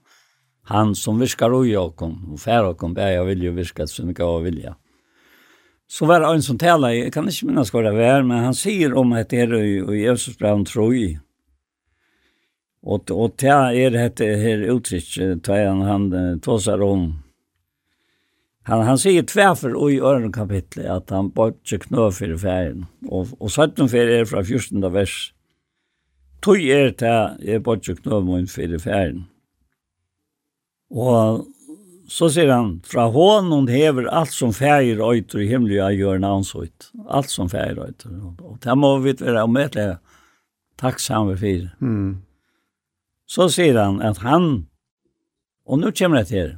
Han 0.72 0.94
som 0.96 1.20
viskar 1.20 1.52
ui 1.52 1.74
okkom, 1.76 2.32
og 2.32 2.40
fær 2.40 2.70
okkom, 2.70 2.94
jeg 2.96 3.26
vilja 3.26 3.50
og 3.50 3.58
virka 3.58 3.86
som 3.90 4.08
ikke 4.08 4.24
av 4.24 4.46
vilja. 4.46 4.76
Så 5.90 6.08
var 6.08 6.22
det 6.22 6.30
en 6.32 6.44
som 6.46 6.56
tala, 6.56 6.94
jeg 6.94 7.12
kan 7.12 7.28
ikke 7.28 7.50
minnes 7.50 7.72
hva 7.74 7.82
det 7.84 7.92
var, 7.98 8.24
men 8.24 8.46
han 8.46 8.56
sier 8.56 8.96
om 8.96 9.12
at 9.12 9.28
det 9.28 9.42
er 9.44 9.56
i 9.60 9.98
Jesus 10.00 10.38
brann 10.40 10.64
troi. 10.64 11.18
Og, 12.82 13.10
og 13.12 13.36
det 13.36 13.52
er 13.52 13.92
dette 13.92 14.30
her 14.40 14.64
uttrykk, 14.72 15.42
tar 15.44 15.66
han, 15.66 15.84
han 15.84 16.40
tåsar 16.40 16.80
om, 16.80 17.10
Han, 18.70 18.84
han 18.86 18.98
sier 19.00 19.24
tverfer 19.26 19.74
i 19.90 19.98
øren 19.98 20.32
kapitlet 20.32 20.86
at 20.86 21.10
han 21.10 21.32
bodde 21.34 21.78
knø 21.82 22.10
for 22.14 22.36
ferien. 22.38 22.86
Og, 23.08 23.32
og 23.40 23.50
17 23.50 23.88
ferie 23.90 24.20
er 24.22 24.28
fra 24.30 24.42
14. 24.42 24.84
vers. 24.94 25.32
Tøy 26.42 26.68
er 26.70 26.92
til 26.98 27.42
jeg 27.42 27.62
bodde 27.66 27.96
knø 27.98 28.20
min 28.26 28.46
for 28.50 28.78
ferien. 28.82 29.26
Og 30.92 31.46
så 32.12 32.28
sier 32.28 32.50
han, 32.52 32.74
fra 32.84 33.06
hånden 33.10 33.70
hever 33.72 34.10
alt 34.12 34.34
som 34.34 34.52
ferie 34.52 34.98
øyter 35.00 35.40
i 35.40 35.48
himmelig 35.48 35.78
av 35.80 35.94
gjør 35.96 36.20
navnsøyt. 36.20 36.90
Alt 37.08 37.30
som 37.32 37.48
ferie 37.48 37.78
øyter. 37.78 38.12
Og 38.44 38.58
det 38.62 38.74
må 38.78 38.98
vi 39.00 39.14
være 39.18 39.46
omedelig 39.46 39.96
takksamme 40.82 41.38
for. 41.40 41.70
Mm. 41.80 42.20
Så 43.26 43.48
sier 43.54 43.78
han 43.80 44.02
at 44.04 44.20
han, 44.26 44.66
og 45.64 45.80
nå 45.80 45.94
kommer 45.96 46.20
det 46.20 46.28
til, 46.34 46.52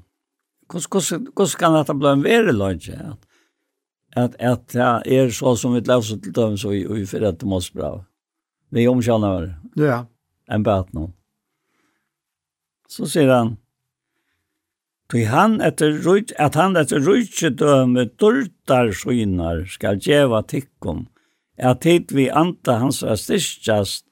Hvordan 0.68 1.58
kan 1.58 1.76
dette 1.76 1.96
bli 1.98 2.10
en 2.10 2.24
verre 2.24 2.54
lønge? 2.54 3.16
At, 4.16 4.36
at 4.38 4.72
det 4.72 5.18
er 5.18 5.30
så 5.34 5.56
som 5.58 5.74
vi 5.74 5.82
løser 5.84 6.20
til 6.22 6.34
dem, 6.34 6.56
så 6.56 6.70
vi 6.70 7.06
får 7.06 7.26
det 7.26 7.34
til 7.40 7.50
Mosbra. 7.50 7.90
Vi 8.74 8.86
omkjenner 8.88 9.46
det. 9.46 9.84
Ja. 9.86 10.04
En 10.50 10.62
bæt 10.62 10.94
nå. 10.94 11.08
Så 12.88 13.08
sier 13.10 13.30
han, 13.32 13.56
Tui 15.12 15.26
han 15.28 15.58
etter 15.60 15.98
rujt, 16.04 16.32
at 16.40 16.56
han 16.56 16.78
etter 16.80 17.02
rujtje 17.04 17.50
døme 17.52 18.06
dyrtar 18.20 18.88
skynar 18.96 19.66
skal 19.68 20.00
djeva 20.00 20.40
tikkum, 20.48 21.04
at 21.60 21.84
hit 21.84 22.14
vi 22.16 22.30
anta 22.32 22.78
hans 22.80 23.02
styrstjast 23.04 24.06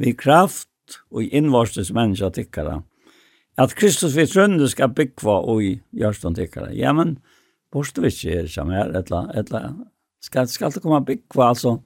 vi 0.00 0.14
kraft 0.16 0.96
og 1.12 1.28
innvarstes 1.28 1.92
menneska 1.92 2.32
tikkara 2.34 2.80
at 3.58 3.74
Kristus 3.74 4.14
vi 4.16 4.26
trønne 4.30 4.68
skal 4.70 4.92
byggva 4.94 5.40
og 5.50 5.62
i 5.64 5.72
gjørstånd 5.96 6.38
tikkere. 6.38 6.70
Ja, 6.76 6.92
men 6.96 7.18
borste 7.72 8.02
vi 8.04 8.12
ikke 8.12 8.36
her 8.36 8.50
som 8.50 8.70
her, 8.74 8.92
etla, 8.98 9.26
etla. 9.34 9.70
Skal, 10.22 10.48
skal 10.48 10.72
det 10.74 10.82
komme 10.84 11.00
byggva, 11.06 11.50
altså? 11.54 11.78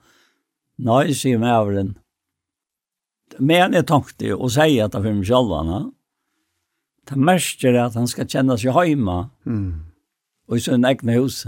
Nei, 0.83 1.13
sier 1.15 1.39
meg 1.39 1.55
over 1.55 1.77
den. 1.79 1.93
Men 3.39 3.75
jeg 3.75 3.87
tenkte 3.89 4.35
å 4.37 4.51
si 4.53 4.79
at 4.83 4.95
det 4.95 5.01
er 5.01 5.07
for 5.07 5.65
meg? 5.65 5.91
Det 7.05 7.19
mest 7.21 7.65
er 7.65 7.77
at 7.83 7.99
han 7.99 8.09
skal 8.09 8.29
kjenne 8.31 8.57
seg 8.61 8.73
hjemme, 8.73 9.17
mm. 9.45 9.73
og 10.49 10.57
i 10.57 10.63
sin 10.65 10.87
egne 10.89 11.19
hus. 11.19 11.43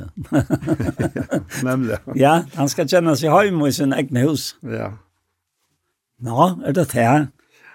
Nemlig. 1.67 1.97
Ja, 2.19 2.43
han 2.59 2.69
skal 2.69 2.89
kjenne 2.91 3.17
seg 3.17 3.33
hjemme 3.33 3.71
i 3.71 3.75
sin 3.75 3.95
egne 3.97 4.27
hus. 4.29 4.51
Ja. 4.63 4.93
Nå, 6.21 6.37
er 6.65 6.77
det 6.77 6.91
det 6.93 7.01
her? 7.01 7.29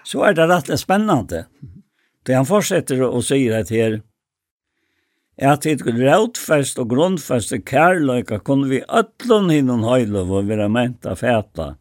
Så 0.06 0.22
er 0.26 0.36
det 0.38 0.48
rett 0.50 0.70
og 0.70 0.78
spennende. 0.78 1.44
Det 2.26 2.36
han 2.36 2.46
fortsetter 2.46 3.02
og 3.06 3.24
sier 3.26 3.58
at 3.58 3.72
her, 3.74 4.00
er 5.40 5.54
at 5.56 5.64
det 5.64 5.82
rådfest 5.86 6.78
og 6.78 6.90
grunnfest 6.92 7.54
kærløyka 7.66 8.38
kunne 8.46 8.68
vi 8.70 8.82
øtlån 8.86 9.50
hinnom 9.50 9.82
høylov 9.86 10.30
og 10.30 10.50
være 10.50 10.68
ment 10.70 11.06
av 11.08 11.18
fæta, 11.22 11.72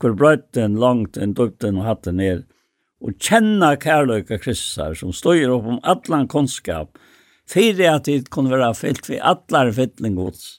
hvor 0.00 0.16
brøtten 0.18 0.78
langt 0.80 1.16
en 1.16 1.34
døpten 1.36 1.78
og 1.78 1.86
hatten 1.86 2.18
ned, 2.18 2.42
og 3.04 3.14
kjenna 3.20 3.74
kærløyka 3.76 4.40
kristar 4.40 4.96
som 4.98 5.12
støyer 5.12 5.52
opp 5.52 5.68
om 5.68 5.80
atlan 5.84 6.26
kunnskap, 6.28 6.98
fyrir 7.46 7.92
at 7.92 8.08
det 8.08 8.30
kunne 8.32 8.50
være 8.50 8.72
fyllt 8.74 9.08
vi 9.10 9.20
atlar 9.20 9.70
fytling 9.76 10.16
gods. 10.16 10.58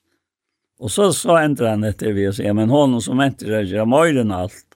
Og 0.79 0.91
så, 0.91 1.09
så 1.15 1.39
endrer 1.39 1.73
han 1.73 1.87
etter 1.87 2.13
vi 2.13 2.27
og 2.29 2.35
sier, 2.37 2.53
men 2.53 2.71
honom 2.71 3.01
som 3.01 3.19
endrar 3.23 3.65
er 3.65 3.89
møyren 3.89 4.33
alt, 4.35 4.74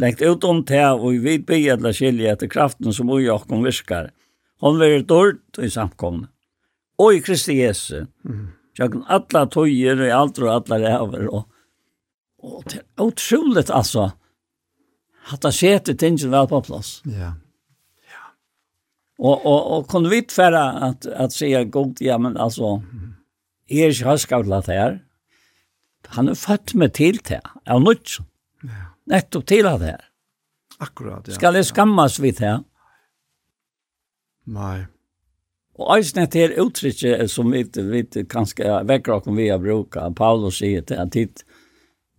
lengt 0.00 0.22
utom 0.24 0.64
te 0.66 0.80
og 0.94 1.20
vi 1.24 1.38
bygger 1.38 1.80
til 1.82 1.96
skilje 1.96 2.32
etter 2.34 2.50
kraften 2.50 2.94
som 2.96 3.10
ui 3.12 3.28
okkom 3.30 3.64
virkar. 3.66 4.10
Hon 4.60 4.80
verir 4.80 5.04
dård 5.08 5.40
i 5.60 5.70
samkomne. 5.72 6.28
Og 7.00 7.16
i 7.16 7.20
Kristi 7.24 7.56
Jesu. 7.60 8.06
Mm. 8.28 8.50
Sjöken 8.76 9.04
alla 9.08 9.46
tøyer 9.50 10.00
og 10.04 10.10
alt 10.16 10.40
og 10.42 10.50
alla 10.52 10.80
ræver. 10.82 11.28
Og, 11.28 11.46
og 12.44 12.64
det 12.68 12.82
er 12.82 13.04
utroligt 13.04 13.72
altså. 13.72 14.10
Hatt 15.30 15.44
det 15.44 15.54
skjer 15.56 15.80
til 15.84 15.96
tingene 16.00 16.32
vel 16.32 16.48
på 16.50 16.60
plass. 16.64 16.98
Ja. 17.08 17.32
ja. 18.08 18.24
Og, 19.18 19.44
og, 19.44 19.60
og 19.74 19.88
kunne 19.88 20.12
vi 20.12 20.22
tverre 20.28 20.64
at, 20.90 21.08
at 21.08 21.36
sier 21.36 21.68
god, 21.68 22.00
ja, 22.04 22.16
men 22.20 22.36
altså, 22.40 22.78
jeg 23.70 23.88
er 23.88 23.94
ikke 23.94 24.12
høyskavlet 24.12 24.72
her. 24.72 25.00
Han 26.16 26.32
er 26.32 26.38
født 26.40 26.74
med 26.74 26.96
til 26.96 27.20
til, 27.24 27.44
av 27.66 27.82
nødt. 27.84 28.18
Ja 28.64 28.89
nettopp 29.10 29.46
til 29.50 29.68
av 29.68 29.82
det. 29.82 29.96
Akkurat, 30.80 31.28
ja. 31.28 31.36
Skal 31.36 31.58
jeg 31.58 31.68
skammas 31.68 32.18
ja. 32.18 32.24
vidt 32.24 32.42
her? 32.44 32.62
Nei. 34.50 34.86
Og 35.80 35.90
eisen 35.96 36.22
er 36.22 36.30
til 36.32 36.54
uttrykket 36.60 37.30
som 37.32 37.52
vi, 37.52 37.64
vi 37.64 38.04
kanskje 38.28 38.80
vekker 38.88 39.16
oss 39.16 39.28
vi 39.36 39.48
har 39.48 39.60
brukt. 39.62 39.96
Paulus 40.16 40.60
sier 40.60 40.84
til 40.84 41.00
at 41.00 41.12
tid, 41.16 41.44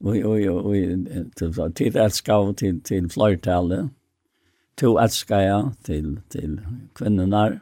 oi, 0.01 0.22
oi, 0.26 0.45
oi, 0.49 0.80
tid 1.77 1.97
elsker 1.97 2.38
av 2.38 2.53
til, 2.61 2.80
til 2.85 3.09
flertallet, 3.11 3.91
To 4.80 4.95
elsker 4.97 5.43
jeg 5.43 5.72
til, 5.85 6.07
til 6.34 6.55
kvinnerne. 6.97 7.59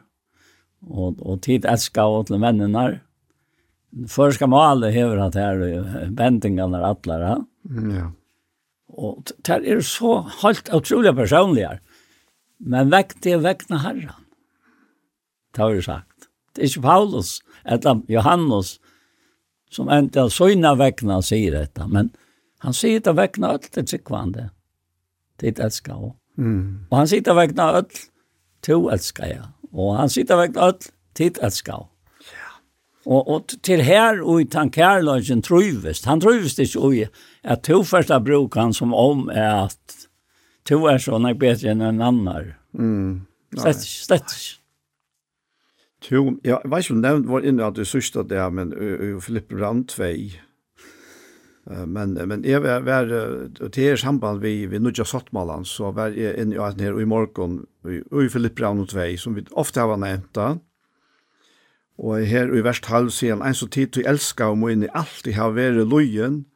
Og, 0.88 1.18
og 1.20 1.40
tid 1.44 1.66
elsker 1.68 2.06
av 2.06 2.22
til 2.30 2.40
mennene. 2.40 3.00
Først 4.08 4.38
skal 4.38 4.48
man 4.52 4.70
alle 4.70 4.92
hevre 4.94 5.26
at 5.26 5.36
her, 5.36 6.08
bendingene 6.16 6.78
er 6.78 6.86
atler. 6.92 7.26
Ja. 7.26 7.36
Mm, 7.68 7.90
ja. 7.96 8.06
Og 8.98 9.22
det 9.46 9.60
er 9.68 9.80
så 9.86 10.20
helt 10.42 10.70
utrolig 10.74 11.14
personlige. 11.16 11.78
Men 12.60 12.90
vekk 12.92 13.16
det 13.24 13.34
er 13.36 13.44
vekkene 13.44 13.80
herren. 13.84 14.26
Det 15.54 15.62
har 15.62 15.74
vi 15.74 15.82
sagt. 15.82 16.28
Det 16.54 16.64
er 16.64 16.68
ikke 16.68 16.82
Paulus, 16.84 17.40
eller 17.64 18.02
Johannes, 18.08 18.78
som 19.70 19.88
endte 19.88 20.24
av 20.24 20.32
søgna 20.34 20.74
vekkene 20.78 21.20
sier 21.22 21.54
dette. 21.54 21.86
Men 21.86 22.10
han 22.64 22.74
sier 22.76 23.00
det 23.00 23.14
vekkene 23.16 23.54
alt 23.54 23.70
det 23.74 23.86
tryggvande. 23.88 24.50
Det 25.40 25.54
er 25.54 25.64
elsker 25.66 25.94
også. 25.94 26.16
Mm. 26.40 26.86
Og 26.90 26.98
han 26.98 27.08
sier 27.10 27.24
det 27.24 27.36
vekkene 27.36 27.68
alt 27.78 28.02
to 28.66 28.82
elsker 28.92 29.30
jeg. 29.30 29.46
Og 29.72 29.94
han 29.96 30.12
sier 30.12 30.28
det 30.28 30.38
vekkene 30.42 30.66
alt 30.66 30.90
til 31.16 31.40
elsker 31.42 31.86
Og, 33.06 33.28
og 33.28 33.54
til 33.64 33.80
her 33.80 34.20
og 34.20 34.42
i 34.42 34.48
tankerløgjen 34.50 35.42
trøyvest. 35.42 36.04
Han 36.04 36.20
trøyvest 36.20 36.60
ikke 36.60 36.84
ui, 36.84 37.04
at 37.42 37.62
to 37.64 37.82
første 37.88 38.20
bruk 38.20 38.58
han 38.60 38.74
som 38.76 38.92
om 38.94 39.28
er 39.32 39.66
at 39.70 39.96
to 40.68 40.84
er 40.90 41.00
sånn 41.00 41.28
er 41.28 41.38
bedre 41.40 41.72
enn 41.72 41.84
en 41.84 42.02
annar. 42.04 42.52
Mm. 42.76 43.22
Slett 43.56 43.80
ikke, 43.80 44.02
slett 44.04 44.34
ikke. 44.36 44.56
Jo, 46.10 46.22
jeg 46.44 46.60
vet 46.64 46.84
ikke 46.84 46.94
om 46.94 47.02
nevnt 47.04 47.26
var 47.28 47.44
inne 47.44 47.66
at 47.66 47.76
du 47.76 47.84
sørste 47.84 48.22
det, 48.24 48.40
men 48.56 48.70
Filippe 49.20 49.56
Brandtvei, 49.56 50.30
men 51.86 52.14
men 52.28 52.44
jeg 52.44 52.62
var 52.62 52.80
var 52.80 53.06
til 53.72 53.84
är 53.92 53.96
samband 53.96 54.40
vi 54.40 54.66
vi 54.66 54.78
nødja 54.78 55.04
sottmalan 55.04 55.64
så 55.64 55.90
var 55.90 56.08
jeg 56.08 56.38
inne 56.38 56.54
i 56.54 56.58
här 56.58 57.00
i 57.00 57.04
morgon 57.04 57.66
i 58.24 58.28
Filipp 58.28 58.54
Brown 58.54 58.80
och 58.80 58.88
två 58.88 59.16
som 59.18 59.34
vi 59.34 59.44
ofte 59.50 59.80
har 59.80 59.96
nevnt 59.96 60.36
nämnt 60.36 60.60
Og 62.00 62.24
her 62.24 62.48
i 62.56 62.62
verst 62.64 62.88
halv 62.88 63.10
sier 63.12 63.36
han, 63.36 63.44
en 63.44 63.56
så 63.56 63.68
tid 63.68 63.92
du 63.92 64.00
elska 64.08 64.48
og 64.52 64.60
må 64.62 64.70
inn 64.72 64.86
i 64.86 64.94
alt 64.96 65.26
i 65.28 65.36
har 65.36 65.52
vært 65.52 65.82
lojen, 65.84 66.46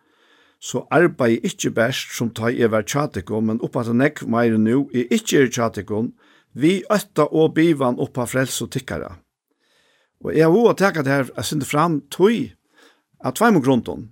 så 0.65 0.87
arbeid 0.95 1.35
jeg 1.35 1.53
ikke 1.53 1.75
best 1.77 2.15
som 2.16 2.31
tar 2.33 2.55
jeg 2.57 2.71
hver 2.73 2.87
tjatikon, 2.89 3.51
men 3.51 3.61
oppa 3.61 3.83
til 3.85 3.99
nekk 4.01 4.23
meir 4.25 4.57
nu, 4.57 4.87
jeg 4.95 5.11
ikke 5.12 5.43
er 5.43 5.53
tjatikon, 5.53 6.15
vi 6.57 6.79
øtta 6.89 7.29
og 7.29 7.53
bivan 7.59 8.01
oppa 8.01 8.25
frels 8.31 8.57
og 8.65 8.73
tikkara. 8.73 9.19
Og 10.25 10.33
jeg 10.33 10.49
har 10.49 10.57
også 10.57 10.79
takket 10.81 11.11
her, 11.12 11.29
jeg 11.37 11.45
synes 11.45 11.69
fram 11.69 12.01
tøy, 12.09 12.55
at 13.21 13.37
tvei 13.37 13.53
mot 13.53 13.65
grunden, 13.65 14.09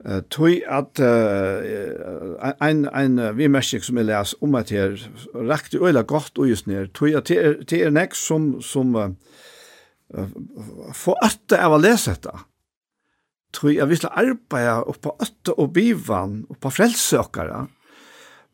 Uh, 0.00 0.22
Tøy 0.32 0.62
at 0.64 0.96
uh, 0.96 2.54
ein 2.60 2.86
ein 2.88 3.36
vi 3.36 3.48
mesik 3.52 3.84
som 3.84 3.98
jeg 3.98 4.06
les 4.08 4.34
om 4.40 4.54
at 4.54 4.70
her 4.70 4.96
rakte 5.34 5.76
øyla 5.76 6.02
godt 6.02 6.38
og 6.38 6.48
just 6.48 6.66
nær 6.66 6.86
tøy 6.94 7.12
at 7.16 7.28
det 7.28 7.82
er 7.82 7.90
nek 7.90 8.14
som 8.14 8.62
som 8.62 8.94
uh, 8.94 9.10
få 10.94 11.14
åtte 11.22 11.58
av 11.62 11.74
å 11.76 11.80
lese 11.80 12.14
dette. 12.14 12.32
Tror 13.54 13.72
jag 13.74 13.90
vi 13.90 13.98
skal 13.98 14.14
arbeide 14.22 14.78
oppe 14.90 15.12
åtte 15.22 15.54
og 15.58 15.72
bivan, 15.74 16.44
på 16.60 16.70
frelsøkere. 16.70 17.66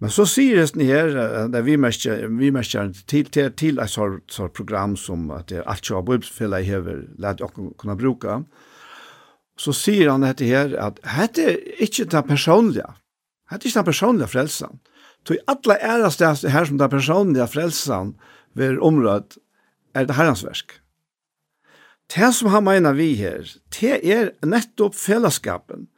Men 0.01 0.13
så 0.13 0.27
sier 0.29 0.61
det 0.61 0.89
her, 0.89 1.15
det 1.49 1.63
vi 1.65 1.77
merker, 1.81 2.27
vi 2.29 2.51
merker 2.53 2.93
til, 3.09 3.29
til, 3.33 3.49
til 3.57 3.81
et 3.81 3.93
sånt 3.93 4.33
så 4.33 4.49
program 4.53 4.97
som 5.01 5.31
at 5.33 5.49
det 5.49 5.63
er 5.63 5.69
alt 5.73 5.89
som 5.89 6.05
bibelfellet 6.05 6.69
hever, 6.69 7.07
lær 7.17 7.39
dere 7.39 7.71
kunne 7.81 7.97
bruke. 7.97 8.43
Så 9.57 9.73
sier 9.73 10.13
han 10.13 10.25
dette 10.25 10.45
her, 10.45 10.77
at 10.77 11.01
dette 11.01 11.49
er 11.55 11.85
ikke 11.87 12.11
det 12.13 12.25
personlige. 12.29 12.91
Dette 13.49 13.63
er 13.65 13.71
ikke 13.71 13.81
den 13.81 13.89
personlige 13.89 14.33
frelsen. 14.35 14.81
Så 15.27 15.35
i 15.35 15.45
alle 15.49 15.79
æres 15.83 16.21
her 16.21 16.69
som 16.69 16.77
den 16.79 16.93
personlige 16.93 17.49
frelsen 17.51 18.15
vid 18.55 18.77
området, 18.79 19.41
er 19.97 20.05
det 20.05 20.17
herrens 20.17 20.45
versk. 20.45 20.77
Mm 20.77 20.86
det 22.15 22.31
som 22.35 22.53
han 22.53 22.65
mener 22.65 22.95
vi 22.95 23.15
her, 23.19 23.49
det 23.81 23.99
er 24.07 24.33
nettopp 24.47 24.95
fellesskapen. 24.95 25.89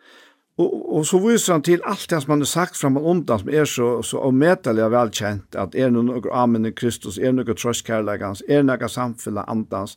Og, 0.58 0.70
og 0.98 1.04
så 1.06 1.20
viser 1.22 1.54
han 1.54 1.62
til 1.62 1.82
alt 1.86 2.08
det 2.10 2.18
som 2.22 2.32
han 2.34 2.42
har 2.42 2.50
sagt 2.50 2.78
fram 2.80 2.96
og 2.98 3.04
undan, 3.12 3.42
som 3.42 3.50
er 3.54 3.68
så, 3.68 3.90
så 4.02 4.22
omedelig 4.26 4.82
og 4.88 4.94
velkjent, 4.94 5.54
at 5.54 5.76
er 5.78 5.92
det 5.92 6.02
noe 6.08 6.32
amen 6.34 6.66
i 6.66 6.72
Kristus, 6.74 7.18
er 7.18 7.30
det 7.30 7.44
noe 7.44 7.58
trøstkærlegans, 7.58 8.42
er 8.48 8.64
det 8.64 8.70
noe 8.72 8.90
samfunnet 8.90 9.46
andans, 9.46 9.94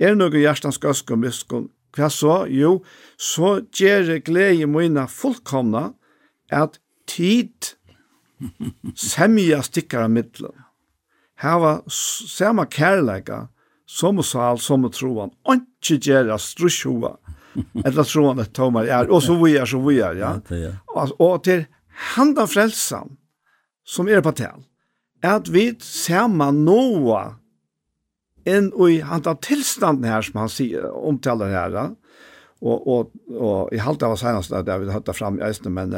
er 0.00 0.14
det 0.14 0.20
noe 0.22 0.40
hjertens 0.40 0.80
gøsk 0.80 1.12
og 1.12 1.20
myskon, 1.26 1.68
hva 1.96 2.08
så? 2.12 2.44
Jo, 2.48 2.78
så 3.20 3.58
gjør 3.74 4.14
glede 4.24 4.68
mine 4.70 5.04
fullkomna 5.10 5.90
at 6.48 6.78
tid 7.08 7.74
semja 8.96 9.60
stikkar 9.66 10.06
av 10.06 10.14
middelen. 10.14 10.54
Her 11.38 11.60
var 11.62 11.84
samme 11.92 12.64
kærleika, 12.70 13.46
som 13.88 14.20
sal, 14.22 14.60
som 14.60 14.84
troan, 14.92 15.32
ikke 15.48 15.96
gjøre 16.10 16.36
strusjua, 16.42 17.14
eller 17.86 18.04
troan 18.04 18.42
et 18.42 18.52
tomar 18.54 18.86
er, 18.86 19.08
og 19.08 19.22
så 19.24 19.38
vi 19.40 19.54
er, 19.56 19.64
så 19.66 19.80
vi 19.82 19.96
er, 20.04 20.18
ja. 20.20 20.34
Og, 20.92 21.14
og 21.16 21.38
til 21.48 21.64
handa 22.14 22.44
frelsan, 22.46 23.16
som 23.88 24.10
er 24.12 24.20
på 24.24 24.34
tel, 24.36 24.66
er 25.24 25.38
at 25.40 25.48
vi 25.50 25.70
sama 25.82 26.50
noa 26.52 27.22
inn 28.48 28.68
i 28.84 29.00
handa 29.04 29.34
tilstanden 29.40 30.06
her, 30.08 30.22
som 30.24 30.44
han 30.44 30.52
sier, 30.52 30.84
omtaler 30.92 31.56
her, 31.56 31.80
ja. 31.80 31.88
og, 32.60 32.86
og, 32.92 33.18
og 33.32 33.72
i 33.72 33.80
halte 33.80 34.06
av 34.06 34.20
senast 34.20 34.52
der 34.52 34.84
vi 34.84 34.92
hatt 34.92 35.08
fram 35.16 35.40
i 35.40 35.46
eisne, 35.48 35.72
men 35.72 35.96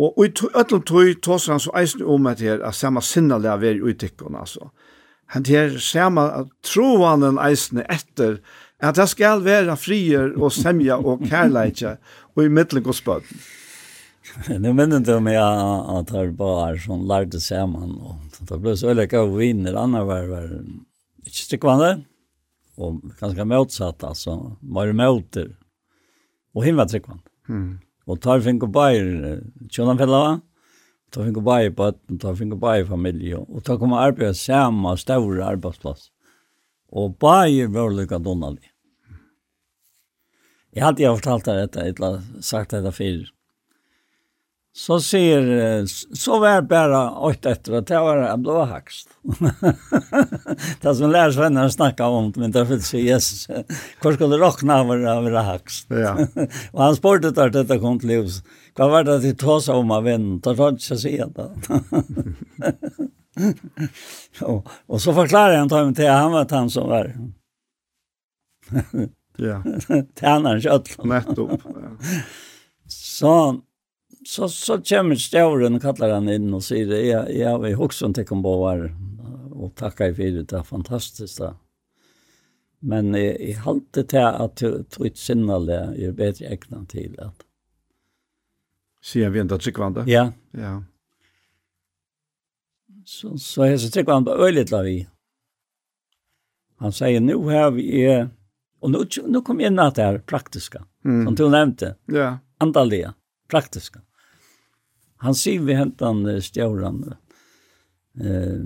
og 0.00 0.16
i 0.24 0.30
öllum 0.32 0.80
tog 0.88 1.18
tås 1.22 1.50
han 1.52 1.60
så 1.60 1.74
eisne 1.76 2.06
om 2.08 2.26
at 2.26 2.40
her, 2.40 2.62
at 2.64 2.74
sama 2.74 3.02
sinnalega 3.04 3.58
veri 3.60 3.82
uttikkon, 3.84 4.34
altså. 4.34 4.72
Mm 4.72 4.89
han 5.30 5.46
her 5.46 5.78
sama 5.78 6.26
troanen 6.66 7.38
eisne 7.38 7.84
etter 7.86 8.40
at 8.80 8.96
det 8.96 9.06
skal 9.12 9.44
være 9.44 9.76
frier 9.78 10.32
og 10.40 10.52
semja 10.56 10.96
og 10.98 11.22
kærleitja 11.28 11.96
og 12.34 12.44
i 12.44 12.52
middelen 12.52 12.86
og. 12.86 13.26
Nu 14.62 14.72
minner 14.72 15.02
du 15.02 15.16
meg 15.22 15.36
at 15.36 16.12
her 16.14 16.30
bar 16.38 16.78
som 16.78 17.02
lærte 17.08 17.40
saman 17.42 17.96
og 17.98 18.40
det 18.46 18.58
ble 18.62 18.76
så 18.78 18.90
veldig 18.90 19.08
gav 19.10 19.32
viner 19.36 19.78
annar 19.78 20.06
var 20.08 20.28
var 20.30 20.52
ikke 21.26 21.42
strikkvande 21.44 21.90
og 22.80 23.00
ganske 23.20 23.44
motsatt 23.44 24.04
altså 24.06 24.36
var 24.62 24.92
moter 24.96 25.50
og 26.54 26.64
hinn 26.64 26.78
var 26.78 26.88
strikkvande 26.90 27.26
mm. 27.50 27.72
og 28.06 28.22
tar 28.22 28.42
fink 28.44 28.64
og 28.66 28.72
bair 28.74 29.10
tjona 29.68 29.98
fella, 29.98 30.22
Da 31.10 31.24
finner 31.26 31.42
bare 31.42 31.70
bøtten, 31.74 32.18
da 32.22 32.32
finner 32.38 32.58
bare 32.60 32.86
familie, 32.86 33.40
og 33.40 33.64
da 33.66 33.76
kommer 33.78 34.04
arbeidet 34.04 34.38
sammen, 34.38 34.98
større 34.98 35.42
arbeidsplass. 35.46 36.10
Og 36.90 37.16
bare 37.18 37.66
var 37.70 37.90
lykke 37.94 38.18
donnelig. 38.22 38.70
Jeg 40.74 40.84
hadde 40.86 41.02
jo 41.02 41.16
fortalt 41.18 41.48
deg 41.48 41.64
dette, 41.64 41.86
jeg 41.88 41.98
hadde 41.98 42.42
sagt 42.46 42.74
dette 42.76 42.92
før 42.94 43.24
så 44.72 45.00
ser 45.00 45.86
så 46.16 46.40
var 46.40 46.62
bara 46.62 47.10
åt 47.10 47.46
efter 47.46 47.72
att 47.72 47.86
det 47.86 47.98
var 47.98 48.16
en 48.16 48.42
blå 48.42 48.64
haxt. 48.64 49.08
det 50.80 50.94
som 50.94 51.10
lärs 51.10 51.36
vänner 51.36 51.68
snacka 51.68 52.06
om 52.06 52.32
men 52.36 52.50
därför 52.50 52.78
så 52.78 52.96
yes 52.96 53.46
kvar 54.00 54.12
skulle 54.12 54.36
rockna 54.36 54.80
över 54.80 54.98
över 54.98 55.32
haxt. 55.32 55.86
Ja. 55.88 56.26
och 56.72 56.82
han 56.82 56.96
sportet 56.96 57.38
att 57.38 57.52
detta 57.52 57.78
kom 57.78 57.98
till 57.98 58.08
livs. 58.08 58.42
Vad 58.76 58.90
var 58.90 59.04
det 59.04 59.30
att 59.30 59.38
ta 59.38 59.60
sig 59.60 59.74
om 59.74 59.90
av 59.90 60.08
en 60.08 60.40
tar 60.40 60.54
han 60.64 60.72
inte 60.72 60.98
se 60.98 61.24
det. 61.34 61.50
och, 64.40 64.68
och 64.86 65.02
så 65.02 65.14
förklarar 65.14 65.56
han 65.56 65.68
till 65.68 65.78
mig 65.78 65.94
till 65.94 66.08
han 66.08 66.32
var 66.32 66.46
han 66.50 66.70
som 66.70 66.88
var. 66.88 67.16
ja. 69.36 69.62
Tärnar 70.14 70.60
kött. 70.60 71.04
Nettopp. 71.04 71.60
Ja. 71.64 72.06
Så 72.88 73.60
så, 74.26 74.48
så 74.48 74.82
kommer 74.82 75.16
stjärnen 75.16 75.74
og 75.74 75.82
kallar 75.82 76.14
han 76.14 76.28
in 76.28 76.54
och 76.54 76.64
säger 76.64 77.04
ja 77.04 77.28
ja 77.28 77.58
vi 77.58 77.74
också 77.74 78.06
inte 78.06 78.24
kom 78.24 78.42
på 78.42 78.56
var 78.56 78.94
och 79.52 79.74
tacka 79.74 80.06
i 80.06 80.14
för 80.14 80.22
det 80.22 81.40
er. 81.40 81.54
Men 82.80 83.14
i 83.14 83.50
i 83.50 83.52
halte 83.52 84.02
til 84.02 84.24
at 84.24 84.62
jeg 84.62 84.84
tog 84.90 85.06
et 85.06 85.18
sinnale, 85.18 85.80
jeg 85.98 86.08
er 86.08 86.16
bedre 86.16 86.52
egna 86.54 86.84
til 86.88 87.16
at. 87.20 87.44
Sier 89.04 89.30
vi 89.30 89.40
enda 89.40 89.58
tryggvande? 89.60 90.04
Ja. 90.08 90.30
Ja. 90.56 90.82
Så, 93.04 93.36
så 93.38 93.62
er 93.62 93.76
så 93.76 93.90
tryggvande 93.90 94.30
på 94.30 94.46
øyelig 94.46 94.70
la 94.70 94.82
vi. 94.82 94.96
Han 96.80 96.92
sier, 96.92 97.20
nu 97.20 97.48
har 97.48 97.70
vi, 97.70 97.88
og 98.80 98.90
nu, 98.90 99.04
nu 99.28 99.40
kom 99.44 99.60
jeg 99.60 99.72
inn 99.72 99.80
at 99.80 99.96
det 99.96 100.04
er 100.04 100.22
praktiska, 100.24 100.84
mm. 101.04 101.24
som 101.26 101.36
du 101.36 101.48
nevnte. 101.52 101.94
Ja. 102.08 102.38
Andalige, 102.60 103.12
praktiska 103.48 104.00
han 105.20 105.36
sier 105.36 105.62
vi 105.66 105.76
hentan 105.76 106.24
stjåren, 106.42 107.02
eh, 108.20 108.62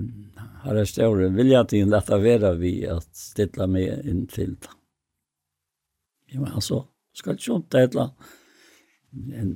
herre 0.63 0.85
stjåren, 0.87 1.35
vil 1.35 1.51
jeg 1.51 1.71
til 1.73 1.91
dette 1.91 2.19
være 2.21 2.55
vi 2.61 2.77
at 2.89 3.07
stilla 3.17 3.67
meg 3.67 4.07
inn 4.07 4.25
til 4.31 4.55
det. 4.55 4.71
Ja, 6.31 6.41
men 6.41 6.55
altså, 6.55 6.85
skal 7.15 7.35
ikke 7.35 7.47
skjønne 7.49 7.71
det 7.71 7.83
et 7.83 7.95
eller 7.95 8.07
annet. 8.07 8.33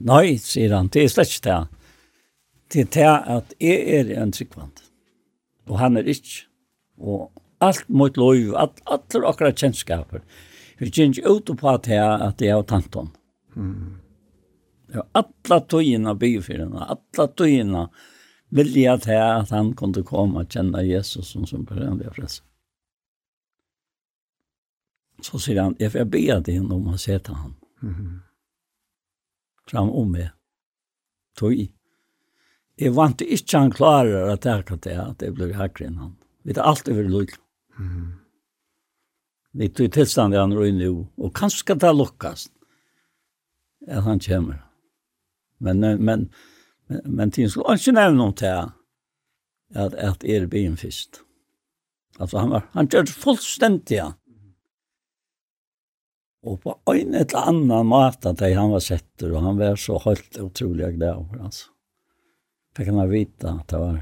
Nei, 0.08 0.38
sier 0.40 0.76
han, 0.76 0.88
det 0.92 1.04
er 1.04 1.12
slett 1.12 1.34
ikke 1.36 1.48
det. 1.50 1.60
Det 2.70 2.84
er 2.84 2.92
det 2.94 3.08
at 3.36 3.56
jeg 3.60 3.80
er 3.98 4.12
en 4.22 4.32
tryggvand, 4.36 4.84
og 5.68 5.80
han 5.82 5.98
er 6.00 6.08
ikke. 6.08 6.46
Og 7.00 7.32
alt 7.64 7.88
mot 7.88 8.18
lov, 8.20 8.54
alt, 8.60 8.80
alt 8.92 9.16
er 9.16 9.26
akkurat 9.28 9.60
kjennskaper. 9.60 10.24
Vi 10.80 10.92
kjenner 10.92 11.20
ikke 11.20 11.32
ut 11.32 11.52
på 11.60 11.72
at 11.72 11.88
jeg, 11.92 12.20
at 12.28 12.44
jeg 12.44 12.56
har 12.56 12.68
tanton. 12.68 13.10
Mm. 13.56 14.00
Det 14.90 15.04
alla 15.14 15.60
tøyina 15.62 16.16
byfyrna, 16.18 16.86
alla 16.96 17.28
tøyina 17.28 17.90
vilja 18.50 18.96
til 18.98 19.22
at 19.22 19.52
han 19.54 19.74
kunne 19.78 20.04
komme 20.06 20.42
og 20.42 20.50
kjenne 20.50 20.82
Jesus 20.88 21.30
som 21.34 21.46
som 21.46 21.66
personlige 21.66 22.14
frelse. 22.16 22.44
Så 25.22 25.40
sier 25.40 25.62
han, 25.62 25.76
jeg 25.80 25.92
får 25.94 26.08
be 26.10 26.24
til 26.48 26.72
om 26.72 26.88
å 26.94 26.98
se 26.98 27.20
til 27.20 27.36
han. 27.36 27.56
Mm 27.82 27.94
-hmm. 27.94 28.20
Fram 29.68 29.90
om 29.90 30.12
meg. 30.12 30.30
Tøy. 31.36 31.70
Jeg 32.78 32.96
vant 32.96 33.22
ikke 33.22 33.58
han 33.58 33.72
klarer 33.72 34.32
at 34.32 34.46
jeg 34.46 34.66
kan 34.66 34.80
til 34.80 34.92
at 34.92 35.22
jeg 35.22 35.34
blir 35.34 35.54
hakker 35.54 35.86
enn 35.86 35.98
han. 35.98 36.16
Vi 36.44 36.54
tar 36.54 36.64
alltid 36.64 36.96
vært 36.96 37.12
lukk. 37.12 37.38
Mm 37.80 37.90
-hmm. 37.90 38.12
Vi 39.52 39.68
tog 39.68 39.92
tilstand 39.92 40.34
i 40.34 40.38
han 40.38 40.54
røy 40.54 40.72
nu, 40.72 41.08
og 41.18 41.34
kanskje 41.34 41.58
skal 41.58 41.78
det 41.78 41.96
lukkast 41.96 42.52
at 43.88 44.04
han 44.04 44.20
kommer. 44.20 44.69
Men, 45.60 45.80
men, 45.80 46.04
men, 46.04 46.30
men 47.06 47.32
tiden 47.32 47.52
skulle 47.52 47.78
ikke 47.78 47.96
nevne 47.98 48.30
om 48.30 48.36
til 48.40 48.54
at, 49.76 49.96
at 49.96 50.24
er 50.24 50.48
byen 50.52 50.78
først. 50.80 51.22
Altså, 52.20 52.40
han, 52.40 52.54
var, 52.56 52.66
han 52.74 52.90
gjør 52.92 53.08
det 53.08 53.16
fullstendig, 53.16 54.00
ja. 54.00 54.10
Og 56.48 56.62
på 56.64 56.72
en 56.94 57.16
eller 57.20 57.42
annen 57.42 57.88
måte 57.88 58.32
at 58.32 58.42
han 58.44 58.72
var 58.72 58.84
setter, 58.84 59.34
og 59.34 59.44
han 59.44 59.60
var 59.60 59.76
så 59.80 60.00
helt 60.06 60.40
utrolig 60.40 60.94
glad 60.96 61.20
over, 61.20 61.44
altså. 61.50 61.72
Fikk 62.78 62.94
han 62.94 63.10
vite 63.12 63.50
at 63.50 63.72
det 63.74 63.80
var 63.82 63.98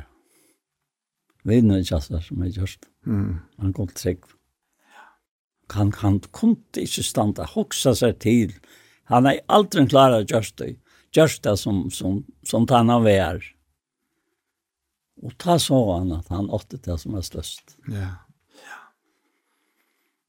vinner 1.48 1.82
ikke 1.82 1.98
altså 1.98 2.20
som 2.24 2.44
jeg 2.44 2.58
gjørst. 2.58 2.90
Mm. 3.08 3.38
Han 3.62 3.74
kom 3.74 3.88
til 3.92 4.02
trygg. 4.02 4.26
Han, 5.76 5.92
han 6.02 6.20
kunne 6.32 6.84
ikke 6.84 7.04
standa, 7.04 7.48
hoksa 7.48 7.94
seg 7.98 8.20
til. 8.24 8.54
Han 9.12 9.28
er 9.28 9.44
aldri 9.52 9.86
klar 9.88 10.16
just 10.28 10.58
det 10.60 10.78
största 11.18 11.58
som, 11.58 11.92
som, 11.92 12.26
som 12.44 12.68
han 12.70 12.90
har 12.90 13.00
varit. 13.00 13.44
Och 15.22 15.38
ta 15.38 15.60
så 15.60 15.94
han 15.94 16.12
at 16.12 16.28
han 16.28 16.50
åtte 16.50 16.78
det 16.78 16.98
som 16.98 17.16
er 17.16 17.22
størst. 17.22 17.78
Ja. 17.88 17.98
ja. 17.98 18.78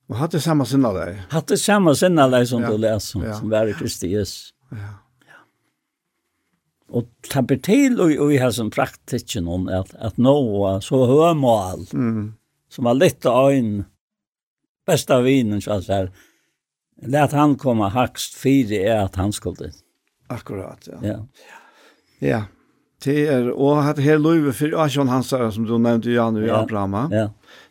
Och 0.09 0.17
hade 0.17 0.41
samma 0.41 0.65
sinna 0.65 0.93
deg. 0.93 1.19
Hade 1.29 1.59
samma 1.59 1.95
sinna 1.95 2.29
deg 2.29 2.49
som 2.49 2.63
ja. 2.63 2.71
du 2.71 2.79
leser, 2.79 3.07
som, 3.11 3.23
ja. 3.23 3.35
som 3.37 3.51
var 3.51 3.69
i 3.69 3.75
Kristi 3.77 4.09
Jesus. 4.09 4.55
Ja. 4.71 4.95
ja. 5.29 5.43
Og 6.89 7.11
ta 7.29 7.43
till 7.45 8.01
og, 8.01 8.15
og 8.17 8.33
i 8.33 8.39
har 8.41 8.55
som 8.57 8.71
praktiken 8.71 9.49
om 9.49 9.69
at, 9.69 9.93
at 10.01 10.17
nå 10.17 10.39
så 10.81 11.03
høymål. 11.05 11.85
Mm. 11.93 12.33
Som 12.73 12.89
var 12.89 12.97
av 13.25 13.51
ögon. 13.51 13.85
Bästa 14.87 15.21
vinen 15.21 15.61
så 15.61 15.73
att 15.73 15.85
säga. 15.85 16.09
Lät 17.03 17.33
han 17.33 17.57
komma 17.57 17.89
högst 17.89 18.35
fyra 18.35 18.75
är 18.75 19.05
att 19.05 19.17
han 19.17 19.33
skulle 19.33 19.73
Akkurat, 20.29 20.89
ja. 20.89 20.99
Ja. 21.03 21.19
Ja. 22.21 22.43
Det 23.05 23.29
er, 23.31 23.53
og 23.55 23.85
hatt 23.87 24.01
her 24.03 24.19
løyve 24.19 24.53
for 24.57 24.75
Asjon 24.83 25.11
Hansara, 25.11 25.53
som 25.55 25.67
du 25.69 25.77
nevnte, 25.79 26.11
Jan 26.11 26.37
og 26.41 26.47
ja. 26.49 26.63
Abrahama. 26.63 27.05
Ja. 27.15 27.29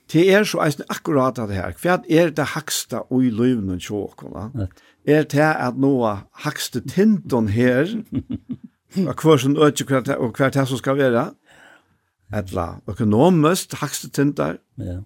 Det 0.08 0.24
er 0.32 0.46
så 0.48 0.62
eisen 0.64 0.86
akkurat 0.88 1.36
det 1.36 1.58
her. 1.58 1.74
Hva 1.82 1.98
er 2.08 2.32
det 2.32 2.46
haksta 2.54 3.04
ui 3.12 3.28
løyvene 3.28 3.76
tjåkona? 3.84 4.46
Ja. 4.56 4.68
Er 5.08 5.28
det 5.28 5.50
at 5.52 5.76
noe 5.80 6.14
hakste 6.44 6.80
tinton 6.84 7.50
her, 7.52 7.92
og 9.04 9.20
hver 9.24 9.44
som 9.44 9.58
øker 9.60 10.16
og 10.16 10.40
hver 10.40 10.52
det 10.56 10.68
som 10.68 10.80
skal 10.80 10.98
være, 11.00 11.28
etla 12.36 12.80
økonomisk 12.88 13.76
hakste 13.82 14.10
tintar. 14.10 14.58
Ja. 14.80 15.02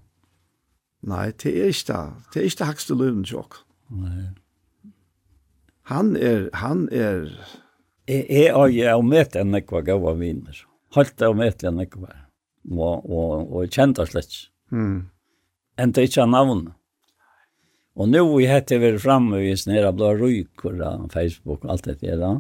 Nei, 1.02 1.32
det 1.32 1.54
er 1.58 1.74
ikke 1.74 1.94
det. 1.94 2.02
Det 2.34 2.42
er 2.42 2.46
ikke 2.50 2.62
det 2.62 2.70
hakste 2.70 2.98
løyvene 2.98 3.26
og 3.26 3.34
tjåkona. 3.34 3.66
Nei 4.06 4.30
han 5.92 6.16
er, 6.16 6.50
han 6.58 6.88
er... 6.96 7.26
Jeg, 8.10 8.26
jeg 8.32 8.52
har 8.56 8.98
jo 8.98 9.06
møtt 9.06 9.36
en 9.40 9.52
nekva 9.54 9.84
gav 9.86 10.06
av 10.08 10.20
viner. 10.20 10.58
Halt 10.96 11.22
av 11.24 11.36
møtt 11.40 11.64
en 11.68 11.78
nekva. 11.80 12.12
Og, 12.72 13.06
og, 13.10 13.52
og 13.52 13.74
kjent 13.74 14.00
av 14.02 14.10
slett. 14.12 14.34
Mm. 14.72 15.10
En 15.82 15.94
det 15.96 16.08
ikke 16.10 16.24
av 16.26 16.32
navn. 16.32 16.64
Og 18.00 18.08
nå 18.08 18.24
vi 18.38 18.48
hette 18.48 18.80
vi 18.80 18.94
framme 19.02 19.42
i 19.44 19.52
snera 19.60 19.92
blå 19.96 20.14
ryker 20.20 20.80
av 20.88 21.10
Facebook 21.14 21.66
og 21.66 21.76
alt 21.76 21.90
det 21.92 22.00
der. 22.02 22.40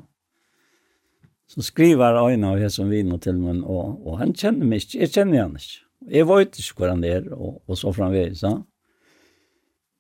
Så 1.52 1.64
skriver 1.68 2.16
han 2.16 2.48
og 2.48 2.62
jeg 2.62 2.72
som 2.72 2.92
viner 2.92 3.20
til 3.20 3.40
meg, 3.42 3.64
og, 3.68 4.00
og 4.08 4.22
han 4.22 4.32
kjenner 4.32 4.70
meg 4.70 4.86
ikke, 4.86 5.02
jeg 5.04 5.12
kjenner 5.12 5.44
han 5.44 5.58
ikke. 5.60 5.82
Jeg 6.16 6.28
vet 6.30 6.60
ikke 6.62 6.78
hvor 6.78 6.94
han 6.94 7.04
er, 7.06 7.28
og, 7.36 7.58
og 7.68 7.78
så 7.78 7.92
framvegis, 7.94 8.46
han. 8.48 8.62
Ja? 8.62 8.71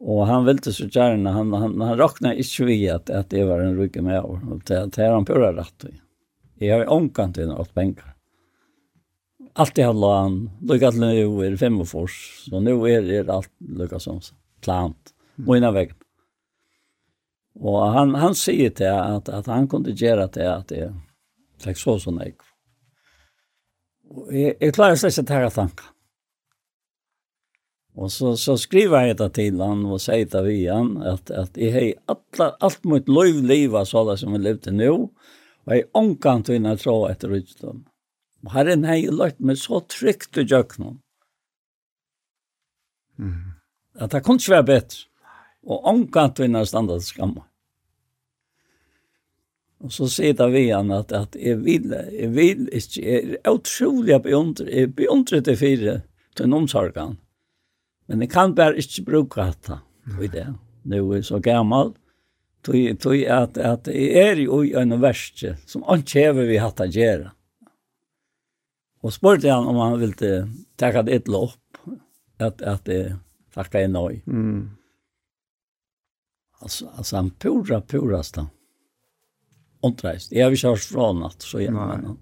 Og 0.01 0.27
han 0.27 0.45
ville 0.45 0.73
så 0.73 0.87
gärna, 0.87 1.31
han, 1.31 1.53
han, 1.53 1.81
han 1.81 1.97
räknade 1.97 2.37
inte 2.37 2.65
vi 2.65 2.89
att, 2.89 3.09
att 3.09 3.29
det 3.29 3.43
var 3.45 3.59
en 3.59 3.77
rygg 3.77 4.03
med 4.03 4.23
år. 4.23 4.41
Och 4.51 4.61
det, 4.65 4.85
det 4.95 5.03
er 5.03 5.11
han 5.11 5.25
på 5.25 5.33
rätt. 5.33 5.85
Jag 6.55 6.77
har 6.77 6.85
omkant 6.85 7.35
till 7.35 7.47
något 7.47 7.73
pengar. 7.73 8.15
Allt 9.53 9.77
har 9.77 9.85
handlar 9.85 10.21
han, 10.21 10.49
lyckat 10.61 10.95
nu 10.95 11.45
er 11.45 11.55
fem 11.57 11.81
och 11.81 11.87
fors. 11.87 12.45
Så 12.49 12.59
nu 12.59 12.71
är 12.71 13.01
det 13.01 13.33
allt 13.33 13.51
lyckat 13.59 14.01
som 14.01 14.21
plant. 14.61 15.13
Och 15.47 15.57
innan 15.57 15.75
Og 15.75 15.91
Och 17.59 17.87
han, 17.87 18.15
han 18.15 18.35
säger 18.35 18.69
till 18.69 18.87
att, 18.87 19.29
att 19.29 19.45
han 19.45 19.67
kunde 19.67 19.91
gjøre 19.91 20.27
til 20.27 20.41
att 20.41 20.67
det 20.67 20.93
fikk 21.61 21.77
så 21.77 21.99
sånn 21.99 22.19
jeg. 22.19 22.35
Och 24.09 24.33
jag, 24.33 24.55
jag 24.59 24.73
klarar 24.73 24.95
släckligt 24.95 25.31
att 25.31 25.53
tanken. 25.53 25.85
Og 27.95 28.11
så 28.11 28.35
så 28.35 28.55
skriver 28.57 29.01
jeg 29.01 29.17
det 29.17 29.33
til 29.35 29.59
han 29.59 29.85
og 29.85 29.99
sier 29.99 30.25
det 30.31 30.43
vi 30.45 30.63
han 30.65 30.95
at, 31.03 31.31
at 31.31 31.57
jeg 31.57 31.73
har 31.73 32.15
alla 32.15 32.51
alt 32.61 32.85
mot 32.85 33.09
lov 33.09 33.41
livet 33.43 33.87
så 33.87 34.05
det 34.07 34.19
som 34.19 34.33
jeg 34.33 34.41
levde 34.41 34.71
nu 34.71 35.09
och 35.63 35.75
i 35.75 35.83
onkan 35.93 36.43
till 36.43 36.61
när 36.61 36.77
så 36.77 37.07
efter 37.07 37.29
utom. 37.29 37.85
Och 38.43 38.51
Herren 38.51 38.83
har 38.83 39.11
lagt 39.11 39.39
meg 39.39 39.57
så 39.57 39.79
trygt 39.79 40.37
i 40.37 40.41
jöknen. 40.41 40.99
Mm. 43.19 43.51
Att 43.95 44.11
det 44.11 44.21
kunde 44.21 44.33
inte 44.33 44.51
vara 44.51 44.63
bättre. 44.63 44.97
Och 45.63 45.87
onkan 45.89 46.33
till 46.33 46.51
när 46.51 46.65
standard 46.65 47.01
skammer. 47.01 47.43
Og 49.81 49.91
så 49.91 50.05
sier 50.09 50.35
det 50.37 50.45
vi 50.53 50.67
han 50.69 50.91
at 50.93 51.35
jeg 51.35 51.57
vil, 51.65 51.89
jeg 52.13 52.29
vil 52.35 52.67
ikke, 52.69 53.01
jeg 53.01 53.37
er 53.39 53.55
utrolig 53.55 54.19
beundret, 54.21 54.69
jeg 54.69 54.91
beundret 54.95 55.45
det 55.45 55.57
fire 55.57 56.01
til 56.37 56.45
en 56.45 56.53
Mm 56.53 57.17
Men 58.11 58.25
jeg 58.25 58.31
kan 58.33 58.55
bare 58.55 58.79
ikke 58.79 59.05
bruke 59.07 59.47
dette 59.47 59.79
i 60.19 60.29
det. 60.31 60.47
Nå 60.83 61.01
er 61.01 61.19
jeg 61.21 61.27
så 61.29 61.39
gammel. 61.43 61.93
Tog 62.61 62.99
tui 63.01 63.23
at, 63.25 63.57
at 63.57 63.87
jeg 63.89 64.11
er 64.21 64.41
jo 64.43 64.59
i 64.65 64.75
en 64.77 64.93
verste 65.01 65.55
som 65.65 65.85
han 65.87 66.03
kjever 66.05 66.49
vi 66.49 66.59
hatt 66.61 66.83
å 66.83 66.89
gjøre. 66.89 67.31
Og 69.01 69.15
spurte 69.15 69.49
han 69.49 69.65
om 69.65 69.79
han 69.81 69.97
ville 70.01 70.35
ta 70.77 70.91
det 71.01 71.15
et 71.15 71.31
lopp. 71.31 71.57
At, 72.41 72.61
at 72.61 72.89
jeg 72.89 73.15
takket 73.53 73.85
jeg 73.85 73.93
nøy. 73.93 74.21
Mm. 74.25 74.77
Alltså, 76.61 76.89
alltså 76.95 77.15
han 77.15 77.31
pura, 77.31 77.81
pura 77.81 78.23
stann. 78.23 78.49
Ontreist. 79.81 80.31
Jag 80.31 80.45
har 80.45 80.51
inte 80.51 80.67
hört 80.67 80.79
från 80.79 81.19
natt, 81.19 81.41
så 81.41 81.61
gärna. 81.61 81.97
Nej. 81.97 82.15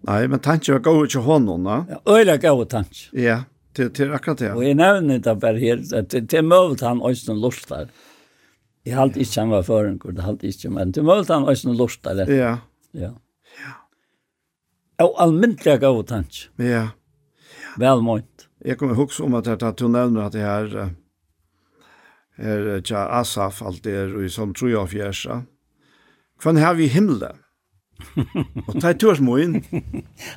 Nei, 0.00 0.28
men 0.28 0.38
tanken 0.38 0.74
var 0.74 0.80
god 0.80 1.14
hånden, 1.14 1.64
da. 1.64 1.86
Ja, 1.88 2.00
öjla 2.04 2.36
god 2.36 2.68
tanken. 2.68 3.20
Ja. 3.22 3.42
Til, 3.78 3.90
til 3.94 4.10
akkurat 4.10 4.40
det. 4.42 4.52
Og 4.56 4.64
jeg 4.66 4.74
nevner 4.74 5.20
det 5.22 5.34
bare 5.38 5.60
her, 5.62 5.82
at 5.94 6.10
det, 6.10 6.24
det 6.32 6.40
er 6.40 6.46
møvet 6.46 6.82
han 6.82 6.98
også 7.04 7.36
lustar. 7.38 7.86
Jeg 8.86 8.96
halte 8.96 9.20
ikke 9.22 9.40
han 9.44 9.52
var 9.52 9.66
førengur, 9.66 10.14
det 10.16 10.24
halte 10.26 10.48
ikke, 10.48 10.70
men 10.74 10.90
det 10.90 11.02
er 11.02 11.06
møvet 11.06 11.30
han 11.30 11.46
også 11.46 11.74
lustar. 11.78 12.24
Ja. 12.26 12.56
Ja. 12.96 13.12
Ja. 13.60 13.74
Og 15.04 15.14
almindelig 15.22 15.76
gav 15.84 16.00
tansk. 16.08 16.48
Ja. 16.58 16.64
ja. 16.64 16.86
Velmøynt. 17.78 18.48
Jeg 18.66 18.78
kommer 18.80 18.98
huske 18.98 19.22
om 19.22 19.36
at 19.38 19.46
jeg 19.46 19.60
tar 19.62 19.76
du 19.78 19.86
nevner 19.86 20.26
at 20.26 20.34
det 20.34 20.42
her, 20.42 20.88
er 22.38 22.80
tja 22.86 23.04
Asaf 23.20 23.62
alt 23.62 23.84
det 23.84 23.94
er 23.94 24.16
og 24.16 24.26
som 24.34 24.54
tror 24.54 24.72
jeg 24.72 24.90
fjersa. 24.96 25.42
Hva 26.42 26.54
har 26.58 26.74
vi 26.78 26.86
i 26.86 26.92
himmelen? 26.94 27.38
og 28.66 28.76
ta 28.80 28.90
i 28.90 28.98
turs 28.98 29.22
moin. 29.28 29.60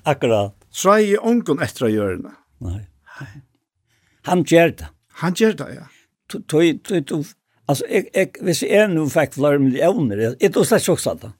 Akkurat. 0.05 0.53
Så 0.69 0.95
er 0.95 1.03
jeg 1.05 1.25
ongon 1.25 1.61
etter 1.61 1.89
å 1.89 1.91
gjøre 1.93 2.37
Nei. 2.61 2.79
Han 4.29 4.43
gjør 4.47 4.73
det. 4.81 4.89
Han 5.21 5.37
gjør 5.37 5.55
det, 5.59 5.69
ja. 5.75 5.87
Tøy, 6.31 6.77
tøy, 6.87 7.01
tøy, 7.03 7.23
altså, 7.67 7.85
jeg, 7.91 8.07
jeg, 8.15 8.31
hvis 8.45 8.63
jeg 8.63 8.89
nå 8.91 9.05
fikk 9.11 9.35
flere 9.35 9.59
millioner, 9.59 10.21
jeg 10.39 10.53
tog 10.55 10.67
slett 10.67 10.85
sjokk 10.85 11.01
sånn 11.03 11.21
da. 11.21 11.31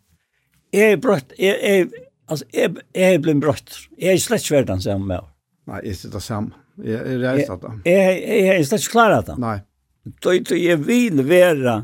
Jeg 0.76 0.96
er 0.96 1.02
brøtt, 1.04 1.34
jeg, 1.40 1.58
jeg, 1.62 2.08
altså, 2.32 2.48
jeg, 2.56 2.76
jeg 2.96 3.18
er 3.18 3.24
blitt 3.24 3.42
brøtt. 3.44 3.78
Jeg 4.00 4.16
er 4.18 4.24
slett 4.24 4.46
svært 4.46 4.70
den 4.70 4.84
sammen 4.84 5.10
med. 5.12 5.32
Nei, 5.72 5.82
jeg 5.88 6.00
sitter 6.00 6.24
sammen. 6.24 6.54
Jeg, 6.82 6.98
jeg 6.98 7.18
er 7.18 7.26
reist 7.26 7.52
av 7.54 7.60
det. 7.64 7.74
Jeg, 7.88 8.22
jeg, 8.22 8.46
jeg 8.46 8.54
er 8.56 8.70
slett 8.70 8.86
ikke 8.86 8.96
klar 8.96 9.18
av 9.18 9.28
det. 9.28 9.36
Nei. 9.42 9.58
Tøy, 10.24 10.38
tøy, 10.48 10.58
jeg 10.58 10.80
vil 10.88 11.22
være 11.28 11.82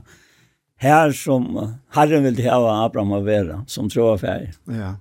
her 0.81 1.13
som 1.17 1.49
Herren 1.95 2.25
vil 2.25 2.39
ha 2.47 2.57
Abraham 2.85 3.15
å 3.17 3.21
være, 3.25 3.61
som 3.69 3.89
tror 3.91 4.15
jeg 4.15 4.23
ferdig. 4.23 4.55
Ja. 4.77 4.95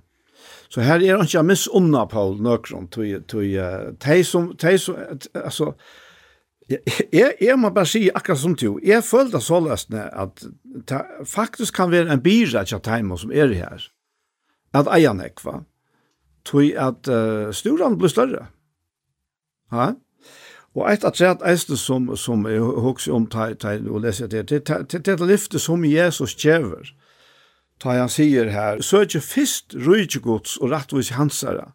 Så 0.69 0.81
her 0.81 0.99
er 0.99 1.17
han 1.17 1.25
ikke 1.25 1.43
miss 1.43 1.67
omna 1.71 2.05
Paul 2.05 2.41
nøkron, 2.43 2.87
till 2.87 3.23
till 3.23 3.95
tej 3.99 4.23
som 4.23 4.55
de 4.61 4.77
som 4.77 4.95
altså, 5.33 5.71
jeg, 7.13 7.33
jeg 7.41 7.59
må 7.59 7.69
bare 7.69 7.85
si 7.85 8.09
akkurat 8.15 8.39
som 8.39 8.55
du. 8.55 8.79
Jag 8.83 9.05
följde 9.05 9.41
så 9.41 9.59
løsne 9.59 10.09
at 10.15 10.43
det 10.87 11.01
faktisk 11.25 11.73
kan 11.73 11.91
være 11.91 12.13
en 12.13 12.23
bira 12.23 12.63
til 12.63 12.79
tajma 12.79 13.17
som 13.17 13.31
er 13.31 13.53
her, 13.53 13.87
at 14.73 14.87
eier 14.87 15.13
nekva, 15.13 15.51
va. 15.51 15.63
Tui 16.45 16.75
att 16.75 17.07
uh, 17.07 17.51
sturen 17.51 17.97
blir 17.97 18.07
større. 18.07 18.45
Ha? 19.71 19.93
Og 20.75 20.91
et 20.91 21.03
av 21.03 21.11
tredje 21.11 21.43
eiste 21.43 21.77
som, 21.77 22.15
som 22.15 22.45
jeg 22.47 22.59
husker 22.59 23.13
om, 23.13 23.25
ta, 23.27 23.53
ta, 23.53 23.73
og 23.89 24.01
leser 24.01 24.27
det, 24.27 24.49
det 24.49 25.07
er 25.07 25.25
lyfte 25.25 25.59
som 25.59 25.83
Jesus 25.85 26.35
kjever. 26.35 26.83
Mm 26.83 27.06
ta 27.81 27.93
han 27.97 28.09
sier 28.09 28.51
her, 28.53 28.81
søkje 28.81 29.21
fyrst 29.21 29.75
rujtjegods 29.85 30.57
og 30.61 30.71
rattvis 30.73 31.13
hansara, 31.17 31.71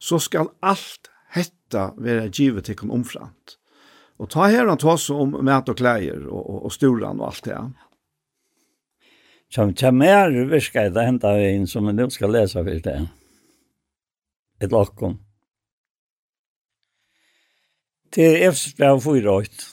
så 0.00 0.18
skal 0.18 0.50
alt 0.64 1.10
hetta 1.36 1.92
være 2.00 2.30
givet 2.32 2.66
til 2.68 2.78
kon 2.78 2.92
omframt. 2.92 3.58
Og 4.20 4.30
ta 4.30 4.48
her 4.50 4.68
han 4.68 4.80
tås 4.80 5.08
om 5.10 5.34
mat 5.44 5.68
og 5.68 5.78
klæger 5.78 6.26
og, 6.28 6.42
og, 6.42 6.58
og 6.66 6.72
storan 6.72 7.20
og 7.20 7.32
alt 7.32 7.44
det. 7.48 7.58
Som 9.52 9.74
mer 9.96 10.32
virker 10.48 10.88
det 10.94 11.04
henta 11.04 11.34
inn 11.50 11.66
som 11.68 11.86
vi 11.86 11.92
nu 11.92 12.08
skal 12.10 12.32
lese 12.32 12.62
for 12.62 12.80
det. 12.86 12.96
Et 14.62 14.72
lakon. 14.72 15.18
Til 18.12 18.44
Efsbrev 18.48 19.00
4.8. 19.04 19.66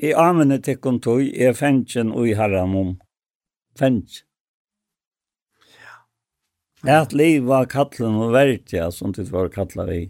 I 0.00 0.12
amene 0.16 0.58
til 0.64 0.80
kontoi 0.80 1.30
er 1.36 1.52
fengtjen 1.52 2.12
og 2.12 2.28
i 2.28 2.34
herramom. 2.36 2.98
Fengtjen 3.78 4.29
At 6.88 7.12
liv 7.12 7.44
var 7.44 7.68
kallen 7.68 8.16
og 8.16 8.32
vertja, 8.32 8.88
som 8.94 9.12
det 9.12 9.28
var 9.32 9.50
kallet 9.52 9.88
vi. 9.88 10.00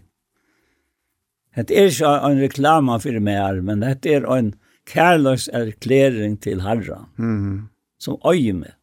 Det 1.55 1.75
er 1.75 1.89
ikke 1.91 2.11
en 2.23 2.39
reklama 2.39 2.95
for 3.03 3.19
meg, 3.19 3.59
men 3.67 3.83
det 3.83 4.07
er 4.07 4.27
en 4.31 4.53
kærløs 4.87 5.49
erklæring 5.51 6.39
til 6.41 6.61
Herren, 6.63 7.09
mm. 7.17 7.67
som 7.99 8.19
øyer 8.23 8.55
meg, 8.55 8.75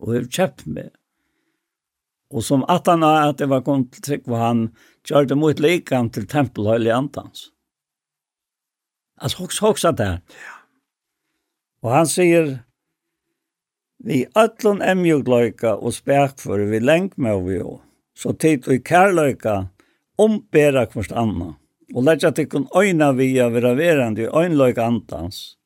og 0.00 0.14
har 0.14 0.28
kjøpt 0.32 0.66
meg. 0.66 0.90
Og 2.32 2.44
som 2.44 2.64
at 2.72 2.88
han 2.88 3.04
har 3.04 3.28
at 3.28 3.38
det 3.38 3.50
var 3.52 3.60
kommet 3.60 3.92
til 3.92 4.02
trygg, 4.02 4.24
på 4.24 4.40
han 4.40 4.70
gjør 5.04 5.28
det 5.28 5.36
mot 5.36 5.60
likan 5.60 6.08
til 6.10 6.24
tempelhøylig 6.26 6.94
antans. 6.96 7.50
Altså, 9.20 9.42
hoks, 9.44 9.58
hoks 9.58 9.84
at 9.84 9.98
det 9.98 10.06
her. 10.06 10.20
Og 11.82 11.92
han 11.92 12.08
sier, 12.08 12.62
Vi 14.04 14.26
ötlun 14.34 14.82
emjugløyka 14.82 15.74
og 15.74 15.94
spärkför 15.94 16.58
vi 16.58 16.80
länk 16.80 17.16
med 17.16 17.42
vi 17.44 17.58
jo, 17.58 17.80
Så 18.14 18.32
tid 18.32 18.66
vi 18.66 18.78
kærløyka 18.78 19.68
ombera 20.18 20.86
kvart 20.86 21.12
anna. 21.12 21.54
Og 21.94 22.04
lägga 22.04 22.32
tyckon 22.32 22.68
øyna 22.76 23.12
vi 23.12 23.40
av 23.40 23.52
vera 23.52 23.74
verandi 23.74 24.22
i 24.22 24.26
øynløyka 24.26 24.82
antans. 24.82 25.56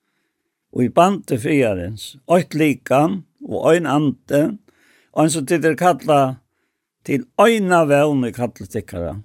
Og 0.72 0.84
i 0.84 0.88
bante 0.88 1.38
friarens, 1.38 2.16
øyt 2.30 2.54
likan 2.54 3.24
og 3.48 3.72
öjn 3.72 3.86
ante, 3.86 4.58
en 5.16 5.30
som 5.30 5.46
tid 5.46 5.64
er 5.64 5.74
kalla 5.74 6.36
til 7.04 7.24
øyna 7.40 7.84
vän 7.84 8.28
i 8.28 8.32
kalletikkara. 8.32 9.22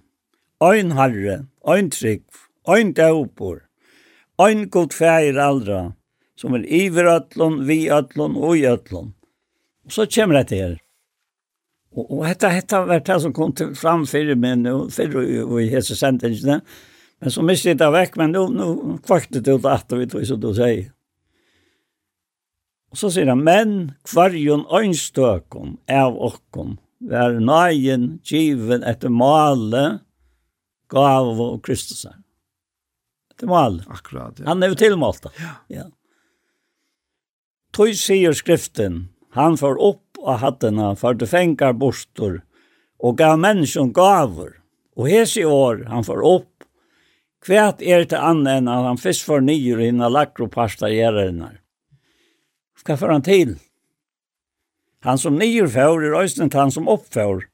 øyn 0.62 0.92
harre, 0.92 1.46
øyn 1.68 1.90
trygg, 1.90 2.24
øyn 2.70 2.94
daupor, 2.94 3.62
øyn 4.40 4.70
god 4.70 4.94
aldra 5.02 5.48
allra, 5.48 5.94
som 6.42 6.56
er 6.58 6.66
iver 6.66 7.10
atlon, 7.12 7.60
vi 7.68 7.84
atlon 7.94 8.38
og 8.40 8.58
i 8.58 8.66
atlon. 8.66 9.12
Og 9.86 9.94
så 9.94 10.08
kommer 10.10 10.42
det 10.42 10.58
her. 10.58 10.80
Og, 11.92 12.06
og 12.08 12.24
dette, 12.26 12.50
dette 12.56 12.80
var 12.88 13.04
det 13.06 13.20
som 13.22 13.36
kom 13.36 13.54
til 13.58 13.76
fram 13.78 14.08
fyrir 14.10 14.40
min, 14.40 14.66
og 14.72 14.90
fyrir 14.96 15.44
og 15.46 15.60
i 15.62 15.70
hese 15.74 15.98
sendingene. 15.98 16.62
Men 17.22 17.34
så 17.34 17.44
miste 17.46 17.70
jeg 17.70 17.78
det 17.78 17.92
vekk, 17.94 18.18
men 18.18 18.34
nå 18.34 18.48
nu 18.56 18.98
kvakte 19.06 19.44
det 19.44 19.54
ut 19.54 19.68
at 19.70 19.94
vi 19.94 20.08
tog, 20.10 20.26
som 20.26 20.40
du 20.42 20.50
sier. 20.58 20.90
Og 22.92 23.00
så 23.00 23.12
sier 23.14 23.30
han, 23.32 23.44
men 23.46 23.76
kvarjon 24.08 24.66
øynstøkon 24.74 25.78
av 25.92 26.18
okkon, 26.18 26.80
vær 27.12 27.38
nøyen 27.40 28.18
given 28.28 28.84
etter 28.88 29.14
male, 29.14 30.02
gav 30.92 31.38
og 31.38 31.62
Kristus. 31.64 32.04
Etter 33.32 33.48
male. 33.48 33.86
Akkurat, 33.88 34.42
ja. 34.42 34.50
Han 34.50 34.64
er 34.64 34.74
jo 34.74 34.80
tilmålt 34.82 35.24
da. 35.24 35.32
Ja. 35.40 35.54
ja. 35.72 35.88
Tøy 37.72 37.94
sier 37.96 38.36
skriften, 38.36 39.06
han 39.32 39.56
får 39.56 39.78
opp 39.80 40.20
av 40.28 40.42
hattene 40.42 40.90
for 41.00 41.16
det 41.16 41.30
fengar 41.32 41.78
bostor 41.80 42.42
og 43.00 43.18
gav 43.22 43.38
menneskjon 43.40 43.94
gaver. 43.96 44.58
Og 45.00 45.08
hes 45.08 45.38
i 45.40 45.46
år 45.48 45.86
han 45.88 46.04
får 46.04 46.20
opp, 46.28 46.66
kvært 47.42 47.80
er 47.82 48.04
til 48.06 48.20
annen 48.20 48.50
enn 48.52 48.70
at 48.70 48.90
han 48.90 49.00
fyrst 49.00 49.24
får 49.26 49.46
nyer 49.48 49.80
hinna 49.86 50.12
lakropasta 50.12 50.92
gjerrene. 50.92 51.54
Hva 52.84 52.98
får 53.00 53.16
han 53.16 53.26
til? 53.26 53.56
Han 55.08 55.18
som 55.18 55.40
nyer 55.40 55.72
fjør 55.72 56.10
er 56.10 56.20
øystemt 56.20 56.58
han 56.58 56.76
som 56.76 56.92
oppfjør, 56.92 57.46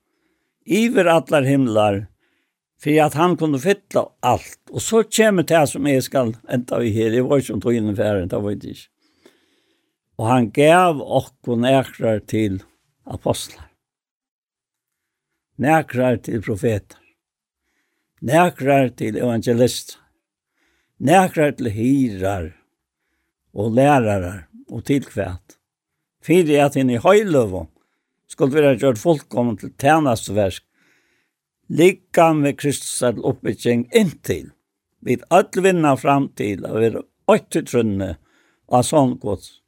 iver 0.66 1.08
atler 1.14 1.46
himlar, 1.48 2.08
for 2.82 3.06
at 3.06 3.16
han 3.18 3.38
kunne 3.38 3.62
fylla 3.62 4.08
alt. 4.26 4.60
Og 4.74 4.82
så 4.82 5.06
kommer 5.06 5.46
det 5.48 5.64
som 5.70 5.88
jeg 5.88 6.04
skal 6.10 6.34
enda 6.50 6.82
vi 6.82 6.92
her, 6.98 7.14
jeg 7.14 7.30
var 7.30 7.42
ikke 7.42 7.54
om 7.56 7.62
tog 7.64 7.78
innenfæren, 7.78 8.34
det 8.34 8.42
var 8.44 8.58
ikke 8.58 8.90
og 10.18 10.26
han 10.26 10.50
gav 10.54 11.02
okkon 11.02 11.62
nekrar 11.62 12.24
til 12.26 12.62
apostlar. 13.06 13.70
Nekrar 15.62 16.18
til 16.26 16.42
profetar. 16.46 17.02
Nekrar 18.22 18.90
til 18.98 19.18
evangelister. 19.18 20.00
Nekrar 20.98 21.54
til 21.58 21.70
hirar 21.70 22.48
og 23.54 23.76
lærarar 23.78 24.48
og 24.74 24.84
tilkvæt. 24.90 25.58
Fyrir 26.26 26.66
at 26.66 26.78
hinn 26.78 26.90
i 26.90 27.02
høyløvå 27.02 27.68
skulle 28.28 28.58
være 28.58 28.78
gjørt 28.82 29.02
fullkommen 29.02 29.58
til 29.62 29.74
tænastversk. 29.78 30.66
Lika 31.70 32.32
med 32.34 32.58
Kristus 32.58 33.02
er 33.06 33.22
oppbygging 33.22 33.86
inntil. 33.94 34.50
Vi 35.02 35.20
all 35.30 35.62
vinna 35.62 35.94
fram 35.96 36.32
til 36.34 36.66
å 36.66 36.74
være 36.74 37.06
åtte 37.30 37.62
trunne 37.70 38.16
av 38.68 38.86
sånn 38.88 39.18
gods 39.22 39.60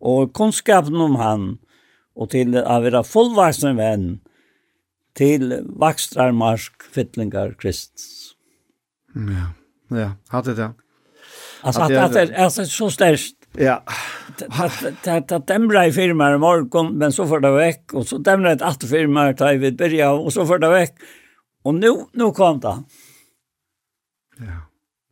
og 0.00 0.32
kunnskapen 0.36 0.98
om 1.02 1.16
han, 1.20 1.46
og 2.18 2.30
til 2.34 2.56
å 2.58 2.80
være 2.84 3.04
fullvaksne 3.06 3.74
venn, 3.78 4.08
til 5.18 5.50
vakstrarmarsk 5.80 6.86
fytlingar 6.94 7.56
Kristus. 7.58 8.36
Ja, 9.14 9.48
ja, 9.94 10.12
hatt 10.30 10.50
det, 10.50 10.58
ja. 10.60 10.72
Altså, 11.66 11.88
at, 11.88 11.90
at, 11.90 12.16
at, 12.16 12.58
at, 12.60 12.70
så 12.70 12.86
størst. 12.92 13.34
Ja. 13.58 13.80
Det 14.38 15.38
demra 15.48 15.86
i 15.88 15.94
firmaer 15.94 16.36
i 16.36 16.42
morgen, 16.42 16.92
men 17.00 17.14
så 17.14 17.26
får 17.26 17.42
det 17.42 17.54
vekk, 17.56 17.96
og 17.98 18.06
så 18.06 18.20
demra 18.22 18.52
et 18.54 18.62
atte 18.62 18.86
firmaer 18.86 19.34
til 19.38 19.58
vi 19.62 19.72
byrja, 19.74 20.12
og 20.14 20.30
så 20.34 20.46
får 20.46 20.62
det 20.62 20.70
vekk. 20.74 21.08
Og 21.66 21.74
nu, 21.74 21.90
nu 22.14 22.28
kom 22.36 22.60
det. 22.62 22.76
Ja. 24.44 24.62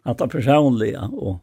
At 0.06 0.22
det 0.22 0.30
personlige, 0.36 1.02
og 1.10 1.40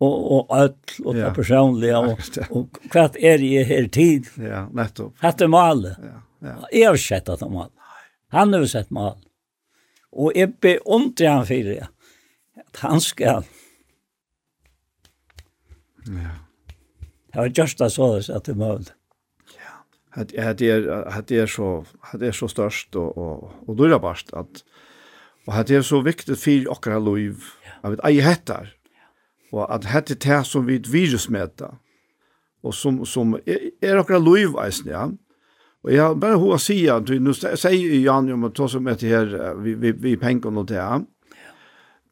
og 0.00 0.32
og 0.36 0.50
alt 0.52 0.96
og 1.04 1.16
ja. 1.16 1.30
personliga 1.32 2.00
og, 2.04 2.20
og 2.50 2.80
kvart 2.92 3.16
er 3.16 3.40
jeg 3.40 3.66
her 3.68 3.88
tid. 3.88 4.28
Ja, 4.42 4.66
nettopp. 4.76 5.16
Hatt 5.24 5.40
er 5.40 5.48
mal. 5.48 5.86
Ja, 6.02 6.18
ja. 6.44 6.56
Jeg 6.72 6.88
har 6.90 7.00
sett 7.00 7.30
at 7.32 7.44
han 7.44 7.54
mal. 7.54 7.70
Han 8.34 8.52
har 8.52 8.66
sett 8.68 8.90
mal. 8.92 9.16
Og 10.12 10.36
jeg 10.36 10.52
beundrer 10.60 11.32
han 11.32 11.48
for 11.48 11.70
det. 11.70 11.88
At 12.60 12.82
han 12.84 13.00
skal. 13.00 13.48
Ja. 16.06 16.36
Det 17.32 17.40
var 17.40 17.52
just 17.52 17.78
det 17.78 17.90
så 17.92 18.12
at 18.32 18.44
det 18.44 18.56
mål. 18.56 18.84
Ja. 19.56 19.80
Hat 20.16 20.32
er 20.32 20.42
hat 20.50 20.60
er 20.60 21.10
hat 21.10 21.30
er 21.30 21.46
så 21.46 21.84
hat 22.12 22.22
er 22.22 22.32
så 22.32 22.48
størst 22.48 22.96
og 22.96 23.16
og 23.16 23.52
og 23.66 23.78
dyrbart 23.78 24.32
at 24.32 24.62
og 25.46 25.54
hat 25.54 25.70
er 25.70 25.82
så 25.82 26.00
viktigt 26.00 26.40
för 26.40 26.70
okkara 26.70 26.98
liv. 26.98 27.44
Ja. 27.64 27.70
Jag 27.82 27.90
vet 27.90 28.04
ej 28.04 28.20
hettar 28.20 28.75
Og 29.54 29.66
at 29.72 29.86
hette 29.90 30.16
det 30.18 30.40
som 30.46 30.66
vi 30.66 30.80
virusmeta, 30.90 31.76
og 32.66 32.74
som, 32.74 33.04
som 33.06 33.36
er, 33.46 33.70
er 33.82 34.00
okra 34.00 34.18
loiv 34.18 34.56
eisen, 34.62 34.90
ja. 34.90 35.06
Og 35.86 35.92
jeg 35.92 36.02
har 36.02 36.16
bare 36.18 36.38
hva 36.40 36.56
sier, 36.58 36.98
at 36.98 37.10
nå 37.22 37.34
sier 37.36 38.00
Jan 38.00 38.32
om 38.34 38.48
at 38.48 38.58
som 38.58 38.88
heter 38.90 39.12
her, 39.12 39.36
vi, 39.62 39.76
vi, 39.78 39.92
vi 39.92 40.16
penger 40.18 40.50
og 40.50 40.66
det, 40.66 40.82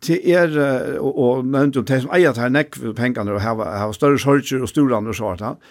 til 0.04 0.20
er, 0.30 0.52
og, 1.00 1.18
og 1.18 1.46
nevnte 1.48 1.80
jo, 1.80 1.86
det 1.88 2.02
som 2.04 2.12
eier 2.14 2.36
til 2.36 2.52
nekk 2.54 2.78
pengene, 2.94 3.34
og 3.34 3.42
har 3.42 3.58
hava 3.80 3.92
større 3.96 4.20
sorger 4.20 4.62
og 4.62 4.70
storene 4.70 5.10
og 5.10 5.18
sånt, 5.18 5.64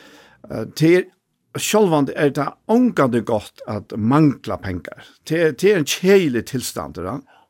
til 0.75 1.05
er 1.53 1.61
sjølvand 1.61 2.09
er 2.17 2.33
det 2.33 2.49
ångande 2.67 3.21
godt 3.21 3.61
at 3.69 3.93
mangla 3.95 4.57
pengar. 4.57 5.05
Det, 5.29 5.61
det 5.61 5.71
er 5.71 5.79
en 5.79 5.87
kjeilig 5.87 6.47
tilstand, 6.49 6.97
da. 6.97 7.19
Ja 7.21 7.42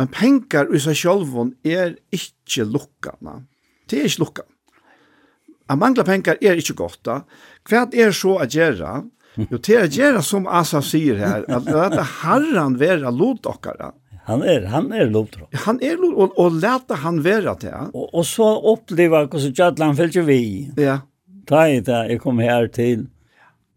Men 0.00 0.08
pengar 0.08 0.70
i 0.72 0.80
seg 0.80 0.96
sjálvon 0.96 1.50
er 1.60 1.98
ikkje 2.16 2.64
lukkana. 2.64 3.42
Det 3.84 3.98
er 4.00 4.06
ikkje 4.08 4.22
lukka. 4.22 4.46
At 5.68 5.76
mangla 5.76 6.06
pengar 6.08 6.38
er 6.40 6.56
ikkje 6.56 6.78
godt 6.78 7.02
da. 7.04 7.18
Hva 7.68 7.82
er 7.92 8.14
så 8.16 8.38
a 8.40 8.46
gjera? 8.48 9.02
Jo, 9.36 9.58
det 9.60 9.76
er 9.76 9.90
gjera 9.92 10.22
som 10.24 10.48
Asa 10.48 10.80
sier 10.82 11.20
her, 11.20 11.44
at 11.44 11.68
leta 11.68 12.06
herran 12.22 12.78
vera 12.80 13.12
lot 13.12 13.44
okkara. 13.46 13.92
Han 14.30 14.42
er, 14.46 14.64
han 14.72 14.88
er 14.96 15.10
lotro. 15.12 15.50
Han 15.66 15.78
er 15.84 16.00
lot, 16.00 16.16
og, 16.16 16.40
og 16.40 16.56
leta 16.62 16.96
han 17.04 17.20
vera 17.24 17.54
det. 17.60 17.76
Og, 17.92 18.08
og 18.08 18.24
så 18.24 18.48
oppleva 18.72 19.26
hvordan 19.26 19.54
Kjallan 19.60 20.00
fylgjer 20.00 20.26
vi. 20.26 20.42
Ja. 20.80 21.02
Ta 21.50 21.66
i 21.68 21.80
det, 21.84 22.00
jeg 22.14 22.22
kom 22.24 22.40
her 22.40 22.72
til. 22.72 23.10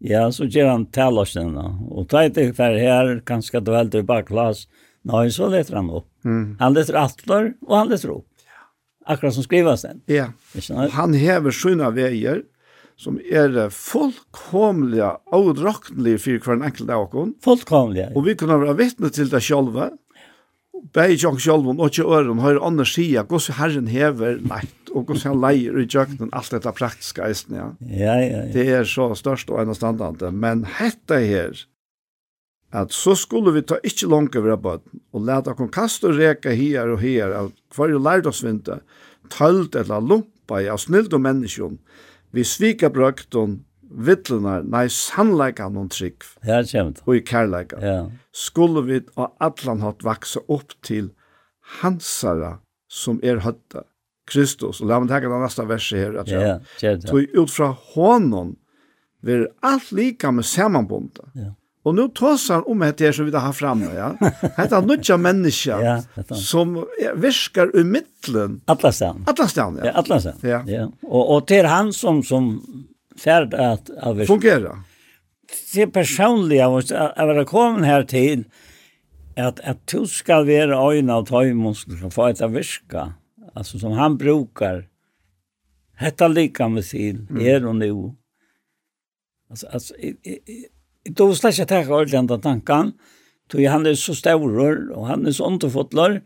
Ja, 0.04 0.30
så 0.32 0.48
gjør 0.48 0.72
han 0.72 0.88
talåsene. 0.94 1.68
Og 1.92 2.08
ta 2.08 2.24
i 2.24 2.32
det 2.32 2.54
her, 2.56 3.18
kanskje 3.28 3.60
du 3.60 3.74
veldig 3.76 4.04
i 4.04 4.08
bakklass. 4.08 4.64
Nei, 5.04 5.26
så 5.32 5.50
leter 5.52 5.76
han 5.76 5.90
opp. 5.92 6.08
Mm. 6.24 6.56
Han 6.60 6.76
leter 6.76 6.96
atler, 6.96 7.52
og 7.66 7.76
han 7.76 7.92
leter 7.92 8.14
opp. 8.14 8.26
Akkurat 9.04 9.36
som 9.36 9.44
skrivas 9.44 9.84
den. 9.84 10.00
Ja. 10.08 10.30
Han 10.96 11.12
hever 11.12 11.52
sina 11.52 11.90
veier, 11.92 12.42
som 12.96 13.18
er 13.20 13.52
fullkomlige 13.74 15.10
og 15.34 15.58
rokknelige 15.60 16.22
for 16.22 16.54
hver 16.54 16.64
enkelt 16.70 16.92
av 16.94 17.10
oss. 17.10 17.34
Fullkomliga. 17.44 18.12
Og 18.14 18.24
vi 18.28 18.36
kunne 18.38 18.56
være 18.62 18.78
vittne 18.78 19.10
til 19.12 19.28
det 19.32 19.42
selv. 19.44 19.76
Begge 20.94 21.16
ikke 21.16 21.42
selv, 21.42 21.68
og 21.74 21.84
ikke 21.88 22.06
øren, 22.06 22.40
har 22.44 22.60
andre 22.64 22.86
sier, 22.88 23.26
hvordan 23.28 23.58
Herren 23.58 23.86
hever 23.90 24.40
lett, 24.44 24.90
og 24.92 25.08
hvordan 25.08 25.22
han 25.32 25.40
leier 25.42 25.78
i 25.80 25.86
kjøkkenen, 25.90 26.32
alt 26.36 26.52
dette 26.54 26.72
praktiske 26.76 27.24
eisen, 27.24 27.56
ja. 27.56 27.68
Ja, 27.88 28.16
ja, 28.20 28.42
ja. 28.44 28.52
Det 28.54 28.66
er 28.78 28.88
så 28.88 29.10
størst 29.18 29.50
og 29.50 29.62
enestandande, 29.62 30.30
men 30.30 30.66
dette 30.78 31.20
her, 31.24 31.64
at 32.74 32.92
så 32.92 33.14
skulle 33.14 33.52
vi 33.54 33.62
ta 33.62 33.78
ikkje 33.86 34.08
langt 34.10 34.36
over 34.38 34.56
bøtten, 34.58 35.02
og 35.14 35.26
leta 35.28 35.54
kon 35.54 35.70
kast 35.72 36.04
og 36.06 36.16
reka 36.18 36.54
her 36.58 36.90
og 36.90 36.98
her 37.04 37.34
av 37.38 37.52
hver 37.76 37.94
jo 37.94 38.00
lærdomsvinter, 38.02 38.82
tølt 39.30 39.78
eller 39.78 40.02
lumpa 40.02 40.58
i 40.62 40.66
av 40.72 40.82
snilt 40.82 41.14
og 41.14 41.22
menneskjon, 41.22 41.78
vi 42.34 42.42
svika 42.42 42.90
brøkton, 42.90 43.60
vittlunar, 43.94 44.64
nei, 44.66 44.88
sannleikan 44.90 45.78
og 45.78 45.92
trygg, 45.94 46.26
ja, 46.42 46.58
og 47.06 47.14
i 47.14 47.22
kærleika, 47.22 47.78
ja. 47.78 47.98
skulle 48.34 48.82
vi 48.88 49.00
av 49.14 49.30
atlan 49.44 49.84
hatt 49.86 50.02
vaksa 50.02 50.42
opp 50.50 50.74
til 50.82 51.12
hansara 51.78 52.56
som 52.90 53.22
er 53.22 53.44
høtta, 53.46 53.86
Kristus, 54.26 54.80
og 54.80 54.88
la 54.88 54.98
meg 54.98 55.10
tenke 55.12 55.28
den 55.28 55.42
neste 55.44 55.66
verset 55.68 56.00
her, 56.00 56.14
at 56.22 56.30
jeg, 56.32 56.60
ja, 56.82 56.94
tog 57.04 57.36
ut 57.36 57.50
fra 57.52 57.70
hånden, 57.94 58.56
vi 59.24 59.36
er 59.36 59.50
alt 59.64 59.92
lika 59.94 60.32
med 60.34 60.48
samanbundet. 60.48 61.28
Ja. 61.38 61.52
Och 61.84 61.94
nu 61.94 62.08
trots 62.08 62.48
han 62.48 62.62
om 62.66 62.80
det 62.80 63.00
her 63.00 63.12
som 63.12 63.26
vi 63.26 63.36
har 63.36 63.52
framme, 63.52 63.94
ja. 63.94 64.16
Hetta 64.56 64.80
nutja 64.80 65.16
människa 65.16 65.80
ja, 65.80 66.24
som 66.34 66.86
viskar 67.14 67.76
ur 67.76 67.84
mittlen. 67.84 68.60
Atlastan. 68.64 69.24
Atlastan, 69.26 69.76
ja. 69.76 69.86
ja 69.86 69.92
Atlastan. 69.92 70.32
Ja. 70.40 70.62
ja. 70.66 70.92
Och 71.02 71.36
och 71.36 71.46
till 71.46 71.66
han 71.66 71.92
som 71.92 72.22
som 72.22 72.62
färd 73.24 73.54
av 73.54 74.20
att 74.20 74.26
fungera. 74.26 74.78
Det 75.74 75.86
personliga 75.86 76.68
var 76.68 76.78
att 76.92 77.26
vara 77.26 77.44
kommen 77.44 77.84
her 77.84 78.02
til, 78.02 78.44
att 79.36 79.60
att 79.60 79.86
du 79.86 80.06
skal 80.06 80.46
vara 80.46 80.94
øyne 80.94 81.12
av 81.12 81.26
tøymon 81.26 81.74
som 81.74 82.10
får 82.10 82.28
att 82.28 82.50
viska. 82.50 83.12
Alltså 83.54 83.78
som 83.78 83.92
han 83.92 84.16
brukar. 84.16 84.88
Hetta 85.96 86.28
lika 86.28 86.68
med 86.68 86.84
sin, 86.84 87.26
mm. 87.30 87.46
er 87.46 87.66
og 87.66 87.76
nu. 87.76 88.14
Alltså, 89.50 89.66
alltså, 89.66 89.94
i, 89.96 90.16
i, 90.22 90.66
då 91.10 91.26
var 91.26 91.34
slags 91.34 91.58
jag 91.58 91.68
tackar 91.68 91.92
ordentligt 91.92 92.28
den 92.28 92.40
tanken. 92.40 92.92
Tog 93.48 93.64
han 93.64 93.86
är 93.86 93.94
så 93.94 94.14
stor 94.14 94.90
och 94.90 95.06
han 95.06 95.26
är 95.26 95.32
så 95.32 95.46
underfotlar. 95.46 96.22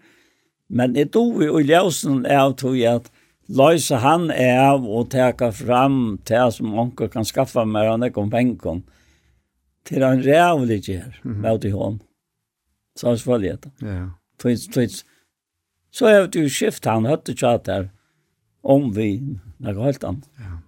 Men 0.68 0.92
det 0.92 1.12
då 1.12 1.42
i 1.42 1.48
Uljusen 1.48 2.26
är 2.26 2.38
av 2.38 2.52
tog 2.52 2.76
jag 2.76 2.94
att 2.94 3.12
lösa 3.46 3.96
han 3.96 4.30
är 4.30 4.68
av 4.68 4.88
och 4.88 5.10
teka 5.10 5.52
fram 5.52 6.18
till 6.24 6.52
som 6.52 6.78
onker 6.78 7.09
kan 7.09 7.24
skaffa 7.24 7.64
meg 7.64 7.88
han 7.88 8.05
ikke 8.05 8.20
om 8.20 8.30
pengar. 8.30 8.82
til 9.88 10.05
en 10.05 10.22
rævlig 10.24 10.82
gjør 10.84 11.20
med 11.24 11.64
i 11.64 11.70
hånd. 11.72 12.00
Så 12.96 13.14
har 13.14 13.38
det. 13.38 13.70
Ja. 13.82 14.10
Tvits, 14.38 14.66
tvits. 14.66 15.05
Så 15.92 16.06
er 16.06 16.26
det 16.26 16.42
jo 16.42 16.48
skift 16.48 16.84
han 16.84 17.05
hade 17.05 17.36
chat 17.36 17.64
där 17.64 17.90
om 18.62 18.92
vi 18.92 19.38
när 19.59 19.74
helt 19.84 20.05
annat. 20.05 20.28
Ja. 20.36 20.59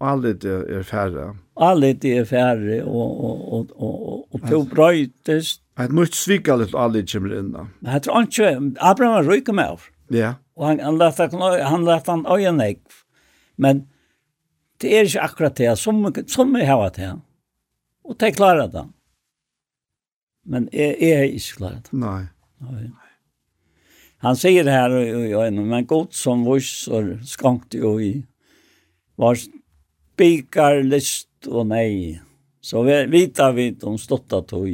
Allit 0.00 0.44
er 0.44 0.82
færre. 0.84 1.34
Allit 1.56 2.04
er 2.04 2.24
færre, 2.28 2.82
og, 2.84 3.20
og, 3.24 3.52
og, 3.52 3.70
og, 3.76 4.26
og 4.34 4.48
to 4.50 4.64
brøytest. 4.68 5.62
Et 5.80 5.92
nytt 5.92 6.16
svika 6.16 6.56
litt 6.56 6.74
allit 6.74 7.10
kommer 7.12 7.42
Men 7.42 7.92
Jeg 7.92 8.02
tror 8.02 8.22
ikke, 8.24 8.50
Abraham 8.80 9.28
er 9.28 9.52
med 9.52 9.64
av. 9.64 9.86
Ja. 10.10 10.34
Og 10.56 10.66
han, 10.66 10.80
han 10.80 10.98
lette 11.00 11.28
han, 11.32 11.84
lette 11.84 12.10
han 12.10 12.26
øye 12.28 12.52
negv. 12.52 13.02
Men 13.56 13.86
det 14.80 14.92
er 14.92 15.08
ikke 15.08 15.24
akkurat 15.24 15.56
det, 15.56 15.78
som, 15.78 16.04
som 16.28 16.54
vi 16.54 16.64
har 16.64 16.90
det. 16.96 17.12
Og 18.04 18.16
det 18.20 18.36
klarer 18.36 18.68
det. 18.72 18.86
Men 20.46 20.68
jeg, 20.72 20.96
jeg 21.00 21.18
er 21.18 21.28
ikke 21.32 21.60
klaret 21.60 21.90
det. 21.90 21.98
Nei. 22.00 22.22
Nei. 22.60 22.86
Han 24.24 24.38
sier 24.38 24.64
her, 24.64 24.92
men 25.52 25.86
godt 25.86 26.16
som 26.16 26.44
vurs 26.46 26.70
og 26.88 27.18
skankt 27.28 27.76
jo 27.76 27.96
i 28.00 28.14
vars 29.20 29.44
spikar 30.16 30.80
list 30.80 31.48
og 31.48 31.68
nei. 31.68 32.16
Så 32.64 32.82
vi 32.86 32.96
vita 33.12 33.50
vi 33.52 33.68
om 33.84 33.98
stotta 34.00 34.40
tog. 34.48 34.70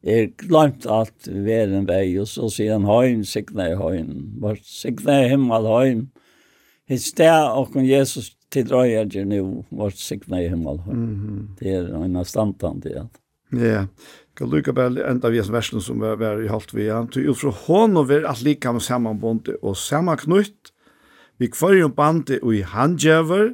Er 0.00 0.30
glemt 0.40 0.86
alt 0.90 1.28
ved 1.28 1.74
en 1.76 1.86
vei, 1.88 2.18
og 2.18 2.26
så 2.28 2.48
sier 2.50 2.74
han 2.74 2.88
høyn, 2.88 3.22
sikna 3.28 3.68
i 3.70 3.76
høyn, 3.76 4.10
vart 4.40 4.64
sikna 4.66 5.20
i 5.22 5.30
himmel 5.30 5.68
høyn. 5.68 6.02
Hitt 6.90 7.04
sted 7.04 7.52
og 7.54 7.76
Jesus 7.84 8.32
til 8.50 8.72
røyer 8.72 9.06
til 9.12 9.28
nå, 9.30 9.62
vart 9.70 10.00
signa 10.00 10.40
i 10.42 10.48
himmel 10.50 10.80
høyn. 10.86 11.06
Det 11.60 11.76
er 11.76 11.92
en 11.94 12.18
av 12.18 12.26
standtand 12.26 12.88
i 12.90 12.96
alt. 12.98 13.20
Ja, 13.54 13.84
kan 14.38 14.50
lukka 14.50 14.72
bare 14.74 15.04
enda 15.10 15.30
vi 15.30 15.42
som 15.42 15.54
versen 15.54 15.82
som 15.84 16.02
var, 16.02 16.18
var 16.18 16.40
i 16.42 16.50
halvt 16.50 16.74
vi 16.74 16.88
han. 16.88 17.10
Til 17.12 17.30
utfra 17.30 17.52
hånd 17.66 17.98
og 18.00 18.10
ver 18.10 18.26
alt 18.30 18.42
lika 18.46 18.72
med 18.72 18.82
sammanbåndet 18.86 19.60
og 19.62 19.78
sammanknutt, 19.78 20.72
vi 21.40 21.48
kvarjum 21.48 21.94
bandet 21.96 22.42
og 22.42 22.54
i 22.56 22.64
handgjøver, 22.66 23.52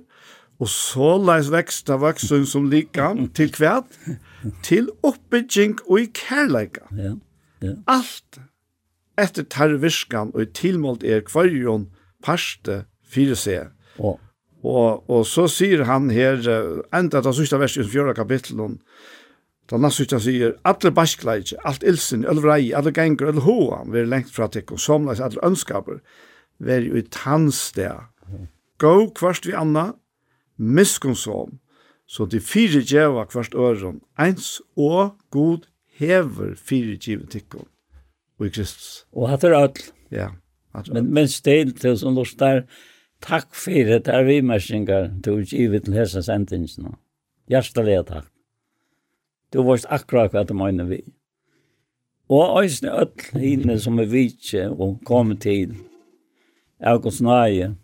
Og 0.62 0.70
så 0.73 1.16
leis 1.20 1.51
veksta 1.53 1.99
vaksen 2.01 2.47
som 2.49 2.70
lika 2.73 3.11
til 3.37 3.51
kvært, 3.53 3.99
til 4.65 4.89
oppbygging 5.05 5.77
og 5.85 6.01
i 6.01 6.07
kærleika. 6.16 6.87
Ja, 6.97 7.16
ja. 7.65 7.74
Alt 7.91 8.41
etter 9.20 9.45
tarviskan 9.53 10.33
og 10.35 10.45
i 10.45 10.49
tilmålt 10.57 11.05
er 11.05 11.24
kvarjon 11.27 11.91
parste 12.24 12.85
fire 13.05 13.37
seg. 13.37 13.73
Og, 13.99 14.16
og, 14.65 15.05
og 15.12 15.23
så 15.28 15.47
sier 15.51 15.85
han 15.89 16.09
her, 16.12 16.41
enda 16.95 17.23
det 17.24 17.37
sørste 17.37 17.61
vers 17.61 17.77
i 17.81 17.85
fjøra 17.85 18.16
kapitlet, 18.16 18.81
Da 19.66 19.78
Nass 19.83 19.99
Hysja 19.99 20.20
sier, 20.23 20.53
alle 20.62 20.93
baskleidje, 20.95 21.59
alt 21.66 21.83
ilsen, 21.83 22.23
alle 22.31 22.43
vrei, 22.45 22.70
alle 22.77 22.93
ganger, 22.95 23.33
alle 23.33 23.43
hoa, 23.43 23.81
vi 23.91 23.99
er 23.99 24.11
lengt 24.11 24.31
fra 24.35 24.47
tikk, 24.53 24.70
og 24.77 24.83
somleis 24.83 25.23
alle 25.23 25.43
ønskaper, 25.47 25.99
vi 26.62 26.74
er 26.77 26.87
jo 26.87 27.01
i 27.01 27.03
tannstea. 27.11 27.97
Gå 28.78 28.93
kvart 29.19 29.49
vi 29.49 29.57
anna, 29.59 29.89
miskunnsom, 30.57 31.59
så 32.07 32.27
de 32.27 32.41
fire 32.41 32.83
djeva 32.87 33.27
kvart 33.27 33.55
øren, 33.55 34.01
eins 34.19 34.61
og 34.77 35.16
god 35.31 35.66
hever 35.99 36.55
fire 36.55 36.97
djeva 36.97 37.27
tikkun, 37.31 37.66
og 38.39 38.47
i 38.47 38.51
Kristus. 38.51 39.07
Og 39.12 39.31
hatt 39.31 39.45
er 39.45 39.57
alt. 39.57 39.93
Ja. 40.11 40.31
Hatt 40.74 40.93
men, 40.93 41.11
men 41.15 41.28
stil 41.28 41.73
til 41.77 41.99
som 41.99 42.15
lort 42.15 42.37
der, 42.39 42.65
takk 43.24 43.55
fyrir 43.57 44.03
det 44.05 44.12
er 44.12 44.28
vimersingar 44.28 45.11
du 45.24 45.37
er 45.39 45.45
givet 45.49 45.87
til 45.87 45.97
hese 45.97 46.23
sendingsna. 46.23 46.97
Hjertelig 47.51 48.03
takk. 48.11 48.31
Du 49.53 49.62
varst 49.62 49.87
akkurat 49.91 50.35
hva 50.35 50.43
du 50.45 50.55
mener 50.59 50.89
vi. 50.91 51.01
Og 52.28 52.59
eisne 52.61 52.91
öll 52.91 53.28
hinne 53.39 53.78
som 53.78 54.01
er 54.03 54.09
vitje 54.11 54.66
og 54.69 54.99
kom 55.07 55.31
til 55.39 55.77
August 56.83 57.23
Nøye. 57.23 57.77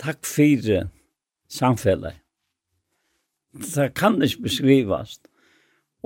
Takk 0.00 0.24
fyrir 0.24 0.88
samfellet. 1.50 2.20
Det 3.74 3.90
kan 3.98 4.20
ikke 4.22 4.46
beskrivas. 4.46 5.18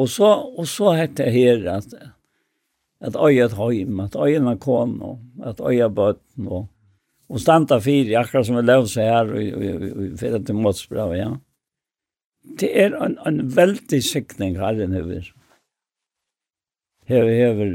Og 0.01 0.09
så, 0.11 0.31
og 0.59 0.67
så 0.67 0.95
hette 0.99 1.23
det 1.23 1.33
her 1.35 1.67
at, 1.77 1.93
at 3.05 3.17
øyet 3.17 3.55
høym, 3.55 4.01
at 4.01 4.17
øyen 4.17 4.49
er 4.51 4.59
kon, 4.59 4.97
og 5.03 5.21
at 5.45 5.61
øyet 5.61 5.95
bøtten, 5.95 6.49
og, 6.49 6.67
og 7.29 7.41
standa 7.41 7.79
fyri, 7.79 8.17
akkurat 8.19 8.49
som 8.49 8.59
vi 8.59 8.79
seg 8.91 9.11
her, 9.11 9.31
og, 9.31 9.45
og, 9.55 9.67
og, 9.69 9.93
og 9.93 10.19
fyrir 10.19 10.43
til 10.43 10.59
måtsbra, 10.59 11.09
ja. 11.15 11.31
Det 12.61 12.69
er 12.77 12.97
en, 13.01 13.17
en 13.25 13.41
veldig 13.57 14.03
sikning 14.05 14.59
herren 14.61 14.93
hever. 14.93 15.31
Hever, 17.09 17.33
hever, 17.33 17.73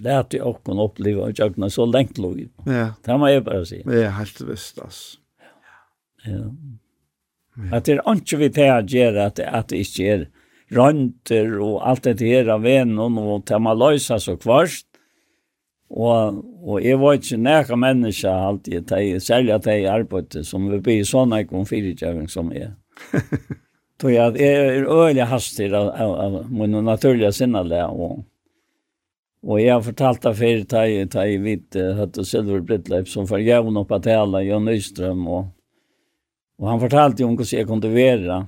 lært 0.00 0.34
i 0.36 0.40
åkken 0.40 0.80
oppleve 0.80 1.28
og 1.28 1.38
jøkna 1.38 1.68
så 1.72 1.86
lengt 1.88 2.18
lov. 2.20 2.36
Ja. 2.66 2.92
Det 3.04 3.16
må 3.20 3.30
jeg 3.30 3.44
bare 3.46 3.64
si. 3.68 3.82
Det 3.86 4.04
er 4.06 4.14
helt 4.16 4.42
visst, 4.48 4.80
altså. 4.80 5.19
Ja. 6.26 6.44
Att 7.72 7.84
det 7.84 7.98
er 7.98 8.12
ikke 8.14 8.38
vi 8.40 8.48
til 8.54 8.70
å 8.72 8.82
gjøre 8.86 9.24
at, 9.26 9.40
at 9.40 9.72
det 9.72 9.82
ikke 9.84 10.06
er 10.14 10.22
rønter 10.74 11.56
og 11.58 11.80
alt 11.86 12.06
det 12.06 12.22
her 12.22 12.48
av 12.54 12.62
vennen 12.64 13.18
og 13.18 13.44
til 13.48 13.62
man 13.62 13.78
løser 13.78 14.22
så 14.22 14.36
kvarst. 14.40 14.86
Og, 15.90 16.44
og 16.62 16.84
jeg 16.84 17.00
var 17.02 17.16
ikke 17.18 17.40
nære 17.42 17.76
mennesker 17.82 18.30
alltid, 18.30 18.86
de, 18.92 19.18
særlig 19.18 19.56
at 19.56 19.66
jeg 19.66 19.88
arbeidet, 19.90 20.44
som 20.46 20.68
vi 20.70 20.78
blir 20.78 21.02
sånn 21.06 21.34
jeg 21.34 21.48
kom 21.50 21.66
fyrirtjøring 21.66 22.28
som 22.30 22.52
jeg. 22.54 22.70
Tog 24.00 24.14
jeg, 24.14 24.36
jeg 24.38 24.60
er 24.78 24.86
øyelig 24.86 25.26
hastig 25.28 25.72
av, 25.74 25.90
av, 25.90 26.12
av 26.14 26.52
min 26.54 26.78
naturlige 26.86 27.32
sinnale, 27.34 27.82
og, 27.90 28.22
og 29.42 29.58
jeg 29.58 29.74
har 29.74 29.82
fortalt 29.84 30.22
det 30.24 30.36
før, 30.38 30.62
da 30.70 30.84
jeg 31.26 31.42
vidt, 31.42 31.80
hette 31.98 32.24
Silver 32.24 32.62
Brittleif, 32.62 33.10
som 33.10 33.26
for 33.28 33.42
jævn 33.42 33.82
oppe 33.82 33.98
til 34.06 34.22
alle, 34.22 34.46
Jan 34.46 34.70
Nystrøm, 34.70 35.26
og 35.26 35.50
Og 36.60 36.68
han 36.68 36.80
fortalte 36.82 37.24
om 37.24 37.36
hvordan 37.38 37.56
jeg 37.56 37.68
kunne 37.68 37.92
være. 37.94 38.40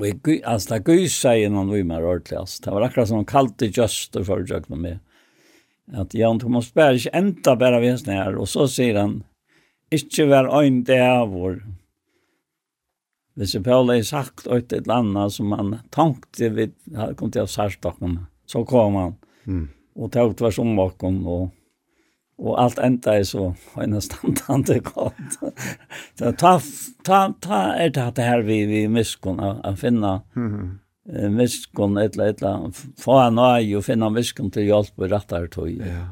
Og 0.00 0.06
jeg, 0.06 0.40
altså, 0.48 0.78
det 0.78 0.86
gøy 0.88 1.08
seg 1.12 1.44
innan 1.44 1.72
vi 1.72 1.82
mer 1.84 2.06
ordentlig, 2.06 2.38
altså. 2.40 2.62
Det 2.64 2.72
var 2.72 2.86
akkurat 2.86 3.10
som 3.10 3.20
han 3.20 3.28
kalte 3.28 3.68
for 4.24 4.40
å 4.40 4.46
gjøre 4.48 4.80
med. 4.80 5.02
At 6.00 6.14
Jan 6.16 6.40
Thomas 6.40 6.70
Berg 6.72 7.00
ikke 7.00 7.12
enda 7.18 7.56
bare 7.58 7.82
ved 7.82 8.08
her, 8.08 8.38
og 8.40 8.48
så 8.48 8.64
sier 8.70 8.96
han, 8.96 9.18
ikke 9.92 10.28
vær 10.30 10.48
øyn 10.54 10.80
det 10.86 11.00
av 11.02 11.34
vår. 11.34 11.58
Hvis 13.36 13.54
jeg 13.56 13.64
Paul 13.66 13.90
har 13.90 14.00
sagt 14.06 14.46
ut 14.46 14.72
et 14.72 14.80
eller 14.82 15.00
annet 15.00 15.34
som 15.34 15.52
han 15.56 15.76
tenkte 15.94 16.50
vi 16.54 16.66
kom 17.18 17.30
til 17.32 17.44
å 17.44 17.50
sært 17.50 17.84
så 18.46 18.64
kom 18.68 18.98
han. 18.98 19.16
Mm. 19.46 19.66
Og 20.00 20.12
tog 20.14 20.36
tvers 20.38 20.58
om 20.62 20.74
bakom 20.78 21.20
og 21.26 21.48
og 22.40 22.56
alt 22.62 22.78
enda 22.80 23.18
er 23.20 23.24
så 23.28 23.50
en 23.80 24.00
standande 24.00 24.80
godt. 24.80 25.38
Så 26.18 26.32
ta 26.32 26.58
ta 27.04 27.18
ta 27.40 27.60
er 27.76 27.88
det 27.88 28.02
at 28.02 28.16
det 28.16 28.22
här 28.22 28.42
vi 28.42 28.66
vi 28.66 28.88
miskon 28.88 29.40
att 29.40 29.80
finna. 29.80 30.20
Mhm. 30.34 30.46
Mm 30.46 30.78
miskon 31.30 31.96
eller 31.96 32.24
eller 32.24 32.70
få 33.02 33.18
en 33.18 33.38
aj 33.38 33.76
och 33.76 33.84
finna 33.84 34.10
miskon 34.10 34.50
till 34.50 34.66
hjälp 34.66 34.96
på 34.96 35.06
rätta 35.06 35.46
tog. 35.46 35.70
Ja. 35.70 36.06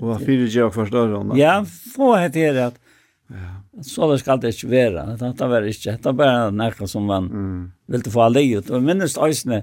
Och 0.00 0.08
vad 0.08 0.20
for 0.20 0.48
større 0.48 0.70
förstår 0.70 1.08
hon. 1.08 1.38
Ja, 1.38 1.64
få 1.96 2.16
heter 2.16 2.40
her 2.40 2.66
at 2.66 2.78
Ja. 3.28 3.82
Så 3.82 4.12
det 4.12 4.18
skal 4.18 4.40
det 4.40 4.54
ikke 4.54 4.70
være. 4.70 5.02
Det 5.20 5.48
var 5.48 5.62
ikke, 5.62 5.90
inte. 5.90 6.02
Det 6.02 6.04
var 6.04 6.12
bare 6.12 6.50
något 6.50 6.90
som 6.90 7.04
man 7.04 7.24
mm. 7.24 7.72
ville 7.86 8.10
få 8.10 8.20
alla 8.20 8.40
ut. 8.40 8.70
Og 8.70 8.82
minst 8.82 9.18
øysene, 9.18 9.62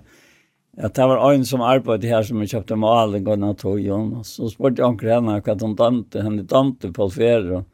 Att 0.78 0.94
det 0.94 1.08
var 1.08 1.34
en 1.34 1.46
som 1.46 1.62
arbeidde 1.62 2.08
her 2.08 2.24
som 2.24 2.40
jag 2.40 2.50
köpte 2.50 2.76
malen 2.76 3.24
gåna 3.24 3.54
tog 3.54 3.88
Og 3.90 4.26
Så 4.26 4.50
spurte 4.50 4.82
jeg 4.82 4.86
omkring 4.86 5.14
henne 5.14 5.40
hva 5.40 5.56
de 5.56 5.76
dømte, 5.76 6.24
henne 6.24 6.44
dømte 6.44 6.92
på 6.92 7.08
färger. 7.10 7.54
Og 7.56 7.66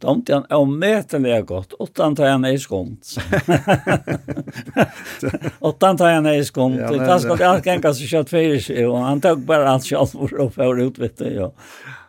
dømte 0.00 0.34
han 0.34 0.46
omätliga 0.50 1.42
gott. 1.42 1.74
Åttan 1.78 2.16
tar 2.16 2.30
han 2.30 2.46
i 2.46 2.58
skont. 2.58 3.18
Åttan 5.60 5.96
tar 5.96 6.12
han 6.12 6.26
i 6.26 6.44
skont. 6.44 6.78
Ja, 6.78 6.90
det 6.90 7.20
ska 7.20 7.36
jag 7.38 7.62
tänka 7.64 7.94
så 7.94 8.04
kött 8.04 8.30
fyra 8.30 8.60
sig. 8.60 8.86
Och 8.86 8.98
han 8.98 9.20
tog 9.20 9.40
bara 9.40 9.68
allt 9.68 9.84
kött 9.84 10.10
för 10.10 10.46
att 10.46 10.54
få 10.54 10.76
ut 10.78 10.98
vet 10.98 11.18
du. 11.18 11.42
Og, 11.42 11.54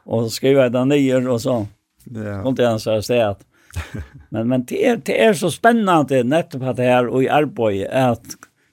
og 0.05 0.31
skrev 0.31 0.71
den 0.71 0.87
ner 0.89 1.29
og 1.29 1.41
så. 1.41 1.65
Ja. 2.09 2.41
Kom 2.43 2.55
til 2.55 2.65
han 2.65 2.79
till 2.79 3.03
sted 3.03 3.21
at. 3.21 3.45
men 4.29 4.47
men 4.47 4.65
det 4.65 4.87
är 4.87 5.01
det 5.05 5.23
är 5.23 5.33
så 5.33 5.51
spännande 5.51 6.23
nettopp 6.23 6.63
att 6.63 6.77
det 6.77 6.83
här 6.83 7.07
och 7.07 7.23
i 7.23 7.29
arbete 7.29 8.09
att 8.09 8.25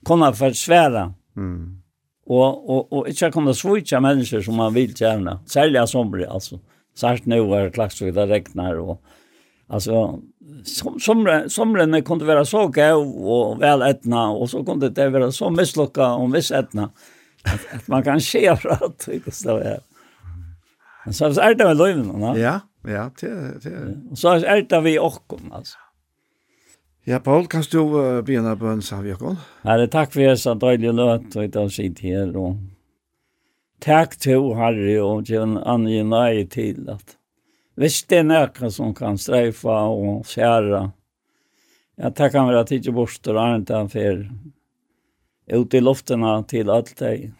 kunna 0.05 0.33
försvära. 0.33 1.03
Mm 1.03 1.15
Mm. 1.37 1.83
Och 2.27 2.71
och 2.71 2.93
och 2.93 3.09
inte 3.09 3.31
kunna 3.31 3.55
switcha 3.55 4.01
människor 4.01 4.41
som 4.41 4.55
man 4.55 4.75
vill 4.75 4.97
tjäna. 4.97 5.41
Sälja 5.47 5.87
somrig 5.87 6.27
alltså. 6.27 6.61
Särskilt 6.97 7.27
nu 7.27 7.41
var 7.41 7.61
det 7.61 7.71
klart 7.71 7.99
det 7.99 8.27
regnar 8.27 8.75
och 8.75 9.03
alltså 9.69 10.21
som 10.65 11.01
som 11.01 11.45
somren 11.49 12.03
kunde 12.03 12.25
vara 12.25 12.45
så 12.45 12.69
gav 12.69 13.09
och 13.09 13.63
väl 13.63 13.83
etna 13.83 14.31
och 14.31 14.51
så 14.51 14.65
kunde 14.65 14.89
det 14.89 15.11
vara 15.11 15.33
så 15.33 15.51
misslocka 15.51 16.13
och 16.13 16.35
viss 16.35 16.51
etna 16.51 16.91
att, 17.45 17.75
att 17.75 17.89
man 17.89 18.03
kan 18.03 18.21
se 18.21 18.57
för 18.63 18.69
att 18.69 19.09
det 19.45 19.51
är. 19.51 19.81
Men 21.05 21.15
så 21.15 21.41
är 21.41 21.55
det 21.55 21.65
väl 21.65 21.77
löven, 21.77 22.21
va? 22.21 22.39
Ja, 22.39 22.61
ja, 22.85 23.11
det 23.21 23.71
det. 23.71 24.11
Och 24.11 24.19
så 24.19 24.29
är 24.29 24.63
det 24.63 24.81
vi 24.81 24.99
också 24.99 25.39
alltså. 25.53 25.79
Ja, 27.07 27.21
Paul, 27.21 27.47
kan 27.47 27.63
du 27.71 27.79
uh, 27.79 28.23
begynne 28.27 28.57
på 28.59 28.67
en 28.67 28.81
samvirkon? 28.83 29.37
Herre, 29.63 29.87
takk 29.87 30.11
for 30.11 30.25
jeg 30.25 30.41
så 30.43 30.57
døylig 30.59 30.91
løt, 30.91 31.29
og 31.39 31.45
jeg 31.45 31.71
sitt 31.71 32.01
her, 32.03 32.33
og 32.35 32.57
takk 33.85 34.17
til 34.19 34.49
Harry, 34.59 34.97
og 34.99 35.29
til 35.29 35.45
en 35.45 35.53
annen 35.63 36.11
nøye 36.11 36.49
til 36.51 36.91
at 36.91 37.15
hvis 37.79 38.01
det 38.09 38.23
er 38.23 38.27
noe 38.27 38.71
som 38.73 38.95
kan 38.97 39.21
streifa 39.21 39.77
og 39.93 40.25
skjære, 40.27 40.81
ja, 42.01 42.11
takk 42.11 42.35
han 42.41 42.51
være 42.51 42.65
tidlig 42.73 42.97
bort 42.97 43.31
og 43.31 43.39
annet 43.43 43.71
han 43.77 43.93
for 43.93 44.25
ut 45.53 45.79
i 45.79 45.85
loftene 45.85 46.33
til 46.51 46.73
alt 46.75 46.95
det. 46.99 47.31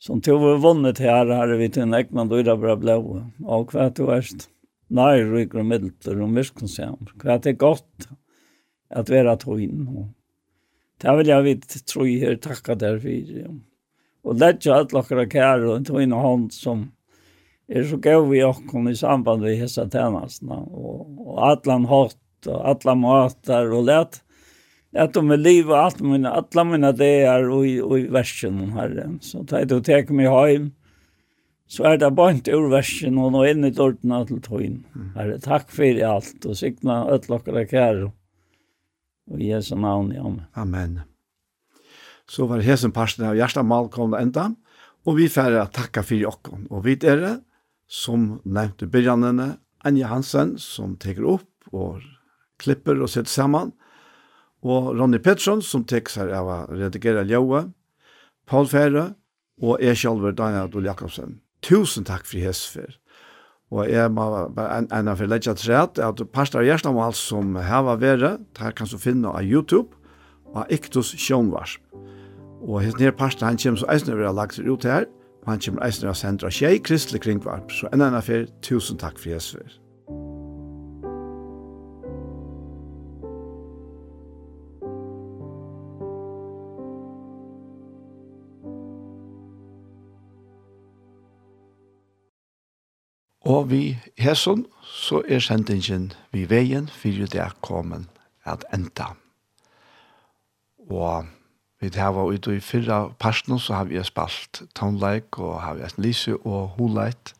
Som 0.00 0.24
tog 0.24 0.40
vi 0.46 0.56
vunnet 0.64 1.02
her, 1.02 1.28
har 1.28 1.52
vi 1.58 1.68
til 1.68 1.84
en 1.84 2.00
egnan 2.00 2.32
døyra 2.32 2.56
bra 2.56 2.78
blå, 2.80 2.98
og 3.44 3.74
hva 3.74 3.90
du 3.92 4.06
erst 4.14 4.48
nær 4.90 5.22
rykker 5.30 5.62
og 5.62 5.68
middelter 5.70 6.20
og 6.20 6.34
virkensam. 6.36 6.98
Hva 7.20 7.38
det 7.42 7.54
er 7.54 7.60
godt 7.60 8.08
at 8.94 9.10
være 9.10 9.36
tøyen. 9.42 10.10
Det 11.02 11.14
vil 11.18 11.30
jeg 11.32 11.44
vidt 11.44 11.78
tro 11.88 12.04
jeg 12.06 12.20
her 12.22 12.36
takka 12.40 12.76
der 12.78 13.00
for. 13.02 13.30
Ja. 13.38 13.54
Og 14.24 14.38
lett 14.40 14.64
jo 14.64 14.74
at 14.76 14.92
dere 14.92 15.26
kære 15.28 15.72
og 15.72 15.86
tøyen 15.88 16.14
og 16.16 16.24
hånd 16.24 16.50
som 16.54 16.90
er 17.68 17.84
så 17.88 17.96
gøy 17.96 18.28
vi 18.30 18.44
okken 18.44 18.88
i 18.88 18.96
samband 18.96 19.44
med 19.44 19.58
hessa 19.60 19.88
tjenestene. 19.88 20.60
Og, 20.68 21.08
og 21.24 21.40
atlan 21.52 21.88
hatt 21.90 22.50
og 22.50 22.70
atlan 22.74 23.00
matar 23.00 23.72
og 23.72 23.88
lett 23.88 24.20
att 24.94 25.14
de 25.14 25.30
är 25.30 25.36
liv 25.36 25.70
og 25.70 25.78
alt 25.78 26.00
mine, 26.00 26.30
alla 26.30 26.64
mine 26.64 26.92
det 26.92 27.24
er 27.26 27.48
og 27.50 27.66
i 27.66 27.80
og 27.82 27.98
i 27.98 28.06
versen 28.06 28.60
herre. 28.70 28.94
herren 28.94 29.18
så 29.20 29.42
tar 29.44 29.64
det 29.66 29.74
å 29.74 29.82
teke 29.82 30.14
meg 30.14 30.30
hem 30.30 30.70
så 31.74 31.88
er 31.90 31.98
det 31.98 32.12
bant 32.14 32.46
ur 32.54 32.68
versen 32.70 33.16
og 33.18 33.32
nå 33.34 33.44
inn 33.50 33.66
i 33.66 33.72
dørtene 33.74 34.20
til 34.28 34.42
tøyen. 34.44 34.76
Herre, 35.16 35.40
takk 35.42 35.72
for 35.74 36.02
alt, 36.06 36.36
og 36.46 36.58
sikna 36.58 37.00
øtlokkere 37.14 37.64
kære, 37.70 38.10
og 39.30 39.40
i 39.42 39.50
Jesu 39.50 39.74
navn, 39.80 40.12
ja. 40.14 40.30
Amen. 40.60 41.00
Så 42.30 42.46
var 42.48 42.60
det 42.60 42.68
hesen 42.68 42.94
parsten 42.94 43.26
av 43.26 43.36
Gjerstamal 43.36 43.90
kom 43.92 44.14
det 44.14 44.22
enda, 44.22 44.50
og 45.04 45.18
vi 45.18 45.28
færre 45.28 45.66
takka 45.74 46.04
for 46.06 46.16
jokken, 46.16 46.68
og 46.70 46.86
vi 46.86 46.96
er 47.02 47.20
det, 47.20 47.34
som 47.90 48.38
nevnte 48.44 48.88
byrjanene, 48.88 49.56
Anja 49.84 50.08
Hansen, 50.08 50.54
som 50.56 50.94
teker 50.96 51.26
opp 51.34 51.74
og 51.74 52.00
klipper 52.62 53.02
og 53.02 53.10
setter 53.12 53.32
sammen, 53.32 53.74
og 54.64 54.94
Ronny 54.96 55.18
Pettersson, 55.20 55.60
som 55.60 55.84
teker 55.84 56.14
seg 56.14 56.32
av 56.32 56.48
å 56.48 56.58
redigere 56.72 57.26
ljøet, 57.28 57.74
Paul 58.48 58.68
Fære, 58.70 59.10
og 59.64 59.82
jeg 59.84 59.98
selv, 60.00 60.24
Daniel 60.36 60.70
Adol 60.70 60.88
Jakobsen 60.88 61.40
tusen 61.64 62.06
takk 62.06 62.28
for 62.28 62.42
hesfer. 62.44 62.94
Og 63.74 63.88
jeg 63.90 64.10
må 64.12 64.28
bare 64.54 64.78
en, 64.78 64.88
en 64.92 65.10
av 65.10 65.18
for 65.18 65.30
legge 65.30 65.54
til 65.58 65.72
rett, 65.72 65.98
at 65.98 66.22
parster 66.34 66.60
av 66.60 66.68
hjertemål 66.68 67.16
som 67.18 67.56
heva 67.58 67.96
være, 67.98 68.36
det 68.54 68.72
kan 68.78 68.90
du 68.90 68.98
finne 69.00 69.32
av 69.32 69.42
YouTube, 69.42 69.96
og 70.52 70.62
av 70.62 70.74
Iktus 70.74 71.14
Sjønvarsp. 71.18 71.82
Og 72.64 72.80
hans 72.84 72.96
nere 73.00 73.12
parster, 73.16 73.48
han 73.48 73.58
kommer 73.60 73.82
så 73.82 73.88
eisne 73.92 74.14
å 74.14 74.20
være 74.20 74.36
lagt 74.36 74.60
ut 74.60 74.86
her, 74.88 75.08
og 75.44 75.50
han 75.52 75.64
kommer 75.64 75.84
eisne 75.84 76.12
å 76.12 76.16
sendre 76.16 76.52
tjei 76.54 76.78
kristelig 76.80 77.24
kringvarp. 77.26 77.72
Så 77.72 77.90
en 77.92 78.04
av 78.06 78.22
for 78.24 78.46
tusen 78.64 79.00
takk 79.00 79.18
for 79.20 79.34
hesfer. 79.34 79.83
Og 93.44 93.70
vi 93.70 93.98
hesson, 94.16 94.64
så 94.82 95.20
er 95.28 95.42
sendingen 95.44 96.12
vi 96.32 96.46
veien, 96.48 96.88
for 96.88 97.26
det 97.28 97.40
er 97.40 97.52
kommet 97.60 98.08
at 98.44 98.64
enda. 98.72 99.12
Og 100.88 101.26
vi 101.80 101.90
har 101.92 102.14
vært 102.16 102.40
ute 102.40 102.56
i 102.56 102.64
fyrra 102.64 103.10
parten, 103.20 103.58
så 103.60 103.76
har 103.76 103.90
vi 103.90 104.00
spalt 104.04 104.62
tonleik, 104.74 105.38
og 105.38 105.60
har 105.60 105.76
vi 105.76 105.84
et 105.84 106.00
lyse 106.00 106.36
og 106.40 106.76
holeit, 106.78 107.34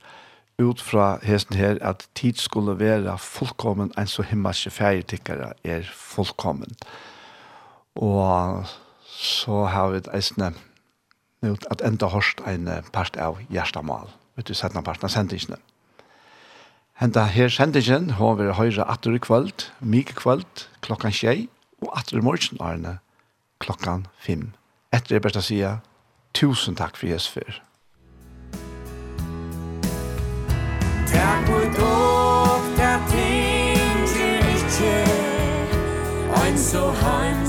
ut 0.60 0.80
fra 0.80 1.18
hesten 1.24 1.56
her 1.56 1.80
at 1.82 2.06
tid 2.14 2.38
skulle 2.38 2.76
være 2.78 3.18
fullkommen, 3.18 3.92
en 3.98 4.06
så 4.06 4.22
himmelske 4.22 4.70
fergetikkere 4.70 5.52
er 5.64 5.88
fullkommen. 5.88 6.76
Og 7.96 8.66
så 9.08 9.64
har 9.64 9.90
vi 9.90 10.04
et 10.04 10.08
eisne, 10.14 10.52
at 11.42 11.82
enda 11.84 12.12
hørst 12.12 12.44
en 12.46 12.68
part 12.92 13.16
av 13.16 13.40
hjertemål, 13.50 14.12
vet 14.36 14.48
du, 14.48 14.54
settene 14.54 14.84
parten 14.84 15.08
av 15.08 15.16
sendingene. 15.16 15.58
Henta 16.94 17.24
her 17.26 17.48
sendingen 17.50 18.10
har 18.10 18.36
vi 18.38 18.52
høyre 18.54 18.84
atter 18.86 19.16
i 19.16 19.18
kvöld, 19.18 19.64
mye 19.82 20.14
kvöld, 20.14 20.68
klokkan 20.78 21.10
tjei, 21.10 21.48
og 21.82 21.90
atter 21.98 22.20
i 22.20 22.22
morgen 22.22 22.60
Arne, 22.62 23.00
klokkan 23.58 24.06
fem. 24.14 24.52
Etter 24.94 25.18
er 25.18 25.24
best 25.24 25.40
å 25.40 25.42
si, 25.42 25.58
tusen 26.38 26.78
takk 26.78 26.94
for 26.94 27.10
Jesus 27.10 27.26
for. 27.34 27.58
Takk 31.10 31.50
for 31.50 31.66
dere 32.78 32.94
ting 33.10 34.06
til 34.14 34.52
ikke, 34.54 34.94
ein 36.44 36.62
så 36.62 36.92
heim 37.02 37.43